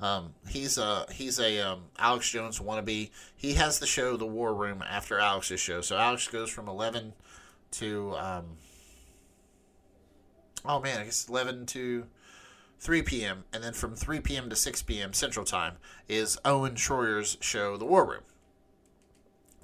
Um, 0.00 0.34
he's 0.48 0.78
a 0.78 1.06
he's 1.12 1.38
a 1.38 1.60
um, 1.60 1.82
Alex 1.98 2.30
Jones 2.30 2.58
wannabe. 2.58 3.10
He 3.36 3.54
has 3.54 3.78
the 3.78 3.86
show 3.86 4.16
The 4.16 4.26
War 4.26 4.54
Room 4.54 4.82
after 4.82 5.18
Alex's 5.18 5.60
show. 5.60 5.80
So 5.80 5.96
Alex 5.96 6.28
goes 6.28 6.50
from 6.50 6.68
eleven 6.68 7.12
to 7.72 8.14
um, 8.16 8.44
oh 10.64 10.80
man, 10.80 11.00
I 11.00 11.04
guess 11.04 11.28
eleven 11.28 11.64
to 11.66 12.06
3 12.78 13.02
p.m. 13.02 13.44
and 13.52 13.64
then 13.64 13.72
from 13.72 13.96
3 13.96 14.20
p.m. 14.20 14.50
to 14.50 14.56
6 14.56 14.82
p.m. 14.82 15.12
Central 15.12 15.46
Time 15.46 15.76
is 16.08 16.38
Owen 16.44 16.74
Schroyer's 16.74 17.38
show, 17.40 17.76
The 17.76 17.86
War 17.86 18.04
Room. 18.04 18.22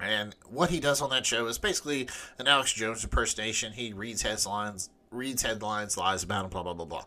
And 0.03 0.35
what 0.49 0.69
he 0.69 0.79
does 0.79 1.01
on 1.01 1.09
that 1.11 1.25
show 1.25 1.47
is 1.47 1.57
basically 1.57 2.07
an 2.39 2.47
Alex 2.47 2.73
Jones 2.73 3.03
impersonation. 3.03 3.73
He 3.73 3.93
reads 3.93 4.21
headlines, 4.21 4.89
reads 5.11 5.41
headlines, 5.41 5.97
lies 5.97 6.23
about 6.23 6.45
him, 6.45 6.51
blah 6.51 6.63
blah 6.63 6.73
blah 6.73 6.85
blah. 6.85 7.05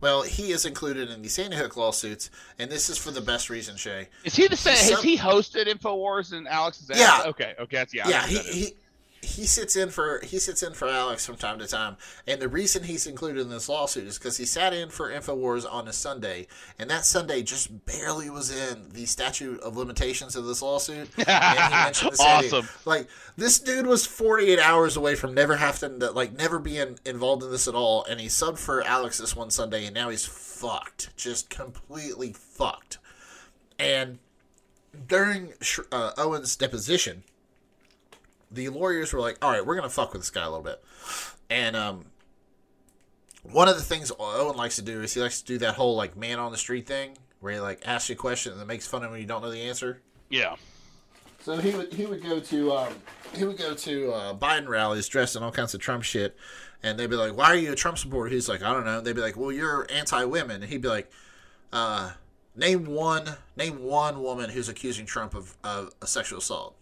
Well, 0.00 0.22
he 0.22 0.50
is 0.50 0.66
included 0.66 1.10
in 1.10 1.22
the 1.22 1.28
Sandy 1.28 1.56
Hook 1.56 1.76
lawsuits, 1.76 2.28
and 2.58 2.68
this 2.68 2.90
is 2.90 2.98
for 2.98 3.12
the 3.12 3.20
best 3.20 3.48
reason, 3.48 3.76
Shay. 3.76 4.08
Is 4.24 4.34
he 4.34 4.48
the 4.48 4.56
same? 4.56 4.74
Some- 4.74 4.94
Has 4.96 5.02
he 5.04 5.16
hosted 5.16 5.68
Infowars 5.68 6.32
and 6.32 6.48
Alex's? 6.48 6.90
ass? 6.90 6.98
Yeah. 6.98 7.22
Okay. 7.30 7.54
Okay. 7.60 7.76
That's 7.76 7.94
yeah. 7.94 8.08
Yeah, 8.08 8.26
he, 8.26 8.38
he 8.38 8.74
he 9.22 9.46
sits 9.46 9.76
in 9.76 9.88
for 9.90 10.20
he 10.24 10.38
sits 10.40 10.64
in 10.64 10.74
for 10.74 10.88
Alex 10.88 11.24
from 11.24 11.36
time 11.36 11.58
to 11.60 11.66
time, 11.68 11.96
and 12.26 12.42
the 12.42 12.48
reason 12.48 12.82
he's 12.82 13.06
included 13.06 13.40
in 13.40 13.48
this 13.50 13.68
lawsuit 13.68 14.06
is 14.08 14.18
because 14.18 14.36
he 14.36 14.44
sat 14.44 14.74
in 14.74 14.88
for 14.90 15.10
Infowars 15.10 15.64
on 15.70 15.86
a 15.86 15.92
Sunday, 15.92 16.48
and 16.78 16.90
that 16.90 17.04
Sunday 17.04 17.42
just 17.42 17.86
barely 17.86 18.28
was 18.28 18.50
in 18.50 18.90
the 18.92 19.06
statute 19.06 19.60
of 19.60 19.76
limitations 19.76 20.34
of 20.34 20.44
this 20.44 20.60
lawsuit. 20.60 21.08
and 21.16 21.72
he 21.72 21.84
mentioned 21.84 22.12
the 22.12 22.16
Sandy- 22.16 22.48
Awesome. 22.48 22.68
Like 22.84 23.06
this 23.36 23.60
dude 23.60 23.86
was 23.86 24.04
48 24.04 24.58
hours 24.58 24.96
away 24.96 25.14
from 25.14 25.34
never 25.34 25.56
having 25.56 26.00
to 26.00 26.10
like 26.10 26.32
never 26.32 26.58
being 26.58 26.98
involved 27.04 27.44
in 27.44 27.50
this 27.52 27.68
at 27.68 27.74
all, 27.76 28.04
and 28.04 28.18
he 28.20 28.26
subbed 28.26 28.58
for 28.58 28.82
Alex 28.82 29.18
this 29.18 29.36
one 29.36 29.50
Sunday, 29.50 29.86
and 29.86 29.94
now 29.94 30.08
he's 30.10 30.26
fucked, 30.26 31.16
just 31.16 31.48
completely 31.48 32.32
fucked. 32.32 32.98
And 33.78 34.18
during 35.06 35.52
uh, 35.92 36.12
Owen's 36.18 36.56
deposition, 36.56 37.22
the 38.52 38.68
lawyers 38.68 39.12
were 39.12 39.20
like, 39.20 39.38
"All 39.42 39.50
right, 39.50 39.64
we're 39.64 39.76
gonna 39.76 39.88
fuck 39.88 40.12
with 40.12 40.22
this 40.22 40.30
guy 40.30 40.44
a 40.44 40.50
little 40.50 40.62
bit," 40.62 40.82
and 41.50 41.74
um, 41.76 42.04
one 43.42 43.68
of 43.68 43.76
the 43.76 43.82
things 43.82 44.12
Owen 44.18 44.56
likes 44.56 44.76
to 44.76 44.82
do 44.82 45.02
is 45.02 45.14
he 45.14 45.20
likes 45.20 45.40
to 45.40 45.46
do 45.46 45.58
that 45.58 45.74
whole 45.74 45.96
like 45.96 46.16
man 46.16 46.38
on 46.38 46.52
the 46.52 46.58
street 46.58 46.86
thing, 46.86 47.16
where 47.40 47.52
he 47.52 47.60
like 47.60 47.82
asks 47.84 48.08
you 48.08 48.14
a 48.14 48.16
question 48.16 48.52
and 48.52 48.60
then 48.60 48.68
makes 48.68 48.86
fun 48.86 49.02
of 49.02 49.10
when 49.10 49.20
you 49.20 49.26
don't 49.26 49.42
know 49.42 49.50
the 49.50 49.62
answer. 49.62 50.00
Yeah. 50.28 50.56
So 51.40 51.56
he 51.56 51.72
would 51.72 51.92
he 51.92 52.06
would 52.06 52.22
go 52.22 52.38
to 52.38 52.72
um, 52.72 52.94
he 53.34 53.44
would 53.44 53.58
go 53.58 53.74
to 53.74 54.12
uh, 54.12 54.34
Biden 54.34 54.68
rallies 54.68 55.08
dressed 55.08 55.34
in 55.34 55.42
all 55.42 55.50
kinds 55.50 55.74
of 55.74 55.80
Trump 55.80 56.04
shit, 56.04 56.36
and 56.82 56.98
they'd 56.98 57.10
be 57.10 57.16
like, 57.16 57.36
"Why 57.36 57.46
are 57.46 57.56
you 57.56 57.72
a 57.72 57.76
Trump 57.76 57.98
supporter?" 57.98 58.30
He's 58.30 58.48
like, 58.48 58.62
"I 58.62 58.72
don't 58.72 58.84
know." 58.84 59.00
They'd 59.00 59.16
be 59.16 59.22
like, 59.22 59.36
"Well, 59.36 59.50
you're 59.50 59.86
anti-women," 59.90 60.62
and 60.62 60.70
he'd 60.70 60.82
be 60.82 60.88
like, 60.88 61.10
uh, 61.72 62.12
"Name 62.54 62.86
one 62.86 63.28
name 63.56 63.82
one 63.82 64.22
woman 64.22 64.50
who's 64.50 64.68
accusing 64.68 65.04
Trump 65.04 65.34
of, 65.34 65.56
of 65.64 65.90
a 66.00 66.06
sexual 66.06 66.38
assault." 66.38 66.76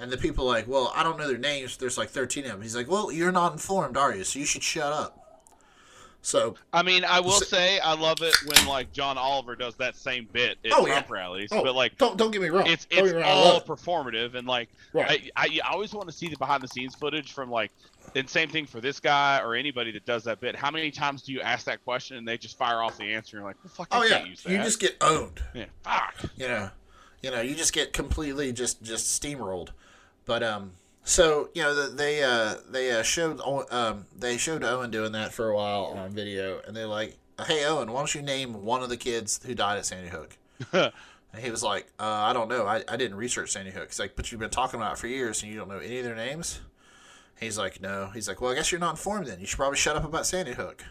And 0.00 0.10
the 0.10 0.16
people 0.16 0.44
are 0.46 0.54
like, 0.54 0.66
"Well, 0.66 0.92
I 0.96 1.02
don't 1.02 1.18
know 1.18 1.28
their 1.28 1.36
names. 1.38 1.76
There's 1.76 1.98
like 1.98 2.08
13 2.08 2.44
of 2.46 2.52
them." 2.52 2.62
He's 2.62 2.74
like, 2.74 2.88
"Well, 2.90 3.12
you're 3.12 3.30
not 3.32 3.52
informed, 3.52 3.96
are 3.98 4.14
you? 4.14 4.24
So 4.24 4.38
you 4.38 4.46
should 4.46 4.62
shut 4.62 4.92
up." 4.92 5.16
So 6.22 6.54
I 6.72 6.82
mean, 6.82 7.02
I 7.04 7.20
will 7.20 7.30
So- 7.32 7.46
say 7.46 7.78
I 7.80 7.94
love 7.94 8.20
it 8.20 8.34
when 8.44 8.66
like 8.66 8.92
John 8.92 9.16
Oliver 9.16 9.56
does 9.56 9.74
that 9.76 9.96
same 9.96 10.28
bit 10.30 10.58
at 10.66 10.72
Oh, 10.72 10.84
Trump 10.84 11.06
yeah. 11.08 11.14
rallies, 11.14 11.48
oh, 11.50 11.62
but 11.62 11.74
like 11.74 11.96
don't 11.96 12.18
don't 12.18 12.30
get 12.30 12.42
me 12.42 12.48
wrong. 12.50 12.66
it's 12.66 12.86
it's 12.90 13.12
wrong, 13.12 13.22
all 13.24 13.60
performative 13.62 14.34
and 14.34 14.46
like 14.46 14.68
right. 14.92 15.30
I, 15.34 15.46
I 15.46 15.60
I 15.64 15.72
always 15.72 15.94
want 15.94 16.08
to 16.10 16.14
see 16.14 16.28
the 16.28 16.36
behind 16.36 16.62
the 16.62 16.68
scenes 16.68 16.94
footage 16.94 17.32
from 17.32 17.50
like 17.50 17.70
and 18.14 18.28
same 18.28 18.50
thing 18.50 18.66
for 18.66 18.82
this 18.82 19.00
guy 19.00 19.40
or 19.42 19.54
anybody 19.54 19.92
that 19.92 20.04
does 20.04 20.24
that 20.24 20.40
bit. 20.40 20.54
How 20.56 20.70
many 20.70 20.90
times 20.90 21.22
do 21.22 21.32
you 21.32 21.40
ask 21.40 21.64
that 21.64 21.82
question 21.84 22.18
and 22.18 22.28
they 22.28 22.36
just 22.36 22.58
fire 22.58 22.82
off 22.82 22.98
the 22.98 23.14
answer 23.14 23.36
and 23.38 23.42
you're 23.42 23.48
like, 23.50 23.56
well, 23.64 23.72
fuck, 23.72 23.88
oh, 23.90 23.96
I 23.96 24.00
oh 24.00 24.02
yeah, 24.04 24.18
can't 24.18 24.28
use 24.28 24.42
that. 24.42 24.52
you 24.52 24.58
just 24.58 24.78
get 24.80 24.96
owned. 25.00 25.40
yeah, 25.54 25.66
fuck. 25.84 26.16
you 26.36 26.48
know, 26.48 26.68
you 27.22 27.30
know, 27.30 27.40
you 27.40 27.54
just 27.54 27.72
get 27.72 27.94
completely 27.94 28.52
just 28.52 28.82
just 28.82 29.22
steamrolled. 29.22 29.70
But 30.30 30.44
um, 30.44 30.70
so 31.02 31.48
you 31.54 31.62
know, 31.62 31.74
the, 31.74 31.92
they 31.92 32.22
uh 32.22 32.54
they 32.70 32.92
uh, 32.92 33.02
showed 33.02 33.40
um 33.72 34.06
they 34.16 34.36
showed 34.36 34.62
Owen 34.62 34.92
doing 34.92 35.10
that 35.10 35.32
for 35.32 35.48
a 35.48 35.56
while 35.56 35.86
on 35.86 36.12
video, 36.12 36.60
and 36.64 36.76
they're 36.76 36.86
like, 36.86 37.16
"Hey 37.48 37.64
Owen, 37.64 37.90
why 37.90 37.98
don't 37.98 38.14
you 38.14 38.22
name 38.22 38.64
one 38.64 38.80
of 38.80 38.90
the 38.90 38.96
kids 38.96 39.40
who 39.44 39.56
died 39.56 39.78
at 39.78 39.86
Sandy 39.86 40.08
Hook?" 40.08 40.38
and 40.72 40.92
he 41.36 41.50
was 41.50 41.64
like, 41.64 41.88
uh, 41.98 42.04
"I 42.04 42.32
don't 42.32 42.48
know. 42.48 42.64
I, 42.64 42.84
I 42.86 42.96
didn't 42.96 43.16
research 43.16 43.50
Sandy 43.50 43.72
Hook." 43.72 43.88
He's 43.88 43.98
like, 43.98 44.14
"But 44.14 44.30
you've 44.30 44.40
been 44.40 44.50
talking 44.50 44.78
about 44.78 44.92
it 44.92 44.98
for 45.00 45.08
years, 45.08 45.42
and 45.42 45.50
you 45.50 45.58
don't 45.58 45.68
know 45.68 45.78
any 45.78 45.98
of 45.98 46.04
their 46.04 46.14
names." 46.14 46.60
He's 47.40 47.58
like, 47.58 47.80
"No." 47.80 48.10
He's 48.14 48.28
like, 48.28 48.40
"Well, 48.40 48.52
I 48.52 48.54
guess 48.54 48.70
you're 48.70 48.80
not 48.80 48.90
informed 48.90 49.26
then. 49.26 49.40
You 49.40 49.46
should 49.46 49.58
probably 49.58 49.78
shut 49.78 49.96
up 49.96 50.04
about 50.04 50.26
Sandy 50.26 50.52
Hook." 50.52 50.84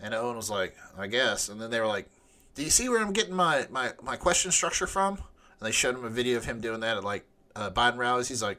And 0.00 0.14
Owen 0.14 0.36
was 0.36 0.50
like, 0.50 0.76
"I 0.96 1.08
guess." 1.08 1.48
And 1.48 1.60
then 1.60 1.70
they 1.70 1.80
were 1.80 1.88
like, 1.88 2.08
do 2.54 2.62
you 2.62 2.70
see 2.70 2.88
where 2.88 3.00
I'm 3.00 3.12
getting 3.12 3.34
my, 3.34 3.66
my, 3.70 3.90
my 4.00 4.14
question 4.14 4.52
structure 4.52 4.86
from? 4.86 5.14
And 5.14 5.66
they 5.66 5.72
showed 5.72 5.96
him 5.96 6.04
a 6.04 6.10
video 6.10 6.36
of 6.36 6.44
him 6.44 6.60
doing 6.60 6.78
that 6.80 6.96
at 6.96 7.02
like 7.02 7.24
uh, 7.56 7.70
Biden 7.70 7.96
rallies. 7.96 8.28
He's 8.28 8.42
like, 8.42 8.58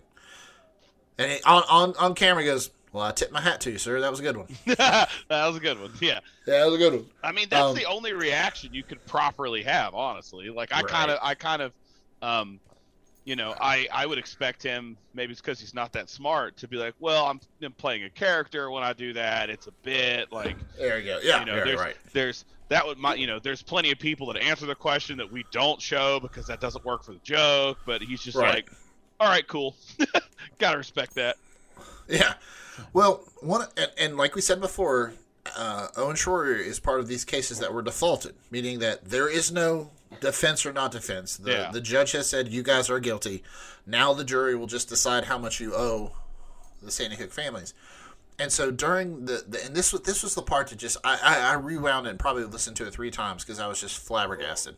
and 1.18 1.32
he, 1.32 1.40
on, 1.44 1.64
on 1.70 1.94
on 1.98 2.16
camera 2.16 2.42
he 2.44 2.50
goes, 2.50 2.72
"Well, 2.92 3.04
I 3.04 3.12
tip 3.12 3.32
my 3.32 3.42
hat 3.42 3.62
to 3.62 3.72
you, 3.72 3.78
sir. 3.78 4.00
That 4.02 4.12
was 4.12 4.20
a 4.20 4.24
good 4.24 4.38
one. 4.38 4.48
that 4.66 5.10
was 5.30 5.56
a 5.58 5.60
good 5.60 5.80
one. 5.80 5.92
Yeah. 6.00 6.20
Yeah, 6.48 6.60
that 6.60 6.66
was 6.66 6.76
a 6.76 6.78
good 6.78 6.94
one." 6.94 7.06
I 7.24 7.32
mean, 7.32 7.48
that's 7.50 7.64
Um, 7.64 7.76
the 7.76 7.86
only 7.86 8.14
reaction 8.14 8.74
you 8.74 8.84
could 8.84 9.06
properly 9.06 9.64
have, 9.64 9.94
honestly. 9.94 10.50
Like, 10.50 10.74
I 10.74 10.82
kind 10.84 11.12
of, 11.12 11.20
I 11.22 11.36
kind 11.36 11.62
of, 11.62 11.74
um, 12.22 12.60
you 13.24 13.36
know, 13.36 13.54
I, 13.62 13.88
I 13.94 14.08
would 14.08 14.18
expect 14.18 14.64
him, 14.64 14.98
maybe 15.14 15.32
it's 15.32 15.42
because 15.42 15.60
he's 15.60 15.76
not 15.76 15.94
that 15.94 16.10
smart, 16.10 16.58
to 16.58 16.68
be 16.68 16.78
like, 16.78 16.96
well, 17.00 17.26
I'm, 17.28 17.40
I'm 17.62 17.72
playing 17.74 18.04
a 18.04 18.10
character 18.10 18.72
when 18.72 18.82
I 18.82 18.94
do 18.94 19.14
that. 19.14 19.52
It's 19.52 19.68
a 19.68 19.72
bit 19.84 20.32
like, 20.32 20.56
There 20.78 20.98
you 21.00 21.06
go. 21.06 21.20
Yeah, 21.22 21.40
you 21.42 21.46
know, 21.46 21.56
yeah, 21.58 21.64
there's, 21.64 21.80
right. 21.80 21.96
there's 22.14 22.46
that 22.70 22.88
would 22.88 22.98
my, 22.98 23.14
you 23.16 23.28
know, 23.28 23.38
there's 23.38 23.62
plenty 23.62 23.92
of 23.92 24.00
people 24.00 24.32
that 24.34 24.42
answer 24.42 24.66
the 24.66 24.74
question 24.74 25.18
that 25.18 25.30
we 25.32 25.46
don't 25.52 25.80
show 25.82 26.20
because 26.22 26.48
that 26.48 26.62
doesn't 26.62 26.84
work 26.86 27.04
for 27.04 27.12
the 27.12 27.20
joke. 27.20 27.78
But 27.86 28.02
he's 28.02 28.22
just 28.22 28.38
Right. 28.38 28.56
like, 28.56 28.72
all 29.22 29.28
right, 29.30 29.48
cool, 29.48 29.76
gotta 30.58 30.78
respect 30.78 31.14
that. 31.16 31.38
Yeah. 32.10 32.34
Well, 32.94 33.24
one 33.42 33.68
and, 33.78 33.92
and 33.98 34.18
like 34.18 34.34
we 34.36 34.42
said 34.42 34.60
before, 34.60 35.14
uh, 35.58 35.88
Owen 35.96 36.16
Schroyer 36.16 36.60
is 36.60 36.80
part 36.80 37.00
of 37.00 37.08
these 37.08 37.24
cases 37.24 37.60
that 37.60 37.72
were 37.74 37.82
defaulted, 37.84 38.34
meaning 38.50 38.80
that 38.80 39.06
there 39.06 39.30
is 39.30 39.52
no 39.52 39.92
defense 40.20 40.66
or 40.66 40.74
not 40.74 40.92
defense. 40.92 41.38
The, 41.38 41.52
Yeah. 41.52 41.72
the 41.72 41.82
judge 41.82 42.12
has 42.14 42.28
said 42.30 42.48
you 42.50 42.64
guys 42.64 42.90
are 42.90 43.00
guilty. 43.00 43.44
Now 43.86 44.14
the 44.14 44.24
jury 44.24 44.56
will 44.56 44.68
just 44.68 44.90
decide 44.90 45.26
how 45.26 45.38
much 45.38 45.60
you 45.60 45.74
owe 45.76 46.14
the 46.82 46.92
Sandy 46.92 47.16
Hook 47.16 47.32
families. 47.32 47.74
And 48.40 48.52
so 48.52 48.72
during 48.72 49.26
the, 49.26 49.44
the 49.48 49.64
and 49.66 49.76
this 49.76 49.94
was 49.94 50.02
this 50.02 50.24
was 50.24 50.34
the 50.34 50.42
part 50.42 50.70
that 50.70 50.80
just 50.80 50.98
I, 51.04 51.20
I, 51.24 51.52
I 51.52 51.54
rewound 51.54 52.08
it 52.08 52.10
and 52.12 52.20
probably 52.20 52.44
listened 52.46 52.76
to 52.78 52.88
it 52.88 52.92
three 52.94 53.12
times 53.12 53.44
because 53.44 53.60
I 53.60 53.68
was 53.68 53.80
just 53.80 54.00
flabbergasted. 54.00 54.78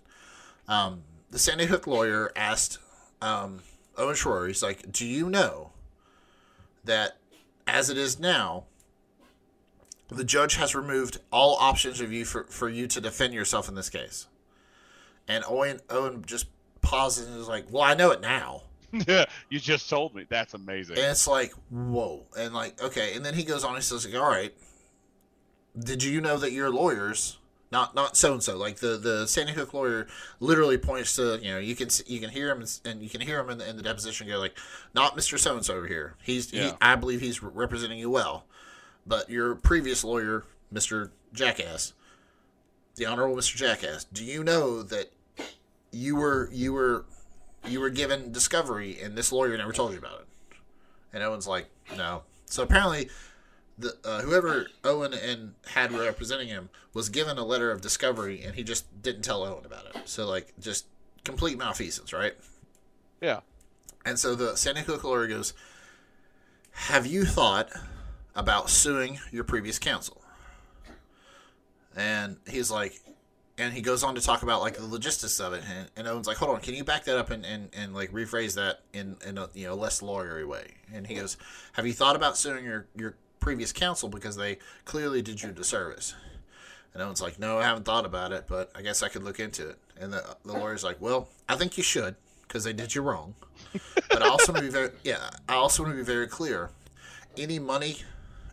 Um, 0.68 1.04
the 1.32 1.40
Sandy 1.40 1.66
Hook 1.68 1.88
lawyer 1.88 2.32
asked 2.36 2.80
um, 3.22 3.62
Oh, 3.98 4.06
Owen 4.06 4.16
Schroyer, 4.16 4.48
he's 4.48 4.64
like, 4.64 4.92
"Do 4.92 5.06
you 5.06 5.30
know 5.30 5.72
that 6.84 7.18
as 7.68 7.90
it 7.90 7.98
is 7.98 8.20
now, 8.20 8.66
the 10.10 10.24
judge 10.24 10.56
has 10.56 10.76
removed 10.76 11.20
all 11.32 11.56
options 11.56 12.02
of 12.02 12.12
you 12.12 12.26
for, 12.26 12.44
for 12.46 12.70
you 12.70 12.88
to 12.88 13.02
defend 13.02 13.34
yourself 13.34 13.68
in 13.70 13.76
this 13.76 13.90
case. 13.90 14.28
And 15.28 15.44
Owen 15.48 15.80
Owen 15.90 16.24
just 16.26 16.48
pauses 16.82 17.28
and 17.28 17.40
is 17.40 17.48
like, 17.48 17.66
Well, 17.72 17.84
I 17.84 17.94
know 17.94 18.12
it 18.12 18.22
now. 18.22 18.64
Yeah, 18.92 19.26
you 19.50 19.60
just 19.60 19.90
told 19.90 20.14
me. 20.14 20.26
That's 20.28 20.54
amazing. 20.54 20.98
And 20.98 21.08
it's 21.08 21.28
like, 21.28 21.54
whoa. 21.70 22.26
And 22.38 22.54
like, 22.54 22.82
okay. 22.82 23.16
And 23.16 23.26
then 23.26 23.34
he 23.34 23.44
goes 23.44 23.64
on, 23.64 23.76
he 23.76 23.82
says, 23.82 24.06
like, 24.06 24.22
All 24.22 24.30
right, 24.30 24.54
did 25.78 26.04
you 26.04 26.20
know 26.20 26.38
that 26.38 26.52
your 26.52 26.70
lawyers 26.70 27.38
not 27.74 27.96
not 27.96 28.16
so 28.16 28.34
and 28.34 28.44
so 28.44 28.56
like 28.56 28.78
the 28.78 28.98
the 28.98 29.28
Sandy 29.28 29.52
Hook 29.52 29.74
lawyer 29.74 30.08
literally 30.40 30.78
points 30.78 31.16
to 31.16 31.40
you 31.42 31.52
know 31.52 31.58
you 31.58 31.76
can 31.76 31.90
you 32.06 32.20
can 32.20 32.30
hear 32.30 32.50
him 32.50 32.64
and, 32.86 33.02
you 33.02 33.10
can 33.10 33.20
hear 33.20 33.40
him 33.40 33.50
in 33.50 33.58
the, 33.58 33.68
in 33.68 33.76
the 33.76 33.84
deposition 33.84 34.28
go 34.28 34.38
like 34.38 34.56
not 34.94 35.18
Mr. 35.18 35.38
So 35.40 35.56
and 35.56 35.66
so 35.66 35.76
over 35.76 35.88
here 35.88 36.16
he's 36.22 36.52
he, 36.52 36.72
I 36.80 36.96
believe 36.96 37.20
he's 37.20 37.42
representing 37.42 37.98
you 37.98 38.10
well 38.12 38.46
but 39.06 39.30
your 39.30 39.56
previous 39.56 40.04
lawyer 40.04 40.46
Mr. 40.72 41.10
Jackass 41.34 41.94
the 42.96 43.08
honorable 43.08 43.36
Mr. 43.36 43.56
Jackass 43.56 44.06
do 44.06 44.24
you 44.24 44.44
know 44.44 44.84
that 44.84 45.12
you 45.92 46.16
were 46.16 46.50
you 46.54 46.74
were 46.74 47.06
you 47.68 47.80
were 47.80 47.90
given 47.90 48.32
discovery 48.32 49.00
and 49.02 49.18
this 49.18 49.32
lawyer 49.32 49.58
never 49.58 49.74
told 49.74 49.94
you 49.94 49.98
about 49.98 50.20
it 50.20 50.58
and 51.12 51.24
Owen's 51.24 51.48
like 51.48 51.66
no 51.98 52.22
so 52.46 52.62
apparently 52.62 53.10
the 53.78 53.98
uh, 54.04 54.22
whoever 54.22 54.68
Owen 54.84 55.14
and 55.14 55.56
had 55.68 55.92
were 55.92 56.04
representing 56.04 56.48
him 56.48 56.70
was 56.94 57.10
given 57.10 57.38
a 57.38 57.44
letter 57.44 57.72
of 57.72 57.82
discovery, 57.82 58.44
and 58.44 58.56
he 58.56 58.64
just 58.64 59.02
didn't 59.02 59.24
tell 59.24 59.44
Owen 59.44 59.66
about 59.66 59.86
it. 59.88 60.02
So 60.06 60.28
like, 60.28 60.54
just 60.60 60.86
complete 61.24 61.58
malfeasance, 61.58 62.14
right? 62.14 62.34
yeah. 63.22 63.40
And 64.06 64.20
so 64.20 64.36
the 64.36 64.56
Sandy 64.58 64.82
Hook 64.82 65.04
lawyer 65.04 65.28
goes, 65.28 65.54
"Have 66.72 67.08
you 67.08 67.26
thought 67.26 67.70
about 68.36 68.70
suing 68.70 69.20
your 69.32 69.46
previous 69.46 69.80
counsel?" 69.80 70.22
And 71.96 72.38
he's 72.48 72.70
like, 72.72 73.00
and 73.58 73.74
he 73.74 73.82
goes 73.82 74.04
on 74.04 74.16
to 74.16 74.22
talk 74.22 74.42
about 74.44 74.62
like 74.62 74.76
the 74.78 74.86
logistics 74.86 75.40
of 75.40 75.54
it, 75.54 75.64
and, 75.70 75.90
and 75.96 76.08
Owen's 76.08 76.28
like, 76.28 76.38
"Hold 76.38 76.56
on, 76.56 76.62
can 76.62 76.74
you 76.74 76.84
back 76.84 77.06
that 77.06 77.18
up 77.18 77.30
and, 77.30 77.46
and, 77.46 77.70
and 77.74 77.94
like 77.94 78.12
rephrase 78.12 78.56
that 78.56 78.82
in 78.94 79.16
in 79.26 79.38
a 79.38 79.48
you 79.54 79.68
know 79.68 79.76
less 79.76 80.02
lawyery 80.02 80.46
way?" 80.48 80.76
And 80.94 81.08
he 81.08 81.16
goes, 81.16 81.38
"Have 81.74 81.88
you 81.88 81.94
thought 81.94 82.16
about 82.16 82.38
suing 82.38 82.66
your 82.66 82.88
your 82.96 83.16
previous 83.44 83.72
counsel 83.72 84.10
because 84.10 84.36
they 84.36 84.58
clearly 84.86 85.22
did 85.22 85.42
you 85.44 85.50
a 85.50 85.52
disservice?" 85.54 86.16
And 86.94 87.02
Owen's 87.04 87.22
like, 87.22 87.40
"No, 87.40 87.60
I 87.60 87.64
haven't 87.64 87.84
thought 87.84 88.06
about 88.06 88.32
it, 88.32 88.46
but 88.48 88.72
I 88.76 88.82
guess 88.82 89.04
I 89.04 89.10
could 89.10 89.24
look 89.24 89.40
into 89.40 89.70
it." 89.70 89.78
And 90.00 90.14
the 90.14 90.36
the 90.46 90.54
lawyer's 90.54 90.84
like, 90.84 91.00
"Well, 91.00 91.28
I 91.50 91.56
think 91.56 91.78
you 91.78 91.84
should 91.84 92.16
because 92.48 92.64
they 92.64 92.74
did 92.74 92.96
you 92.96 93.02
wrong." 93.02 93.36
but 94.10 94.22
I 94.22 94.28
also 94.28 94.54
want 94.54 94.64
to 94.64 94.70
be 94.70 94.74
very 94.74 94.90
yeah. 95.04 95.30
I 95.48 95.56
also 95.56 95.84
want 95.84 95.94
to 95.94 95.98
be 95.98 96.04
very 96.04 96.28
clear. 96.28 96.72
Any 97.38 97.60
money, 97.60 97.98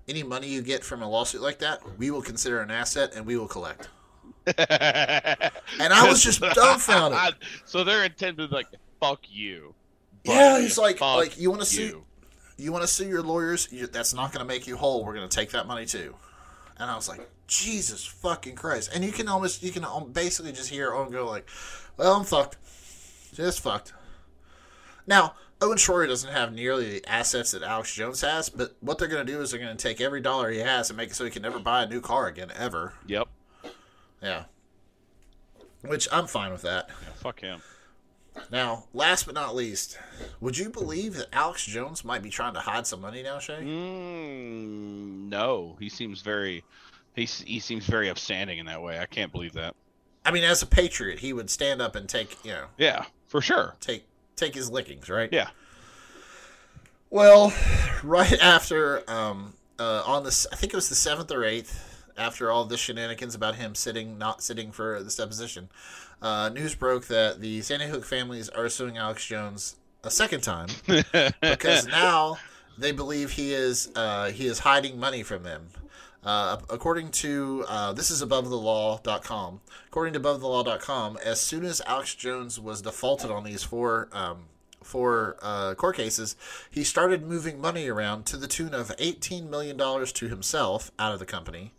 any 0.08 0.22
money 0.22 0.48
you 0.48 0.62
get 0.62 0.82
from 0.82 1.02
a 1.02 1.08
lawsuit 1.08 1.42
like 1.42 1.58
that, 1.58 1.80
we 1.98 2.10
will 2.10 2.22
consider 2.22 2.60
an 2.60 2.70
asset 2.70 3.12
and 3.14 3.26
we 3.26 3.36
will 3.36 3.48
collect. 3.48 3.88
And 4.46 5.92
I 5.92 6.06
was 6.08 6.22
just 6.22 6.40
dumbfounded. 6.54 7.34
so 7.66 7.84
they're 7.84 8.04
intended 8.04 8.50
like 8.50 8.66
fuck 9.00 9.20
you. 9.28 9.74
Yeah, 10.24 10.60
he's 10.60 10.76
like, 10.76 11.00
like 11.00 11.38
you 11.38 11.50
want 11.50 11.62
to 11.62 11.66
sue, 11.66 12.04
you. 12.60 12.72
want 12.72 12.82
to 12.82 12.88
sue 12.88 13.08
your 13.08 13.22
lawyers. 13.22 13.68
You, 13.70 13.86
that's 13.86 14.14
not 14.14 14.32
going 14.32 14.40
to 14.40 14.48
make 14.48 14.66
you 14.66 14.76
whole. 14.76 15.04
We're 15.04 15.14
going 15.14 15.28
to 15.28 15.34
take 15.34 15.50
that 15.50 15.66
money 15.66 15.86
too. 15.86 16.14
And 16.78 16.90
I 16.90 16.96
was 16.96 17.08
like, 17.08 17.28
Jesus 17.46 18.06
fucking 18.06 18.54
Christ! 18.54 18.90
And 18.94 19.04
you 19.04 19.12
can 19.12 19.28
almost, 19.28 19.62
you 19.62 19.72
can 19.72 19.84
basically 20.12 20.52
just 20.52 20.70
hear 20.70 20.94
Owen 20.94 21.10
go 21.10 21.28
like, 21.28 21.48
"Well, 21.96 22.14
I'm 22.14 22.24
fucked, 22.24 22.56
just 23.34 23.60
fucked." 23.60 23.92
Now, 25.06 25.34
Owen 25.60 25.76
Schroyer 25.76 26.06
doesn't 26.06 26.32
have 26.32 26.54
nearly 26.54 27.00
the 27.00 27.08
assets 27.10 27.50
that 27.50 27.62
Alex 27.62 27.94
Jones 27.94 28.22
has, 28.22 28.48
but 28.48 28.76
what 28.80 28.98
they're 28.98 29.08
going 29.08 29.26
to 29.26 29.30
do 29.30 29.40
is 29.42 29.50
they're 29.50 29.60
going 29.60 29.76
to 29.76 29.82
take 29.82 30.00
every 30.00 30.20
dollar 30.20 30.50
he 30.50 30.60
has 30.60 30.88
and 30.88 30.96
make 30.96 31.10
it 31.10 31.14
so 31.14 31.24
he 31.24 31.30
can 31.30 31.42
never 31.42 31.58
buy 31.58 31.82
a 31.82 31.88
new 31.88 32.00
car 32.00 32.28
again 32.28 32.50
ever. 32.56 32.94
Yep. 33.06 33.28
Yeah. 34.22 34.44
Which 35.82 36.08
I'm 36.12 36.26
fine 36.26 36.52
with 36.52 36.62
that. 36.62 36.88
Yeah, 36.88 37.12
fuck 37.14 37.40
him. 37.40 37.60
Now, 38.50 38.84
last 38.94 39.26
but 39.26 39.34
not 39.34 39.54
least, 39.54 39.98
would 40.40 40.56
you 40.58 40.70
believe 40.70 41.14
that 41.14 41.28
Alex 41.32 41.64
Jones 41.66 42.04
might 42.04 42.22
be 42.22 42.30
trying 42.30 42.54
to 42.54 42.60
hide 42.60 42.86
some 42.86 43.00
money 43.00 43.22
now, 43.22 43.38
Shay? 43.38 43.60
Mm, 43.62 45.28
no, 45.28 45.76
he 45.78 45.88
seems 45.88 46.22
very. 46.22 46.64
He 47.14 47.24
he 47.24 47.58
seems 47.60 47.86
very 47.86 48.08
upstanding 48.08 48.58
in 48.58 48.66
that 48.66 48.82
way. 48.82 48.98
I 48.98 49.06
can't 49.06 49.32
believe 49.32 49.52
that. 49.54 49.74
I 50.24 50.30
mean, 50.30 50.44
as 50.44 50.62
a 50.62 50.66
patriot, 50.66 51.18
he 51.20 51.32
would 51.32 51.50
stand 51.50 51.80
up 51.82 51.96
and 51.96 52.08
take, 52.08 52.36
you 52.44 52.52
know, 52.52 52.66
Yeah, 52.78 53.04
for 53.26 53.40
sure. 53.40 53.74
take 53.80 54.04
take 54.36 54.54
his 54.54 54.70
lickings, 54.70 55.08
right? 55.08 55.28
Yeah. 55.32 55.48
Well, 57.10 57.52
right 58.04 58.38
after, 58.40 59.02
um, 59.10 59.54
uh, 59.78 60.02
on 60.06 60.24
this, 60.24 60.46
I 60.52 60.56
think 60.56 60.72
it 60.72 60.76
was 60.76 60.88
the 60.88 60.94
seventh 60.94 61.30
or 61.32 61.44
eighth, 61.44 61.89
after 62.20 62.50
all 62.50 62.64
this 62.64 62.80
shenanigans 62.80 63.34
about 63.34 63.56
him 63.56 63.74
sitting, 63.74 64.18
not 64.18 64.42
sitting 64.42 64.70
for 64.70 65.02
this 65.02 65.16
deposition, 65.16 65.68
uh, 66.22 66.50
news 66.50 66.74
broke 66.74 67.06
that 67.06 67.40
the 67.40 67.62
Sandy 67.62 67.86
Hook 67.86 68.04
families 68.04 68.48
are 68.50 68.68
suing 68.68 68.98
Alex 68.98 69.26
Jones 69.26 69.76
a 70.04 70.10
second 70.10 70.42
time 70.42 70.68
because 71.40 71.86
now 71.86 72.38
they 72.78 72.92
believe 72.92 73.32
he 73.32 73.52
is 73.52 73.90
uh, 73.96 74.30
he 74.30 74.46
is 74.46 74.60
hiding 74.60 74.98
money 74.98 75.22
from 75.22 75.42
them. 75.42 75.68
Uh, 76.22 76.58
according 76.68 77.10
to 77.10 77.64
uh, 77.68 77.92
this 77.92 78.10
is 78.10 78.22
abovethelaw.com. 78.22 79.60
According 79.88 80.12
to 80.14 80.20
abovethelaw.com, 80.20 81.18
as 81.24 81.40
soon 81.40 81.64
as 81.64 81.80
Alex 81.86 82.14
Jones 82.14 82.60
was 82.60 82.82
defaulted 82.82 83.30
on 83.30 83.44
these 83.44 83.62
four 83.62 84.08
um, 84.12 84.44
four 84.82 85.36
uh, 85.42 85.74
court 85.74 85.96
cases, 85.96 86.36
he 86.70 86.84
started 86.84 87.26
moving 87.26 87.60
money 87.60 87.88
around 87.88 88.26
to 88.26 88.36
the 88.36 88.46
tune 88.46 88.74
of 88.74 88.92
eighteen 88.98 89.48
million 89.48 89.76
dollars 89.76 90.12
to 90.12 90.28
himself 90.28 90.90
out 90.98 91.12
of 91.12 91.18
the 91.18 91.26
company, 91.26 91.72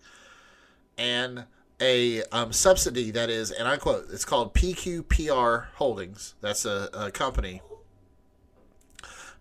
and 1.02 1.46
a 1.82 2.22
um, 2.26 2.54
subsidy 2.54 3.10
that 3.12 3.30
is, 3.30 3.50
and 3.52 3.68
I 3.68 3.78
quote, 3.78 4.06
it's 4.14 4.24
called 4.24 4.54
PQPR 4.54 5.66
Holdings. 5.76 6.36
That's 6.40 6.64
a, 6.66 6.90
a 6.94 7.12
company. 7.12 7.62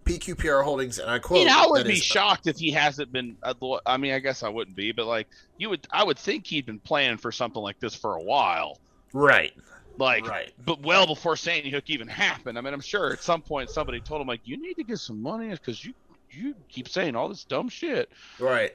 PQPR 0.05 0.65
Holdings, 0.65 0.99
and 0.99 1.11
I 1.11 1.17
I 1.17 1.19
quote. 1.19 1.39
mean, 1.41 1.49
I 1.49 1.67
would 1.67 1.81
that 1.83 1.87
be 1.87 1.93
is- 1.95 2.03
shocked 2.03 2.47
if 2.47 2.59
he 2.59 2.71
hasn't 2.71 3.13
been. 3.13 3.37
uh, 3.43 3.55
I 3.87 3.97
mean, 3.99 4.13
I 4.15 4.19
guess 4.19 4.43
I 4.43 4.49
wouldn't 4.49 4.75
be, 4.77 4.93
but 4.93 5.07
like 5.07 5.29
you 5.59 5.69
would, 5.69 5.87
I 5.91 6.03
would 6.03 6.19
think 6.19 6.47
he'd 6.47 6.67
been 6.67 6.79
planning 6.81 7.19
for 7.19 7.31
something 7.31 7.63
like 7.63 7.79
this 7.79 7.95
for 7.95 8.17
a 8.17 8.23
while, 8.23 8.79
Right. 9.13 9.53
like, 9.99 10.27
Right. 10.27 10.53
but 10.65 10.81
well 10.83 11.07
before 11.07 11.37
Sandy 11.37 11.71
Hook 11.71 11.85
even 11.89 12.09
happened. 12.09 12.57
I 12.57 12.63
mean, 12.63 12.73
I'm 12.73 12.81
sure 12.81 13.13
at 13.13 13.23
some 13.23 13.43
point 13.43 13.69
somebody 13.69 14.01
told 14.01 14.23
him 14.23 14.27
like, 14.27 14.41
you 14.45 14.57
need 14.57 14.75
to 14.75 14.85
get 14.85 14.99
some 14.99 15.21
money 15.21 15.51
because 15.51 15.85
you 15.85 15.93
you 16.33 16.55
keep 16.69 16.89
saying 16.89 17.15
all 17.17 17.29
this 17.29 17.45
dumb 17.45 17.69
shit. 17.69 18.09
Right. 18.39 18.75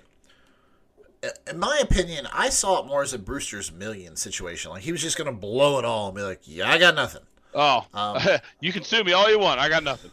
In 1.49 1.59
my 1.59 1.79
opinion, 1.81 2.27
I 2.33 2.49
saw 2.49 2.81
it 2.81 2.87
more 2.87 3.01
as 3.01 3.13
a 3.13 3.19
Brewster's 3.19 3.71
Million 3.71 4.15
situation. 4.15 4.71
Like 4.71 4.83
he 4.83 4.91
was 4.91 5.01
just 5.01 5.17
going 5.17 5.29
to 5.29 5.37
blow 5.37 5.79
it 5.79 5.85
all 5.85 6.07
and 6.07 6.15
be 6.15 6.21
like, 6.21 6.41
"Yeah, 6.43 6.69
I 6.69 6.77
got 6.77 6.95
nothing." 6.95 7.23
Oh, 7.53 7.85
Um, 7.93 8.21
you 8.59 8.73
can 8.73 8.83
sue 8.83 9.03
me 9.03 9.13
all 9.13 9.29
you 9.29 9.39
want. 9.39 9.59
I 9.59 9.69
got 9.69 9.83
nothing. 9.83 10.11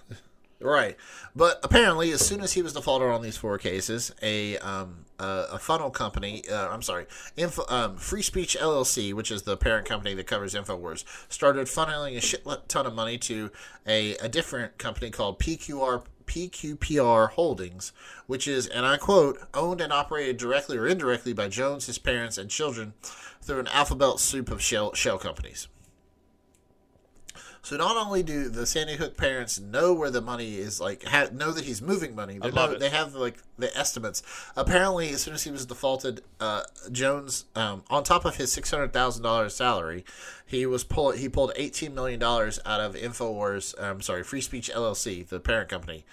Right. 0.61 0.97
But 1.35 1.59
apparently, 1.65 2.13
as 2.13 2.25
soon 2.25 2.41
as 2.41 2.53
he 2.53 2.63
was 2.63 2.73
defaulted 2.73 3.09
on 3.09 3.23
these 3.23 3.37
four 3.37 3.59
cases, 3.59 4.15
a 4.23 4.59
um, 4.59 5.07
uh, 5.19 5.47
a 5.53 5.59
funnel 5.59 5.91
company, 5.91 6.45
uh, 6.49 6.69
I'm 6.69 6.83
sorry, 6.83 7.07
Info, 7.37 7.65
um, 7.69 7.97
Free 7.97 8.23
Speech 8.23 8.57
LLC, 8.61 9.13
which 9.13 9.31
is 9.31 9.43
the 9.43 9.57
parent 9.57 9.87
company 9.87 10.15
that 10.15 10.27
covers 10.27 10.55
Infowars, 10.55 11.05
started 11.29 11.67
funneling 11.67 12.17
a 12.17 12.21
shit 12.21 12.47
ton 12.69 12.87
of 12.87 12.95
money 12.95 13.19
to 13.19 13.51
a, 13.87 14.17
a 14.19 14.29
different 14.29 14.79
company 14.79 15.11
called 15.11 15.41
PQR 15.41 16.05
PQPR 16.33 17.29
Holdings, 17.33 17.93
which 18.27 18.49
is, 18.49 18.67
and 18.67 18.87
I 18.87 18.97
quote, 18.97 19.39
owned 19.53 19.83
and 19.83 19.93
operated 19.93 20.39
directly 20.39 20.79
or 20.79 20.87
indirectly 20.87 21.35
by 21.35 21.49
Jones, 21.49 21.85
his 21.85 21.99
parents, 21.99 22.39
and 22.39 22.49
children 22.49 22.95
through 23.43 23.61
an 23.61 23.69
alphabet 23.69 24.19
soup 24.19 24.51
of 24.51 24.63
shell 24.63 24.95
shell 24.95 25.19
companies. 25.19 25.69
So 27.65 27.77
not 27.77 27.97
only 27.97 28.25
do 28.25 28.49
the 28.49 28.67
Sandy 28.67 28.97
Hook 28.97 29.17
parents 29.17 29.61
know 29.61 29.95
where 29.95 30.11
the 30.11 30.21
money 30.21 30.57
is, 30.57 30.81
like 30.81 31.05
ha- 31.05 31.29
know 31.33 31.53
that 31.53 31.65
he's 31.65 31.81
moving 31.81 32.13
money, 32.17 32.39
they 32.39 32.51
love 32.51 32.71
know 32.71 32.77
it. 32.77 32.81
they 32.81 32.89
have 32.89 33.15
like 33.15 33.39
the 33.57 33.75
estimates. 33.79 34.21
Apparently, 34.57 35.11
as 35.11 35.23
soon 35.23 35.35
as 35.35 35.45
he 35.45 35.51
was 35.53 35.65
defaulted, 35.65 36.23
uh, 36.41 36.63
Jones, 36.91 37.45
um, 37.55 37.85
on 37.89 38.03
top 38.03 38.25
of 38.25 38.35
his 38.37 38.53
six 38.53 38.69
hundred 38.69 38.93
thousand 38.93 39.23
dollars 39.23 39.55
salary, 39.55 40.05
he 40.45 40.67
was 40.67 40.83
pull 40.83 41.13
he 41.13 41.29
pulled 41.29 41.53
eighteen 41.55 41.95
million 41.95 42.19
dollars 42.19 42.59
out 42.67 42.81
of 42.81 42.97
Infowars. 42.97 43.81
I'm 43.81 44.01
sorry, 44.03 44.25
Free 44.25 44.41
Speech 44.41 44.69
LLC, 44.75 45.27
the 45.29 45.39
parent 45.39 45.69
company. 45.69 46.05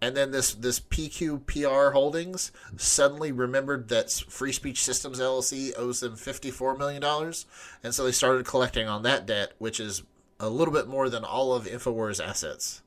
And 0.00 0.16
then 0.16 0.30
this 0.30 0.54
this 0.54 0.78
PQPR 0.78 1.92
Holdings 1.92 2.50
suddenly 2.76 3.30
remembered 3.32 3.88
that 3.88 4.10
Free 4.28 4.52
Speech 4.52 4.82
Systems 4.82 5.18
LLC 5.20 5.72
owes 5.76 6.00
them 6.00 6.14
fifty 6.14 6.50
four 6.52 6.76
million 6.76 7.02
dollars, 7.02 7.46
and 7.82 7.92
so 7.92 8.04
they 8.04 8.12
started 8.12 8.46
collecting 8.46 8.88
on 8.88 9.02
that 9.02 9.26
debt, 9.26 9.52
which 9.58 9.80
is 9.80 10.02
a 10.42 10.48
little 10.50 10.74
bit 10.74 10.86
more 10.88 11.08
than 11.08 11.24
all 11.24 11.54
of 11.54 11.64
Infowars 11.64 12.22
assets. 12.22 12.82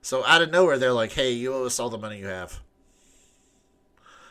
So 0.00 0.24
out 0.24 0.40
of 0.40 0.50
nowhere, 0.50 0.78
they're 0.78 0.92
like, 0.94 1.12
"Hey, 1.12 1.32
you 1.32 1.52
owe 1.52 1.66
us 1.66 1.78
all 1.78 1.90
the 1.90 1.98
money 1.98 2.18
you 2.18 2.26
have." 2.26 2.60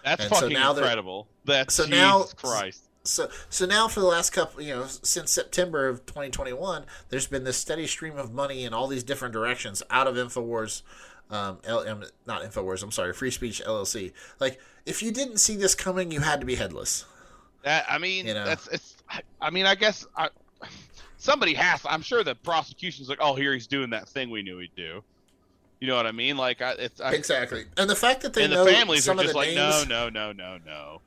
That's 0.04 0.24
And 0.24 0.30
so 0.34 0.40
fucking 0.42 0.54
now 0.54 0.74
they're- 0.74 0.84
incredible. 0.86 1.28
That's 1.46 1.74
so 1.76 1.84
Jesus 1.86 2.00
now- 2.00 2.24
Christ. 2.36 2.84
So 3.04 3.30
so 3.50 3.66
now 3.66 3.88
for 3.88 4.02
the 4.02 4.06
last 4.06 4.32
couple, 4.32 4.62
you 4.62 4.76
know, 4.76 4.86
since 4.88 5.32
September 5.32 5.88
of 5.88 6.06
2021, 6.06 6.86
there's 7.10 7.28
been 7.28 7.44
this 7.44 7.58
steady 7.58 7.88
stream 7.88 8.18
of 8.18 8.34
money 8.34 8.64
in 8.66 8.74
all 8.74 8.88
these 8.88 9.04
different 9.04 9.34
directions 9.34 9.82
out 9.90 10.08
of 10.08 10.16
Infowars. 10.16 10.82
Um, 11.32 11.60
L, 11.64 11.88
um, 11.88 12.04
not 12.26 12.42
Infowars. 12.44 12.82
I'm 12.84 12.92
sorry, 12.92 13.14
Free 13.14 13.32
Speech 13.32 13.62
LLC. 13.66 14.14
Like, 14.40 14.60
if 14.86 15.02
you 15.04 15.12
didn't 15.12 15.38
see 15.38 15.56
this 15.56 15.76
coming, 15.76 16.12
you 16.12 16.20
had 16.22 16.40
to 16.40 16.46
be 16.46 16.56
headless. 16.56 17.06
That 17.64 17.86
I 17.90 18.00
mean, 18.00 18.26
You 18.28 18.34
know. 18.34 18.46
that's 18.46 18.68
it's. 18.68 18.96
I, 19.10 19.22
I 19.42 19.50
mean, 19.50 19.66
I 19.66 19.76
guess 19.76 20.06
I, 20.16 20.30
somebody 21.20 21.54
has. 21.54 21.86
I'm 21.88 22.02
sure 22.02 22.24
the 22.24 22.34
prosecution's 22.34 23.08
like, 23.08 23.20
oh, 23.22 23.36
here 23.36 23.54
he's 23.54 23.68
doing 23.68 23.91
that 23.91 24.10
thing 24.10 24.32
we 24.32 24.41
knew 24.41 24.58
he'd 24.58 24.76
do. 24.76 25.04
You 25.80 25.88
know 25.88 25.96
what 25.96 26.08
I 26.08 26.12
mean? 26.12 26.36
Like, 26.36 26.62
I, 26.62 26.72
it's 26.72 27.00
I, 27.00 27.14
Exactly. 27.14 27.66
And 27.78 27.90
the 27.90 27.96
fact 27.96 28.22
that 28.22 28.34
they 28.34 28.46
and 28.46 28.54
know 28.54 28.66
the 28.66 28.72
families 28.72 29.04
some 29.04 29.20
are 29.20 29.24
just 29.24 29.36
like, 29.36 29.50
names, 29.50 29.88
no, 29.88 30.10
no, 30.10 30.32
no, 30.32 30.32
no, 30.34 30.58
no. 30.66 31.02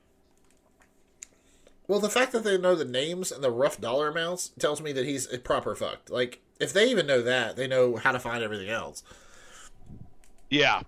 Well, 1.88 1.98
the 1.98 2.08
fact 2.08 2.32
that 2.32 2.44
they 2.44 2.56
know 2.56 2.74
the 2.74 2.84
names 2.84 3.32
and 3.32 3.42
the 3.42 3.50
rough 3.50 3.80
dollar 3.80 4.08
amounts 4.08 4.48
tells 4.58 4.80
me 4.80 4.92
that 4.92 5.04
he's 5.04 5.30
a 5.32 5.38
proper 5.38 5.74
fucked. 5.74 6.10
Like, 6.10 6.40
if 6.60 6.72
they 6.72 6.88
even 6.90 7.06
know 7.06 7.20
that, 7.22 7.56
they 7.56 7.66
know 7.66 7.96
how 7.96 8.12
to 8.12 8.18
find 8.18 8.42
everything 8.42 8.70
else. 8.70 9.02
Yeah. 10.48 10.82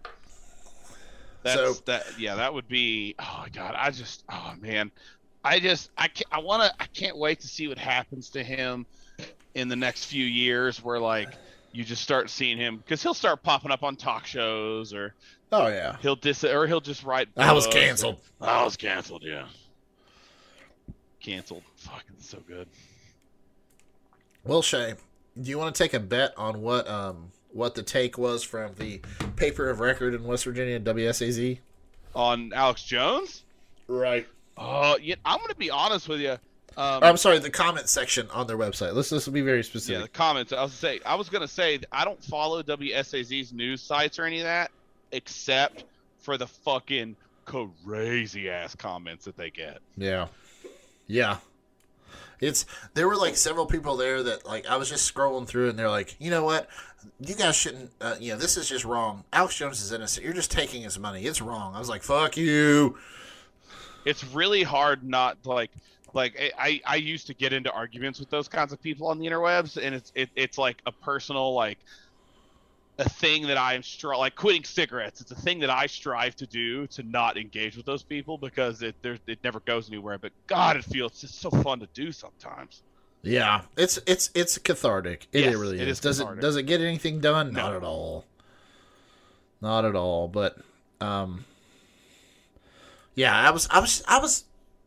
That's 1.42 1.56
So- 1.56 1.82
that. 1.86 2.06
Yeah, 2.18 2.36
that 2.36 2.54
would 2.54 2.68
be. 2.68 3.16
Oh 3.18 3.38
my 3.42 3.48
god, 3.50 3.74
I 3.76 3.90
just. 3.90 4.24
Oh 4.30 4.54
man, 4.60 4.90
I 5.44 5.60
just. 5.60 5.90
I 5.98 6.08
can't. 6.08 6.28
I 6.32 6.38
want 6.40 6.62
to. 6.62 6.82
I 6.82 6.86
can't 6.86 7.18
wait 7.18 7.40
to 7.40 7.48
see 7.48 7.68
what 7.68 7.76
happens 7.76 8.30
to 8.30 8.42
him 8.42 8.86
in 9.54 9.68
the 9.68 9.76
next 9.76 10.04
few 10.06 10.24
years. 10.24 10.82
Where 10.82 10.98
like 10.98 11.30
you 11.72 11.84
just 11.84 12.02
start 12.02 12.30
seeing 12.30 12.56
him 12.58 12.76
because 12.78 13.02
he'll 13.02 13.14
start 13.14 13.42
popping 13.42 13.70
up 13.70 13.82
on 13.82 13.96
talk 13.96 14.26
shows 14.26 14.92
or 14.94 15.14
Oh 15.52 15.68
yeah, 15.68 15.96
he'll 16.00 16.16
dis 16.16 16.42
or 16.44 16.66
he'll 16.66 16.80
just 16.80 17.04
write. 17.04 17.28
I 17.36 17.52
was 17.52 17.66
books. 17.66 17.76
canceled. 17.76 18.20
I 18.40 18.64
was 18.64 18.76
canceled. 18.76 19.22
Yeah. 19.24 19.46
Canceled. 21.20 21.62
Fucking 21.76 22.16
so 22.18 22.38
good. 22.46 22.68
Well, 24.44 24.62
Shay, 24.62 24.94
do 25.40 25.48
you 25.50 25.58
want 25.58 25.74
to 25.74 25.82
take 25.82 25.94
a 25.94 26.00
bet 26.00 26.34
on 26.36 26.60
what 26.60 26.86
um 26.88 27.28
what 27.52 27.74
the 27.76 27.82
take 27.82 28.18
was 28.18 28.42
from 28.42 28.74
the 28.78 29.00
paper 29.36 29.70
of 29.70 29.80
record 29.80 30.12
in 30.14 30.24
West 30.24 30.44
Virginia, 30.44 30.80
WSAZ? 30.80 31.58
On 32.14 32.52
Alex 32.52 32.82
Jones. 32.82 33.44
Right. 33.86 34.26
Oh, 34.56 34.98
yeah. 35.00 35.14
I'm 35.24 35.38
gonna 35.40 35.54
be 35.54 35.70
honest 35.70 36.08
with 36.08 36.20
you. 36.20 36.36
Um, 36.76 37.04
I'm 37.04 37.16
sorry, 37.16 37.38
the 37.38 37.50
comment 37.50 37.88
section 37.88 38.28
on 38.30 38.46
their 38.46 38.56
website. 38.56 38.94
Let's 38.94 39.12
let's 39.12 39.28
be 39.28 39.42
very 39.42 39.62
specific. 39.62 39.96
Yeah, 39.96 40.02
the 40.02 40.08
comments. 40.08 40.52
I 40.52 40.62
was 40.62 40.72
say 40.72 41.00
I 41.06 41.14
was 41.14 41.28
gonna 41.28 41.48
say 41.48 41.80
I 41.92 42.04
don't 42.04 42.22
follow 42.22 42.62
WSAZ's 42.62 43.52
news 43.52 43.80
sites 43.80 44.18
or 44.18 44.24
any 44.24 44.38
of 44.38 44.44
that, 44.44 44.70
except 45.12 45.84
for 46.18 46.36
the 46.36 46.46
fucking 46.46 47.16
crazy 47.44 48.48
ass 48.50 48.74
comments 48.74 49.24
that 49.26 49.36
they 49.36 49.50
get. 49.50 49.78
Yeah. 49.96 50.28
Yeah. 51.06 51.38
It's 52.40 52.66
there 52.94 53.08
were 53.08 53.16
like 53.16 53.36
several 53.36 53.66
people 53.66 53.96
there 53.96 54.22
that 54.22 54.44
like 54.44 54.66
I 54.66 54.76
was 54.76 54.88
just 54.88 55.12
scrolling 55.12 55.46
through 55.46 55.70
and 55.70 55.78
they're 55.78 55.90
like, 55.90 56.16
you 56.18 56.30
know 56.30 56.44
what, 56.44 56.68
you 57.20 57.34
guys 57.34 57.56
shouldn't. 57.56 57.90
Uh, 58.00 58.16
you 58.18 58.32
know, 58.32 58.38
this 58.38 58.56
is 58.56 58.68
just 58.68 58.84
wrong. 58.84 59.24
Alex 59.32 59.56
Jones 59.56 59.80
is 59.80 59.92
innocent. 59.92 60.24
You're 60.24 60.34
just 60.34 60.50
taking 60.50 60.82
his 60.82 60.98
money. 60.98 61.24
It's 61.24 61.40
wrong. 61.40 61.74
I 61.74 61.78
was 61.78 61.88
like, 61.88 62.02
fuck 62.02 62.36
you. 62.36 62.98
It's 64.04 64.24
really 64.24 64.62
hard 64.62 65.02
not 65.02 65.38
like 65.44 65.70
like 66.14 66.54
I- 66.58 66.80
I 66.86 66.96
used 66.96 67.26
to 67.28 67.34
get 67.34 67.52
into 67.52 67.70
arguments 67.72 68.18
with 68.20 68.30
those 68.30 68.48
kinds 68.48 68.72
of 68.72 68.80
people 68.80 69.08
on 69.08 69.18
the 69.18 69.26
interwebs, 69.26 69.76
and 69.82 69.94
it's 69.94 70.12
it, 70.14 70.30
it's 70.36 70.58
like 70.58 70.80
a 70.86 70.92
personal 70.92 71.54
like 71.54 71.78
a 72.98 73.08
thing 73.08 73.48
that 73.48 73.58
I'm 73.58 73.82
stri- 73.82 74.16
like 74.16 74.36
quitting 74.36 74.62
cigarettes. 74.62 75.20
It's 75.20 75.32
a 75.32 75.34
thing 75.34 75.58
that 75.60 75.70
I 75.70 75.86
strive 75.86 76.36
to 76.36 76.46
do 76.46 76.86
to 76.88 77.02
not 77.02 77.36
engage 77.36 77.76
with 77.76 77.86
those 77.86 78.04
people 78.04 78.38
because 78.38 78.82
it 78.82 78.94
there 79.02 79.18
it 79.26 79.40
never 79.42 79.60
goes 79.60 79.88
anywhere. 79.88 80.16
But 80.18 80.32
God, 80.46 80.76
it 80.76 80.84
feels 80.84 81.20
just 81.20 81.40
so 81.40 81.50
fun 81.50 81.80
to 81.80 81.88
do 81.92 82.12
sometimes. 82.12 82.82
Yeah, 83.22 83.62
it's 83.76 83.98
it's 84.06 84.30
it's 84.34 84.58
cathartic. 84.58 85.26
It, 85.32 85.44
Yes, 85.46 85.54
really 85.56 85.80
it 85.80 85.88
is. 85.88 85.98
is 85.98 86.00
Does 86.00 86.20
it 86.20 86.40
does 86.40 86.56
it 86.56 86.64
get 86.64 86.80
anything 86.80 87.20
done? 87.20 87.52
Not 87.52 87.74
at 87.74 87.82
all. 87.82 88.26
Not 89.60 89.84
at 89.86 89.96
all. 89.96 90.28
But 90.28 90.58
um, 91.00 91.46
yeah, 93.14 93.34
I 93.34 93.50
was 93.50 93.66
I 93.70 93.80
was 93.80 94.02
I 94.06 94.18
was. 94.18 94.44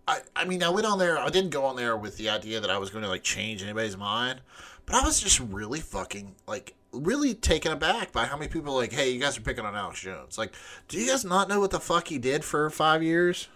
I, 0.08 0.20
I 0.36 0.46
mean, 0.46 0.64
I 0.64 0.70
went 0.70 0.88
on 0.88 1.00
there. 1.00 1.18
I 1.18 1.30
didn't 1.30 1.50
go 1.50 1.66
on 1.66 1.76
there 1.76 1.98
with 1.98 2.18
the 2.18 2.30
idea 2.30 2.60
that 2.60 2.70
I 2.70 2.78
was 2.78 2.90
going 2.90 3.04
to 3.04 3.10
like 3.10 3.24
change 3.24 3.62
anybody's 3.62 3.98
mind, 3.98 4.42
but 4.86 4.96
I 4.96 5.04
was 5.04 5.20
just 5.20 5.40
really 5.40 5.82
fucking 5.82 6.36
like 6.48 6.74
really 6.94 7.34
taken 7.34 7.72
aback 7.72 8.12
by 8.12 8.26
how 8.26 8.38
many 8.38 8.50
people 8.50 8.74
like, 8.74 8.94
hey, 8.94 9.10
you 9.10 9.20
guys 9.20 9.38
are 9.38 9.42
picking 9.42 9.66
on 9.66 9.76
Alex 9.76 10.00
Jones. 10.00 10.38
Like, 10.38 10.54
do 10.88 10.98
you 10.98 11.08
guys 11.08 11.26
not 11.26 11.50
know 11.50 11.60
what 11.60 11.72
the 11.72 11.80
fuck 11.80 12.08
he 12.08 12.18
did 12.18 12.46
for 12.46 12.70
five 12.70 13.04
years? 13.04 13.50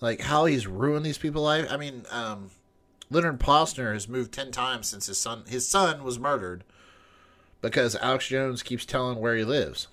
Like 0.00 0.20
how 0.20 0.44
he's 0.44 0.66
ruined 0.66 1.06
these 1.06 1.18
people's 1.18 1.44
life. 1.44 1.66
I 1.70 1.78
mean, 1.78 2.04
um, 2.10 2.50
Leonard 3.10 3.40
Pozner 3.40 3.94
has 3.94 4.08
moved 4.08 4.32
ten 4.32 4.50
times 4.50 4.88
since 4.88 5.06
his 5.06 5.18
son 5.18 5.44
his 5.46 5.66
son 5.66 6.04
was 6.04 6.18
murdered 6.18 6.64
because 7.62 7.96
Alex 7.96 8.28
Jones 8.28 8.62
keeps 8.62 8.84
telling 8.84 9.18
where 9.18 9.36
he 9.36 9.44
lives. 9.44 9.88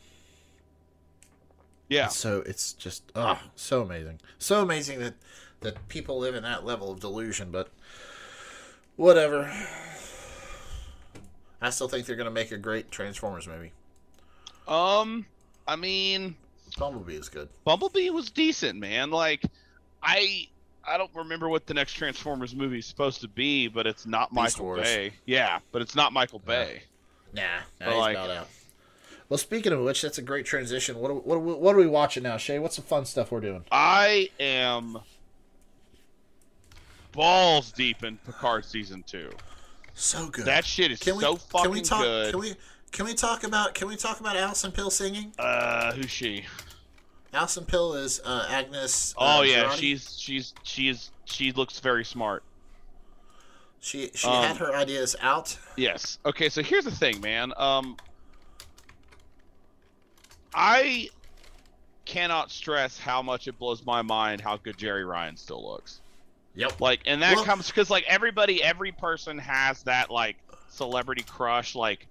Yeah. 1.88 2.08
So 2.08 2.44
it's 2.46 2.74
just 2.74 3.12
oh 3.16 3.40
so 3.56 3.82
amazing. 3.82 4.20
So 4.40 4.62
amazing 4.62 5.00
that 5.00 5.14
that 5.64 5.88
people 5.90 6.18
live 6.20 6.36
in 6.36 6.44
that 6.44 6.66
level 6.66 6.92
of 6.92 7.00
delusion, 7.00 7.50
but 7.52 7.70
whatever. 8.96 9.52
I 11.62 11.70
still 11.70 11.88
think 11.88 12.06
they're 12.06 12.16
gonna 12.16 12.32
make 12.32 12.52
a 12.52 12.58
great 12.58 12.92
Transformers 12.92 13.48
movie. 13.48 13.72
Um, 14.68 15.26
I 15.68 15.76
mean, 15.76 16.36
Bumblebee 16.78 17.16
is 17.16 17.30
good. 17.30 17.50
Bumblebee 17.64 18.10
was 18.10 18.30
decent, 18.30 18.80
man. 18.80 19.12
Like, 19.12 19.44
I 20.02 20.48
I 20.86 20.98
don't 20.98 21.12
remember 21.16 21.48
what 21.48 21.66
the 21.66 21.74
next 21.74 21.94
Transformers 21.94 22.54
movie 22.56 22.80
is 22.80 22.86
supposed 22.86 23.22
to 23.22 23.28
be, 23.28 23.68
but 23.70 23.88
it's 23.88 24.06
not 24.06 24.30
Beast 24.30 24.36
Michael 24.36 24.66
Wars. 24.66 24.82
Bay. 24.82 25.14
Yeah, 25.26 25.60
but 25.72 25.82
it's 25.82 25.96
not 25.96 26.12
Michael 26.12 26.40
Bay. 26.40 26.84
Nah, 27.34 27.42
nah 27.80 27.98
like 27.98 28.18
out. 28.18 28.48
Well, 29.30 29.38
speaking 29.38 29.72
of 29.72 29.80
which, 29.80 30.02
that's 30.02 30.18
a 30.18 30.22
great 30.22 30.46
transition. 30.46 31.00
What 31.00 31.10
are, 31.10 31.16
what 31.16 31.36
are, 31.36 31.40
we- 31.40 31.54
what 31.54 31.74
are 31.74 31.80
we 31.80 31.88
watching 31.88 32.24
now, 32.24 32.38
Shay? 32.38 32.60
What's 32.60 32.76
the 32.76 32.82
fun 32.82 33.06
stuff 33.06 33.32
we're 33.32 33.40
doing? 33.40 33.64
I 33.72 34.30
am 34.40 35.00
balls 37.14 37.72
deep 37.72 38.04
in 38.04 38.18
Picard 38.18 38.66
season 38.66 39.04
two. 39.08 39.30
So 39.94 40.28
good. 40.28 40.46
That 40.46 40.66
shit 40.66 40.92
is 40.92 41.00
can 41.00 41.16
we, 41.16 41.22
so 41.22 41.36
fucking 41.38 41.64
can 41.64 41.72
we 41.72 41.82
talk, 41.82 42.02
good. 42.02 42.32
Can 42.32 42.40
we 42.40 42.54
can 42.92 43.06
we 43.06 43.14
talk 43.14 43.44
about 43.44 43.74
can 43.74 43.88
we 43.88 43.96
talk 43.96 44.20
about 44.20 44.36
Alison 44.36 44.72
Pill 44.72 44.90
singing? 44.90 45.32
Uh, 45.40 45.94
who's 45.94 46.10
she? 46.10 46.44
Alison 47.34 47.66
Pill 47.66 47.94
is 47.94 48.20
uh, 48.26 48.48
Agnes. 48.50 49.16
Uh, 49.18 49.38
Oh 49.40 49.42
yeah, 49.44 49.64
Jurati. 49.66 49.78
she's 49.78 50.20
she's 50.20 50.54
she's 50.64 51.12
she 51.26 51.52
looks 51.52 51.80
very 51.80 52.04
smart. 52.04 52.44
she 53.80 54.12
she 54.14 54.28
um, 54.28 54.44
had 54.44 54.58
her 54.58 54.74
ideas 54.76 55.16
out. 55.22 55.58
Yes. 55.78 56.20
Okay, 56.26 56.50
so 56.50 56.62
here's 56.62 56.86
the 56.86 56.92
thing, 56.92 57.22
man. 57.22 57.54
Um 57.58 57.98
I 60.54 61.10
cannot 62.06 62.52
stress 62.52 63.00
how 63.00 63.22
much 63.22 63.48
it 63.48 63.58
blows 63.58 63.86
my 63.86 64.02
mind 64.02 64.42
how 64.42 64.58
good 64.58 64.78
Jeri 64.78 65.08
Ryan 65.08 65.38
still 65.38 65.64
looks. 65.68 66.02
Yep. 66.56 66.80
Like 66.80 67.02
and 67.06 67.22
that 67.22 67.36
Well- 67.36 67.46
comes 67.46 67.72
cuz 67.72 67.90
like 67.90 68.06
everybody 68.08 68.64
every 68.64 68.92
person 68.92 69.38
has 69.40 69.84
that 69.84 70.10
like 70.10 70.38
celebrity 70.68 71.24
crush 71.24 71.76
like 71.76 72.08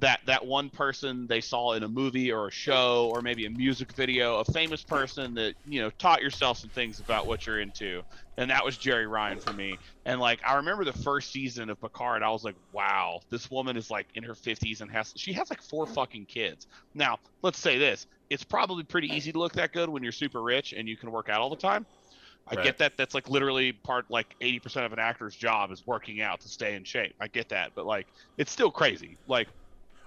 that 0.00 0.20
that 0.26 0.44
one 0.46 0.70
person 0.70 1.26
they 1.26 1.40
saw 1.40 1.72
in 1.72 1.82
a 1.82 1.88
movie 1.88 2.32
or 2.32 2.48
a 2.48 2.50
show 2.50 3.08
or 3.10 3.20
maybe 3.22 3.44
a 3.46 3.50
music 3.50 3.92
video, 3.92 4.38
a 4.38 4.44
famous 4.44 4.82
person 4.82 5.34
that, 5.34 5.54
you 5.66 5.80
know, 5.80 5.90
taught 5.98 6.22
yourself 6.22 6.58
some 6.58 6.70
things 6.70 7.00
about 7.00 7.26
what 7.26 7.46
you're 7.46 7.60
into. 7.60 8.02
And 8.38 8.50
that 8.50 8.64
was 8.64 8.78
Jeri 8.78 9.08
Ryan 9.08 9.38
for 9.38 9.52
me. 9.52 9.78
And 10.06 10.18
like 10.18 10.40
I 10.44 10.54
remember 10.54 10.84
the 10.84 10.94
first 10.94 11.30
season 11.32 11.68
of 11.68 11.78
Picard, 11.80 12.22
I 12.22 12.30
was 12.30 12.44
like, 12.44 12.56
wow, 12.72 13.20
this 13.30 13.50
woman 13.50 13.76
is 13.76 13.90
like 13.90 14.06
in 14.14 14.22
her 14.24 14.34
50s 14.34 14.80
and 14.80 14.90
has 14.90 15.12
she 15.16 15.34
has 15.34 15.50
like 15.50 15.62
four 15.62 15.86
fucking 15.86 16.26
kids. 16.26 16.66
Now, 16.94 17.18
let's 17.42 17.58
say 17.58 17.78
this. 17.78 18.06
It's 18.30 18.44
probably 18.44 18.84
pretty 18.84 19.08
easy 19.08 19.32
to 19.32 19.38
look 19.38 19.52
that 19.54 19.72
good 19.72 19.90
when 19.90 20.02
you're 20.02 20.12
super 20.12 20.40
rich 20.42 20.72
and 20.72 20.88
you 20.88 20.96
can 20.96 21.10
work 21.10 21.28
out 21.28 21.42
all 21.42 21.50
the 21.50 21.56
time. 21.56 21.84
I 22.50 22.56
Right. 22.56 22.64
get 22.64 22.78
that 22.78 22.96
that's 22.96 23.14
like 23.14 23.28
literally 23.28 23.72
part 23.72 24.10
like 24.10 24.34
80% 24.40 24.84
of 24.86 24.92
an 24.92 24.98
actor's 24.98 25.36
job 25.36 25.70
is 25.70 25.86
working 25.86 26.20
out 26.20 26.40
to 26.40 26.48
stay 26.48 26.74
in 26.74 26.84
shape. 26.84 27.14
I 27.20 27.28
get 27.28 27.48
that, 27.50 27.72
but 27.74 27.86
like 27.86 28.06
it's 28.38 28.50
still 28.50 28.70
crazy. 28.70 29.16
Like 29.28 29.48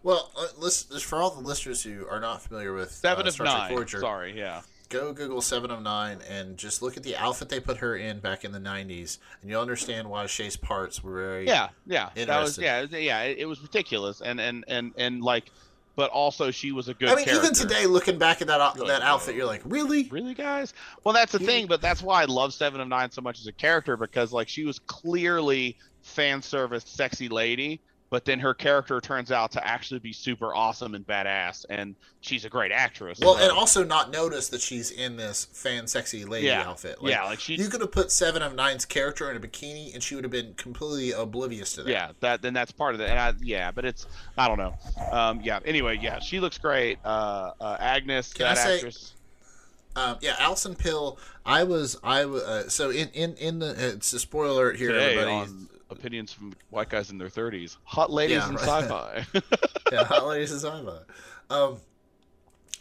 Well, 0.04 0.32
uh, 0.38 0.48
listen, 0.58 1.00
for 1.00 1.22
all 1.22 1.32
the 1.32 1.42
listeners 1.42 1.82
who 1.84 2.06
are 2.08 2.20
not 2.20 2.42
familiar 2.42 2.74
with 2.74 2.92
7 2.92 3.26
uh, 3.26 3.28
of 3.28 3.34
Star 3.34 3.46
Trek 3.48 3.58
9. 3.70 3.76
Voyager, 3.76 4.00
Sorry, 4.02 4.38
yeah. 4.38 4.62
go 4.90 5.14
Google 5.14 5.42
Seven 5.42 5.72
of 5.72 5.82
Nine 5.82 6.20
and 6.30 6.58
just 6.58 6.82
look 6.82 6.98
at 6.98 7.04
the 7.04 7.16
outfit 7.16 7.48
they 7.50 7.60
put 7.62 7.78
her 7.78 7.96
in 7.96 8.20
back 8.20 8.44
in 8.46 8.52
the 8.52 8.60
'90s, 8.60 9.18
and 9.42 9.50
you'll 9.50 9.62
understand 9.62 10.10
why 10.10 10.26
Shay's 10.28 10.56
parts 10.58 11.02
were 11.04 11.14
very 11.16 11.48
Yeah, 11.48 11.70
yeah. 11.88 12.10
That 12.16 12.42
was 12.42 12.58
yeah, 12.60 12.80
it 12.80 12.92
was- 12.92 13.02
yeah, 13.02 13.22
it, 13.22 13.38
it 13.40 13.46
was 13.46 13.60
ridiculous 13.62 14.22
and 14.22 14.40
and 14.42 14.64
and 14.68 14.94
and 14.98 15.24
like 15.24 15.46
but 15.96 16.10
also 16.12 16.52
she 16.52 16.72
was 16.72 16.88
a 16.88 16.94
good 16.94 17.10
I 17.10 17.16
mean, 17.16 17.30
even 17.30 17.54
today, 17.54 17.86
looking 17.86 18.18
back 18.18 18.42
at 18.42 18.48
that 18.48 18.76
Good 18.76 18.88
that 18.88 19.02
outfit, 19.02 19.36
you're 19.36 19.46
like, 19.46 19.62
really? 19.66 20.08
Really, 20.10 20.34
guys? 20.34 20.74
Well, 21.04 21.14
that's 21.14 21.32
the 21.32 21.40
You- 21.40 21.46
thing, 21.46 21.68
but 21.68 21.82
that's 21.82 22.02
why 22.02 22.22
I 22.22 22.26
love 22.26 22.54
Seven 22.54 22.82
of 22.82 22.88
Nine 22.88 23.12
so 23.12 23.22
much 23.22 23.40
as 23.40 23.48
a 23.48 23.52
character 23.52 23.96
because, 23.98 24.34
like, 24.34 24.48
she 24.48 24.66
was 24.66 24.80
clearly 24.80 25.78
fan 26.02 26.42
service, 26.42 26.84
sexy 26.86 27.30
lady, 27.30 27.80
but 28.14 28.26
then 28.26 28.40
her 28.40 28.54
character 28.54 29.02
turns 29.02 29.32
out 29.32 29.52
to 29.54 29.68
actually 29.68 30.00
be 30.00 30.14
super 30.14 30.54
awesome 30.54 30.94
and 30.94 31.04
badass, 31.08 31.66
and 31.68 31.96
she's 32.22 32.46
a 32.46 32.50
great 32.50 32.72
actress. 32.72 33.18
Well, 33.20 33.38
and 33.38 33.52
also 33.52 33.84
not 33.84 34.12
notice 34.12 34.50
that 34.50 34.62
she's 34.62 34.92
in 34.92 35.18
this 35.18 35.46
fan 35.46 35.88
sexy 35.88 36.24
lady 36.24 36.46
yeah, 36.46 36.62
outfit. 36.62 37.02
Like, 37.02 37.12
yeah, 37.12 37.24
like 37.24 37.40
she, 37.40 37.56
You 37.56 37.70
could 37.70 37.82
have 37.82 37.92
put 37.92 38.12
Seven 38.12 38.44
of 38.44 38.54
Nine's 38.54 38.86
character 38.86 39.32
in 39.32 39.36
a 39.36 39.40
bikini, 39.40 39.96
and 39.96 40.04
she 40.04 40.14
would 40.14 40.24
have 40.24 40.30
been 40.30 40.54
completely 40.54 41.12
oblivious 41.12 41.74
to 41.74 41.82
that. 41.82 41.90
yeah, 41.90 42.12
that 42.20 42.44
then 42.44 42.54
that's 42.54 42.72
part 42.72 42.94
of 42.94 43.02
it, 43.02 43.10
and 43.10 43.18
I, 43.18 43.34
yeah, 43.42 43.72
but 43.72 43.84
it's 43.84 44.06
I 44.38 44.48
don't 44.48 44.60
know, 44.60 44.76
um, 45.12 45.42
yeah. 45.42 45.60
Anyway, 45.66 45.98
yeah, 46.00 46.20
she 46.20 46.40
looks 46.40 46.60
great. 46.60 47.00
Uh, 47.04 47.54
uh 47.60 47.78
Agnes, 47.80 48.32
Can 48.32 48.44
that 48.44 48.60
say- 48.60 48.76
actress. 48.76 49.14
Um, 49.96 50.18
yeah, 50.22 50.36
Alison 50.40 50.76
Pill. 50.76 51.20
I 51.46 51.64
was, 51.64 51.98
I 52.04 52.26
was. 52.26 52.44
Uh, 52.44 52.70
so 52.70 52.92
in 52.92 53.10
in 53.10 53.36
in 53.38 53.58
the 53.60 53.76
it's 53.96 54.14
a 54.14 54.20
spoiler 54.20 54.72
here, 54.74 54.92
Today 54.92 55.18
everybody. 55.18 55.32
on 55.32 55.70
opinions 55.94 56.34
from 56.34 56.54
white 56.70 56.90
guys 56.90 57.10
in 57.12 57.18
their 57.18 57.30
thirties, 57.30 57.78
hot 57.86 58.12
ladies 58.12 58.38
Yeah, 58.38 58.50
in 58.50 58.56
right. 58.56 58.64
sci-fi. 58.66 59.26
yeah, 59.92 60.04
Hot 60.04 60.26
Ladies 60.28 60.52
in 60.52 60.58
Sci-Fi. 60.60 60.98
Um, 61.50 61.78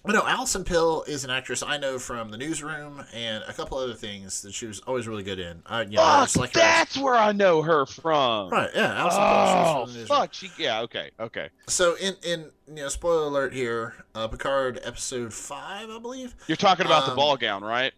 but 0.04 0.14
no, 0.14 0.26
Alison 0.26 0.64
Pill 0.64 1.04
is 1.06 1.22
an 1.22 1.30
actress 1.30 1.62
I 1.62 1.76
know 1.78 1.96
from 1.96 2.30
The 2.32 2.36
Newsroom 2.36 3.04
and 3.14 3.44
a 3.46 3.52
couple 3.52 3.78
other 3.78 3.94
things 3.94 4.42
that 4.42 4.52
she 4.52 4.66
was 4.66 4.80
always 4.80 5.06
really 5.06 5.22
good 5.22 5.38
in. 5.38 5.62
I, 5.64 5.82
you 5.82 5.90
know, 5.96 6.02
I 6.02 6.06
Fuck, 6.20 6.24
just 6.24 6.36
like 6.38 6.52
that's 6.52 6.98
where 6.98 7.14
I 7.14 7.30
know 7.30 7.62
her 7.62 7.86
from. 7.86 8.50
right. 8.50 8.68
Yeah, 8.74 8.88
Pill. 8.96 9.04
Was 9.04 9.14
Oh 9.14 9.84
from 9.84 9.92
The 9.92 9.98
Newsroom. 10.00 10.18
fuck! 10.18 10.34
She 10.34 10.50
yeah 10.58 10.80
okay 10.80 11.10
okay. 11.20 11.50
So 11.68 11.94
in 12.00 12.14
in 12.24 12.40
you 12.66 12.74
know 12.82 12.88
spoiler 12.88 13.26
alert 13.26 13.52
here, 13.54 13.94
uh, 14.16 14.26
Picard 14.26 14.80
episode 14.82 15.32
five, 15.32 15.88
I 15.88 15.98
believe. 16.00 16.34
You're 16.48 16.56
talking 16.56 16.86
about 16.86 17.04
the 17.04 17.12
Um, 17.12 17.16
ball 17.16 17.36
gown, 17.36 17.62
right? 17.62 17.92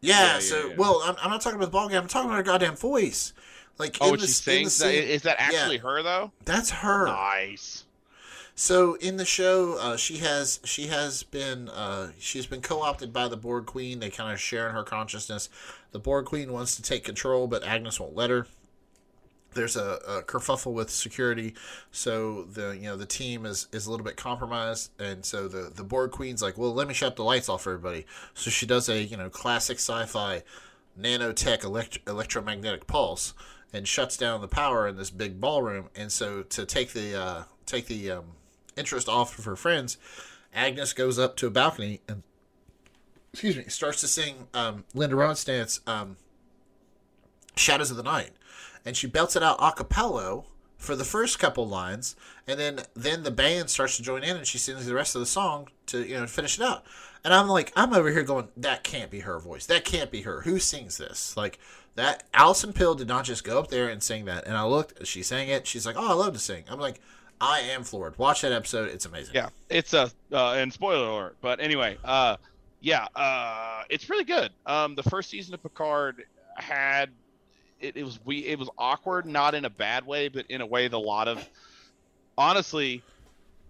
Yeah. 0.00 0.14
Yeah, 0.20 0.32
yeah, 0.34 0.38
so 0.40 0.68
yeah. 0.68 0.74
well, 0.76 1.00
I'm, 1.04 1.16
I'm 1.22 1.30
not 1.30 1.40
talking 1.40 1.56
about 1.56 1.66
the 1.66 1.70
ball 1.72 1.88
game. 1.88 2.02
I'm 2.02 2.08
talking 2.08 2.28
about 2.28 2.36
her 2.36 2.42
goddamn 2.44 2.76
voice. 2.76 3.32
Like 3.78 3.96
Oh, 4.00 4.14
in 4.14 4.20
the, 4.20 4.26
she 4.26 4.58
in 4.58 4.64
the 4.64 4.70
sings, 4.70 4.78
that, 4.78 4.94
is 4.94 5.22
that 5.22 5.36
actually 5.40 5.78
her 5.78 6.02
though? 6.02 6.32
that's 6.44 6.70
her. 6.70 7.06
Nice. 7.06 7.84
So 8.54 8.94
in 8.96 9.16
the 9.16 9.24
show, 9.24 9.78
uh, 9.80 9.96
she 9.96 10.18
has 10.18 10.60
she 10.64 10.88
has 10.88 11.22
been 11.22 11.68
uh, 11.70 12.12
she's 12.18 12.46
been 12.46 12.60
co-opted 12.60 13.12
by 13.12 13.28
the 13.28 13.36
Borg 13.36 13.66
Queen. 13.66 13.98
They 13.98 14.10
kind 14.10 14.32
of 14.32 14.38
share 14.40 14.68
in 14.68 14.74
her 14.74 14.84
consciousness. 14.84 15.48
The 15.92 15.98
Borg 15.98 16.26
Queen 16.26 16.52
wants 16.52 16.76
to 16.76 16.82
take 16.82 17.02
control, 17.02 17.46
but 17.46 17.64
Agnes 17.64 17.98
won't 17.98 18.14
let 18.14 18.30
her. 18.30 18.46
There's 19.54 19.76
a, 19.76 19.98
a 20.08 20.22
kerfuffle 20.22 20.72
with 20.72 20.88
security, 20.90 21.54
so 21.90 22.44
the 22.44 22.70
you 22.76 22.84
know 22.84 22.96
the 22.96 23.06
team 23.06 23.44
is, 23.46 23.68
is 23.72 23.86
a 23.86 23.90
little 23.90 24.04
bit 24.04 24.16
compromised, 24.16 24.90
and 24.98 25.24
so 25.24 25.48
the 25.48 25.70
the 25.74 25.84
Borg 25.84 26.10
Queen's 26.10 26.40
like, 26.42 26.56
well, 26.56 26.72
let 26.72 26.88
me 26.88 26.94
shut 26.94 27.16
the 27.16 27.24
lights 27.24 27.48
off 27.48 27.62
for 27.62 27.72
everybody. 27.72 28.06
So 28.34 28.50
she 28.50 28.64
does 28.66 28.88
a 28.88 29.02
you 29.02 29.16
know 29.16 29.28
classic 29.30 29.78
sci-fi 29.78 30.42
nanotech 30.98 31.64
elect- 31.64 31.98
electromagnetic 32.06 32.86
pulse 32.86 33.32
and 33.72 33.88
shuts 33.88 34.16
down 34.16 34.40
the 34.40 34.48
power 34.48 34.86
in 34.86 34.96
this 34.96 35.10
big 35.10 35.40
ballroom. 35.40 35.88
And 35.94 36.12
so 36.12 36.42
to 36.42 36.66
take 36.66 36.92
the 36.92 37.18
uh, 37.18 37.42
take 37.66 37.86
the 37.86 38.10
um, 38.10 38.24
interest 38.76 39.08
off 39.08 39.38
of 39.38 39.44
her 39.44 39.56
friends, 39.56 39.96
Agnes 40.54 40.92
goes 40.92 41.18
up 41.18 41.36
to 41.36 41.46
a 41.46 41.50
balcony 41.50 42.00
and 42.08 42.22
excuse 43.32 43.56
me 43.56 43.64
starts 43.68 44.00
to 44.00 44.08
sing 44.08 44.48
um, 44.54 44.84
Linda 44.94 45.16
Ronstadt's 45.16 45.80
um, 45.86 46.16
"Shadows 47.56 47.90
of 47.90 47.96
the 47.96 48.02
Night," 48.02 48.30
and 48.84 48.96
she 48.96 49.06
belts 49.06 49.36
it 49.36 49.42
out 49.42 49.56
a 49.60 49.72
cappella 49.72 50.42
for 50.76 50.96
the 50.96 51.04
first 51.04 51.38
couple 51.38 51.66
lines, 51.66 52.16
and 52.46 52.58
then 52.58 52.80
then 52.94 53.22
the 53.22 53.30
band 53.30 53.70
starts 53.70 53.96
to 53.96 54.02
join 54.02 54.22
in, 54.22 54.36
and 54.36 54.46
she 54.46 54.58
sings 54.58 54.84
the 54.84 54.94
rest 54.94 55.14
of 55.14 55.20
the 55.20 55.26
song 55.26 55.68
to 55.86 56.04
you 56.06 56.18
know 56.18 56.26
finish 56.26 56.58
it 56.58 56.64
out. 56.64 56.84
And 57.24 57.32
I'm 57.32 57.48
like, 57.48 57.72
I'm 57.76 57.94
over 57.94 58.10
here 58.10 58.24
going, 58.24 58.48
that 58.56 58.82
can't 58.82 59.08
be 59.08 59.20
her 59.20 59.38
voice. 59.38 59.66
That 59.66 59.84
can't 59.84 60.10
be 60.10 60.22
her. 60.22 60.40
Who 60.40 60.58
sings 60.58 60.98
this? 60.98 61.36
Like 61.36 61.60
that. 61.94 62.24
Alison 62.34 62.72
Pill 62.72 62.94
did 62.94 63.08
not 63.08 63.24
just 63.24 63.44
go 63.44 63.58
up 63.58 63.68
there 63.68 63.88
and 63.88 64.02
sing 64.02 64.24
that. 64.26 64.46
And 64.46 64.56
I 64.56 64.64
looked, 64.64 65.06
she 65.06 65.22
sang 65.22 65.48
it. 65.48 65.66
She's 65.66 65.86
like, 65.86 65.96
oh, 65.98 66.08
I 66.08 66.14
love 66.14 66.32
to 66.32 66.38
sing. 66.38 66.64
I'm 66.70 66.80
like, 66.80 67.00
I 67.40 67.60
am 67.60 67.82
floored. 67.82 68.16
Watch 68.18 68.42
that 68.42 68.52
episode. 68.52 68.88
It's 68.90 69.04
amazing. 69.04 69.34
Yeah, 69.34 69.48
it's 69.68 69.94
a 69.94 70.10
uh, 70.30 70.52
and 70.52 70.72
spoiler 70.72 71.08
alert. 71.08 71.36
But 71.40 71.58
anyway, 71.58 71.98
uh, 72.04 72.36
yeah, 72.80 73.06
uh, 73.16 73.82
it's 73.90 74.08
really 74.08 74.24
good. 74.24 74.50
Um, 74.64 74.94
the 74.94 75.02
first 75.02 75.28
season 75.28 75.52
of 75.52 75.60
Picard 75.60 76.24
had 76.54 77.10
it, 77.80 77.96
it 77.96 78.04
was 78.04 78.20
we 78.24 78.46
it 78.46 78.60
was 78.60 78.70
awkward, 78.78 79.26
not 79.26 79.56
in 79.56 79.64
a 79.64 79.70
bad 79.70 80.06
way, 80.06 80.28
but 80.28 80.46
in 80.50 80.60
a 80.60 80.66
way 80.66 80.86
that 80.86 80.96
a 80.96 80.98
lot 80.98 81.26
of 81.26 81.44
honestly, 82.38 83.02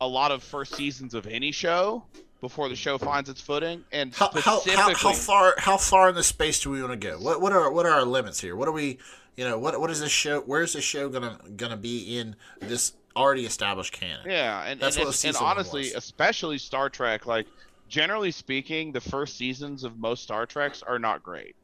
a 0.03 0.07
lot 0.07 0.33
of 0.33 0.43
first 0.43 0.75
seasons 0.75 1.15
of 1.15 1.27
any 1.27 1.51
show 1.51 2.05
before 2.43 2.69
the 2.69 2.77
show 2.77 2.99
finds 2.99 3.31
its 3.31 3.41
footing, 3.41 3.85
and 3.93 4.13
How, 4.15 4.29
how, 4.35 4.59
specifically, 4.59 4.95
how, 4.95 5.09
how 5.09 5.13
far 5.15 5.55
how 5.59 5.77
far 5.79 6.09
in 6.11 6.15
the 6.15 6.23
space 6.25 6.61
do 6.61 6.69
we 6.71 6.83
want 6.83 6.93
to 6.93 6.99
go? 7.09 7.17
What 7.19 7.41
what 7.41 7.53
are 7.53 7.71
what 7.73 7.87
are 7.87 7.93
our 7.93 8.05
limits 8.05 8.41
here? 8.41 8.55
What 8.57 8.69
are 8.69 8.73
we 8.73 8.99
you 9.37 9.45
know 9.49 9.59
what 9.59 9.81
what 9.81 9.91
is 9.91 10.01
this 10.01 10.11
show? 10.13 10.41
Where's 10.41 10.75
this 10.75 10.85
show 10.85 11.09
gonna 11.09 11.39
gonna 11.57 11.77
be 11.79 12.19
in 12.19 12.37
this 12.61 12.93
already 13.17 13.47
established 13.47 13.93
canon? 13.95 14.27
Yeah, 14.29 14.65
and 14.65 14.79
That's 14.81 14.97
and, 14.97 15.07
what 15.07 15.25
and, 15.25 15.37
and 15.37 15.45
honestly, 15.45 15.83
was. 15.83 15.95
especially 15.95 16.59
Star 16.59 16.91
Trek, 16.91 17.25
like 17.27 17.47
generally 17.89 18.33
speaking, 18.33 18.91
the 18.93 19.01
first 19.01 19.37
seasons 19.39 19.85
of 19.85 19.99
most 19.99 20.25
Star 20.25 20.45
Treks 20.45 20.83
are 20.83 20.99
not 20.99 21.23
great. 21.23 21.55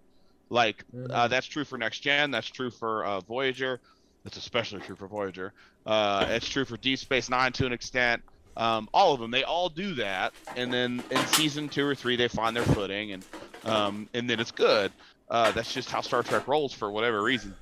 Like 0.49 0.85
uh, 0.95 0.97
Mhm. 1.27 1.31
that's 1.31 1.47
true 1.47 1.65
for 1.65 1.77
Next 1.77 1.99
Gen, 2.01 2.31
that's 2.31 2.49
true 2.49 2.71
for 2.71 3.05
uh, 3.05 3.21
Voyager, 3.21 3.81
That's 4.25 4.37
especially 4.37 4.81
true 4.81 4.95
for 4.97 5.09
Voyager. 5.09 5.53
Uh, 5.85 6.25
it's 6.31 6.49
true 6.49 6.65
for 6.65 6.77
Deep 6.77 6.99
Space 7.01 7.29
Nine 7.29 7.53
to 7.55 7.67
an 7.67 7.73
extent. 7.73 8.23
Um, 8.59 8.89
all 8.93 9.15
of 9.15 9.21
them, 9.21 9.31
they 9.31 9.45
all 9.45 9.69
do 9.69 9.95
that, 9.95 10.35
and 10.57 10.73
then 10.73 11.03
in 11.11 11.19
season 11.29 11.69
two 11.69 11.87
or 11.87 11.95
three, 11.95 12.17
they 12.17 12.27
find 12.27 12.55
their 12.57 12.65
footing, 12.65 13.13
and 13.13 13.25
um, 13.65 14.09
and 14.15 14.29
then 14.29 14.41
it's 14.41 14.51
good. 14.51 14.93
Uh, 15.31 15.53
that's 15.53 15.73
just 15.73 15.91
how 15.91 16.01
Star 16.01 16.23
Trek 16.25 16.49
rolls 16.49 16.73
for 16.73 16.91
whatever 16.91 17.23
reason. 17.23 17.55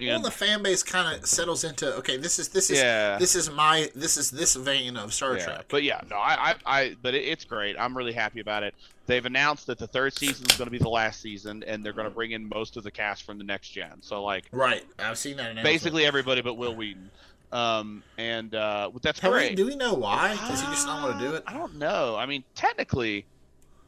Well, 0.00 0.20
the 0.20 0.30
fan 0.30 0.62
base 0.62 0.82
kind 0.82 1.16
of 1.16 1.26
settles 1.26 1.62
into 1.62 1.94
okay. 1.96 2.16
This 2.16 2.38
is 2.38 2.48
this 2.48 2.68
is 2.68 2.78
yeah, 2.78 3.16
this 3.16 3.36
is 3.36 3.48
my 3.50 3.90
this 3.94 4.16
is 4.16 4.30
this 4.30 4.56
vein 4.56 4.96
of 4.96 5.14
Star 5.14 5.36
yeah. 5.36 5.44
Trek. 5.44 5.64
But 5.68 5.84
yeah, 5.84 6.00
no, 6.10 6.16
I, 6.16 6.50
I, 6.50 6.54
I 6.66 6.96
but 7.00 7.14
it, 7.14 7.22
it's 7.22 7.44
great. 7.44 7.76
I'm 7.78 7.96
really 7.96 8.12
happy 8.12 8.40
about 8.40 8.64
it. 8.64 8.74
They've 9.06 9.24
announced 9.24 9.68
that 9.68 9.78
the 9.78 9.86
third 9.86 10.12
season 10.12 10.46
is 10.50 10.56
going 10.56 10.66
to 10.66 10.72
be 10.72 10.78
the 10.78 10.88
last 10.88 11.20
season, 11.20 11.62
and 11.64 11.84
they're 11.84 11.92
going 11.92 12.08
to 12.08 12.14
bring 12.14 12.32
in 12.32 12.48
most 12.48 12.76
of 12.76 12.82
the 12.82 12.90
cast 12.90 13.22
from 13.22 13.38
the 13.38 13.44
next 13.44 13.68
gen. 13.68 14.00
So 14.00 14.22
like 14.24 14.46
Right, 14.50 14.84
I've 14.98 15.18
seen 15.18 15.36
that. 15.36 15.62
basically 15.62 16.04
everybody 16.04 16.42
but 16.42 16.54
Wil 16.54 16.74
Wheaton. 16.74 17.10
Um, 17.54 18.02
and 18.18 18.54
uh, 18.54 18.90
that's 19.00 19.20
Have 19.20 19.32
we- 19.32 19.38
great. 19.38 19.56
do 19.56 19.66
we 19.66 19.76
know 19.76 19.94
why? 19.94 20.34
Does 20.48 20.60
he 20.60 20.66
just 20.66 20.86
not 20.86 21.02
want 21.08 21.20
to 21.20 21.28
do 21.28 21.34
it? 21.34 21.44
I 21.46 21.52
don't 21.54 21.76
know. 21.76 22.16
I 22.16 22.26
mean, 22.26 22.42
technically, 22.56 23.26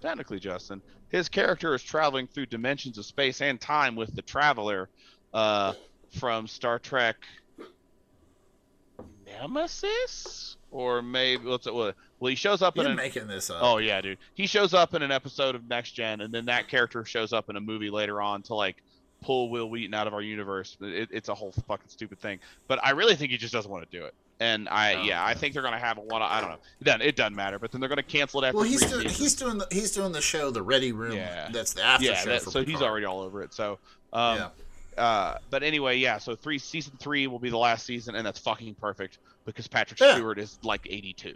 technically, 0.00 0.38
Justin, 0.38 0.80
his 1.08 1.28
character 1.28 1.74
is 1.74 1.82
traveling 1.82 2.28
through 2.28 2.46
dimensions 2.46 2.96
of 2.96 3.04
space 3.04 3.40
and 3.42 3.60
time 3.60 3.96
with 3.96 4.14
the 4.14 4.22
Traveler 4.22 4.88
uh, 5.34 5.72
from 6.18 6.46
Star 6.46 6.78
Trek 6.78 7.16
Nemesis, 9.26 10.56
or 10.70 11.02
maybe 11.02 11.44
what's 11.46 11.66
it? 11.66 11.74
Well, 11.74 11.92
well, 12.20 12.28
he 12.30 12.36
shows 12.36 12.62
up 12.62 12.76
You're 12.76 12.84
in 12.86 12.92
an, 12.92 12.96
making 12.96 13.26
this 13.26 13.50
up. 13.50 13.58
Oh 13.60 13.78
yeah, 13.78 14.00
dude. 14.00 14.18
He 14.34 14.46
shows 14.46 14.74
up 14.74 14.94
in 14.94 15.02
an 15.02 15.10
episode 15.10 15.54
of 15.54 15.68
Next 15.68 15.92
Gen, 15.92 16.20
and 16.20 16.32
then 16.32 16.46
that 16.46 16.68
character 16.68 17.04
shows 17.04 17.32
up 17.32 17.50
in 17.50 17.56
a 17.56 17.60
movie 17.60 17.90
later 17.90 18.20
on 18.22 18.42
to 18.42 18.54
like 18.54 18.76
pull 19.22 19.48
Wil 19.50 19.68
Wheaton 19.70 19.94
out 19.94 20.06
of 20.06 20.14
our 20.14 20.22
universe. 20.22 20.76
It, 20.80 21.08
it's 21.10 21.28
a 21.28 21.34
whole 21.34 21.52
fucking 21.66 21.88
stupid 21.88 22.18
thing. 22.18 22.38
But 22.68 22.84
I 22.84 22.90
really 22.90 23.16
think 23.16 23.30
he 23.32 23.38
just 23.38 23.52
doesn't 23.52 23.70
want 23.70 23.90
to 23.90 23.98
do 23.98 24.04
it. 24.04 24.14
And 24.38 24.68
I 24.68 24.94
Oh, 24.94 25.02
yeah, 25.02 25.24
I 25.24 25.32
think 25.32 25.54
they're 25.54 25.62
gonna 25.62 25.78
have 25.78 25.96
a 25.96 26.02
lot 26.02 26.20
of 26.20 26.30
I 26.30 26.40
don't 26.42 26.50
know. 26.50 26.58
Then 26.82 27.00
it 27.00 27.16
doesn't 27.16 27.34
matter. 27.34 27.58
But 27.58 27.72
then 27.72 27.80
they're 27.80 27.88
gonna 27.88 28.02
cancel 28.02 28.42
it 28.42 28.46
after 28.48 28.58
well, 28.58 28.66
he's 28.66 28.80
three 28.82 28.90
doing 28.90 29.08
seasons. 29.08 29.18
he's 29.18 29.34
doing 29.34 29.58
the 29.58 29.66
he's 29.72 29.90
doing 29.92 30.12
the 30.12 30.20
show, 30.20 30.50
the 30.50 30.62
Ready 30.62 30.92
Room. 30.92 31.12
Yeah. 31.16 31.48
That's 31.50 31.72
the 31.72 31.82
after 31.82 32.04
yeah, 32.04 32.14
show 32.16 32.30
that, 32.30 32.42
for 32.42 32.50
so 32.50 32.62
he's 32.64 32.82
already 32.82 33.06
all 33.06 33.20
over 33.20 33.42
it. 33.42 33.54
So 33.54 33.78
um, 34.12 34.36
yeah. 34.98 35.02
uh, 35.02 35.38
but 35.48 35.62
anyway, 35.62 35.96
yeah. 35.96 36.18
So 36.18 36.36
three 36.36 36.58
season 36.58 36.92
three 36.98 37.26
will 37.26 37.38
be 37.38 37.48
the 37.48 37.56
last 37.56 37.86
season, 37.86 38.14
and 38.14 38.26
that's 38.26 38.38
fucking 38.38 38.74
perfect 38.74 39.18
because 39.46 39.66
Patrick 39.68 39.98
Yeah. 40.00 40.16
Stewart 40.16 40.38
is 40.38 40.58
like 40.62 40.86
82, 40.90 41.34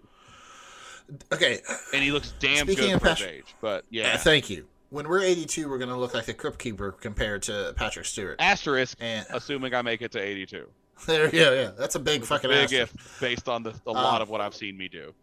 Okay. 1.32 1.60
and 1.94 2.02
he 2.02 2.12
looks 2.12 2.34
damn 2.38 2.66
Speaking 2.66 2.84
good 2.86 2.94
of 2.96 3.00
for 3.02 3.08
his 3.10 3.22
age. 3.22 3.54
But 3.60 3.84
Uh, 3.84 3.86
yeah, 3.90 4.16
thank 4.18 4.50
you. 4.50 4.66
When 4.90 5.08
we're 5.08 5.22
82, 5.22 5.68
we're 5.68 5.78
going 5.78 5.90
to 5.90 5.96
look 5.96 6.14
like 6.14 6.26
the 6.26 6.34
Crypt 6.34 6.58
Keeper 6.58 6.92
compared 6.92 7.42
to 7.44 7.72
Patrick 7.76 8.06
Stewart. 8.06 8.36
asterisk, 8.40 8.96
And 9.00 9.24
assuming 9.30 9.74
I 9.74 9.82
make 9.82 10.02
it 10.02 10.12
to 10.12 10.18
82. 10.20 10.68
there, 11.06 11.34
yeah, 11.34 11.52
yeah, 11.52 11.70
that's 11.78 11.94
a 11.94 12.00
big 12.00 12.22
It's 12.22 12.30
a 12.30 12.34
fucking 12.34 12.50
big 12.50 12.64
asterisk. 12.64 12.94
if 12.94 13.20
based 13.20 13.48
on 13.48 13.62
the, 13.62 13.72
a 13.86 13.92
lot 13.92 14.16
Um, 14.16 14.22
of 14.22 14.28
what 14.30 14.40
I've 14.40 14.54
seen 14.54 14.76
me 14.76 14.88
do. 14.88 15.14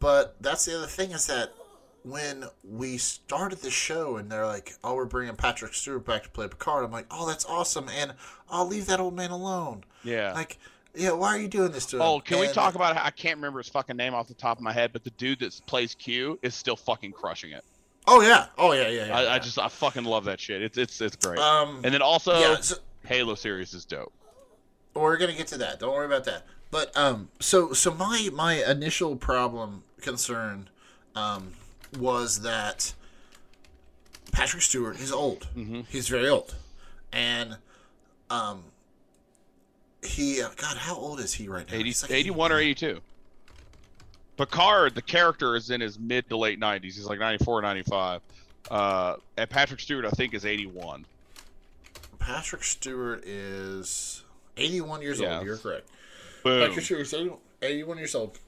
But 0.00 0.36
that's 0.40 0.64
the 0.64 0.76
other 0.78 0.86
thing 0.86 1.12
is 1.12 1.26
that 1.26 1.52
when 2.02 2.44
we 2.64 2.98
started 2.98 3.58
the 3.58 3.70
show 3.70 4.16
and 4.16 4.30
they're 4.30 4.46
like, 4.46 4.74
"Oh, 4.82 4.94
we're 4.94 5.04
bringing 5.06 5.34
Patrick 5.36 5.74
Stewart 5.74 6.04
back 6.04 6.24
to 6.24 6.28
play 6.28 6.48
Picard," 6.48 6.84
I'm 6.84 6.90
like, 6.90 7.06
"Oh, 7.10 7.26
that's 7.26 7.44
awesome," 7.44 7.88
and 7.88 8.14
I'll 8.50 8.66
leave 8.66 8.86
that 8.86 8.98
old 9.00 9.14
man 9.14 9.30
alone. 9.30 9.84
Yeah. 10.02 10.32
Like, 10.32 10.58
yeah, 10.94 11.12
why 11.12 11.28
are 11.28 11.38
you 11.38 11.46
doing 11.48 11.70
this 11.72 11.86
to 11.86 11.96
him? 11.96 12.02
oh, 12.02 12.18
can 12.20 12.40
we 12.40 12.48
talk 12.48 12.74
about? 12.74 12.96
I 12.96 13.10
can't 13.10 13.36
remember 13.36 13.58
his 13.60 13.68
fucking 13.68 13.96
name 13.96 14.12
off 14.14 14.26
the 14.28 14.34
top 14.34 14.58
of 14.58 14.62
my 14.64 14.72
head, 14.72 14.92
but 14.92 15.04
the 15.04 15.10
dude 15.10 15.38
that 15.40 15.60
plays 15.66 15.94
Q 15.94 16.38
is 16.42 16.54
still 16.56 16.76
fucking 16.76 17.12
crushing 17.12 17.52
it. 17.52 17.64
Oh 18.06 18.20
yeah, 18.20 18.46
oh 18.56 18.72
yeah, 18.72 18.88
yeah. 18.88 19.06
yeah 19.06 19.16
I, 19.16 19.22
yeah. 19.22 19.32
I 19.32 19.38
just 19.38 19.58
I 19.58 19.68
fucking 19.68 20.04
love 20.04 20.24
that 20.24 20.40
shit. 20.40 20.62
It's 20.62 20.78
it's 20.78 21.00
it's 21.00 21.16
great. 21.16 21.38
um, 21.38 21.80
and 21.84 21.92
then 21.92 22.02
also 22.02 22.38
yeah, 22.38 22.56
so, 22.60 22.76
Halo 23.04 23.34
series 23.34 23.74
is 23.74 23.84
dope. 23.84 24.12
we're 24.94 25.16
gonna 25.16 25.32
get 25.34 25.48
to 25.48 25.58
that. 25.58 25.80
Don't 25.80 25.92
worry 25.94 26.06
about 26.06 26.24
that. 26.24 26.46
But 26.70 26.96
um, 26.96 27.28
so 27.40 27.72
so 27.72 27.92
my 27.92 28.28
my 28.32 28.64
initial 28.64 29.16
problem 29.16 29.84
concern 30.00 30.68
um 31.14 31.52
was 31.98 32.42
that 32.42 32.94
Patrick 34.32 34.62
Stewart 34.62 35.00
is 35.00 35.12
old. 35.12 35.48
Mhm. 35.56 35.86
He's 35.88 36.08
very 36.08 36.28
old, 36.28 36.54
and 37.12 37.56
um, 38.30 38.64
he 40.02 40.42
uh, 40.42 40.50
God, 40.56 40.76
how 40.76 40.94
old 40.94 41.20
is 41.20 41.34
he 41.34 41.48
right 41.48 41.68
now? 41.68 41.76
80, 41.76 41.94
like 42.02 42.10
81 42.10 42.52
or 42.52 42.58
82. 42.58 43.00
Picard, 44.36 44.94
the 44.94 45.02
character, 45.02 45.56
is 45.56 45.70
in 45.70 45.80
his 45.80 45.98
mid 45.98 46.28
to 46.28 46.36
late 46.36 46.60
90s. 46.60 46.82
He's 46.82 47.04
like 47.06 47.18
94 47.18 47.62
95. 47.62 48.20
Uh, 48.70 49.16
and 49.36 49.48
Patrick 49.48 49.80
Stewart, 49.80 50.04
I 50.04 50.10
think, 50.10 50.34
is 50.34 50.44
81. 50.44 51.06
Patrick 52.18 52.64
Stewart 52.64 53.24
is 53.26 54.22
81 54.56 55.02
years 55.02 55.20
Yeah. 55.20 55.36
old. 55.38 55.46
You're 55.46 55.56
correct. 55.58 55.88
Boom. 56.42 56.66
Patrick 56.68 56.84
Stewart 56.84 57.00
is 57.02 57.14
81 57.14 57.38
81 57.62 57.98
years 57.98 58.14
old. 58.14 58.38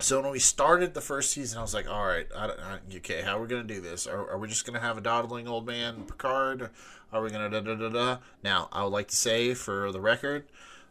So 0.00 0.20
when 0.22 0.30
we 0.30 0.38
started 0.38 0.94
the 0.94 1.00
first 1.00 1.32
season, 1.32 1.58
I 1.58 1.62
was 1.62 1.74
like, 1.74 1.88
"All 1.88 2.06
right, 2.06 2.28
I, 2.36 2.46
don't- 2.46 2.60
I, 2.60 2.78
okay, 2.98 3.22
how 3.22 3.36
are 3.38 3.42
we 3.42 3.48
gonna 3.48 3.64
do 3.64 3.80
this? 3.80 4.06
Are, 4.06 4.30
are 4.30 4.38
we 4.38 4.46
just 4.46 4.64
gonna 4.64 4.78
have 4.80 4.96
a 4.96 5.00
dawdling 5.00 5.48
old 5.48 5.66
man 5.66 6.04
Picard? 6.04 6.70
Are 7.12 7.20
we 7.22 7.30
gonna 7.30 7.50
da 7.50 7.60
da 7.60 7.74
da 7.74 7.88
da?" 7.88 8.18
Now, 8.44 8.68
I 8.70 8.84
would 8.84 8.92
like 8.92 9.08
to 9.08 9.16
say, 9.16 9.54
for 9.54 9.90
the 9.90 10.00
record, 10.00 10.46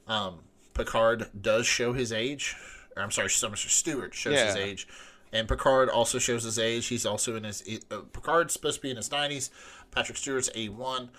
um, 0.08 0.40
Picard 0.74 1.30
does 1.42 1.66
show 1.66 1.94
his 1.94 2.12
age. 2.12 2.56
I'm 3.02 3.12
sorry, 3.12 3.28
Mr. 3.28 3.70
Stewart 3.70 4.14
shows 4.14 4.40
his 4.40 4.56
age, 4.56 4.88
and 5.32 5.48
Picard 5.48 5.90
also 5.90 6.20
shows 6.20 6.44
his 6.44 6.60
age. 6.60 6.88
He's 6.88 7.06
also 7.06 7.36
in 7.36 7.44
his 7.44 7.64
uh, 7.92 8.00
Picard's 8.14 8.54
supposed 8.54 8.78
to 8.78 8.82
be 8.82 8.92
in 8.92 8.98
his 8.98 9.10
90s. 9.10 9.50
Patrick 9.92 10.18
Stewart's 10.18 10.50
81 10.54 11.10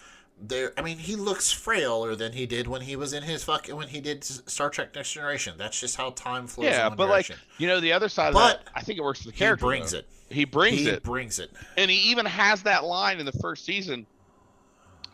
there 0.40 0.72
I 0.76 0.82
mean 0.82 0.98
he 0.98 1.16
looks 1.16 1.50
frailer 1.50 2.14
than 2.14 2.32
he 2.32 2.46
did 2.46 2.68
when 2.68 2.82
he 2.82 2.96
was 2.96 3.12
in 3.12 3.22
his 3.22 3.42
fucking 3.44 3.74
when 3.74 3.88
he 3.88 4.00
did 4.00 4.22
Star 4.22 4.70
Trek 4.70 4.94
Next 4.94 5.12
Generation. 5.12 5.55
That's 5.59 5.80
just 5.80 5.96
how 5.96 6.10
time 6.10 6.46
flows 6.46 6.66
yeah, 6.66 6.86
in 6.88 6.96
but 6.96 7.06
direction. 7.09 7.36
like, 7.36 7.60
you 7.60 7.66
know, 7.66 7.80
the 7.80 7.92
other 7.92 8.09
side 8.09 8.28
of 8.28 8.34
But 8.34 8.64
that, 8.64 8.72
I 8.74 8.82
think 8.82 8.98
it 8.98 9.02
works 9.02 9.20
for 9.22 9.28
the 9.28 9.32
character. 9.32 9.66
he 9.66 9.68
brings 9.70 9.90
though. 9.92 9.98
it. 9.98 10.06
He 10.30 10.44
brings 10.44 10.78
he 10.78 10.88
it. 10.88 11.02
brings 11.02 11.38
it. 11.38 11.50
and 11.76 11.90
he 11.90 12.10
even 12.10 12.26
has 12.26 12.62
that 12.64 12.84
line 12.84 13.18
in 13.18 13.26
the 13.26 13.32
first 13.32 13.64
season 13.64 14.06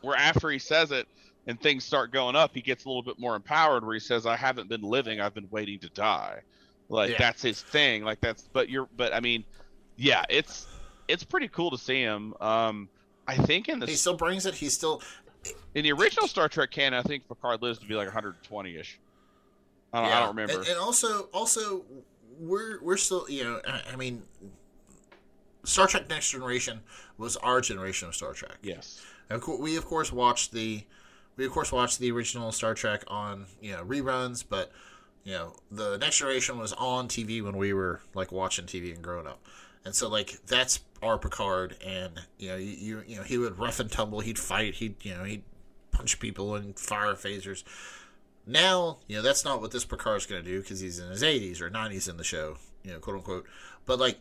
where 0.02 0.16
after 0.16 0.50
he 0.50 0.58
says 0.58 0.90
it 0.92 1.08
and 1.46 1.60
things 1.60 1.84
start 1.84 2.12
going 2.12 2.36
up, 2.36 2.50
he 2.54 2.60
gets 2.60 2.84
a 2.84 2.88
little 2.88 3.02
bit 3.02 3.18
more 3.18 3.36
empowered 3.36 3.84
where 3.84 3.94
he 3.94 4.00
says, 4.00 4.26
I 4.26 4.36
haven't 4.36 4.68
been 4.68 4.82
living, 4.82 5.20
I've 5.20 5.34
been 5.34 5.48
waiting 5.50 5.78
to 5.80 5.88
die. 5.90 6.40
Like 6.94 7.10
Yeah. 7.10 7.18
that's 7.18 7.42
his 7.42 7.60
thing. 7.60 8.04
Like 8.04 8.20
that's 8.20 8.42
but 8.52 8.68
you're 8.68 8.88
but 8.96 9.12
I 9.14 9.20
mean, 9.20 9.44
yeah, 9.96 10.24
it's 10.28 10.66
it's 11.08 11.24
pretty 11.24 11.48
cool 11.48 11.70
to 11.70 11.78
see 11.78 12.00
him. 12.00 12.34
Um 12.40 12.88
I 13.26 13.36
think 13.36 13.68
in 13.68 13.78
the 13.80 13.86
He 13.86 13.94
still 13.94 14.16
brings 14.16 14.46
it. 14.46 14.54
He 14.54 14.68
still 14.68 15.02
in 15.74 15.82
the 15.84 15.92
original 15.92 16.26
Star 16.28 16.48
Trek 16.48 16.70
canon, 16.70 16.98
I 16.98 17.02
think 17.02 17.28
Picard 17.28 17.60
lives 17.62 17.78
to 17.80 17.86
be 17.86 17.94
like 17.94 18.06
120 18.06 18.76
ish. 18.76 18.98
I 19.92 20.00
don't, 20.02 20.10
I 20.12 20.20
don't 20.20 20.28
remember. 20.36 20.60
And, 20.60 20.68
and 20.68 20.78
also 20.78 21.24
also 21.32 21.84
we're 22.38 22.80
we're 22.82 22.96
still 22.96 23.28
you 23.28 23.44
know 23.44 23.60
I, 23.66 23.82
I 23.92 23.96
mean 23.96 24.22
Star 25.64 25.86
Trek 25.86 26.08
Next 26.08 26.30
Generation 26.30 26.80
was 27.18 27.36
our 27.38 27.60
generation 27.60 28.08
of 28.08 28.14
Star 28.14 28.32
Trek. 28.32 28.58
yes. 28.62 29.00
Cour- 29.40 29.58
we 29.58 29.76
of 29.76 29.84
course 29.86 30.12
watched 30.12 30.52
the 30.52 30.84
we 31.36 31.46
of 31.46 31.52
course 31.52 31.72
watched 31.72 31.98
the 31.98 32.10
original 32.12 32.52
Star 32.52 32.74
Trek 32.74 33.02
on 33.08 33.46
you 33.60 33.72
know 33.72 33.84
reruns, 33.84 34.44
but 34.48 34.70
you 35.24 35.32
know 35.32 35.56
the 35.70 35.96
Next 35.98 36.18
Generation 36.18 36.58
was 36.58 36.72
on 36.74 37.08
TV 37.08 37.42
when 37.42 37.56
we 37.56 37.72
were 37.72 38.00
like 38.14 38.30
watching 38.30 38.66
TV 38.66 38.94
and 38.94 39.02
growing 39.02 39.26
up, 39.26 39.42
and 39.84 39.94
so 39.94 40.08
like 40.08 40.38
that's 40.46 40.80
our 41.02 41.18
Picard, 41.18 41.76
and 41.84 42.22
you 42.38 42.50
know 42.50 42.56
you 42.56 43.02
you, 43.06 43.16
know 43.16 43.22
he 43.22 43.38
would 43.38 43.58
rough 43.58 43.80
and 43.80 43.90
tumble, 43.90 44.20
he'd 44.20 44.38
fight, 44.38 44.74
he'd 44.74 44.96
you 45.04 45.14
know 45.14 45.24
he'd 45.24 45.42
punch 45.90 46.20
people 46.20 46.54
and 46.54 46.78
fire 46.78 47.14
phasers. 47.14 47.64
Now 48.46 48.98
you 49.08 49.16
know 49.16 49.22
that's 49.22 49.44
not 49.44 49.60
what 49.60 49.70
this 49.70 49.84
Picard's 49.84 50.26
going 50.26 50.44
to 50.44 50.48
do 50.48 50.60
because 50.60 50.80
he's 50.80 50.98
in 50.98 51.08
his 51.08 51.22
80s 51.22 51.60
or 51.60 51.70
90s 51.70 52.08
in 52.08 52.18
the 52.18 52.24
show, 52.24 52.58
you 52.82 52.92
know 52.92 52.98
quote 52.98 53.16
unquote. 53.16 53.46
But 53.86 53.98
like 53.98 54.18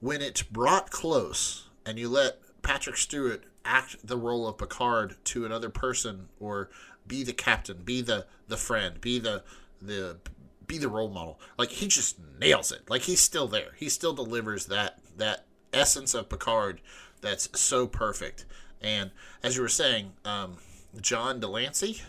when 0.00 0.22
it's 0.22 0.42
brought 0.42 0.90
close 0.90 1.68
and 1.84 1.98
you 1.98 2.08
let 2.08 2.38
Patrick 2.62 2.96
Stewart 2.96 3.44
act 3.64 4.06
the 4.06 4.16
role 4.16 4.46
of 4.46 4.58
Picard 4.58 5.16
to 5.24 5.44
another 5.44 5.68
person 5.68 6.28
or 6.40 6.70
be 7.06 7.22
the 7.22 7.32
captain, 7.32 7.82
be 7.84 8.00
the 8.00 8.26
the 8.48 8.56
friend, 8.56 9.00
be 9.00 9.18
the 9.18 9.42
the 9.80 10.18
be 10.66 10.78
the 10.78 10.88
role 10.88 11.08
model. 11.10 11.38
Like 11.58 11.70
he 11.70 11.88
just 11.88 12.16
nails 12.40 12.72
it. 12.72 12.88
Like 12.90 13.02
he's 13.02 13.20
still 13.20 13.46
there. 13.48 13.70
He 13.76 13.88
still 13.88 14.12
delivers 14.12 14.66
that 14.66 14.98
that 15.16 15.46
essence 15.72 16.14
of 16.14 16.28
Picard 16.28 16.80
that's 17.20 17.48
so 17.58 17.86
perfect. 17.86 18.44
And 18.80 19.10
as 19.42 19.56
you 19.56 19.62
were 19.62 19.68
saying, 19.68 20.12
um, 20.24 20.58
John 21.00 21.40
de 21.40 21.46
Lancie. 21.48 22.02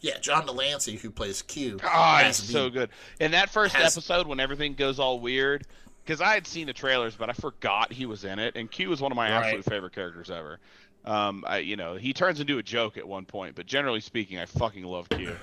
Yeah, 0.00 0.18
John 0.18 0.46
de 0.46 0.52
Lancie, 0.52 0.96
who 0.96 1.10
plays 1.10 1.42
Q. 1.42 1.78
God, 1.78 2.24
has 2.24 2.38
it's 2.38 2.50
so 2.50 2.70
good. 2.70 2.90
In 3.18 3.32
that 3.32 3.50
first 3.50 3.74
has- 3.74 3.96
episode, 3.96 4.26
when 4.26 4.38
everything 4.40 4.74
goes 4.74 4.98
all 5.00 5.18
weird, 5.18 5.66
because 6.04 6.20
I 6.20 6.34
had 6.34 6.46
seen 6.46 6.66
the 6.66 6.72
trailers, 6.72 7.16
but 7.16 7.28
I 7.28 7.32
forgot 7.32 7.92
he 7.92 8.06
was 8.06 8.24
in 8.24 8.38
it, 8.38 8.54
and 8.56 8.70
Q 8.70 8.92
is 8.92 9.00
one 9.00 9.10
of 9.10 9.16
my 9.16 9.30
Right. 9.30 9.44
absolute 9.46 9.64
favorite 9.64 9.94
characters 9.94 10.30
ever. 10.30 10.60
Um, 11.04 11.44
I, 11.46 11.58
you 11.58 11.76
know, 11.76 11.94
he 11.96 12.12
turns 12.12 12.40
into 12.40 12.58
a 12.58 12.62
joke 12.62 12.96
at 12.96 13.06
one 13.06 13.24
point, 13.24 13.54
but 13.56 13.66
generally 13.66 14.00
speaking, 14.00 14.38
I 14.38 14.46
fucking 14.46 14.84
love 14.84 15.08
Q. 15.08 15.36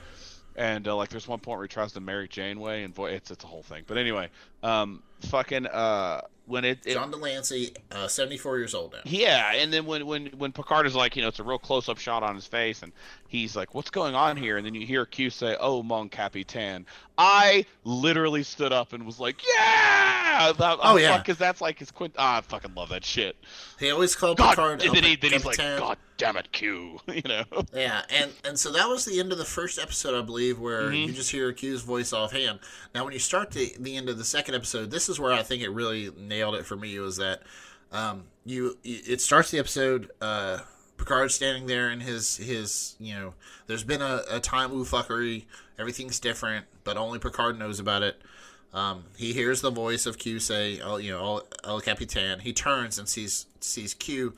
And 0.56 0.88
uh, 0.88 0.96
like, 0.96 1.10
there's 1.10 1.28
one 1.28 1.40
point 1.40 1.58
where 1.58 1.66
he 1.66 1.70
tries 1.70 1.94
to 1.94 2.00
marry 2.00 2.28
Janeway, 2.28 2.84
and 2.84 2.94
boy, 2.94 3.12
it's 3.12 3.32
it's 3.32 3.44
a 3.44 3.48
whole 3.48 3.64
thing. 3.64 3.84
But 3.88 3.98
anyway, 3.98 4.30
um, 4.62 5.02
fucking 5.22 5.66
uh, 5.66 6.22
when 6.46 6.66
it, 6.66 6.80
it 6.86 6.94
John 6.94 7.10
de 7.10 7.18
Lancie, 7.18 7.74
uh, 7.92 8.08
74 8.08 8.58
years 8.58 8.74
old 8.76 8.94
now. 8.94 9.00
yeah, 9.06 9.54
and 9.56 9.72
then 9.72 9.86
when 9.86 10.06
when 10.06 10.28
when 10.38 10.52
Picard 10.52 10.86
is 10.86 10.96
like, 10.96 11.16
you 11.16 11.22
know, 11.22 11.30
it's 11.30 11.40
a 11.40 11.44
real 11.44 11.58
close 11.58 11.90
up 11.90 11.98
shot 11.98 12.22
on 12.22 12.36
his 12.36 12.46
face, 12.46 12.84
and 12.84 12.92
he's 13.28 13.56
like, 13.56 13.74
"What's 13.74 13.90
going 13.90 14.16
on 14.16 14.38
here?" 14.38 14.58
And 14.58 14.66
then 14.66 14.76
you 14.76 14.86
hear 14.86 15.06
Q 15.06 15.30
say, 15.30 15.56
"Oh, 15.60 15.82
Mon 15.82 16.10
Capitan." 16.10 16.86
I 17.18 17.66
literally 17.84 18.44
stood 18.44 18.74
up 18.74 18.94
and 18.94 19.06
was 19.06 19.20
like, 19.20 19.42
"Yeah!" 19.44 20.54
Oh, 20.60 20.98
yeah. 20.98 21.18
because 21.18 21.38
that's 21.38 21.62
like 21.62 21.80
his 21.80 21.92
quint. 21.92 22.16
Ah, 22.18 22.38
I 22.38 22.42
fucking 22.42 22.74
love 22.76 22.90
that 22.90 23.06
shit. 23.06 23.36
He 23.80 23.90
always 23.92 24.16
called 24.16 24.38
God, 24.38 24.52
Picard. 24.52 24.82
and 24.84 24.94
then, 24.94 25.04
he, 25.04 25.16
then 25.16 25.32
he's 25.32 25.46
like, 25.46 25.58
"God 25.58 25.98
damn 26.24 26.38
it, 26.38 26.52
Q!" 26.52 27.00
you 27.14 27.22
know. 27.26 27.44
Yeah, 27.74 28.04
and 28.10 28.32
and 28.46 28.58
so 28.58 28.72
that 28.72 28.88
was 28.88 29.06
the 29.06 29.20
end 29.20 29.32
of 29.32 29.38
the 29.38 29.46
first 29.46 29.78
episode, 29.80 30.18
I 30.18 30.22
believe, 30.26 30.60
where 30.60 30.90
Mhm. 30.90 31.08
you 31.08 31.14
just 31.14 31.32
hear 31.32 31.52
Q's 31.52 31.82
voice 31.82 32.14
offhand. 32.14 32.60
Now, 32.96 33.04
when 33.04 33.14
you 33.14 33.20
start 33.20 33.52
the 33.52 33.76
the 33.80 33.98
end 33.98 34.10
of 34.10 34.18
the 34.18 34.24
second 34.24 34.56
episode, 34.56 34.92
this 34.92 35.10
is 35.10 35.20
where 35.20 35.34
I 35.34 35.44
think 35.44 35.62
it 35.62 35.70
really 35.70 36.12
nailed 36.18 36.56
it 36.56 36.66
for 36.66 36.76
me. 36.76 36.98
Was 37.00 37.18
that 37.18 37.42
um, 37.92 38.24
you? 38.46 38.78
It 38.84 39.22
starts 39.22 39.52
the 39.52 39.60
episode. 39.60 40.10
Uh, 40.22 40.60
Picard 40.98 41.32
standing 41.32 41.66
there 41.66 41.90
in 41.90 42.00
his 42.00 42.38
his 42.38 42.96
you 43.00 43.14
know. 43.16 43.34
There's 43.68 43.84
been 43.84 44.02
a, 44.02 44.22
a 44.30 44.40
time 44.40 44.72
ooh 44.72 44.86
fuckery. 44.86 45.44
Everything's 45.78 46.20
different, 46.20 46.66
but 46.84 46.98
only 46.98 47.20
Picard 47.20 47.58
knows 47.60 47.80
about 47.80 48.04
it. 48.04 48.22
Um, 48.74 49.04
he 49.18 49.34
hears 49.34 49.62
the 49.62 49.70
voice 49.72 50.06
of 50.06 50.18
Q 50.18 50.40
say, 50.40 50.80
"Oh, 50.82 50.98
you 50.98 51.12
know, 51.12 51.42
El 51.64 51.80
Capitan." 51.82 52.40
He 52.40 52.54
turns 52.54 52.98
and 52.98 53.08
sees 53.10 53.46
sees 53.60 53.94
Q, 53.94 54.34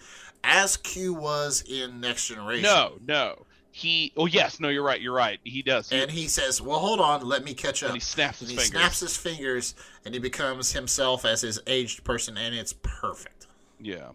as 0.45 0.77
Q 0.77 1.13
was 1.13 1.63
in 1.67 1.99
Next 1.99 2.27
Generation. 2.27 2.63
No, 2.63 2.93
no. 3.05 3.45
He. 3.71 4.13
Oh 4.15 4.25
yes, 4.25 4.59
no, 4.61 4.69
you're 4.69 4.83
right. 4.83 5.01
You're 5.01 5.13
right. 5.13 5.39
He 5.43 5.61
does. 5.61 5.89
He, 5.89 6.01
And 6.01 6.09
he 6.09 6.27
says, 6.27 6.61
"Well, 6.61 6.79
hold 6.79 7.01
on, 7.01 7.25
let 7.25 7.43
me 7.43 7.53
catch 7.53 7.83
up." 7.83 7.89
and 7.89 7.95
he 7.97 7.99
snaps 7.99 8.39
his 8.39 8.49
And 8.49 8.59
he 8.59 8.63
fingers. 8.65 8.79
snaps 8.81 8.99
his 9.01 9.17
fingers, 9.17 9.75
and 10.05 10.13
he 10.13 10.19
becomes 10.19 10.71
himself 10.71 11.25
as 11.25 11.41
his 11.41 11.59
aged 11.67 12.03
person, 12.05 12.37
and 12.37 12.55
it's 12.55 12.73
perfect. 12.73 13.47
Yeah. 13.81 14.09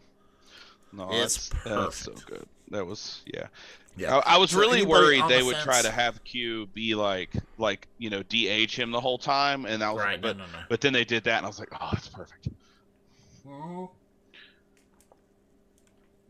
No, 0.93 1.09
It's 1.13 1.49
that's, 1.51 1.65
that's 1.65 1.97
so 1.97 2.13
perfect. 2.13 2.27
good. 2.27 2.47
That 2.71 2.87
was 2.87 3.21
yeah. 3.27 3.49
Yeah. 3.97 4.17
I, 4.25 4.35
I 4.35 4.39
was 4.39 4.53
So 4.53 4.59
really 4.61 4.83
worried 4.83 5.23
they 5.29 5.41
the 5.41 5.45
would 5.47 5.57
try 5.57 5.83
to 5.83 5.91
have 5.91 6.25
Q 6.25 6.67
be 6.69 6.95
like 6.95 7.31
like 7.59 7.87
you 7.99 8.09
know 8.09 8.23
DH 8.23 8.73
him 8.73 8.91
the 8.93 9.01
whole 9.01 9.19
time, 9.19 9.67
and 9.67 9.83
I 9.85 9.93
was 9.93 10.03
Right, 10.03 10.23
but, 10.23 10.39
no, 10.39 10.47
no, 10.47 10.53
no. 10.53 10.59
but 10.71 10.81
then 10.81 10.93
they 10.95 11.05
did 11.05 11.25
that, 11.25 11.37
and 11.37 11.45
I 11.45 11.49
was 11.49 11.59
like, 11.59 11.69
oh, 11.79 11.91
it's 11.93 12.09
perfect. 12.09 12.49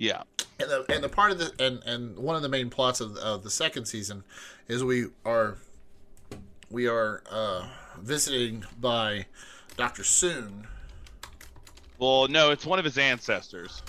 Yeah. 0.01 0.23
And 0.59 0.71
the, 0.71 0.85
and 0.89 1.05
the 1.05 1.11
part 1.11 1.31
of 1.31 1.39
the 1.39 1.53
and, 1.63 1.83
and 1.85 2.19
one 2.19 2.35
of 2.35 2.41
the 2.41 2.49
main 2.49 2.71
plots 2.71 3.03
of, 3.03 3.17
of 3.19 3.45
the 3.45 3.51
second 3.51 3.85
season 3.85 4.25
is 4.67 4.83
we 4.83 5.09
are 5.27 5.59
we 6.71 6.89
are 6.89 7.23
uh, 7.31 7.69
visiting 8.01 8.65
by 8.81 9.27
Doctor 9.77 10.03
Soong. 10.03 10.65
Well, 11.99 12.29
no, 12.29 12.51
it's 12.51 12.65
one 12.65 12.79
of 12.79 12.85
his 12.87 12.97
ancestors. 12.97 13.83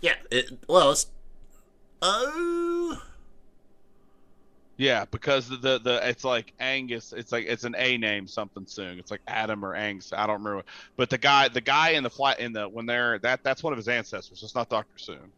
Yeah, 0.00 0.14
it 0.30 0.56
well 0.68 0.92
it's 0.92 1.08
oh 2.00 3.02
Yeah, 4.76 5.04
because 5.10 5.48
the, 5.48 5.56
the 5.56 5.78
the 5.78 6.08
it's 6.08 6.24
like 6.24 6.52
Angus. 6.58 7.12
It's 7.12 7.30
like 7.30 7.46
it's 7.46 7.62
an 7.64 7.76
A 7.78 7.96
name 7.96 8.26
something 8.26 8.66
soon. 8.66 8.98
It's 8.98 9.10
like 9.12 9.20
Adam 9.28 9.64
or 9.64 9.74
Angus. 9.74 10.12
I 10.12 10.26
don't 10.26 10.42
remember. 10.42 10.64
But 10.96 11.10
the 11.10 11.18
guy 11.18 11.46
the 11.48 11.60
guy 11.60 11.90
in 11.90 12.02
the 12.02 12.10
flat 12.10 12.40
in 12.40 12.52
the 12.52 12.68
when 12.68 12.84
they're 12.84 13.18
that 13.20 13.44
that's 13.44 13.62
one 13.62 13.72
of 13.72 13.76
his 13.76 13.86
ancestors. 13.88 14.42
It's 14.42 14.54
not 14.54 14.68
Doctor 14.68 14.98
Soong. 14.98 15.30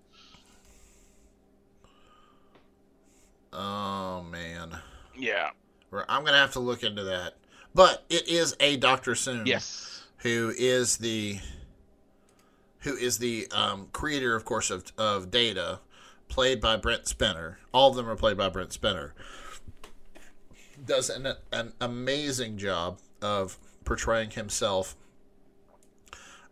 oh 3.52 4.22
man, 4.22 4.76
Yeah. 5.16 5.50
I'm 6.08 6.24
gonna 6.24 6.36
have 6.36 6.52
to 6.52 6.60
look 6.60 6.82
into 6.82 7.04
that. 7.04 7.34
But 7.74 8.04
it 8.10 8.28
is 8.28 8.54
a 8.60 8.76
Doctor 8.76 9.12
Soong. 9.12 9.46
Yes. 9.46 10.04
who 10.18 10.52
is 10.56 10.98
the 10.98 11.38
who 12.80 12.94
is 12.94 13.18
the 13.18 13.48
um, 13.50 13.88
creator, 13.92 14.34
of 14.36 14.44
course, 14.44 14.70
of 14.70 14.84
of 14.98 15.30
Data, 15.30 15.80
played 16.28 16.60
by 16.60 16.76
Brent 16.76 17.04
Spiner. 17.04 17.56
All 17.72 17.90
of 17.90 17.96
them 17.96 18.08
are 18.08 18.16
played 18.16 18.36
by 18.36 18.48
Brent 18.48 18.70
Spiner. 18.70 19.12
Does 20.84 21.08
an 21.10 21.34
an 21.52 21.72
amazing 21.80 22.58
job 22.58 22.98
of 23.22 23.58
portraying 23.84 24.30
himself 24.30 24.94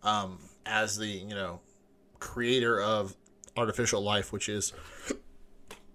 um, 0.02 0.38
as 0.64 0.96
the 0.96 1.06
you 1.06 1.34
know 1.34 1.60
creator 2.18 2.80
of 2.80 3.14
artificial 3.56 4.02
life, 4.02 4.32
which 4.32 4.48
is 4.48 4.72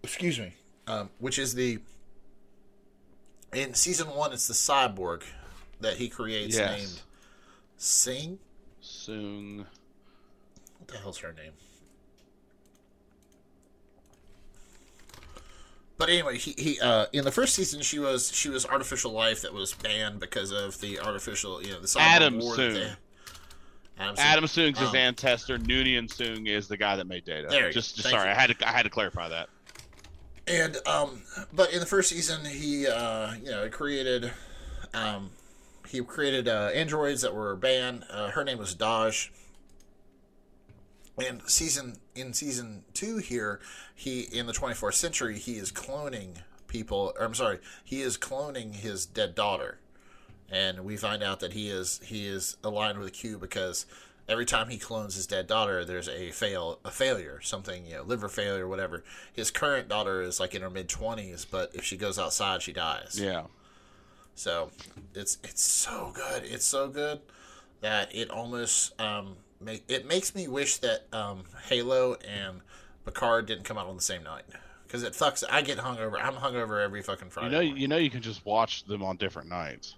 excuse 0.03 0.39
me, 0.39 0.53
um, 0.87 1.09
which 1.19 1.39
is 1.39 1.55
the 1.55 1.79
in 3.53 3.73
season 3.73 4.07
one, 4.09 4.31
it's 4.31 4.47
the 4.47 4.53
cyborg 4.53 5.23
that 5.81 5.95
he 5.97 6.07
creates 6.07 6.55
Yes. 6.55 6.79
named 6.79 7.01
Sing. 7.77 8.39
Soon. 8.81 9.65
What 10.77 10.87
the 10.87 10.97
hell's 10.97 11.17
her 11.19 11.33
name? 11.33 11.53
But 15.99 16.09
anyway, 16.09 16.37
he, 16.37 16.55
he 16.57 16.79
uh, 16.79 17.07
in 17.11 17.25
the 17.25 17.31
first 17.31 17.53
season 17.53 17.81
she 17.81 17.99
was 17.99 18.33
she 18.33 18.49
was 18.49 18.65
artificial 18.65 19.11
life 19.11 19.41
that 19.41 19.53
was 19.53 19.73
banned 19.73 20.21
because 20.21 20.51
of 20.51 20.79
the 20.79 20.99
artificial 20.99 21.61
you 21.61 21.73
know 21.73 21.81
the 21.81 21.95
Adam 21.99 22.39
war 22.39 22.55
Soong. 22.55 22.95
Adam. 23.99 24.15
Adam 24.17 24.45
Soong's 24.45 24.79
his 24.79 24.89
Um, 24.89 24.95
ancestor. 24.95 25.59
Noonien 25.59 26.07
Soong 26.07 26.47
is 26.47 26.69
the 26.69 26.77
guy 26.77 26.95
that 26.95 27.05
made 27.05 27.25
Data. 27.25 27.47
There 27.49 27.67
you 27.67 27.73
just, 27.73 27.97
just 27.97 28.09
sorry, 28.09 28.29
you. 28.29 28.31
I 28.31 28.33
had 28.33 28.57
to 28.57 28.67
I 28.67 28.71
had 28.71 28.83
to 28.83 28.89
clarify 28.89 29.27
that. 29.27 29.49
And 30.47 30.77
um, 30.87 31.21
but 31.53 31.73
in 31.73 31.81
the 31.81 31.85
first 31.85 32.09
season, 32.09 32.45
he 32.45 32.87
uh, 32.87 33.33
you 33.35 33.51
know 33.51 33.67
created 33.69 34.31
um, 34.93 35.31
he 35.85 36.01
created 36.01 36.47
uh, 36.47 36.71
androids 36.73 37.21
that 37.23 37.35
were 37.35 37.55
banned. 37.57 38.05
Uh, 38.09 38.31
her 38.31 38.45
name 38.45 38.57
was 38.57 38.73
Dodge. 38.73 39.33
And 41.19 41.41
season 41.47 41.97
in 42.15 42.33
season 42.33 42.83
two 42.93 43.17
here, 43.17 43.59
he 43.93 44.21
in 44.21 44.45
the 44.45 44.53
24th 44.53 44.93
century 44.93 45.37
he 45.37 45.57
is 45.57 45.71
cloning 45.71 46.37
people. 46.67 47.13
Or, 47.17 47.25
I'm 47.25 47.33
sorry, 47.33 47.59
he 47.83 48.01
is 48.01 48.17
cloning 48.17 48.75
his 48.75 49.05
dead 49.05 49.35
daughter, 49.35 49.79
and 50.49 50.85
we 50.85 50.97
find 50.97 51.21
out 51.21 51.39
that 51.41 51.53
he 51.53 51.69
is 51.69 51.99
he 52.03 52.27
is 52.27 52.57
aligned 52.63 52.99
with 52.99 53.13
Q 53.13 53.37
because 53.37 53.85
every 54.29 54.45
time 54.45 54.69
he 54.69 54.77
clones 54.77 55.15
his 55.15 55.27
dead 55.27 55.47
daughter, 55.47 55.83
there's 55.83 56.07
a 56.07 56.31
fail 56.31 56.79
a 56.85 56.91
failure, 56.91 57.41
something 57.41 57.85
you 57.85 57.95
know, 57.95 58.03
liver 58.03 58.29
failure, 58.29 58.67
whatever. 58.67 59.03
His 59.33 59.51
current 59.51 59.89
daughter 59.89 60.21
is 60.21 60.39
like 60.39 60.55
in 60.55 60.61
her 60.61 60.69
mid 60.69 60.87
20s, 60.87 61.45
but 61.49 61.71
if 61.73 61.83
she 61.83 61.97
goes 61.97 62.17
outside, 62.17 62.61
she 62.61 62.71
dies. 62.71 63.19
Yeah. 63.21 63.43
So 64.35 64.71
it's 65.13 65.37
it's 65.43 65.63
so 65.63 66.11
good. 66.13 66.43
It's 66.43 66.65
so 66.65 66.87
good 66.87 67.19
that 67.81 68.15
it 68.15 68.29
almost 68.29 68.99
um 69.01 69.35
it 69.65 70.05
makes 70.07 70.33
me 70.35 70.47
wish 70.47 70.77
that 70.77 71.05
um 71.13 71.43
Halo 71.67 72.15
and 72.15 72.61
Picard 73.05 73.45
didn't 73.45 73.65
come 73.65 73.77
out 73.77 73.87
on 73.87 73.95
the 73.95 74.01
same 74.01 74.23
night 74.23 74.43
because 74.83 75.03
it 75.03 75.13
fucks. 75.13 75.43
I 75.49 75.61
get 75.61 75.77
hungover. 75.77 76.21
I'm 76.21 76.35
hungover 76.35 76.83
every 76.83 77.01
fucking 77.01 77.29
Friday. 77.29 77.47
You 77.47 77.51
know 77.51 77.57
morning. 77.63 77.77
you 77.77 77.87
know 77.87 77.97
you 77.97 78.09
can 78.09 78.21
just 78.21 78.45
watch 78.45 78.83
them 78.85 79.03
on 79.03 79.17
different 79.17 79.49
nights. 79.49 79.95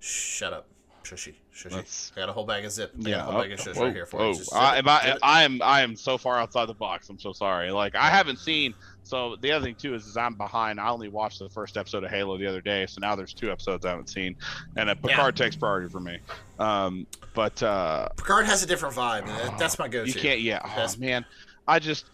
Shut 0.00 0.52
up, 0.52 0.68
shushy, 1.08 1.34
shushy. 1.54 1.70
That's- 1.70 2.12
I 2.16 2.20
got 2.20 2.28
a 2.28 2.32
whole 2.32 2.44
bag 2.44 2.64
of 2.64 2.72
zip. 2.72 2.92
I 2.94 3.02
got 3.02 3.08
Yeah. 3.08 3.18
a 3.18 3.22
whole 3.22 3.40
bag 3.40 3.52
of 3.52 3.60
oh, 3.60 3.62
shush 3.62 3.76
right 3.76 3.92
here 3.92 4.06
for 4.06 4.18
whoa. 4.18 4.30
you. 4.30 4.38
Just 4.38 4.54
I, 4.54 4.78
am 4.78 4.88
I. 4.88 5.18
I 5.22 5.42
am 5.44 5.62
I 5.62 5.80
am 5.82 5.96
so 5.96 6.18
far 6.18 6.38
outside 6.38 6.66
the 6.66 6.74
box. 6.74 7.08
I'm 7.08 7.18
so 7.18 7.32
sorry. 7.32 7.70
Like 7.70 7.94
I 7.94 8.08
haven't 8.10 8.38
seen. 8.38 8.74
So 9.02 9.36
the 9.36 9.52
other 9.52 9.64
thing 9.64 9.74
too 9.74 9.94
is, 9.94 10.06
is 10.06 10.16
I'm 10.16 10.34
behind. 10.34 10.78
I 10.78 10.90
only 10.90 11.08
watched 11.08 11.38
the 11.38 11.48
first 11.48 11.76
episode 11.78 12.04
of 12.04 12.10
Halo 12.10 12.36
the 12.36 12.46
other 12.46 12.60
day, 12.60 12.84
so 12.86 12.98
now 13.00 13.16
there's 13.16 13.32
two 13.32 13.50
episodes 13.50 13.86
I 13.86 13.90
haven't 13.90 14.10
seen, 14.10 14.36
and 14.76 14.90
uh, 14.90 14.94
Picard 14.94 15.34
takes 15.34 15.56
priority 15.56 15.88
for 15.88 16.00
me. 16.00 16.18
Um, 16.58 17.06
but 17.34 17.62
uh, 17.62 18.08
Picard 18.18 18.44
has 18.44 18.62
a 18.62 18.66
different 18.66 18.94
vibe. 18.94 19.26
That's 19.58 19.78
my 19.78 19.88
go-to. 19.88 20.10
you 20.10 20.14
can't. 20.14 20.40
Yeah. 20.40 20.60
Oh, 20.62 20.68
That's- 20.68 20.98
man, 20.98 21.24
I 21.66 21.78
just 21.78 22.04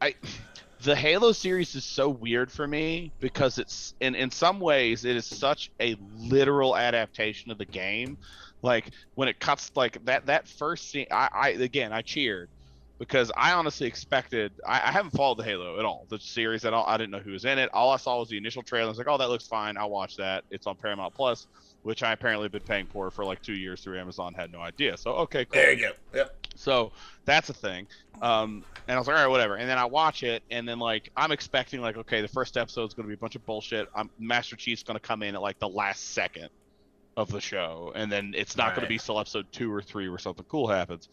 I. 0.00 0.14
The 0.82 0.94
Halo 0.94 1.32
series 1.32 1.74
is 1.74 1.84
so 1.84 2.08
weird 2.08 2.52
for 2.52 2.66
me 2.66 3.12
because 3.18 3.58
it's 3.58 3.94
in 4.00 4.14
in 4.14 4.30
some 4.30 4.60
ways 4.60 5.04
it 5.04 5.16
is 5.16 5.26
such 5.26 5.70
a 5.80 5.96
literal 6.16 6.76
adaptation 6.76 7.50
of 7.50 7.58
the 7.58 7.64
game. 7.64 8.16
Like 8.62 8.90
when 9.14 9.28
it 9.28 9.40
cuts 9.40 9.72
like 9.74 10.04
that 10.04 10.26
that 10.26 10.46
first 10.46 10.90
scene, 10.90 11.06
I, 11.10 11.28
I 11.32 11.48
again 11.50 11.92
I 11.92 12.02
cheered 12.02 12.48
because 13.00 13.32
I 13.36 13.52
honestly 13.52 13.88
expected 13.88 14.52
I, 14.66 14.74
I 14.74 14.92
haven't 14.92 15.12
followed 15.12 15.38
the 15.38 15.44
Halo 15.44 15.78
at 15.80 15.84
all, 15.84 16.06
the 16.10 16.20
series 16.20 16.64
at 16.64 16.72
all. 16.72 16.84
I 16.86 16.96
didn't 16.96 17.10
know 17.10 17.20
who 17.20 17.32
was 17.32 17.44
in 17.44 17.58
it. 17.58 17.70
All 17.72 17.90
I 17.90 17.96
saw 17.96 18.20
was 18.20 18.28
the 18.28 18.38
initial 18.38 18.62
trailer. 18.62 18.86
I 18.86 18.88
was 18.88 18.98
like, 18.98 19.08
oh, 19.08 19.18
that 19.18 19.30
looks 19.30 19.48
fine. 19.48 19.76
I'll 19.76 19.90
watch 19.90 20.16
that. 20.16 20.44
It's 20.50 20.68
on 20.68 20.76
Paramount 20.76 21.12
Plus, 21.14 21.48
which 21.82 22.02
I 22.02 22.12
apparently 22.12 22.44
have 22.44 22.52
been 22.52 22.62
paying 22.62 22.86
for 22.86 23.10
for 23.10 23.24
like 23.24 23.42
two 23.42 23.54
years 23.54 23.80
through 23.82 23.98
Amazon. 23.98 24.34
Had 24.34 24.52
no 24.52 24.60
idea. 24.60 24.96
So 24.96 25.12
okay, 25.12 25.44
cool. 25.44 25.60
There 25.60 25.72
you 25.72 25.88
go. 25.88 25.92
Yep. 26.14 26.36
So 26.54 26.92
that's 27.24 27.48
a 27.50 27.54
thing. 27.54 27.86
Um, 28.20 28.64
and 28.88 28.96
I 28.96 28.98
was 28.98 29.06
like, 29.06 29.16
all 29.16 29.22
right, 29.22 29.30
whatever. 29.30 29.56
And 29.56 29.68
then 29.68 29.78
I 29.78 29.84
watch 29.84 30.22
it, 30.22 30.42
and 30.50 30.68
then 30.68 30.78
like 30.78 31.10
I'm 31.16 31.30
expecting 31.32 31.80
like, 31.80 31.96
okay, 31.96 32.20
the 32.20 32.28
first 32.28 32.56
episode 32.56 32.86
is 32.86 32.94
going 32.94 33.04
to 33.04 33.08
be 33.08 33.14
a 33.14 33.18
bunch 33.18 33.36
of 33.36 33.46
bullshit. 33.46 33.88
I'm, 33.94 34.10
Master 34.18 34.56
Chief's 34.56 34.82
going 34.82 34.98
to 34.98 35.06
come 35.06 35.22
in 35.22 35.34
at 35.34 35.42
like 35.42 35.58
the 35.58 35.68
last 35.68 36.12
second 36.12 36.48
of 37.16 37.30
the 37.30 37.40
show, 37.40 37.92
and 37.94 38.10
then 38.10 38.34
it's 38.36 38.56
not 38.56 38.74
going 38.74 38.82
to 38.82 38.88
be 38.88 38.98
till 38.98 39.18
episode 39.18 39.46
two 39.52 39.72
or 39.72 39.82
three 39.82 40.08
where 40.08 40.18
something 40.18 40.44
cool 40.48 40.66
happens. 40.68 41.08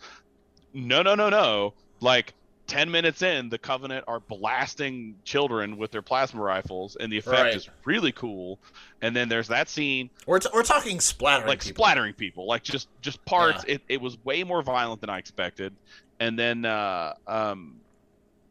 No, 0.74 1.02
no, 1.02 1.16
no, 1.16 1.30
no. 1.30 1.74
Like. 2.00 2.34
10 2.68 2.90
minutes 2.90 3.22
in, 3.22 3.50
the 3.50 3.58
Covenant 3.60 4.06
are 4.08 4.20
blasting 4.20 5.16
children 5.24 5.78
with 5.78 5.92
their 5.92 6.02
plasma 6.02 6.42
rifles, 6.42 6.96
and 7.00 7.12
the 7.12 7.18
effect 7.18 7.42
Right. 7.44 7.56
is 7.56 7.70
really 7.86 8.12
cool. 8.12 8.58
And 9.02 9.16
then 9.16 9.30
there's 9.30 9.50
that 9.50 9.70
scene 9.70 10.10
We're, 10.26 10.40
t- 10.40 10.50
we're 10.54 10.64
talking 10.64 11.00
splattering 11.00 11.48
like 11.48 11.60
people. 11.64 11.76
splattering 11.76 12.14
people 12.14 12.48
like 12.48 12.64
just 12.64 12.88
just 13.02 13.24
parts 13.26 13.64
it, 13.68 13.82
it 13.88 14.02
was 14.02 14.18
way 14.26 14.44
more 14.44 14.64
violent 14.64 15.00
than 15.02 15.12
i 15.12 15.20
expected 15.20 15.74
and 16.20 16.40
then 16.40 16.66
uh 16.66 17.14
um 17.28 17.76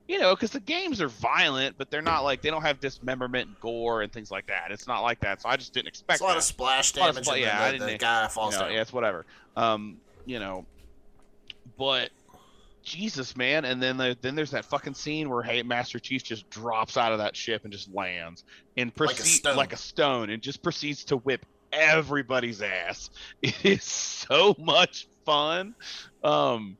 you 0.07 0.21
know 0.21 0.33
because 0.37 0.51
the 0.53 0.61
games 0.61 1.01
are 1.01 1.09
violent 1.09 1.77
but 1.77 1.91
they're 1.91 2.03
not 2.03 2.23
like 2.23 2.41
they 2.41 2.51
don't 2.51 2.63
have 2.63 2.79
dismemberment 2.79 3.49
and 3.49 3.59
gore 3.59 4.03
and 4.03 4.13
things 4.13 4.31
like 4.31 4.47
that 4.47 4.67
it's 4.71 4.87
not 4.87 5.01
like 5.01 5.19
that 5.21 5.43
so 5.43 5.49
i 5.49 5.57
just 5.57 5.73
didn't 5.73 5.89
expect 5.89 6.17
It's 6.17 6.21
a 6.21 6.25
lot 6.25 6.31
that. 6.33 6.37
of 6.39 6.45
splash 6.45 6.91
of 6.91 6.97
damage, 6.97 7.27
spla- 7.27 7.33
and 7.33 7.41
yeah, 7.41 7.63
I 7.63 7.73
the, 7.73 7.79
the 7.79 7.87
didn't- 7.87 8.01
guy 8.01 8.29
falls 8.29 8.55
you 8.55 8.61
know, 8.61 8.67
down. 8.67 8.75
yeah 8.75 8.81
it's 8.83 8.93
whatever 8.93 9.27
um 9.57 9.97
you 10.25 10.39
know 10.39 10.65
but 11.77 12.11
jesus 12.85 13.37
man 13.37 13.65
and 13.65 13.83
then 13.83 13.97
the, 13.97 14.17
then 14.21 14.35
there's 14.35 14.51
that 14.51 14.65
fucking 14.65 14.95
scene 14.95 15.29
where 15.31 15.43
hey 15.43 15.63
master 15.63 15.99
chief 15.99 16.23
just 16.23 16.49
drops 16.51 16.97
out 16.97 17.13
of 17.13 17.19
that 17.19 17.35
ship 17.35 17.65
and 17.65 17.73
just 17.73 17.93
lands 17.95 18.45
and 18.77 18.95
proceeds 18.95 19.33
stone. 19.37 19.57
like 19.57 19.73
a 19.73 19.77
stone 19.77 20.29
and 20.31 20.43
just 20.43 20.63
proceeds 20.63 21.05
to 21.05 21.17
whip 21.17 21.45
everybody's 21.73 22.61
ass 22.63 23.11
it 23.43 23.65
is 23.65 23.83
so 23.85 24.55
much 24.59 25.09
fun 25.25 25.75
um 26.23 26.77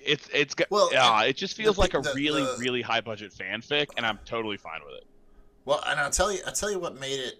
it's 0.00 0.28
it's 0.32 0.54
got 0.54 0.70
Well, 0.70 0.88
yeah 0.92 1.22
it 1.24 1.36
just 1.36 1.56
feels 1.56 1.76
the 1.76 1.82
like 1.82 1.94
a 1.94 2.00
the- 2.00 2.12
really 2.16 2.42
the- 2.42 2.56
really 2.58 2.80
high 2.82 3.00
budget 3.02 3.32
fanfic 3.32 3.88
and 3.96 4.06
i'm 4.06 4.18
totally 4.24 4.56
fine 4.56 4.80
with 4.86 4.94
it 4.96 5.04
Well, 5.66 5.82
and 5.86 6.00
I'll 6.00 6.10
tell 6.10 6.32
you, 6.32 6.40
I'll 6.46 6.52
tell 6.54 6.70
you 6.70 6.78
what 6.78 6.98
made 6.98 7.20
it. 7.20 7.34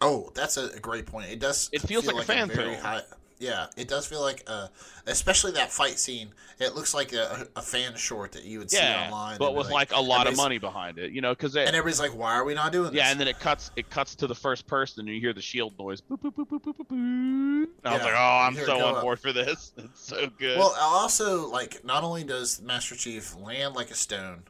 Oh, 0.00 0.30
that's 0.34 0.56
a, 0.56 0.80
great 0.80 1.04
point. 1.04 1.26
It 1.30 1.38
does. 1.38 1.68
It 1.70 1.82
feels 1.82 2.06
feel 2.06 2.14
like 2.16 2.24
a 2.24 2.26
fan 2.26 2.48
very 2.48 2.70
film. 2.70 2.80
high- 2.82 3.02
yeah, 3.42 3.66
it 3.76 3.88
does 3.88 4.06
feel 4.06 4.20
like, 4.20 4.44
uh, 4.46 4.68
especially 5.06 5.50
that 5.52 5.72
fight 5.72 5.98
scene. 5.98 6.28
It 6.60 6.76
looks 6.76 6.94
like 6.94 7.12
a, 7.12 7.48
a 7.56 7.60
fan 7.60 7.96
short 7.96 8.32
that 8.32 8.44
you 8.44 8.60
would 8.60 8.70
see 8.70 8.78
online. 8.78 9.36
but 9.38 9.56
with 9.56 9.68
like, 9.68 9.92
a 9.92 10.00
lot 10.00 10.28
of 10.28 10.36
money 10.36 10.58
behind 10.58 10.98
it, 10.98 11.10
you 11.10 11.20
know, 11.20 11.34
because 11.34 11.56
And 11.56 11.68
everybody's 11.70 11.98
like, 11.98 12.16
"Why 12.16 12.34
are 12.34 12.44
we 12.44 12.54
not 12.54 12.70
doing 12.70 12.92
this?" 12.92 12.94
yeah, 12.94 13.10
and 13.10 13.18
then 13.18 13.26
it 13.26 13.40
cuts 13.40 13.72
it 13.74 13.90
cuts 13.90 14.14
to 14.16 14.28
the 14.28 14.34
first 14.34 14.68
person, 14.68 15.00
and 15.00 15.14
you 15.14 15.20
hear 15.20 15.32
the 15.32 15.42
shield 15.42 15.76
noise. 15.76 16.00
Boop, 16.00 16.20
boop, 16.20 16.34
boop, 16.34 16.48
boop, 16.48 16.62
boop, 16.62 16.76
boop, 16.76 16.86
boop. 16.86 16.90
And 16.92 17.68
I 17.84 17.94
was 17.94 18.02
like, 18.04 18.14
oh, 18.16 18.38
I'm 18.46 18.52
you 18.52 18.60
hear 18.60 18.68
it 18.68 18.78
so 18.78 18.86
on 18.86 19.02
board 19.02 19.18
for 19.18 19.32
this. 19.32 19.72
It's 19.82 20.04
so 20.04 20.28
good. 20.38 20.58
Well, 20.58 20.74
also 20.78 21.48
like 21.48 21.84
not 21.84 22.04
only 22.04 22.22
does 22.22 22.62
Master 22.62 22.94
Chief 22.94 23.36
land 23.36 23.74
like 23.74 23.90
a 23.90 23.96
stone, 23.96 24.44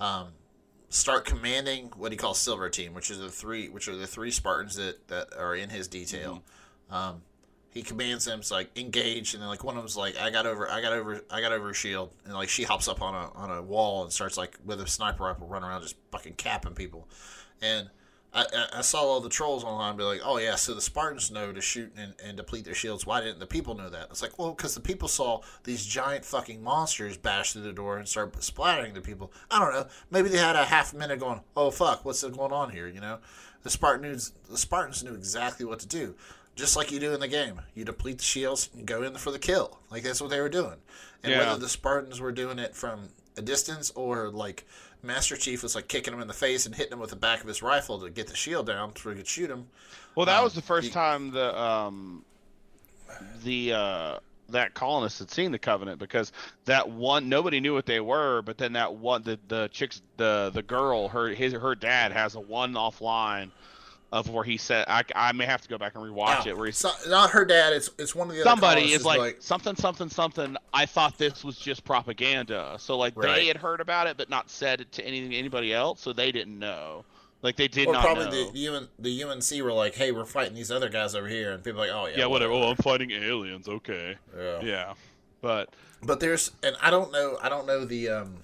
um, 0.00 0.30
start 0.88 1.24
commanding 1.24 1.92
what 1.96 2.10
he 2.10 2.18
calls 2.18 2.38
Silver 2.38 2.68
Team, 2.70 2.92
which 2.92 3.08
is 3.08 3.20
the 3.20 3.30
three, 3.30 3.68
which 3.68 3.86
are 3.86 3.94
the 3.94 4.08
three 4.08 4.32
Spartans 4.32 4.74
that 4.74 5.06
that 5.06 5.32
are 5.38 5.54
in 5.54 5.70
his 5.70 5.86
detail. 5.86 6.42
Um, 6.90 7.22
he 7.76 7.82
commands 7.82 8.24
them 8.24 8.40
to 8.40 8.54
like 8.54 8.76
engage, 8.78 9.34
and 9.34 9.42
then 9.42 9.50
like 9.50 9.62
one 9.62 9.76
of 9.76 9.82
them's 9.82 9.96
like, 9.96 10.16
"I 10.18 10.30
got 10.30 10.46
over, 10.46 10.68
I 10.70 10.80
got 10.80 10.94
over, 10.94 11.22
I 11.30 11.40
got 11.42 11.52
over 11.52 11.70
a 11.70 11.74
shield," 11.74 12.10
and 12.24 12.32
like 12.32 12.48
she 12.48 12.62
hops 12.62 12.88
up 12.88 13.02
on 13.02 13.14
a 13.14 13.30
on 13.34 13.50
a 13.50 13.60
wall 13.62 14.02
and 14.02 14.12
starts 14.12 14.38
like 14.38 14.56
with 14.64 14.80
a 14.80 14.86
sniper 14.86 15.24
rifle 15.24 15.46
running 15.46 15.68
around 15.68 15.82
just 15.82 15.96
fucking 16.10 16.34
capping 16.34 16.74
people, 16.74 17.06
and. 17.60 17.90
I, 18.34 18.44
I- 18.74 18.80
saw 18.82 19.00
all 19.00 19.20
the 19.20 19.30
trolls 19.30 19.64
online 19.64 19.96
be 19.96 20.02
like, 20.02 20.20
oh 20.22 20.36
yeah, 20.36 20.56
so 20.56 20.74
the 20.74 20.80
Spartans 20.82 21.30
know 21.30 21.52
to 21.52 21.60
shoot 21.62 21.90
and, 21.96 22.12
and 22.22 22.36
deplete 22.36 22.66
their 22.66 22.74
shields. 22.74 23.06
Why 23.06 23.22
didn't 23.22 23.38
the 23.38 23.46
people 23.46 23.74
know 23.74 23.88
that? 23.88 24.08
It's 24.10 24.20
like, 24.20 24.38
well, 24.38 24.50
because 24.50 24.74
the 24.74 24.80
people 24.82 25.08
saw 25.08 25.40
these 25.64 25.86
giant 25.86 26.22
fucking 26.22 26.62
monsters 26.62 27.16
bash 27.16 27.54
through 27.54 27.62
the 27.62 27.72
door 27.72 27.96
and 27.96 28.06
start 28.06 28.42
splattering 28.42 28.92
the 28.92 29.00
people. 29.00 29.32
I 29.50 29.58
don't 29.58 29.72
know. 29.72 29.86
Maybe 30.10 30.28
they 30.28 30.36
had 30.36 30.54
a 30.54 30.66
half 30.66 30.92
minute 30.92 31.18
going, 31.18 31.40
oh 31.56 31.70
fuck, 31.70 32.04
what's 32.04 32.22
going 32.24 32.52
on 32.52 32.70
here? 32.72 32.88
You 32.88 33.00
know, 33.00 33.20
the 33.62 33.70
Spartans 33.70 34.32
the 34.50 34.58
Spartans 34.58 35.02
knew 35.02 35.14
exactly 35.14 35.64
what 35.64 35.78
to 35.78 35.86
do, 35.86 36.14
just 36.56 36.74
like 36.76 36.90
you 36.90 36.98
do 36.98 37.12
in 37.14 37.20
the 37.20 37.28
game. 37.28 37.60
You 37.74 37.84
deplete 37.84 38.18
the 38.18 38.24
shields 38.24 38.68
and 38.74 38.86
go 38.86 39.02
in 39.02 39.14
for 39.16 39.30
the 39.30 39.38
kill. 39.38 39.78
Like 39.90 40.02
that's 40.02 40.20
what 40.20 40.30
they 40.30 40.40
were 40.40 40.48
doing. 40.48 40.76
And 41.22 41.32
Yeah. 41.32 41.38
whether 41.46 41.60
the 41.60 41.68
Spartans 41.68 42.20
were 42.20 42.32
doing 42.32 42.58
it 42.58 42.74
from 42.74 43.10
a 43.36 43.42
distance 43.42 43.90
or 43.94 44.30
like 44.30 44.66
Master 45.02 45.36
Chief 45.36 45.62
was 45.62 45.74
like 45.74 45.86
kicking 45.88 46.14
him 46.14 46.20
in 46.20 46.26
the 46.28 46.34
face 46.34 46.66
and 46.66 46.74
hitting 46.74 46.94
him 46.94 46.98
with 46.98 47.10
the 47.10 47.16
back 47.16 47.42
of 47.42 47.46
his 47.48 47.62
rifle 47.62 48.00
to 48.00 48.10
get 48.10 48.26
the 48.26 48.34
shield 48.34 48.66
down 48.66 48.96
so 48.96 49.10
he 49.10 49.16
could 49.16 49.26
shoot 49.28 49.50
him. 49.50 49.68
Well, 50.14 50.26
that 50.26 50.38
Um, 50.38 50.44
was 50.44 50.54
the 50.54 50.62
first 50.62 50.86
you- 50.88 50.92
time 50.92 51.30
the 51.30 51.56
um, 51.60 52.24
the 53.44 53.72
uh, 53.72 54.18
that 54.48 54.74
colonists 54.74 55.18
had 55.18 55.30
seen 55.30 55.52
the 55.52 55.58
Covenant 55.58 55.98
because 55.98 56.32
that 56.64 56.88
one 56.88 57.28
nobody 57.28 57.60
knew 57.60 57.74
what 57.74 57.86
they 57.86 58.00
were, 58.00 58.42
but 58.42 58.58
then 58.58 58.72
that 58.74 58.94
one 58.94 59.22
the 59.22 59.38
the 59.48 59.68
chicks 59.68 60.00
the 60.16 60.50
the 60.54 60.62
girl 60.62 61.08
her 61.08 61.28
his 61.28 61.52
her 61.52 61.74
dad 61.74 62.12
has 62.12 62.34
a 62.34 62.40
one 62.40 62.76
off 62.76 63.00
line 63.00 63.52
of 64.16 64.30
where 64.30 64.44
he 64.44 64.56
said 64.56 64.84
I, 64.88 65.04
I 65.14 65.32
may 65.32 65.44
have 65.44 65.60
to 65.62 65.68
go 65.68 65.78
back 65.78 65.94
and 65.94 66.02
rewatch 66.04 66.44
No, 66.46 66.50
it 66.52 66.56
where 66.56 66.66
he's 66.66 66.78
so, 66.78 66.90
not 67.08 67.30
her 67.30 67.44
dad. 67.44 67.72
It's 67.72 67.90
it's 67.98 68.14
one 68.14 68.30
of 68.30 68.36
the 68.36 68.42
somebody 68.42 68.92
is 68.92 69.04
like, 69.04 69.36
something 69.40 69.76
something 69.76 70.08
something 70.08 70.56
i 70.72 70.86
thought 70.86 71.18
this 71.18 71.44
was 71.44 71.58
just 71.58 71.84
propaganda 71.84 72.76
so 72.78 72.96
like 72.96 73.14
Right. 73.16 73.34
they 73.34 73.46
had 73.46 73.56
heard 73.56 73.80
about 73.80 74.06
it 74.06 74.16
but 74.16 74.30
not 74.30 74.50
said 74.50 74.80
it 74.80 74.92
to 74.92 75.04
anything 75.04 75.34
anybody 75.34 75.72
else 75.72 76.00
so 76.00 76.12
they 76.12 76.32
didn't 76.32 76.58
know 76.58 77.04
like 77.42 77.56
they 77.56 77.68
did 77.68 77.88
or 77.88 77.92
not 77.92 78.02
probably 78.04 78.24
know 78.24 78.50
the 78.50 78.58
UN, 78.58 78.88
the 78.98 79.22
UNC 79.22 79.62
were 79.62 79.72
like, 79.72 79.94
hey, 79.94 80.10
we're 80.10 80.24
fighting 80.24 80.54
these 80.54 80.70
other 80.70 80.88
guys 80.88 81.14
over 81.14 81.28
here, 81.28 81.52
and 81.52 81.62
people 81.62 81.78
like, 81.80 81.90
oh 81.92 82.06
yeah, 82.06 82.20
yeah, 82.20 82.26
whatever 82.26 82.52
oh 82.52 82.70
i'm 82.70 82.76
fighting 82.76 83.10
aliens 83.10 83.68
okay 83.68 84.16
Yeah. 84.36 84.60
yeah 84.62 84.94
but 85.42 85.68
But 86.02 86.20
there's 86.20 86.52
and 86.62 86.74
I 86.80 86.90
don't 86.90 87.12
know 87.12 87.38
I 87.42 87.48
don't 87.48 87.66
know 87.66 87.84
the 87.84 88.08
um 88.08 88.36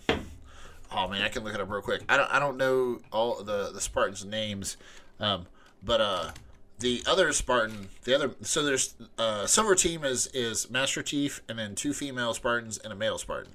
oh 0.92 1.08
man 1.08 1.22
I 1.22 1.28
can 1.28 1.42
look 1.42 1.54
it 1.54 1.60
up 1.60 1.70
real 1.70 1.80
quick. 1.80 2.02
I 2.08 2.16
don't 2.18 2.30
I 2.30 2.38
don't 2.38 2.56
know 2.58 3.00
all 3.10 3.42
the 3.42 3.70
the 3.72 3.80
Spartans 3.80 4.24
names. 4.24 4.76
Um 5.18 5.46
but 5.84 6.00
uh 6.00 6.30
the 6.78 7.02
other 7.06 7.32
Spartan 7.32 7.88
the 8.04 8.14
other 8.14 8.34
so 8.42 8.64
there's 8.64 8.94
uh 9.18 9.46
silver 9.46 9.74
team 9.74 10.04
is 10.04 10.26
is 10.28 10.70
Master 10.70 11.02
Chief 11.02 11.42
and 11.48 11.58
then 11.58 11.74
two 11.74 11.92
female 11.92 12.34
Spartans 12.34 12.78
and 12.78 12.92
a 12.92 12.96
male 12.96 13.18
Spartan. 13.18 13.52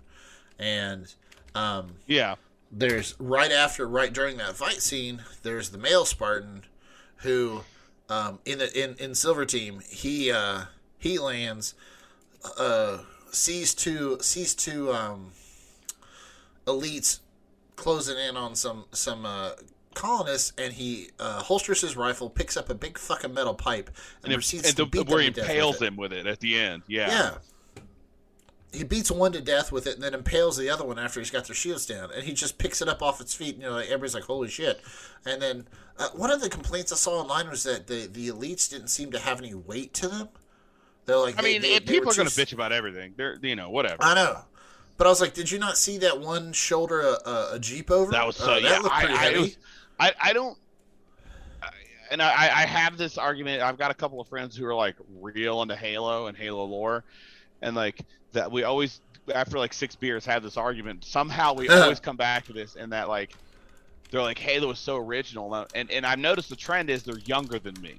And 0.57 1.13
um 1.55 1.95
yeah 2.05 2.35
there's 2.71 3.15
right 3.19 3.51
after 3.51 3.87
right 3.87 4.13
during 4.13 4.37
that 4.37 4.55
fight 4.55 4.81
scene 4.81 5.23
there's 5.43 5.69
the 5.69 5.77
male 5.77 6.05
spartan 6.05 6.63
who 7.17 7.61
um 8.09 8.39
in 8.45 8.57
the 8.59 8.83
in 8.83 8.95
in 8.97 9.15
silver 9.15 9.45
team 9.45 9.81
he 9.89 10.31
uh 10.31 10.63
he 10.97 11.17
lands 11.17 11.73
uh 12.57 12.99
sees 13.31 13.73
two 13.73 14.17
sees 14.21 14.53
two 14.53 14.91
um 14.91 15.31
elites 16.65 17.19
closing 17.75 18.17
in 18.17 18.35
on 18.35 18.55
some 18.55 18.85
some 18.91 19.25
uh 19.25 19.51
colonists 19.97 20.53
and 20.57 20.71
he 20.73 21.09
uh, 21.19 21.41
holsters 21.41 21.81
his 21.81 21.97
rifle 21.97 22.29
picks 22.29 22.55
up 22.55 22.69
a 22.69 22.75
big 22.75 22.97
fucking 22.97 23.33
metal 23.33 23.53
pipe 23.53 23.89
and, 24.23 24.31
and, 24.31 24.33
proceeds 24.35 24.67
and 24.67 24.75
to 24.77 24.83
the, 24.85 24.89
beat 24.89 25.07
where 25.07 25.21
he 25.21 25.27
impales 25.27 25.75
with 25.75 25.81
it. 25.81 25.87
him 25.87 25.95
with 25.97 26.13
it 26.13 26.25
at 26.27 26.39
the 26.39 26.57
end 26.57 26.83
yeah 26.87 27.07
Yeah. 27.09 27.31
He 28.73 28.83
beats 28.83 29.09
one 29.09 29.31
to 29.31 29.41
death 29.41 29.71
with 29.71 29.87
it 29.87 29.95
and 29.95 30.03
then 30.03 30.13
impales 30.13 30.57
the 30.57 30.69
other 30.69 30.85
one 30.85 30.99
after 30.99 31.19
he's 31.21 31.31
got 31.31 31.47
their 31.47 31.55
shields 31.55 31.85
down. 31.85 32.11
And 32.13 32.23
he 32.25 32.33
just 32.33 32.57
picks 32.57 32.81
it 32.81 32.89
up 32.89 33.01
off 33.01 33.21
its 33.21 33.33
feet. 33.33 33.55
And, 33.55 33.63
you 33.63 33.69
know, 33.69 33.75
like, 33.75 33.85
everybody's 33.85 34.13
like, 34.13 34.25
holy 34.25 34.49
shit. 34.49 34.81
And 35.25 35.41
then 35.41 35.67
uh, 35.97 36.09
one 36.13 36.29
of 36.31 36.41
the 36.41 36.49
complaints 36.49 36.91
I 36.91 36.95
saw 36.97 37.21
online 37.21 37.49
was 37.49 37.63
that 37.63 37.87
the, 37.87 38.07
the 38.11 38.27
elites 38.27 38.69
didn't 38.69 38.89
seem 38.89 39.09
to 39.11 39.19
have 39.19 39.39
any 39.39 39.53
weight 39.53 39.93
to 39.95 40.09
them. 40.09 40.27
They're 41.05 41.15
like, 41.17 41.39
i 41.39 41.41
they- 41.41 41.53
mean 41.53 41.61
they- 41.61 41.75
it- 41.75 41.85
they 41.87 41.93
people 41.93 42.11
are 42.11 42.15
going 42.15 42.27
to 42.27 42.33
bitch 42.41 42.51
about 42.53 42.73
everything 42.73 43.13
they're 43.15 43.37
you 43.41 43.55
know 43.55 43.69
whatever 43.69 43.97
I 44.01 44.13
know. 44.13 44.41
But 44.97 45.07
I 45.07 45.09
was 45.11 45.21
like, 45.21 45.33
did 45.33 45.49
you 45.49 45.59
not 45.59 45.77
see 45.77 45.99
that 45.99 46.19
one 46.19 46.51
shoulder 46.51 46.99
a, 47.01 47.29
a, 47.29 47.49
a 47.53 47.59
Jeep 47.59 47.89
over? 47.89 48.11
That 48.11 48.27
was 48.27 48.39
Uh, 48.41 48.45
so 48.45 48.53
that 48.55 48.61
yeah. 48.63 48.79
looked 48.79 48.95
I, 48.95 49.05
pretty 49.05 49.17
I, 49.37 49.39
was, 49.39 49.57
I 49.99 50.13
I 50.19 50.33
don't. 50.33 50.57
And 52.09 52.21
I, 52.21 52.29
I 52.31 52.65
have 52.65 52.97
this 52.97 53.17
argument. 53.17 53.61
I've 53.61 53.77
got 53.77 53.91
a 53.91 53.93
couple 53.93 54.21
of 54.21 54.29
friends 54.29 54.55
who 54.55 54.65
are 54.65 54.75
like 54.75 54.95
real 55.19 55.61
into 55.61 55.75
Halo 55.75 56.27
and 56.27 56.37
Halo 56.37 56.63
lore, 56.63 57.03
and 57.61 57.75
like 57.75 57.99
that 58.31 58.49
we 58.49 58.63
always 58.63 59.01
after 59.33 59.57
like 59.59 59.73
six 59.73 59.95
beers 59.95 60.25
have 60.25 60.41
this 60.41 60.55
argument. 60.57 61.03
Somehow 61.03 61.53
we 61.53 61.67
always 61.69 61.99
come 61.99 62.15
back 62.15 62.45
to 62.45 62.53
this, 62.53 62.75
and 62.75 62.93
that 62.93 63.09
like 63.09 63.33
they're 64.09 64.21
like 64.21 64.39
Halo 64.39 64.71
is 64.71 64.79
so 64.79 64.97
original, 64.97 65.67
and 65.73 65.91
and 65.91 66.05
I've 66.05 66.19
noticed 66.19 66.49
the 66.49 66.55
trend 66.55 66.89
is 66.89 67.03
they're 67.03 67.19
younger 67.19 67.59
than 67.59 67.79
me. 67.81 67.97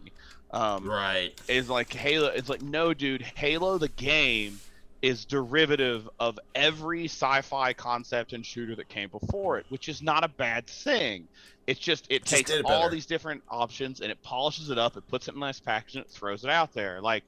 Um, 0.51 0.89
right. 0.89 1.39
is 1.47 1.69
like 1.69 1.93
Halo. 1.93 2.29
It's 2.29 2.49
like 2.49 2.63
no, 2.63 2.95
dude. 2.95 3.21
Halo 3.21 3.77
the 3.77 3.89
game 3.89 4.59
is 5.01 5.25
derivative 5.25 6.09
of 6.19 6.39
every 6.55 7.05
sci-fi 7.05 7.73
concept 7.73 8.33
and 8.33 8.45
shooter 8.45 8.75
that 8.77 8.89
came 8.89 9.09
before 9.09 9.59
it, 9.59 9.67
which 9.69 9.89
is 9.89 10.03
not 10.03 10.25
a 10.25 10.29
bad 10.29 10.67
thing. 10.67 11.29
It's 11.67 11.79
just 11.79 12.07
it 12.09 12.25
Just 12.25 12.35
takes 12.35 12.51
it 12.51 12.65
all 12.65 12.89
these 12.89 13.07
different 13.07 13.43
options 13.49 14.01
and 14.01 14.11
it 14.11 14.21
polishes 14.23 14.71
it 14.71 14.79
up. 14.79 14.97
It 14.97 15.07
puts 15.09 15.29
it 15.29 15.33
in 15.33 15.37
a 15.37 15.41
nice 15.41 15.61
package 15.61 15.97
and 15.97 16.05
it 16.05 16.11
throws 16.11 16.43
it 16.43 16.51
out 16.51 16.73
there. 16.73 17.01
Like, 17.01 17.25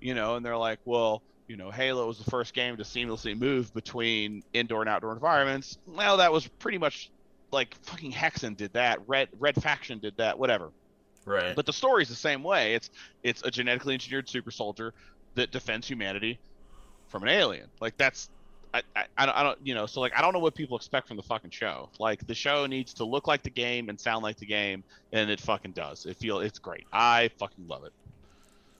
you 0.00 0.14
know, 0.14 0.36
and 0.36 0.44
they're 0.44 0.58
like, 0.58 0.78
well, 0.84 1.22
you 1.48 1.56
know, 1.56 1.70
Halo 1.70 2.06
was 2.06 2.18
the 2.18 2.30
first 2.30 2.54
game 2.54 2.76
to 2.76 2.82
seamlessly 2.82 3.36
move 3.36 3.72
between 3.72 4.44
indoor 4.52 4.82
and 4.82 4.88
outdoor 4.90 5.12
environments. 5.14 5.78
Well, 5.86 6.18
that 6.18 6.30
was 6.30 6.46
pretty 6.46 6.78
much 6.78 7.10
like 7.50 7.74
fucking 7.82 8.12
Hexen 8.12 8.56
did 8.56 8.74
that. 8.74 9.00
Red 9.06 9.28
Red 9.38 9.60
Faction 9.60 9.98
did 9.98 10.16
that. 10.18 10.38
Whatever. 10.38 10.70
Right. 11.24 11.56
But 11.56 11.66
the 11.66 11.72
story's 11.72 12.08
the 12.08 12.14
same 12.14 12.42
way. 12.42 12.74
It's 12.74 12.90
it's 13.22 13.42
a 13.42 13.50
genetically 13.50 13.94
engineered 13.94 14.28
super 14.28 14.50
soldier 14.50 14.92
that 15.34 15.50
defends 15.50 15.88
humanity 15.88 16.38
from 17.08 17.22
an 17.22 17.28
alien. 17.28 17.66
Like 17.80 17.96
that's 17.96 18.30
I, 18.74 18.82
I, 18.94 19.04
I 19.16 19.42
don't, 19.42 19.58
you 19.62 19.74
know 19.74 19.86
so 19.86 20.00
like 20.00 20.12
I 20.16 20.22
don't 20.22 20.32
know 20.32 20.38
what 20.38 20.54
people 20.54 20.76
expect 20.76 21.08
from 21.08 21.16
the 21.16 21.22
fucking 21.22 21.50
show. 21.50 21.88
Like 21.98 22.26
the 22.26 22.34
show 22.34 22.66
needs 22.66 22.92
to 22.94 23.04
look 23.04 23.26
like 23.26 23.42
the 23.42 23.50
game 23.50 23.88
and 23.88 23.98
sound 23.98 24.22
like 24.22 24.36
the 24.36 24.46
game, 24.46 24.84
and 25.12 25.30
it 25.30 25.40
fucking 25.40 25.72
does. 25.72 26.06
It 26.06 26.16
feel 26.16 26.40
it's 26.40 26.58
great. 26.58 26.86
I 26.92 27.30
fucking 27.38 27.66
love 27.66 27.84
it. 27.84 27.92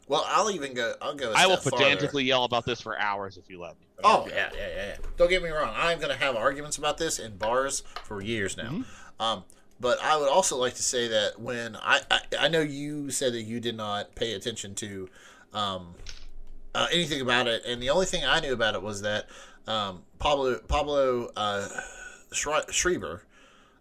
well, 0.07 0.25
I'll 0.27 0.51
even 0.51 0.75
go. 0.75 0.95
I'll 1.01 1.15
go. 1.15 1.33
I 1.35 1.45
I 1.45 1.47
will 1.47 1.57
pedantically 1.57 2.25
yell 2.25 2.45
about 2.45 2.67
this 2.67 2.81
for 2.81 2.99
hours 2.99 3.37
if 3.39 3.49
you 3.49 3.61
let 3.61 3.73
me. 3.73 3.87
Oh 4.05 4.27
yeah, 4.29 4.51
yeah, 4.55 4.69
yeah, 4.69 4.87
yeah. 4.89 4.97
Don't 5.17 5.31
get 5.31 5.43
me 5.43 5.49
wrong. 5.49 5.73
I'm 5.75 5.99
going 5.99 6.13
to 6.13 6.23
have 6.23 6.37
arguments 6.37 6.77
about 6.77 6.99
this 6.99 7.19
in 7.19 7.37
bars 7.37 7.83
for 8.05 8.23
years 8.23 8.57
now. 8.57 8.71
Mm-hmm. 8.71 9.23
Um, 9.23 9.45
but 9.81 10.01
I 10.03 10.17
would 10.17 10.29
also 10.29 10.57
like 10.57 10.75
to 10.75 10.83
say 10.83 11.09
that 11.09 11.41
when 11.41 11.77
I, 11.77 12.01
I 12.11 12.21
I 12.41 12.49
know 12.49 12.61
you 12.61 13.11
said 13.11 13.33
that 13.33 13.43
you 13.43 13.59
did 13.61 13.77
not 13.77 14.15
pay 14.15 14.35
attention 14.35 14.75
to 14.77 15.09
um, 15.53 15.95
uh, 16.75 16.87
anything 16.93 17.21
about 17.21 17.47
it, 17.47 17.65
and 17.67 17.83
the 17.83 17.91
only 17.91 18.07
thing 18.07 18.25
I 18.25 18.41
knew 18.41 18.53
about 18.53 18.75
it 18.75 18.83
was 18.83 19.03
that 19.03 19.27
um, 19.67 20.03
Pablo 20.19 20.59
Pablo 20.69 21.31
uh, 21.37 21.69
Schre- 22.33 22.71
Schreiber, 22.71 23.23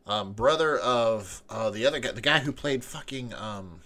um, 0.05 0.34
brother 0.34 0.77
of 0.77 1.43
uh, 1.49 1.69
the 1.69 1.85
other 1.85 1.99
guy, 1.99 2.11
the 2.11 2.22
guy 2.22 2.39
who 2.39 2.51
played 2.51 2.84
fucking 2.84 3.34
um, 3.34 3.81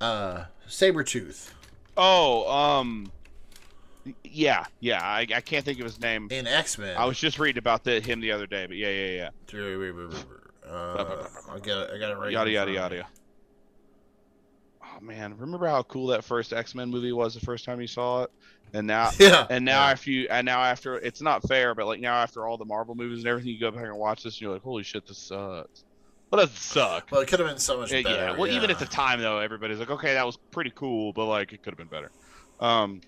uh, 0.00 0.44
Sabretooth 0.68 1.50
Oh, 1.96 2.50
um, 2.50 3.10
yeah, 4.22 4.66
yeah. 4.80 5.00
I, 5.02 5.26
I 5.34 5.40
can't 5.40 5.64
think 5.64 5.78
of 5.78 5.86
his 5.86 5.98
name. 6.00 6.28
in 6.30 6.46
X 6.46 6.76
Men. 6.78 6.96
I 6.96 7.06
was 7.06 7.18
just 7.18 7.38
reading 7.38 7.58
about 7.58 7.84
the, 7.84 8.00
him 8.00 8.20
the 8.20 8.32
other 8.32 8.46
day, 8.46 8.66
but 8.66 8.76
yeah, 8.76 8.90
yeah, 8.90 9.30
yeah. 9.50 10.40
Uh, 10.68 11.26
I 11.50 11.58
got 11.60 11.90
I 11.90 11.98
got 11.98 12.10
it 12.10 12.16
right. 12.16 12.32
Yada 12.32 12.50
yada 12.50 12.72
front 12.72 12.86
of 12.86 12.92
me. 12.92 12.96
yada. 12.98 13.08
Oh 14.96 15.00
man, 15.00 15.36
remember 15.36 15.66
how 15.66 15.82
cool 15.82 16.06
that 16.08 16.24
first 16.24 16.52
X 16.52 16.74
Men 16.74 16.90
movie 16.90 17.12
was 17.12 17.34
the 17.34 17.40
first 17.40 17.64
time 17.64 17.80
you 17.80 17.86
saw 17.86 18.22
it, 18.24 18.30
and 18.72 18.86
now 18.86 19.10
Yeah. 19.18 19.46
and 19.50 19.64
now 19.64 19.84
yeah. 19.84 19.90
after 19.90 20.10
you 20.10 20.26
and 20.30 20.44
now 20.46 20.60
after 20.62 20.96
it's 20.96 21.20
not 21.20 21.46
fair, 21.46 21.74
but 21.74 21.86
like 21.86 22.00
now 22.00 22.14
after 22.14 22.46
all 22.46 22.56
the 22.56 22.64
Marvel 22.64 22.94
movies 22.94 23.18
and 23.18 23.26
everything, 23.28 23.50
you 23.52 23.60
go 23.60 23.70
back 23.70 23.84
and 23.84 23.96
watch 23.98 24.22
this, 24.22 24.34
and 24.36 24.40
you're 24.42 24.52
like, 24.52 24.62
holy 24.62 24.82
shit, 24.82 25.06
this 25.06 25.18
sucks. 25.18 25.84
Well, 26.30 26.40
that 26.40 26.46
doesn't 26.48 26.56
suck. 26.56 27.08
Well, 27.12 27.20
it 27.20 27.28
could 27.28 27.38
have 27.40 27.48
been 27.48 27.58
so 27.58 27.78
much 27.78 27.92
Yeah, 27.92 28.02
better. 28.02 28.14
yeah. 28.16 28.36
Well, 28.36 28.50
even 28.50 28.70
at 28.70 28.78
the 28.78 28.86
time 28.86 29.20
though, 29.20 29.38
everybody's 29.38 29.78
like, 29.78 29.90
okay, 29.90 30.14
that 30.14 30.24
was 30.26 30.36
pretty 30.50 30.72
cool, 30.74 31.12
but 31.12 31.26
like 31.26 31.52
it 31.52 31.62
could 31.62 31.72
have 31.72 31.78
been 31.78 31.86
better. 31.88 32.10
Um, 32.58 33.02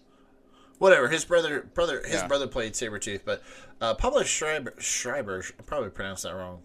whatever. 0.78 1.09
His 1.09 1.24
brother, 1.24 1.69
brother, 1.74 2.02
his 2.05 2.20
Yeah. 2.20 2.27
brother 2.28 2.47
played 2.47 2.74
Sabretooth, 2.74 3.23
but 3.24 3.43
uh, 3.81 3.94
Pablo 3.94 4.23
Schreiber, 4.24 4.74
Schreiber, 4.78 5.43
I 5.59 5.62
probably 5.62 5.90
pronounced 5.90 6.23
that 6.24 6.35
wrong. 6.35 6.60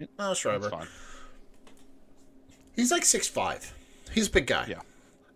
No, 0.00 0.06
that's 0.18 0.40
Schreiber. 0.40 0.68
fine. 0.70 0.86
He's 2.76 2.92
like 2.92 3.04
six 3.04 3.26
five. 3.26 3.74
He's 4.12 4.26
a 4.28 4.30
big 4.30 4.46
guy. 4.46 4.66
Yeah. 4.68 4.80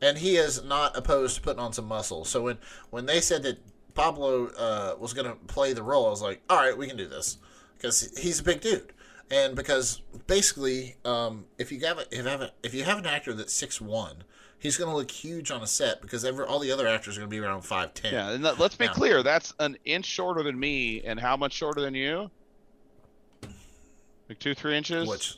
And 0.01 0.19
he 0.19 0.37
is 0.37 0.65
not 0.65 0.97
opposed 0.97 1.37
to 1.37 1.43
putting 1.43 1.61
on 1.61 1.73
some 1.73 1.87
muscle. 1.87 2.25
So 2.25 2.43
when 2.43 2.59
when 2.91 3.07
they 3.07 3.21
said 3.21 3.43
that 3.45 3.59
Pablo 3.95 4.47
uh, 4.59 4.97
was 4.99 5.13
going 5.13 5.27
to 5.27 5.35
play 5.47 5.73
the 5.73 5.83
role, 5.83 6.07
I 6.07 6.11
was 6.11 6.23
like, 6.23 6.43
all 6.51 6.57
right, 6.59 6.77
we 6.77 6.87
can 6.89 6.97
do 6.97 7.07
this 7.07 7.39
because 7.77 8.17
he's 8.19 8.41
a 8.41 8.43
big 8.43 8.61
dude. 8.61 8.93
And 9.31 9.55
because 9.55 10.03
basically, 10.27 10.97
um, 11.05 11.45
if 11.59 11.71
you 11.73 11.81
have 11.87 11.99
a, 11.99 12.03
if 12.11 12.19
you 12.19 12.25
have 12.25 12.41
a, 12.43 12.51
if 12.63 12.75
you 12.75 12.85
have 12.85 12.99
an 12.99 13.07
actor 13.07 13.33
that's 13.33 13.53
six 13.53 13.81
one, 13.81 14.25
he's 14.59 14.77
going 14.77 14.91
to 14.91 14.97
look 14.97 15.11
huge 15.11 15.51
on 15.51 15.63
a 15.63 15.67
set 15.67 16.03
because 16.03 16.25
every, 16.25 16.45
all 16.45 16.59
the 16.59 16.71
other 16.73 16.87
actors 16.89 17.17
are 17.17 17.21
going 17.21 17.31
to 17.31 17.37
be 17.37 17.41
around 17.43 17.63
five 17.63 17.95
ten. 17.95 18.13
Yeah, 18.13 18.31
and 18.31 18.43
let- 18.43 18.59
let's 18.59 18.77
be 18.77 18.87
Yeah. 18.87 18.93
clear. 18.93 19.23
That's 19.23 19.55
an 19.61 19.77
inch 19.85 20.05
shorter 20.07 20.43
than 20.43 20.59
me, 20.59 21.03
and 21.03 21.19
how 21.21 21.37
much 21.37 21.53
shorter 21.53 21.81
than 21.81 21.95
you? 21.95 22.31
Like 24.29 24.39
two, 24.39 24.55
three 24.55 24.77
inches. 24.77 25.09
Which 25.09 25.37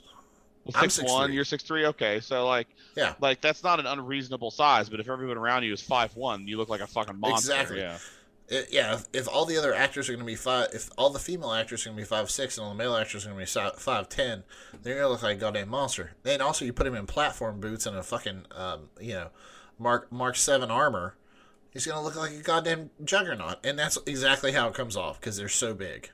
Well, 0.64 0.88
six 0.88 1.02
one, 1.02 1.32
you're 1.32 1.44
six 1.44 1.62
three. 1.62 1.86
Okay, 1.86 2.20
so 2.20 2.46
like, 2.46 2.68
yeah, 2.96 3.14
like 3.20 3.40
that's 3.40 3.62
not 3.62 3.80
an 3.80 3.86
unreasonable 3.86 4.50
size. 4.50 4.88
But 4.88 5.00
if 5.00 5.08
everyone 5.08 5.36
around 5.36 5.64
you 5.64 5.72
is 5.72 5.82
five 5.82 6.16
one, 6.16 6.48
you 6.48 6.56
look 6.56 6.68
like 6.68 6.80
a 6.80 6.86
fucking 6.86 7.18
monster. 7.18 7.52
Exactly. 7.52 7.80
Yeah. 7.80 7.98
It, 8.46 8.68
yeah, 8.70 8.94
if, 8.94 9.06
if 9.14 9.28
all 9.28 9.46
the 9.46 9.56
other 9.56 9.74
actors 9.74 10.08
are 10.08 10.12
going 10.12 10.24
to 10.24 10.26
be 10.26 10.36
five, 10.36 10.68
if 10.74 10.90
all 10.98 11.08
the 11.08 11.18
female 11.18 11.52
actors 11.52 11.84
are 11.84 11.88
going 11.88 11.96
to 11.96 12.02
be 12.02 12.06
five 12.06 12.30
six 12.30 12.58
and 12.58 12.64
all 12.64 12.72
the 12.72 12.76
male 12.76 12.94
actors 12.94 13.24
are 13.24 13.30
going 13.30 13.38
to 13.38 13.42
be 13.42 13.46
si- 13.46 13.78
five 13.78 14.08
ten, 14.10 14.44
they're 14.82 14.96
going 14.96 15.06
to 15.06 15.08
look 15.08 15.22
like 15.22 15.38
a 15.38 15.40
goddamn 15.40 15.70
monster. 15.70 16.12
And 16.26 16.42
also, 16.42 16.66
you 16.66 16.72
put 16.74 16.86
him 16.86 16.94
in 16.94 17.06
platform 17.06 17.58
boots 17.58 17.86
and 17.86 17.96
a 17.96 18.02
fucking, 18.02 18.44
um, 18.54 18.90
you 19.00 19.14
know, 19.14 19.30
Mark 19.78 20.12
Mark 20.12 20.36
Seven 20.36 20.70
armor, 20.70 21.16
he's 21.70 21.86
going 21.86 21.96
to 21.96 22.04
look 22.04 22.16
like 22.16 22.32
a 22.32 22.42
goddamn 22.42 22.90
juggernaut. 23.02 23.64
And 23.64 23.78
that's 23.78 23.98
exactly 24.06 24.52
how 24.52 24.68
it 24.68 24.74
comes 24.74 24.94
off 24.94 25.20
because 25.20 25.38
they're 25.38 25.48
so 25.48 25.72
big. 25.72 26.10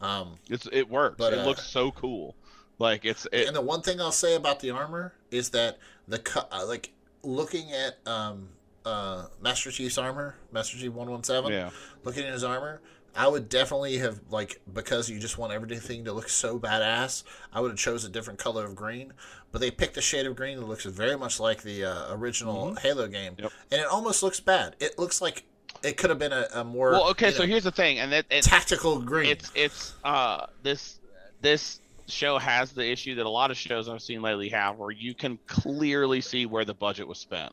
Um, 0.00 0.36
It's 0.48 0.68
it 0.70 0.88
works. 0.88 1.16
But, 1.18 1.32
it 1.32 1.40
uh, 1.40 1.44
looks 1.44 1.66
so 1.66 1.90
cool. 1.90 2.36
Like 2.78 3.04
it's 3.04 3.26
it, 3.32 3.46
and 3.46 3.54
the 3.56 3.60
one 3.60 3.82
thing 3.82 4.00
I'll 4.00 4.12
say 4.12 4.34
about 4.34 4.60
the 4.60 4.70
armor 4.70 5.14
is 5.30 5.50
that 5.50 5.78
the 6.08 6.18
cut, 6.18 6.48
uh, 6.52 6.66
like 6.66 6.92
looking 7.22 7.72
at 7.72 7.98
um, 8.06 8.48
uh, 8.84 9.26
Master 9.40 9.70
Chief's 9.70 9.96
armor, 9.98 10.36
Master 10.52 10.76
Chief 10.76 10.92
One 10.92 11.10
One 11.10 11.22
Seven. 11.24 11.52
yeah. 11.52 11.70
looking 12.02 12.24
at 12.24 12.32
his 12.32 12.42
armor, 12.44 12.80
I 13.14 13.28
would 13.28 13.48
definitely 13.48 13.98
have 13.98 14.20
like 14.30 14.60
because 14.72 15.08
you 15.08 15.18
just 15.20 15.38
want 15.38 15.52
everything 15.52 16.04
to 16.06 16.12
look 16.12 16.28
so 16.28 16.58
badass. 16.58 17.22
I 17.52 17.60
would 17.60 17.70
have 17.70 17.78
chose 17.78 18.04
a 18.04 18.08
different 18.08 18.38
color 18.40 18.64
of 18.64 18.74
green, 18.74 19.12
but 19.52 19.60
they 19.60 19.70
picked 19.70 19.96
a 19.96 20.02
shade 20.02 20.26
of 20.26 20.34
green 20.34 20.58
that 20.58 20.66
looks 20.66 20.84
very 20.84 21.16
much 21.16 21.38
like 21.38 21.62
the 21.62 21.84
uh, 21.84 22.14
original 22.14 22.74
Halo 22.74 23.06
game, 23.06 23.36
Yep. 23.38 23.52
and 23.70 23.80
it 23.80 23.86
almost 23.86 24.22
looks 24.24 24.40
bad. 24.40 24.74
It 24.80 24.98
looks 24.98 25.22
like 25.22 25.44
it 25.84 25.96
could 25.96 26.10
have 26.10 26.18
been 26.18 26.32
a, 26.32 26.48
a 26.54 26.64
more 26.64 26.90
Well, 26.90 27.10
okay. 27.10 27.30
So 27.30 27.44
know, 27.44 27.48
here's 27.48 27.64
the 27.64 27.70
thing, 27.70 28.00
and 28.00 28.10
that 28.12 28.26
and 28.32 28.44
tactical 28.44 29.00
green. 29.00 29.30
it's 29.30 29.52
it's 29.54 29.94
uh 30.02 30.46
this 30.64 30.98
this 31.40 31.80
show 32.06 32.38
has 32.38 32.72
the 32.72 32.86
issue 32.86 33.14
that 33.16 33.26
a 33.26 33.30
lot 33.30 33.50
of 33.50 33.56
shows 33.56 33.88
I've 33.88 34.02
seen 34.02 34.22
lately 34.22 34.48
have, 34.50 34.76
where 34.76 34.90
you 34.90 35.14
can 35.14 35.38
clearly 35.46 36.20
see 36.20 36.46
where 36.46 36.64
the 36.64 36.74
budget 36.74 37.08
was 37.08 37.18
spent. 37.18 37.52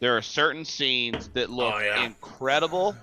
There 0.00 0.16
are 0.16 0.22
certain 0.22 0.64
scenes 0.64 1.28
that 1.34 1.50
look 1.50 1.74
Oh, 1.74 1.78
yeah. 1.80 2.04
incredible, 2.04 2.94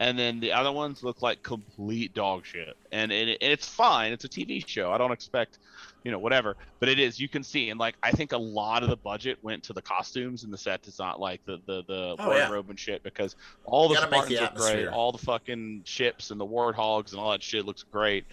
and 0.00 0.18
then 0.18 0.40
the 0.40 0.52
other 0.52 0.72
ones 0.72 1.02
look 1.04 1.22
like 1.22 1.42
complete 1.42 2.12
dog 2.14 2.44
shit. 2.44 2.76
And 2.90 3.12
it, 3.12 3.38
it's 3.40 3.68
fine. 3.68 4.12
It's 4.12 4.24
a 4.24 4.28
TV 4.28 4.66
show. 4.66 4.90
I 4.90 4.98
don't 4.98 5.12
expect, 5.12 5.58
you 6.02 6.10
know, 6.10 6.18
whatever. 6.18 6.56
But 6.80 6.88
it 6.88 6.98
is. 6.98 7.20
You 7.20 7.28
can 7.28 7.44
see, 7.44 7.70
and 7.70 7.78
like 7.78 7.94
I 8.02 8.10
think 8.10 8.32
a 8.32 8.38
lot 8.38 8.82
of 8.82 8.88
the 8.88 8.96
budget 8.96 9.38
went 9.42 9.62
to 9.64 9.72
the 9.74 9.82
costumes 9.82 10.42
and 10.42 10.52
the 10.52 10.58
set 10.58 10.82
design, 10.82 11.16
like 11.18 11.44
the 11.44 11.60
the 11.66 11.84
the 11.86 12.16
Oh, 12.18 12.34
yeah. 12.34 12.52
and 12.68 12.80
shit, 12.80 13.02
because 13.04 13.36
all 13.64 13.88
the 13.88 13.94
make 13.94 14.00
the 14.26 14.36
Spartans 14.36 14.40
look 14.40 14.54
great, 14.56 14.88
all 14.88 15.12
the 15.12 15.18
fucking 15.18 15.82
ships 15.84 16.30
and 16.32 16.40
the 16.40 16.46
warthogs 16.46 17.12
and 17.12 17.20
all 17.20 17.30
that 17.30 17.42
shit 17.44 17.64
looks 17.64 17.84
great. 17.84 18.24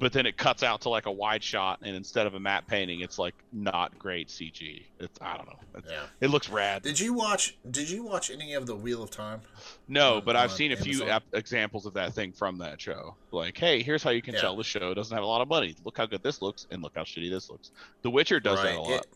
But 0.00 0.12
then 0.12 0.26
it 0.26 0.36
cuts 0.36 0.64
out 0.64 0.80
to 0.80 0.88
like 0.88 1.06
a 1.06 1.12
wide 1.12 1.44
shot, 1.44 1.78
and 1.82 1.94
instead 1.94 2.26
of 2.26 2.34
a 2.34 2.40
matte 2.40 2.66
painting, 2.66 3.00
it's 3.02 3.20
like 3.20 3.34
not 3.52 3.96
great 3.98 4.26
CG. 4.28 4.82
It's 4.98 5.16
I 5.22 5.36
don't 5.36 5.46
know. 5.46 5.58
It's, 5.76 5.88
yeah. 5.88 6.02
It 6.20 6.30
looks 6.30 6.48
rad. 6.48 6.82
Did 6.82 6.98
you 6.98 7.12
watch? 7.12 7.56
Did 7.70 7.88
you 7.88 8.02
watch 8.02 8.28
any 8.30 8.54
of 8.54 8.66
the 8.66 8.74
Wheel 8.74 9.00
of 9.02 9.10
Time? 9.12 9.42
No, 9.86 10.16
on- 10.16 10.24
but 10.24 10.34
I've 10.34 10.50
seen 10.50 10.72
a 10.72 10.76
few 10.76 11.04
ap- 11.04 11.22
examples 11.32 11.86
of 11.86 11.94
that 11.94 12.14
thing 12.14 12.32
from 12.32 12.58
that 12.58 12.80
show. 12.80 13.14
Like, 13.30 13.56
hey, 13.56 13.80
here's 13.80 14.02
how 14.02 14.10
you 14.10 14.22
can 14.22 14.34
Yeah. 14.34 14.40
tell 14.40 14.56
the 14.56 14.64
show 14.64 14.92
doesn't 14.92 15.14
have 15.14 15.22
a 15.22 15.26
lot 15.28 15.40
of 15.40 15.46
money. 15.48 15.76
Look 15.84 15.98
how 15.98 16.06
good 16.06 16.22
this 16.24 16.42
looks, 16.42 16.66
and 16.72 16.82
look 16.82 16.96
how 16.96 17.02
shitty 17.04 17.30
this 17.30 17.48
looks. 17.48 17.70
The 18.02 18.10
Witcher 18.10 18.40
does 18.40 18.60
that 18.60 18.74
a 18.74 18.80
lot. 18.80 18.90
It- 18.90 19.06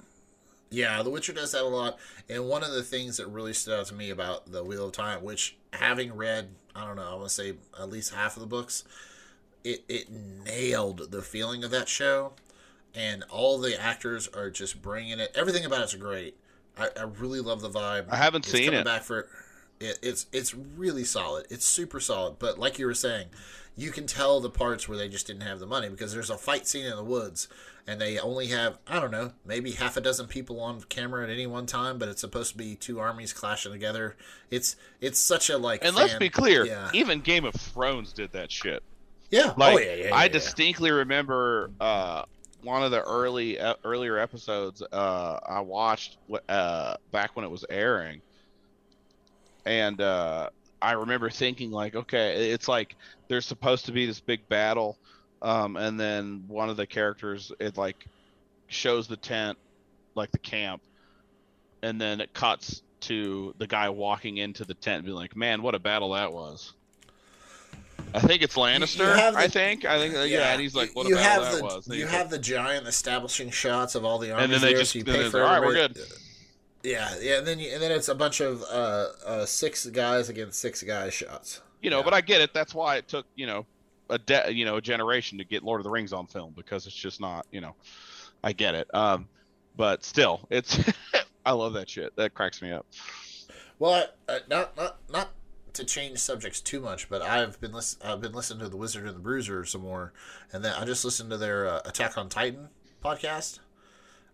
yeah, 0.71 1.03
The 1.03 1.11
Witcher 1.11 1.33
does 1.33 1.51
that 1.51 1.63
a 1.63 1.67
lot. 1.67 1.99
And 2.29 2.47
one 2.49 2.63
of 2.63 2.71
the 2.71 2.85
things 2.85 3.17
that 3.17 3.27
really 3.27 3.55
stood 3.55 3.77
out 3.81 3.87
to 3.87 3.95
me 3.95 4.11
about 4.11 4.53
the 4.53 4.63
Wheel 4.63 4.87
of 4.87 4.93
Time, 4.93 5.25
which 5.25 5.57
having 5.73 6.15
read, 6.15 6.51
I 6.77 6.87
don't 6.87 6.95
know, 6.95 7.11
I 7.11 7.15
want 7.15 7.29
to 7.29 7.35
say 7.35 7.55
at 7.77 7.91
least 7.91 8.15
half 8.15 8.37
of 8.37 8.41
the 8.41 8.47
books, 8.47 8.85
it, 9.65 9.85
it 9.89 10.11
nailed 10.11 11.11
the 11.11 11.23
feeling 11.23 11.65
of 11.65 11.71
that 11.71 11.89
show. 11.89 12.33
And 12.95 13.23
all 13.31 13.59
the 13.59 13.81
actors 13.81 14.27
are 14.29 14.51
just 14.51 14.83
bringing 14.83 15.21
it. 15.21 15.31
Everything 15.35 15.65
about 15.65 15.83
it's 15.83 15.95
great. 15.95 16.37
I, 16.77 16.89
I 16.99 17.03
really 17.05 17.41
love 17.41 17.61
the 17.61 17.71
vibe. 17.71 18.07
I 18.11 18.17
haven't 18.17 18.45
It's 18.47 18.53
seen 18.53 18.73
it. 18.75 18.85
back 18.85 19.03
for 19.03 19.29
it, 19.79 19.99
it's 20.03 20.27
it's 20.33 20.55
really 20.55 21.05
solid. 21.05 21.47
It's 21.51 21.65
super 21.65 22.01
solid. 22.01 22.39
But 22.41 22.59
like 22.59 22.79
you 22.81 22.87
were 22.87 22.95
saying, 22.95 23.29
you 23.77 23.93
can 23.93 24.07
tell 24.07 24.41
the 24.41 24.51
parts 24.51 24.89
where 24.89 24.99
they 24.99 25.09
just 25.09 25.27
didn't 25.29 25.43
have 25.43 25.61
the 25.61 25.67
money 25.67 25.89
because 25.89 26.13
there's 26.13 26.31
a 26.31 26.37
fight 26.37 26.67
scene 26.67 26.85
in 26.85 26.97
the 26.97 27.05
woods 27.05 27.47
and 27.87 28.01
they 28.01 28.19
only 28.19 28.49
have 28.49 28.79
I 28.89 28.99
don't 28.99 29.13
know 29.13 29.33
maybe 29.47 29.71
half 29.73 29.97
a 29.97 30.01
dozen 30.01 30.27
people 30.27 30.61
on 30.61 30.81
camera 30.89 31.23
at 31.23 31.31
any 31.31 31.47
one 31.47 31.67
time, 31.67 31.97
but 31.97 32.09
it's 32.09 32.21
supposed 32.21 32.51
to 32.53 32.59
be 32.59 32.75
two 32.75 32.99
armies 32.99 33.33
clashing 33.33 33.71
together. 33.73 34.17
It's 34.51 34.75
it's 35.01 35.21
such 35.21 35.49
a 35.49 35.59
like. 35.59 35.85
And 35.85 35.95
let's 35.95 36.15
be 36.17 36.29
clear, 36.29 36.67
Yeah. 36.67 36.91
even 36.93 37.21
Game 37.21 37.45
of 37.45 37.55
Thrones 37.55 38.13
did 38.13 38.33
that 38.33 38.51
shit. 38.51 38.83
Yeah. 39.31 39.55
Like, 39.57 39.75
oh 39.75 39.79
yeah. 39.79 39.95
Yeah. 39.95 40.07
yeah, 40.09 40.15
I 40.17 40.29
distinctly 40.29 40.91
remember 40.91 41.71
uh, 41.81 42.25
one 42.63 42.83
of 42.83 42.91
the 42.91 43.03
early 43.03 43.59
uh, 43.59 43.75
earlier 43.85 44.19
episodes 44.19 44.83
uh, 44.83 45.39
I 45.47 45.61
watched 45.61 46.19
uh, 46.49 46.97
back 47.11 47.37
when 47.37 47.45
it 47.45 47.51
was 47.51 47.65
airing, 47.71 48.21
and 49.65 50.01
uh, 50.01 50.51
I 50.83 50.93
remember 50.93 51.31
thinking 51.31 51.71
like, 51.71 51.95
okay, 51.95 52.51
it's 52.51 52.69
like 52.69 52.97
there's 53.29 53.47
supposed 53.47 53.87
to 53.87 53.93
be 53.93 54.07
this 54.07 54.21
big 54.21 54.49
battle, 54.49 54.99
um, 55.43 55.77
and 55.77 55.99
then 55.99 56.45
one 56.49 56.69
of 56.69 56.77
the 56.77 56.87
characters 56.87 57.53
it 57.61 57.77
like 57.77 58.07
shows 58.67 59.07
the 59.09 59.17
tent, 59.17 59.59
like 60.15 60.33
the 60.33 60.39
camp, 60.39 60.83
and 61.83 62.01
then 62.01 62.21
it 62.21 62.33
cuts 62.35 62.83
to 63.01 63.55
the 63.59 63.67
guy 63.67 63.89
walking 63.89 64.37
into 64.37 64.65
the 64.65 64.75
tent 64.75 64.99
and 64.99 65.05
being 65.07 65.17
like, 65.17 65.37
man, 65.37 65.63
what 65.63 65.75
a 65.75 65.79
battle 65.79 66.13
that 66.13 66.33
was. 66.33 66.75
I 68.15 68.21
think 68.21 68.43
it's 68.43 68.57
Lannister. 68.57 68.99
the- 69.33 69.39
I 69.39 69.49
think. 69.49 69.85
I 69.85 69.99
think. 69.99 70.15
Uh, 70.17 70.21
yeah. 70.21 70.53
and 70.53 70.61
he's 70.61 70.75
like, 70.75 70.95
"What 70.95 71.09
battle 71.11 71.45
that 71.45 71.57
the, 71.59 71.63
was." 71.65 71.89
You 71.89 72.07
have 72.07 72.23
like- 72.23 72.31
the 72.31 72.39
giant 72.39 72.87
establishing 72.87 73.51
shots 73.51 73.95
of 73.95 74.05
all 74.05 74.19
the 74.19 74.31
armies 74.33 74.45
And 74.45 74.53
then 74.53 74.61
they 74.61 74.69
there, 74.73 74.79
just- 74.81 74.93
so 74.93 74.99
you 74.99 75.05
pay 75.05 75.29
for 75.31 75.43
"All 75.43 75.47
right, 75.49 75.61
we're 75.61 75.77
everybody- 75.77 76.01
Yeah, 76.83 77.15
yeah, 77.21 77.39
and 77.39 77.47
then 77.47 77.59
you, 77.59 77.71
and 77.73 77.83
then 77.83 77.93
it's 77.93 78.09
a 78.09 78.15
bunch 78.15 78.41
of 78.41 78.63
uh, 78.63 79.09
uh, 79.27 79.47
six 79.47 79.87
guys 79.87 80.29
against 80.29 80.59
six 80.61 80.83
guys 80.83 81.13
shots. 81.15 81.61
you 81.83 81.91
know, 81.91 81.99
Yeah. 81.99 82.05
but 82.05 82.15
I 82.15 82.21
get 82.21 82.41
it. 82.41 82.53
That's 82.55 82.75
why 82.75 82.97
it 82.97 83.07
took 83.09 83.27
you 83.37 83.47
know 83.47 83.67
a 84.09 84.19
de- 84.19 84.51
you 84.53 84.65
know 84.65 84.77
a 84.77 84.81
generation 84.81 85.39
to 85.39 85.45
get 85.45 85.63
Lord 85.63 85.81
of 85.81 85.85
the 85.85 85.91
Rings 85.91 86.13
on 86.13 86.27
film 86.27 86.53
because 86.57 86.87
it's 86.87 86.97
just 86.97 87.21
not 87.21 87.47
you 87.51 87.61
know. 87.61 87.75
I 88.43 88.53
get 88.53 88.75
it. 88.75 88.93
Um, 88.95 89.29
but 89.77 90.03
still, 90.03 90.41
it's 90.51 90.79
I 91.47 91.53
love 91.53 91.75
that 91.75 91.89
shit. 91.91 92.17
That 92.17 92.33
cracks 92.35 92.63
me 92.63 92.73
up. 92.73 92.87
Well, 93.79 94.07
I, 94.29 94.33
uh, 94.33 94.39
not 94.49 94.77
not 94.77 94.97
not 95.11 95.29
to 95.75 95.85
change 95.85 96.19
subjects 96.19 96.61
too 96.61 96.81
much, 96.81 97.09
but 97.09 97.23
I've 97.23 97.61
been 97.61 97.73
listen, 97.73 98.01
I've 98.05 98.21
been 98.21 98.33
listening 98.33 98.61
to 98.65 98.69
the 98.69 98.77
Wizard 98.77 99.07
and 99.07 99.15
the 99.17 99.21
Bruiser 99.21 99.65
some 99.65 99.83
more, 99.83 100.13
and 100.53 100.65
then 100.65 100.73
I 100.79 100.85
just 100.85 101.05
listened 101.05 101.31
to 101.31 101.37
their 101.37 101.67
uh, 101.69 101.81
Attack 101.85 102.17
on 102.19 102.29
Titan 102.29 102.69
podcast, 103.05 103.59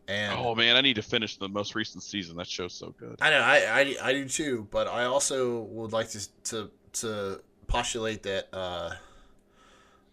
and 0.08 0.38
Oh 0.38 0.54
man, 0.54 0.76
I 0.76 0.80
need 0.80 0.96
to 0.96 1.02
finish 1.02 1.36
the 1.36 1.48
most 1.48 1.74
recent 1.74 2.02
season. 2.02 2.36
That 2.36 2.46
show's 2.46 2.74
so 2.74 2.94
good. 2.98 3.16
I 3.20 3.30
know 3.30 3.40
I, 3.40 3.56
I 3.80 3.96
I 4.08 4.12
do 4.12 4.28
too, 4.28 4.66
but 4.70 4.86
I 4.88 5.04
also 5.04 5.60
would 5.62 5.92
like 5.92 6.08
to 6.10 6.28
to 6.44 6.70
to 6.94 7.40
postulate 7.66 8.22
that 8.24 8.48
uh, 8.52 8.92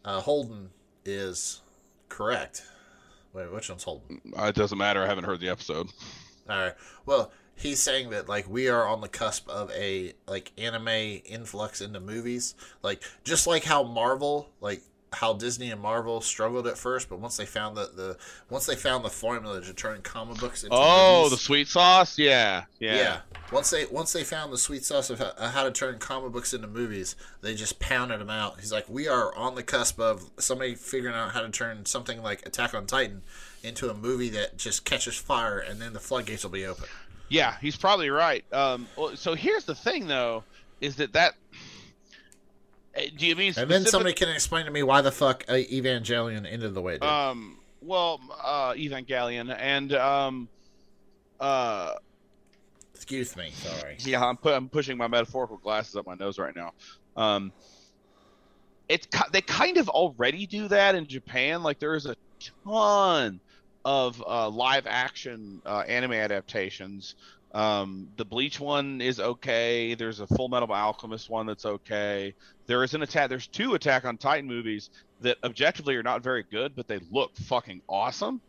uh, 0.05 0.19
Holden 0.21 0.69
is 1.05 1.61
correct. 2.09 2.63
Wait, 3.33 3.51
which 3.51 3.69
one's 3.69 3.83
Holden? 3.83 4.21
Uh, 4.37 4.45
It 4.45 4.55
doesn't 4.55 4.77
matter. 4.77 5.03
I 5.03 5.07
haven't 5.07 5.23
heard 5.23 5.39
the 5.39 5.49
episode. 5.49 5.87
All 6.49 6.57
right. 6.59 6.73
Well, 7.05 7.31
he's 7.55 7.81
saying 7.81 8.09
that 8.11 8.27
like 8.29 8.49
we 8.49 8.67
are 8.69 8.87
on 8.87 9.01
the 9.01 9.07
cusp 9.07 9.47
of 9.49 9.71
a 9.71 10.13
like 10.27 10.51
anime 10.57 11.21
influx 11.25 11.81
into 11.81 11.99
movies, 11.99 12.55
like 12.81 13.01
just 13.23 13.47
like 13.47 13.63
how 13.63 13.83
Marvel 13.83 14.49
like 14.61 14.81
how 15.13 15.33
Disney 15.33 15.69
and 15.69 15.79
Marvel 15.79 16.21
struggled 16.21 16.65
at 16.67 16.77
first, 16.77 17.07
but 17.07 17.19
once 17.19 17.37
they 17.37 17.45
found 17.45 17.77
the, 17.77 17.91
the 17.95 18.17
once 18.49 18.65
they 18.65 18.75
found 18.75 19.05
the 19.05 19.09
formula 19.09 19.61
to 19.61 19.73
turn 19.73 20.01
comic 20.01 20.39
books 20.39 20.63
into 20.63 20.75
Oh, 20.77 21.29
the 21.29 21.37
sweet 21.37 21.67
sauce. 21.67 22.17
Yeah, 22.17 22.63
yeah. 22.79 22.95
yeah. 22.95 23.17
Once 23.51 23.69
they 23.69 23.85
once 23.85 24.11
they 24.11 24.23
found 24.23 24.51
the 24.51 24.57
sweet 24.57 24.83
sauce 24.83 25.09
of 25.09 25.19
how, 25.19 25.33
how 25.49 25.63
to 25.63 25.71
turn 25.71 25.99
comic 25.99 26.31
books 26.31 26.53
into 26.53 26.67
movies, 26.67 27.15
they 27.41 27.53
just 27.53 27.79
pounded 27.79 28.19
them 28.19 28.29
out. 28.29 28.59
He's 28.59 28.71
like, 28.71 28.89
we 28.89 29.07
are 29.07 29.35
on 29.35 29.55
the 29.55 29.63
cusp 29.63 29.99
of 29.99 30.29
somebody 30.39 30.75
figuring 30.75 31.15
out 31.15 31.33
how 31.33 31.41
to 31.41 31.49
turn 31.49 31.85
something 31.85 32.21
like 32.21 32.45
Attack 32.45 32.73
on 32.73 32.85
Titan 32.87 33.21
into 33.63 33.89
a 33.89 33.93
movie 33.93 34.29
that 34.29 34.57
just 34.57 34.83
catches 34.83 35.15
fire, 35.15 35.57
and 35.59 35.79
then 35.81 35.93
the 35.93 35.99
floodgates 35.99 36.43
will 36.43 36.51
be 36.51 36.65
open. 36.65 36.85
Yeah, 37.29 37.55
he's 37.61 37.75
probably 37.75 38.09
right. 38.09 38.43
Um, 38.53 38.87
so 39.15 39.33
here's 39.33 39.65
the 39.65 39.75
thing, 39.75 40.07
though, 40.07 40.43
is 40.81 40.97
that 40.97 41.13
that. 41.13 41.33
eh, 42.95 43.09
Do 43.17 43.25
you 43.25 43.35
mean 43.35 43.53
And 43.57 43.69
then 43.69 43.85
somebody 43.85 44.13
can 44.13 44.29
explain 44.29 44.65
to 44.65 44.71
me 44.71 44.83
why 44.83 45.01
the 45.01 45.11
fuck 45.11 45.43
uh, 45.47 45.53
Evangelion 45.53 46.45
ended 46.51 46.73
the 46.73 46.81
way 46.81 46.95
it 46.95 47.01
did. 47.01 47.07
Um, 47.09 47.59
well, 47.81 48.19
uh, 48.41 48.73
Evangelion 48.73 49.55
and 49.59 49.93
um, 49.93 50.47
uh, 51.39 51.93
Excuse 52.93 53.35
me, 53.35 53.51
sorry. 53.51 53.97
yeah, 53.99 54.23
I'm 54.23 54.37
pu- 54.37 54.49
I'm 54.51 54.69
pushing 54.69 54.97
my 54.97 55.07
metaphorical 55.07 55.57
glasses 55.57 55.95
up 55.95 56.05
my 56.05 56.15
nose 56.15 56.37
right 56.39 56.55
now. 56.55 56.71
Um, 57.17 57.51
it's 58.87 59.07
they 59.31 59.41
kind 59.41 59.77
of 59.77 59.89
already 59.89 60.45
do 60.45 60.67
that 60.69 60.95
in 60.95 61.07
Japan. 61.07 61.63
Like 61.63 61.79
there 61.79 61.95
is 61.95 62.05
a 62.05 62.15
ton 62.63 63.39
of 63.85 64.23
uh, 64.25 64.49
live 64.49 64.87
action 64.87 65.61
uh, 65.65 65.79
anime 65.79 66.13
adaptations. 66.13 67.15
Um, 67.53 68.07
the 68.17 68.25
Bleach 68.25 68.59
one 68.59 68.99
is 69.01 69.19
okay. 69.19 69.93
There's 69.93 70.19
a 70.19 70.27
Full 70.27 70.47
Metal 70.47 70.71
Alchemist 70.71 71.29
one 71.29 71.45
that's 71.45 71.65
okay. 71.65 72.33
There 72.65 72.83
is 72.83 72.93
an 72.93 73.03
attack. 73.03 73.29
There's 73.29 73.47
two 73.47 73.75
Attack 73.75 74.05
on 74.05 74.17
Titan 74.17 74.47
movies 74.47 74.89
that 75.21 75.37
objectively 75.43 75.95
are 75.95 76.03
not 76.03 76.23
very 76.23 76.43
good, 76.43 76.75
but 76.75 76.87
they 76.87 76.99
look 77.11 77.35
fucking 77.35 77.81
awesome. 77.87 78.41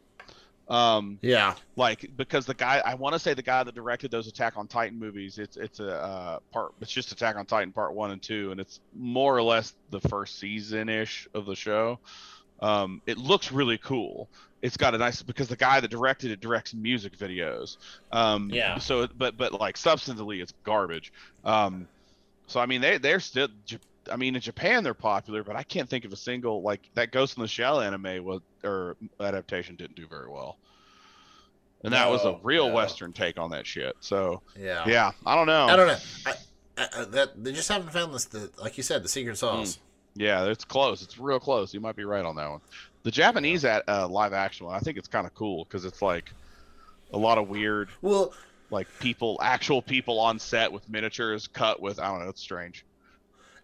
Um, 0.69 1.19
Yeah, 1.21 1.55
like 1.77 2.11
because 2.17 2.47
the 2.47 2.55
guy 2.55 2.81
I 2.85 2.95
want 2.95 3.13
to 3.13 3.19
say 3.19 3.35
the 3.35 3.43
guy 3.43 3.63
that 3.63 3.75
directed 3.75 4.11
those 4.11 4.27
Attack 4.29 4.57
on 4.57 4.67
Titan 4.67 4.99
movies 4.99 5.37
it's 5.39 5.59
it's 5.59 5.79
a 5.79 5.93
uh, 5.93 6.39
part 6.53 6.73
it's 6.81 6.91
just 6.91 7.13
Attack 7.13 7.37
on 7.37 7.45
Titan 7.45 7.71
part 7.71 7.93
1 7.93 8.13
and 8.13 8.23
2 8.23 8.51
and 8.51 8.59
it's 8.59 8.81
more 8.95 9.37
or 9.37 9.43
less 9.43 9.75
the 9.91 10.01
first 10.01 10.39
season 10.39 10.89
ish 10.89 11.29
of 11.35 11.45
the 11.45 11.55
show 11.55 11.99
um, 12.61 13.01
it 13.07 13.19
looks 13.19 13.53
really 13.53 13.79
cool 13.79 14.29
it's 14.63 14.77
got 14.79 14.95
a 14.95 14.99
nice 14.99 15.21
because 15.23 15.49
the 15.49 15.57
guy 15.57 15.81
that 15.81 15.91
directed 15.91 16.31
it 16.31 16.41
directs 16.41 16.73
music 16.75 17.17
videos 17.19 17.77
um, 18.13 18.51
Yeah. 18.53 18.79
so 18.79 19.07
but 19.17 19.37
but 19.37 19.53
like 19.53 19.77
substantively 19.77 20.43
it's 20.43 20.53
garbage 20.65 21.13
um, 21.45 21.87
so 22.47 22.61
I 22.61 22.67
mean 22.67 22.81
they 22.81 22.99
they're 22.99 23.21
still 23.21 23.49
I 24.11 24.17
mean 24.17 24.35
in 24.35 24.41
Japan 24.41 24.85
they're 24.85 24.95
popular 24.95 25.43
but 25.45 25.57
I 25.57 25.63
can't 25.63 25.89
think 25.89 26.05
of 26.05 26.13
a 26.13 26.17
single 26.17 26.63
like 26.63 26.81
that 26.95 27.11
Ghost 27.11 27.37
in 27.37 27.43
the 27.43 27.49
Shell 27.49 27.81
anime 27.81 28.25
was 28.25 28.41
or 28.63 28.97
adaptation 29.21 29.77
didn't 29.77 29.97
do 29.97 30.07
very 30.07 30.29
well 30.29 30.57
and 31.85 31.93
that 31.93 32.09
was 32.11 32.25
a 32.25 32.39
real 32.43 32.69
no. 32.69 32.75
Western 32.75 33.13
take 33.13 33.39
on 33.39 33.51
that 33.51 33.67
shit. 33.67 33.95
So 34.01 34.41
yeah. 34.59 34.85
yeah, 34.87 35.13
I 35.27 35.35
don't 35.37 35.47
know. 35.47 35.67
I 35.67 35.77
don't 35.77 35.87
know. 35.87 35.99
I, 36.27 36.35
I, 36.79 37.05
that 37.05 37.45
they 37.45 37.53
just 37.53 37.69
haven't 37.69 37.93
found 37.93 38.15
this. 38.15 38.25
The, 38.25 38.51
like 38.61 38.79
you 38.79 38.83
said, 38.83 39.05
the 39.05 39.09
secret 39.09 39.37
sauce. 39.37 39.79
Yeah, 40.15 40.45
it's 40.47 40.65
close. 40.65 41.03
It's 41.03 41.19
real 41.19 41.41
close. 41.41 41.75
You 41.75 41.81
might 41.81 41.97
be 41.97 42.05
right 42.05 42.25
on 42.25 42.37
that 42.37 42.49
one. 42.51 42.61
The 43.03 43.11
Japanese 43.11 43.65
at 43.65 43.83
uh, 43.89 44.09
live 44.09 44.33
action 44.33 44.67
one, 44.67 44.75
I 44.75 44.79
think 44.79 44.97
it's 44.97 45.09
kind 45.09 45.27
of 45.27 45.35
cool 45.35 45.65
because 45.65 45.85
it's 45.85 46.01
like 46.01 46.33
a 47.13 47.19
lot 47.19 47.37
of 47.39 47.49
weird, 47.49 47.89
Well, 48.01 48.33
like 48.71 48.87
people, 49.01 49.39
actual 49.43 49.83
people 49.83 50.19
on 50.21 50.39
set 50.39 50.73
with 50.73 50.89
miniatures 50.89 51.47
cut 51.47 51.81
with. 51.83 51.99
I 51.99 52.07
don't 52.07 52.21
know. 52.21 52.29
It's 52.29 52.41
strange. 52.41 52.85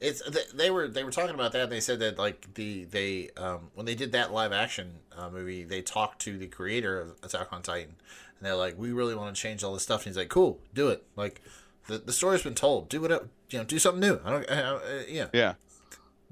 it's 0.00 0.22
they, 0.52 0.70
were 0.70 0.88
they 0.88 1.04
were 1.04 1.10
talking 1.10 1.34
about 1.34 1.52
that. 1.52 1.62
And 1.62 1.72
they 1.72 1.80
said 1.80 2.00
that 2.00 2.18
like 2.18 2.54
the 2.54 2.84
they 2.84 3.30
um, 3.36 3.70
when 3.74 3.86
they 3.86 3.94
did 3.94 4.12
that 4.12 4.32
live 4.32 4.52
action 4.52 4.96
uh, 5.16 5.30
movie, 5.30 5.64
they 5.64 5.82
talked 5.82 6.20
to 6.22 6.36
the 6.36 6.46
creator 6.46 7.00
of 7.00 7.14
Attack 7.22 7.52
on 7.52 7.62
Titan, 7.62 7.94
and 8.38 8.46
they're 8.46 8.56
like, 8.56 8.78
we 8.78 8.92
really 8.92 9.14
want 9.14 9.34
to 9.34 9.40
change 9.40 9.64
all 9.64 9.72
this 9.72 9.82
stuff. 9.82 10.00
And 10.02 10.10
he's 10.10 10.16
like, 10.16 10.28
cool, 10.28 10.58
do 10.74 10.88
it. 10.88 11.04
Like 11.16 11.40
the 11.86 11.98
the 11.98 12.12
story's 12.12 12.42
been 12.42 12.54
told. 12.54 12.88
Do 12.88 13.04
it. 13.04 13.10
You 13.50 13.58
know, 13.58 13.64
do 13.64 13.78
something 13.78 14.00
new. 14.00 14.20
I 14.24 14.30
don't. 14.30 14.50
Uh, 14.50 14.80
uh, 14.84 15.02
yeah, 15.08 15.26
Yeah. 15.32 15.54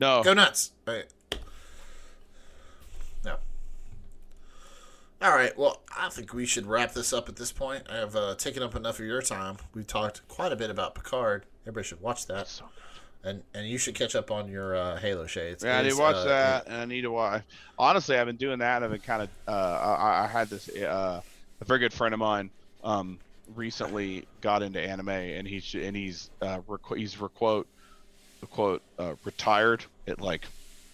No. 0.01 0.23
go 0.23 0.33
nuts. 0.35 0.73
Right. 0.87 1.07
No. 3.25 3.37
All 5.21 5.35
right. 5.35 5.57
Well, 5.59 5.81
I 5.97 6.09
think 6.11 6.33
we 6.33 6.47
should 6.47 6.67
wrap 6.67 6.93
this 6.95 7.13
up 7.13 7.29
at 7.29 7.37
this 7.37 7.51
point. 7.53 7.85
I 7.91 7.97
have 7.97 8.15
uh, 8.15 8.35
taken 8.37 8.63
up 8.63 8.77
enough 8.77 8.99
of 9.01 9.07
your 9.07 9.23
time. 9.23 9.57
We've 9.75 9.87
talked 9.87 10.27
quite 10.29 10.53
a 10.53 10.57
bit 10.57 10.71
about 10.71 10.95
Picard. 10.95 11.45
Everybody 11.65 11.87
should 11.87 12.01
watch 12.01 12.27
that, 12.27 12.49
So- 12.49 12.65
and 13.25 13.43
and 13.53 13.67
you 13.69 13.79
should 13.79 13.95
catch 13.97 14.15
up 14.15 14.31
on 14.31 14.49
your 14.49 14.77
uh, 14.77 14.97
Halo 14.99 15.27
shades. 15.27 15.65
Yeah, 15.65 15.77
I 15.77 15.81
It 15.81 15.85
need 15.85 15.91
to 15.91 15.99
watch 15.99 16.15
uh, 16.17 16.25
that, 16.25 16.67
and 16.69 16.77
I 16.77 16.85
need 16.85 17.03
to 17.03 17.11
watch. 17.11 17.43
Honestly, 17.79 18.17
I've 18.17 18.27
been 18.27 18.37
doing 18.37 18.61
that. 18.61 18.83
I've 18.85 18.91
been 18.91 19.01
kind 19.01 19.23
of. 19.23 19.29
Uh, 19.47 19.51
I, 19.51 20.25
I 20.25 20.27
had 20.29 20.49
this. 20.49 20.69
Uh, 20.69 21.21
a 21.61 21.65
very 21.65 21.81
good 21.81 21.93
friend 21.93 22.15
of 22.15 22.21
mine 22.21 22.51
um, 22.85 23.19
recently 23.57 24.27
got 24.41 24.63
into 24.63 24.81
anime, 24.81 25.09
and 25.09 25.47
he's 25.49 25.75
and 25.75 25.97
he's 25.97 26.31
uh, 26.41 26.61
requ- 26.69 26.97
he's 26.97 27.21
requote, 27.21 27.67
quote 28.47 28.83
uh, 28.99 29.15
retired 29.25 29.85
at 30.07 30.21
like 30.21 30.43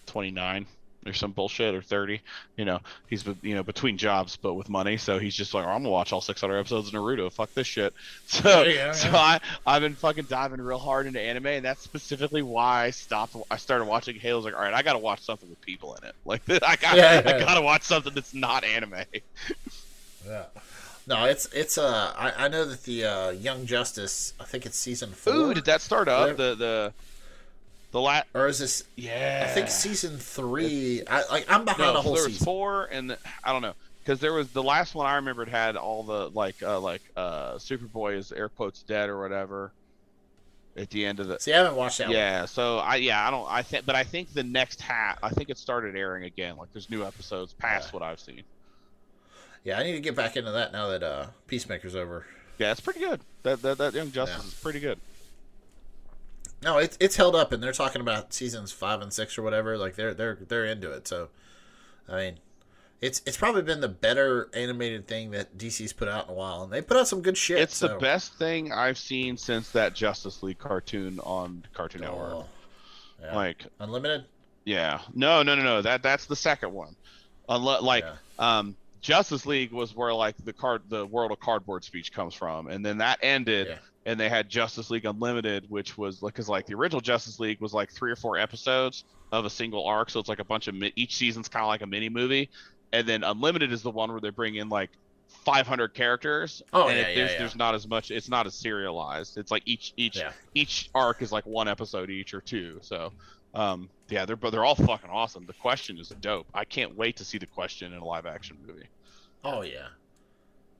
29 0.07 0.65
or 1.05 1.13
some 1.13 1.31
bullshit 1.31 1.75
or 1.75 1.81
30. 1.81 2.21
You 2.57 2.65
know, 2.65 2.79
he's 3.07 3.23
you 3.41 3.55
know 3.55 3.63
between 3.63 3.97
jobs 3.97 4.37
but 4.37 4.55
with 4.55 4.69
money, 4.69 4.97
so 4.97 5.19
he's 5.19 5.35
just 5.35 5.53
like, 5.53 5.65
I'm 5.65 5.83
gonna 5.83 5.89
watch 5.89 6.11
all 6.11 6.21
600 6.21 6.57
episodes 6.57 6.87
of 6.87 6.93
Naruto. 6.93 7.31
Fuck 7.31 7.53
this 7.53 7.67
shit. 7.67 7.93
So 8.27 8.63
Yeah, 8.63 8.91
so 8.91 9.09
yeah. 9.09 9.17
I 9.17 9.39
I've 9.65 9.81
been 9.81 9.95
fucking 9.95 10.25
diving 10.25 10.59
real 10.61 10.79
hard 10.79 11.05
into 11.05 11.19
anime, 11.19 11.47
and 11.47 11.65
that's 11.65 11.81
specifically 11.81 12.41
why 12.41 12.85
I 12.85 12.89
stopped. 12.89 13.35
I 13.51 13.57
started 13.57 13.85
watching 13.85 14.15
Halo. 14.15 14.35
I 14.35 14.37
was 14.37 14.45
like, 14.45 14.55
all 14.55 14.61
right, 14.61 14.73
I 14.73 14.81
gotta 14.81 14.99
watch 14.99 15.21
something 15.21 15.49
with 15.49 15.61
people 15.61 15.95
in 15.95 16.07
it. 16.07 16.15
Like 16.25 16.41
I 16.49 16.75
got 16.75 16.97
Yeah, 16.97 17.21
yeah, 17.25 17.35
I 17.35 17.39
gotta 17.39 17.61
watch 17.61 17.83
something 17.83 18.13
that's 18.13 18.33
not 18.33 18.63
anime. 18.63 18.95
Yeah. 20.27 20.45
No, 21.05 21.25
it's 21.25 21.45
it's 21.53 21.77
uh 21.77 22.11
I, 22.17 22.45
I 22.45 22.47
know 22.47 22.65
that 22.65 22.83
the 22.83 23.05
uh, 23.05 23.29
Young 23.29 23.67
Justice 23.67 24.33
I 24.39 24.45
think 24.45 24.65
it's 24.65 24.75
season 24.75 25.11
four 25.11 25.33
Ooh, 25.33 25.53
did 25.53 25.65
that 25.65 25.81
start 25.81 26.07
up 26.07 26.35
the 26.35 26.55
the 26.55 26.93
the 27.95 28.01
lat? 28.01 28.27
or 28.33 28.47
is 28.47 28.59
this 28.59 28.83
Yeah, 28.97 29.45
I 29.47 29.53
think 29.53 29.69
season 29.69 30.17
three 30.17 31.01
I 31.07 31.23
like 31.31 31.45
I'm 31.49 31.63
behind 31.65 31.93
no, 31.93 31.99
a 31.99 32.01
whole 32.01 32.13
there 32.13 32.23
was 32.25 32.33
season. 32.33 32.45
four, 32.45 32.85
and 32.91 33.09
the, 33.11 33.17
I 33.43 33.53
don't 33.53 33.61
know 33.61 33.73
because 34.03 34.19
there 34.19 34.33
was 34.33 34.49
the 34.49 34.61
last 34.61 34.93
one 34.95 35.07
I 35.07 35.15
remembered 35.15 35.47
had 35.49 35.77
all 35.77 36.03
the 36.03 36.29
like 36.29 36.61
uh 36.61 36.79
like 36.79 37.01
uh 37.15 37.53
Superboy 37.53 38.17
is 38.17 38.31
air 38.33 38.49
quotes 38.49 38.83
dead 38.83 39.09
or 39.09 39.19
whatever 39.21 39.71
at 40.77 40.89
the 40.89 41.05
end 41.05 41.21
of 41.21 41.27
the 41.27 41.39
See, 41.39 41.53
I 41.53 41.57
haven't 41.57 41.77
watched 41.77 41.99
that. 41.99 42.07
one. 42.07 42.15
yeah 42.17 42.43
so 42.43 42.79
i 42.79 42.97
yeah 42.97 43.25
i 43.25 43.31
don't 43.31 43.47
i 43.49 43.61
think 43.61 43.85
but 43.85 43.95
i 43.95 44.03
think 44.03 44.33
the 44.33 44.43
next 44.43 44.81
hat 44.81 45.17
i 45.23 45.29
think 45.29 45.49
it 45.49 45.57
started 45.57 45.95
airing 45.95 46.25
again 46.25 46.57
like 46.57 46.67
there's 46.73 46.89
new 46.89 47.05
episodes 47.05 47.53
past 47.53 47.87
Yeah. 47.87 47.91
what 47.99 48.03
i've 48.03 48.19
seen 48.19 48.43
Yeah, 49.63 49.79
I 49.79 49.83
need 49.83 49.93
to 49.93 50.01
get 50.01 50.17
back 50.17 50.35
into 50.35 50.51
that 50.51 50.73
now 50.73 50.89
that 50.89 51.01
uh 51.01 51.27
Peacemaker's 51.47 51.95
over. 51.95 52.25
yeah 52.57 52.71
it's 52.73 52.81
pretty 52.81 52.99
good 52.99 53.21
that 53.43 53.61
that, 53.61 53.77
that 53.77 53.93
young 53.93 54.11
justice 54.11 54.41
Yeah. 54.43 54.47
is 54.49 54.53
pretty 54.55 54.81
good 54.81 54.99
No, 56.65 56.79
it's 56.79 56.97
it's 56.99 57.15
held 57.15 57.35
up, 57.35 57.51
and 57.53 57.61
they're 57.63 57.71
talking 57.71 58.01
about 58.01 58.33
seasons 58.33 58.71
five 58.73 59.01
and 59.01 59.13
six 59.13 59.37
or 59.37 59.43
whatever. 59.43 59.77
Like 59.77 59.95
they're 59.95 60.13
they're 60.13 60.35
they're 60.47 60.65
into 60.65 60.91
it. 60.91 61.07
So, 61.07 61.29
I 62.09 62.15
mean, 62.15 62.39
it's 63.01 63.21
it's 63.25 63.37
probably 63.37 63.61
been 63.61 63.81
the 63.81 63.87
better 63.87 64.49
animated 64.53 65.07
thing 65.07 65.29
that 65.31 65.57
DC's 65.57 65.93
put 65.93 66.07
out 66.07 66.25
in 66.25 66.31
a 66.31 66.33
while, 66.33 66.63
and 66.63 66.73
they 66.73 66.81
put 66.81 66.97
out 66.97 67.07
some 67.07 67.21
good 67.21 67.37
shit. 67.37 67.59
it's 67.59 67.79
the 67.79 67.95
best 67.99 68.33
thing 68.39 68.71
i've 68.73 68.97
seen 68.97 69.37
since 69.37 69.69
that 69.71 69.93
justice 69.93 70.41
league 70.41 70.57
cartoon 70.57 71.19
on 71.23 71.63
cartoon 71.73 72.01
network 72.01 72.33
Oh, 72.33 72.45
yeah. 73.21 73.35
like 73.35 73.65
Unlimited. 73.79 74.25
yeah 74.63 75.01
no 75.13 75.43
no 75.43 75.53
no 75.55 75.61
no 75.63 75.81
that 75.83 76.01
that's 76.01 76.25
the 76.25 76.35
second 76.35 76.73
one 76.73 76.95
Unle- 77.47 77.81
like 77.83 78.03
Yeah. 78.05 78.59
um 78.59 78.75
justice 79.01 79.45
league 79.45 79.71
was 79.71 79.95
where 79.95 80.13
like 80.13 80.35
the 80.43 80.53
card 80.53 80.81
the 80.89 81.05
world 81.05 81.31
of 81.31 81.39
cardboard 81.39 81.83
speech 81.83 82.11
comes 82.11 82.33
from 82.33 82.67
and 82.67 82.83
then 82.83 82.97
that 82.99 83.19
ended 83.21 83.67
Yeah. 83.67 83.77
And 84.05 84.19
they 84.19 84.29
had 84.29 84.49
justice 84.49 84.89
league 84.89 85.05
unlimited 85.05 85.65
which 85.69 85.97
was 85.97 86.21
like 86.21 86.33
because 86.33 86.47
like 86.49 86.65
the 86.65 86.73
original 86.75 87.01
justice 87.01 87.39
league 87.39 87.59
was 87.61 87.73
like 87.73 87.91
three 87.91 88.11
or 88.11 88.15
four 88.15 88.37
episodes 88.37 89.03
of 89.31 89.45
a 89.45 89.49
single 89.49 89.85
arc 89.85 90.09
so 90.09 90.19
it's 90.19 90.29
like 90.29 90.39
a 90.39 90.43
bunch 90.45 90.67
of 90.67 90.75
mi- 90.75 90.93
each 90.95 91.15
season's 91.15 91.47
kind 91.47 91.63
of 91.63 91.67
like 91.67 91.81
a 91.81 91.87
mini 91.87 92.09
movie 92.09 92.49
and 92.93 93.07
then 93.07 93.23
unlimited 93.23 93.71
is 93.71 93.81
the 93.81 93.91
one 93.91 94.11
where 94.11 94.21
they 94.21 94.29
bring 94.29 94.55
in 94.55 94.69
like 94.69 94.89
500 95.43 95.93
characters 95.93 96.61
Oh, 96.71 96.87
and 96.87 96.97
yeah, 96.97 97.03
it- 97.03 97.09
yeah, 97.09 97.15
there's, 97.15 97.31
yeah. 97.33 97.37
there's 97.39 97.55
not 97.55 97.75
as 97.75 97.87
much 97.87 98.11
it's 98.11 98.29
not 98.29 98.45
as 98.45 98.53
serialized 98.53 99.37
it's 99.37 99.51
like 99.51 99.63
each 99.65 99.93
each 99.97 100.17
Yeah. 100.17 100.31
each 100.53 100.89
arc 100.93 101.21
is 101.21 101.31
like 101.31 101.45
one 101.45 101.67
episode 101.67 102.09
each 102.09 102.33
or 102.33 102.41
two 102.41 102.77
so 102.81 103.11
um 103.53 103.89
yeah 104.09 104.25
they're 104.25 104.35
but 104.35 104.51
they're 104.51 104.65
all 104.65 104.75
fucking 104.75 105.09
awesome 105.09 105.45
the 105.45 105.53
question 105.53 105.97
is 105.97 106.09
dope 106.21 106.45
i 106.53 106.63
can't 106.63 106.95
wait 106.95 107.17
to 107.17 107.25
see 107.25 107.37
the 107.37 107.45
question 107.47 107.93
in 107.93 107.99
a 107.99 108.05
live 108.05 108.25
action 108.25 108.57
movie 108.67 108.87
Oh 109.47 109.61
yeah. 109.61 109.87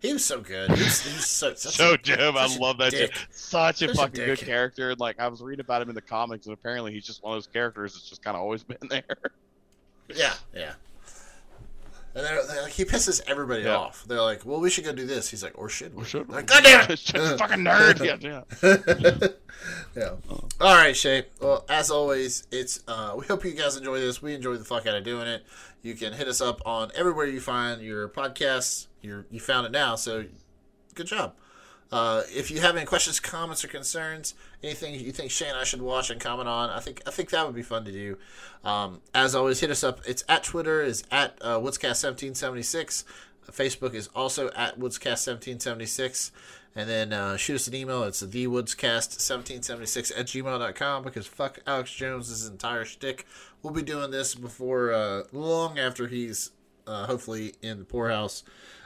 He 0.02 0.14
was 0.14 0.24
so 0.24 0.40
good. 0.42 0.70
He 0.72 0.84
was, 0.84 1.02
he 1.02 1.16
was 1.16 1.26
so 1.26 1.54
such 1.56 1.76
so 1.76 1.94
a, 1.94 1.98
Jim, 1.98 2.38
I 2.38 2.48
such 2.48 2.58
a 2.58 2.62
love 2.62 2.78
that. 2.78 2.92
Jim. 2.92 3.10
Such 3.32 3.82
a 3.82 3.88
Such 3.88 3.96
a 3.96 3.96
fucking 3.96 4.26
good 4.26 4.40
character. 4.40 4.92
And, 4.92 5.00
Like 5.00 5.20
I 5.20 5.28
was 5.28 5.42
reading 5.42 5.62
about 5.62 5.82
him 5.82 5.90
in 5.90 5.96
the 5.96 6.02
comics, 6.02 6.46
and 6.46 6.54
apparently 6.54 6.92
he's 6.94 7.06
just 7.06 7.24
one 7.24 7.34
of 7.34 7.38
those 7.38 7.48
characters 7.48 7.94
that's 7.94 8.08
just 8.10 8.24
kind 8.24 8.36
of 8.36 8.42
always 8.42 8.64
been 8.64 8.78
there. 8.90 9.04
Yeah, 10.14 10.34
yeah. 10.54 10.74
And 12.14 12.24
they're, 12.24 12.46
they're 12.48 12.62
like, 12.64 12.72
he 12.72 12.86
pisses 12.86 13.22
everybody 13.28 13.64
Yeah. 13.64 13.76
off. 13.76 14.06
They're 14.08 14.22
like, 14.22 14.46
"Well, 14.46 14.62
we 14.62 14.70
should 14.70 14.86
go 14.86 14.94
do 14.94 15.06
this." 15.06 15.30
He's 15.30 15.44
like, 15.44 15.58
"Or 15.58 15.68
should 15.68 15.94
we?" 15.94 16.04
Or 16.04 16.06
should 16.06 16.30
we? 16.30 16.36
Like, 16.36 16.46
God 16.46 16.64
damn 16.64 16.90
it! 16.90 17.00
Fucking 17.40 17.60
nerd. 17.60 18.00
Yeah, 18.22 18.44
yeah. 18.64 19.28
yeah. 19.98 20.12
All 20.62 20.76
right, 20.76 20.96
Shay. 20.96 21.26
Well, 21.42 21.66
as 21.68 21.92
always, 21.92 22.48
it's 22.52 22.82
uh, 22.88 23.16
we 23.18 23.26
hope 23.26 23.44
you 23.44 23.52
guys 23.52 23.76
enjoy 23.76 24.00
this. 24.00 24.22
We 24.22 24.34
enjoy 24.34 24.56
the 24.56 24.64
fuck 24.64 24.88
out 24.88 24.96
of 24.96 25.04
doing 25.04 25.28
it. 25.28 25.44
You 25.82 25.94
can 25.94 26.14
hit 26.14 26.30
us 26.30 26.40
up 26.40 26.62
on 26.66 26.90
everywhere 26.96 27.26
you 27.26 27.42
find 27.42 27.82
your 27.82 28.08
podcasts. 28.08 28.88
You 29.06 29.26
you 29.30 29.40
found 29.40 29.65
it 29.65 29.72
now, 29.72 29.95
so 29.95 30.26
good 30.94 31.07
job. 31.07 31.36
Uh, 31.91 32.23
if 32.36 32.49
you 32.49 32.60
have 32.61 32.76
any 32.76 32.86
questions, 32.86 33.19
comments, 33.19 33.64
or 33.64 33.68
concerns, 33.68 34.34
anything 34.64 34.95
you 34.99 35.11
think 35.11 35.30
Shane 35.30 35.49
and 35.49 35.57
I 35.57 35.64
should 35.64 35.82
watch 35.82 36.10
and 36.10 36.19
comment 36.19 36.49
on, 36.49 36.69
I 36.69 36.80
think 36.80 37.02
I 37.06 37.11
think 37.11 37.30
that 37.30 37.45
would 37.45 37.56
be 37.56 37.61
fun 37.61 37.86
to 37.86 37.91
do. 37.91 38.18
Um, 38.64 39.02
as 39.14 39.36
always, 39.36 39.60
hit 39.60 39.69
us 39.69 39.84
up. 39.84 40.02
It's 40.07 40.23
at 40.27 40.44
Twitter 40.44 40.82
is 40.82 41.03
at 41.11 41.38
uh, 41.41 41.60
Woodscast1776. 41.60 43.03
Facebook 43.52 43.94
is 43.94 44.10
also 44.15 44.49
at 44.56 44.80
Woodscast1776. 44.80 46.32
And 46.77 46.90
then 46.90 47.14
uh, 47.14 47.38
shoot 47.38 47.56
us 47.56 47.68
an 47.69 47.76
email. 47.76 48.03
It's 48.03 48.22
thewoodscast1776 48.22 50.19
at 50.19 50.26
gmail.com 50.26 51.03
because 51.03 51.26
fuck 51.26 51.60
Alex 51.65 51.94
Jones' 51.94 52.45
entire 52.45 52.84
shtick. 52.84 53.26
We'll 53.64 53.72
be 53.72 53.82
doing 53.82 54.11
this 54.11 54.36
before, 54.36 54.91
uh, 54.91 55.23
long 55.32 55.80
after 55.80 56.07
he's 56.07 56.52
uh, 56.86 57.06
hopefully 57.06 57.53
in 57.61 57.80
the 57.80 57.86
poorhouse. 57.86 58.44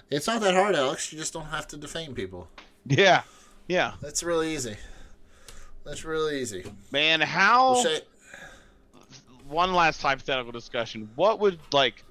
It's 0.09 0.27
not 0.27 0.41
that 0.41 0.55
hard, 0.55 0.75
Alex. 0.75 1.11
You 1.13 1.19
just 1.19 1.33
don't 1.33 1.45
have 1.45 1.67
to 1.67 1.77
defame 1.77 2.15
people. 2.15 2.47
Yeah. 2.85 3.23
Yeah. 3.67 3.93
That's 4.01 4.23
really 4.23 4.53
easy. 4.53 4.77
That's 5.85 6.03
really 6.03 6.41
easy. 6.41 6.65
Man, 6.91 7.21
how 7.21 7.73
Well, 7.73 7.83
Shay, 7.83 8.01
one 9.47 9.73
last 9.73 10.01
hypothetical 10.01 10.51
discussion. 10.51 11.09
What 11.15 11.39
would 11.39 11.59
like 11.71 12.03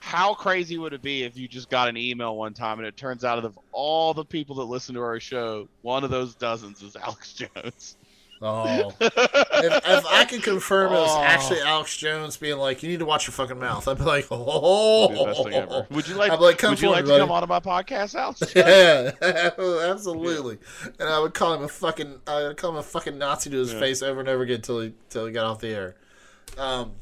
how 0.00 0.32
crazy 0.34 0.78
would 0.78 0.94
it 0.94 1.02
be 1.02 1.22
if 1.24 1.36
you 1.36 1.46
just 1.46 1.68
got 1.68 1.88
an 1.88 1.96
email 1.96 2.34
one 2.34 2.54
time 2.54 2.78
and 2.78 2.88
it 2.88 2.96
turns 2.96 3.22
out 3.22 3.44
of 3.44 3.58
all 3.70 4.14
the 4.14 4.24
people 4.24 4.56
that 4.56 4.64
listen 4.64 4.94
to 4.94 5.02
our 5.02 5.20
show, 5.20 5.68
one 5.82 6.04
of 6.04 6.10
those 6.10 6.34
dozens 6.34 6.82
is 6.82 6.96
Alex 6.96 7.32
Jones? 7.54 7.96
Oh. 8.42 8.92
if, 9.00 9.12
if 9.16 10.06
I 10.06 10.24
could 10.28 10.42
confirm 10.42 10.92
it 10.92 10.96
was 10.96 11.10
Oh. 11.10 11.22
actually 11.22 11.60
Alex 11.60 11.96
Jones 11.96 12.36
being 12.36 12.56
like, 12.58 12.82
you 12.82 12.88
need 12.88 12.98
to 13.00 13.04
watch 13.04 13.26
your 13.26 13.32
fucking 13.32 13.58
mouth, 13.58 13.86
I'd 13.88 13.98
be 13.98 14.04
like, 14.04 14.26
oh. 14.30 15.08
Be 15.08 15.14
the 15.16 15.24
best 15.24 15.42
thing 15.44 15.54
ever. 15.54 15.86
Would 15.90 16.08
you 16.08 16.14
like, 16.14 16.30
I'd 16.32 16.38
be 16.38 16.44
like, 16.44 16.58
come 16.58 16.70
would 16.70 16.80
you 16.80 16.90
like 16.90 17.04
me, 17.04 17.12
to 17.12 17.18
come 17.18 17.28
buddy. 17.28 17.42
on 17.42 17.42
to 17.42 17.46
my 17.46 17.60
podcast, 17.60 18.14
Alex? 18.14 18.42
Yeah, 18.54 19.10
absolutely. 19.90 20.58
And 20.98 21.08
I 21.08 21.18
would 21.18 21.34
call 21.34 21.54
him 21.54 21.62
a 21.64 21.68
fucking, 21.68 22.20
I 22.26 22.48
would 22.48 22.56
call 22.56 22.70
him 22.70 22.76
a 22.76 22.82
fucking 22.82 23.18
Nazi 23.18 23.50
to 23.50 23.56
his 23.58 23.72
Yeah. 23.72 23.80
face 23.80 24.02
over 24.02 24.20
and 24.20 24.28
over 24.28 24.42
again 24.42 24.56
until 24.56 24.80
he, 24.80 24.94
till 25.10 25.26
he 25.26 25.32
got 25.32 25.46
off 25.46 25.60
the 25.60 25.68
air. 25.68 25.96
Um, 26.58 26.92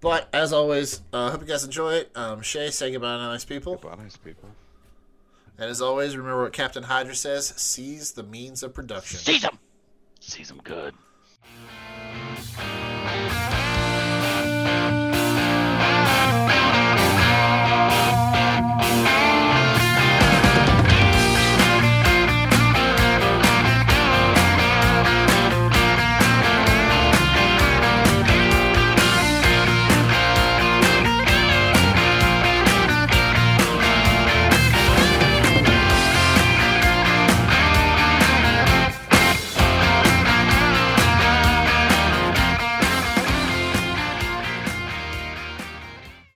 but 0.00 0.28
as 0.32 0.52
always, 0.52 1.00
uh, 1.12 1.30
hope 1.30 1.40
you 1.40 1.46
guys 1.46 1.64
enjoy 1.64 1.94
it. 1.94 2.10
Um, 2.14 2.42
Shay, 2.42 2.70
say 2.70 2.92
goodbye 2.92 3.16
to 3.16 3.22
nice 3.24 3.44
people. 3.44 3.76
Goodbye, 3.76 4.02
nice 4.02 4.16
people. 4.16 4.50
And 5.58 5.70
as 5.70 5.80
always, 5.80 6.16
remember 6.16 6.42
what 6.42 6.52
Captain 6.52 6.82
Hydra 6.82 7.14
says: 7.14 7.54
seize 7.56 8.12
the 8.12 8.22
means 8.22 8.62
of 8.62 8.74
production. 8.74 9.18
Seize 9.18 9.40
them. 9.42 9.58
Seize 10.28 10.48
them 10.48 10.60
good. 10.64 10.92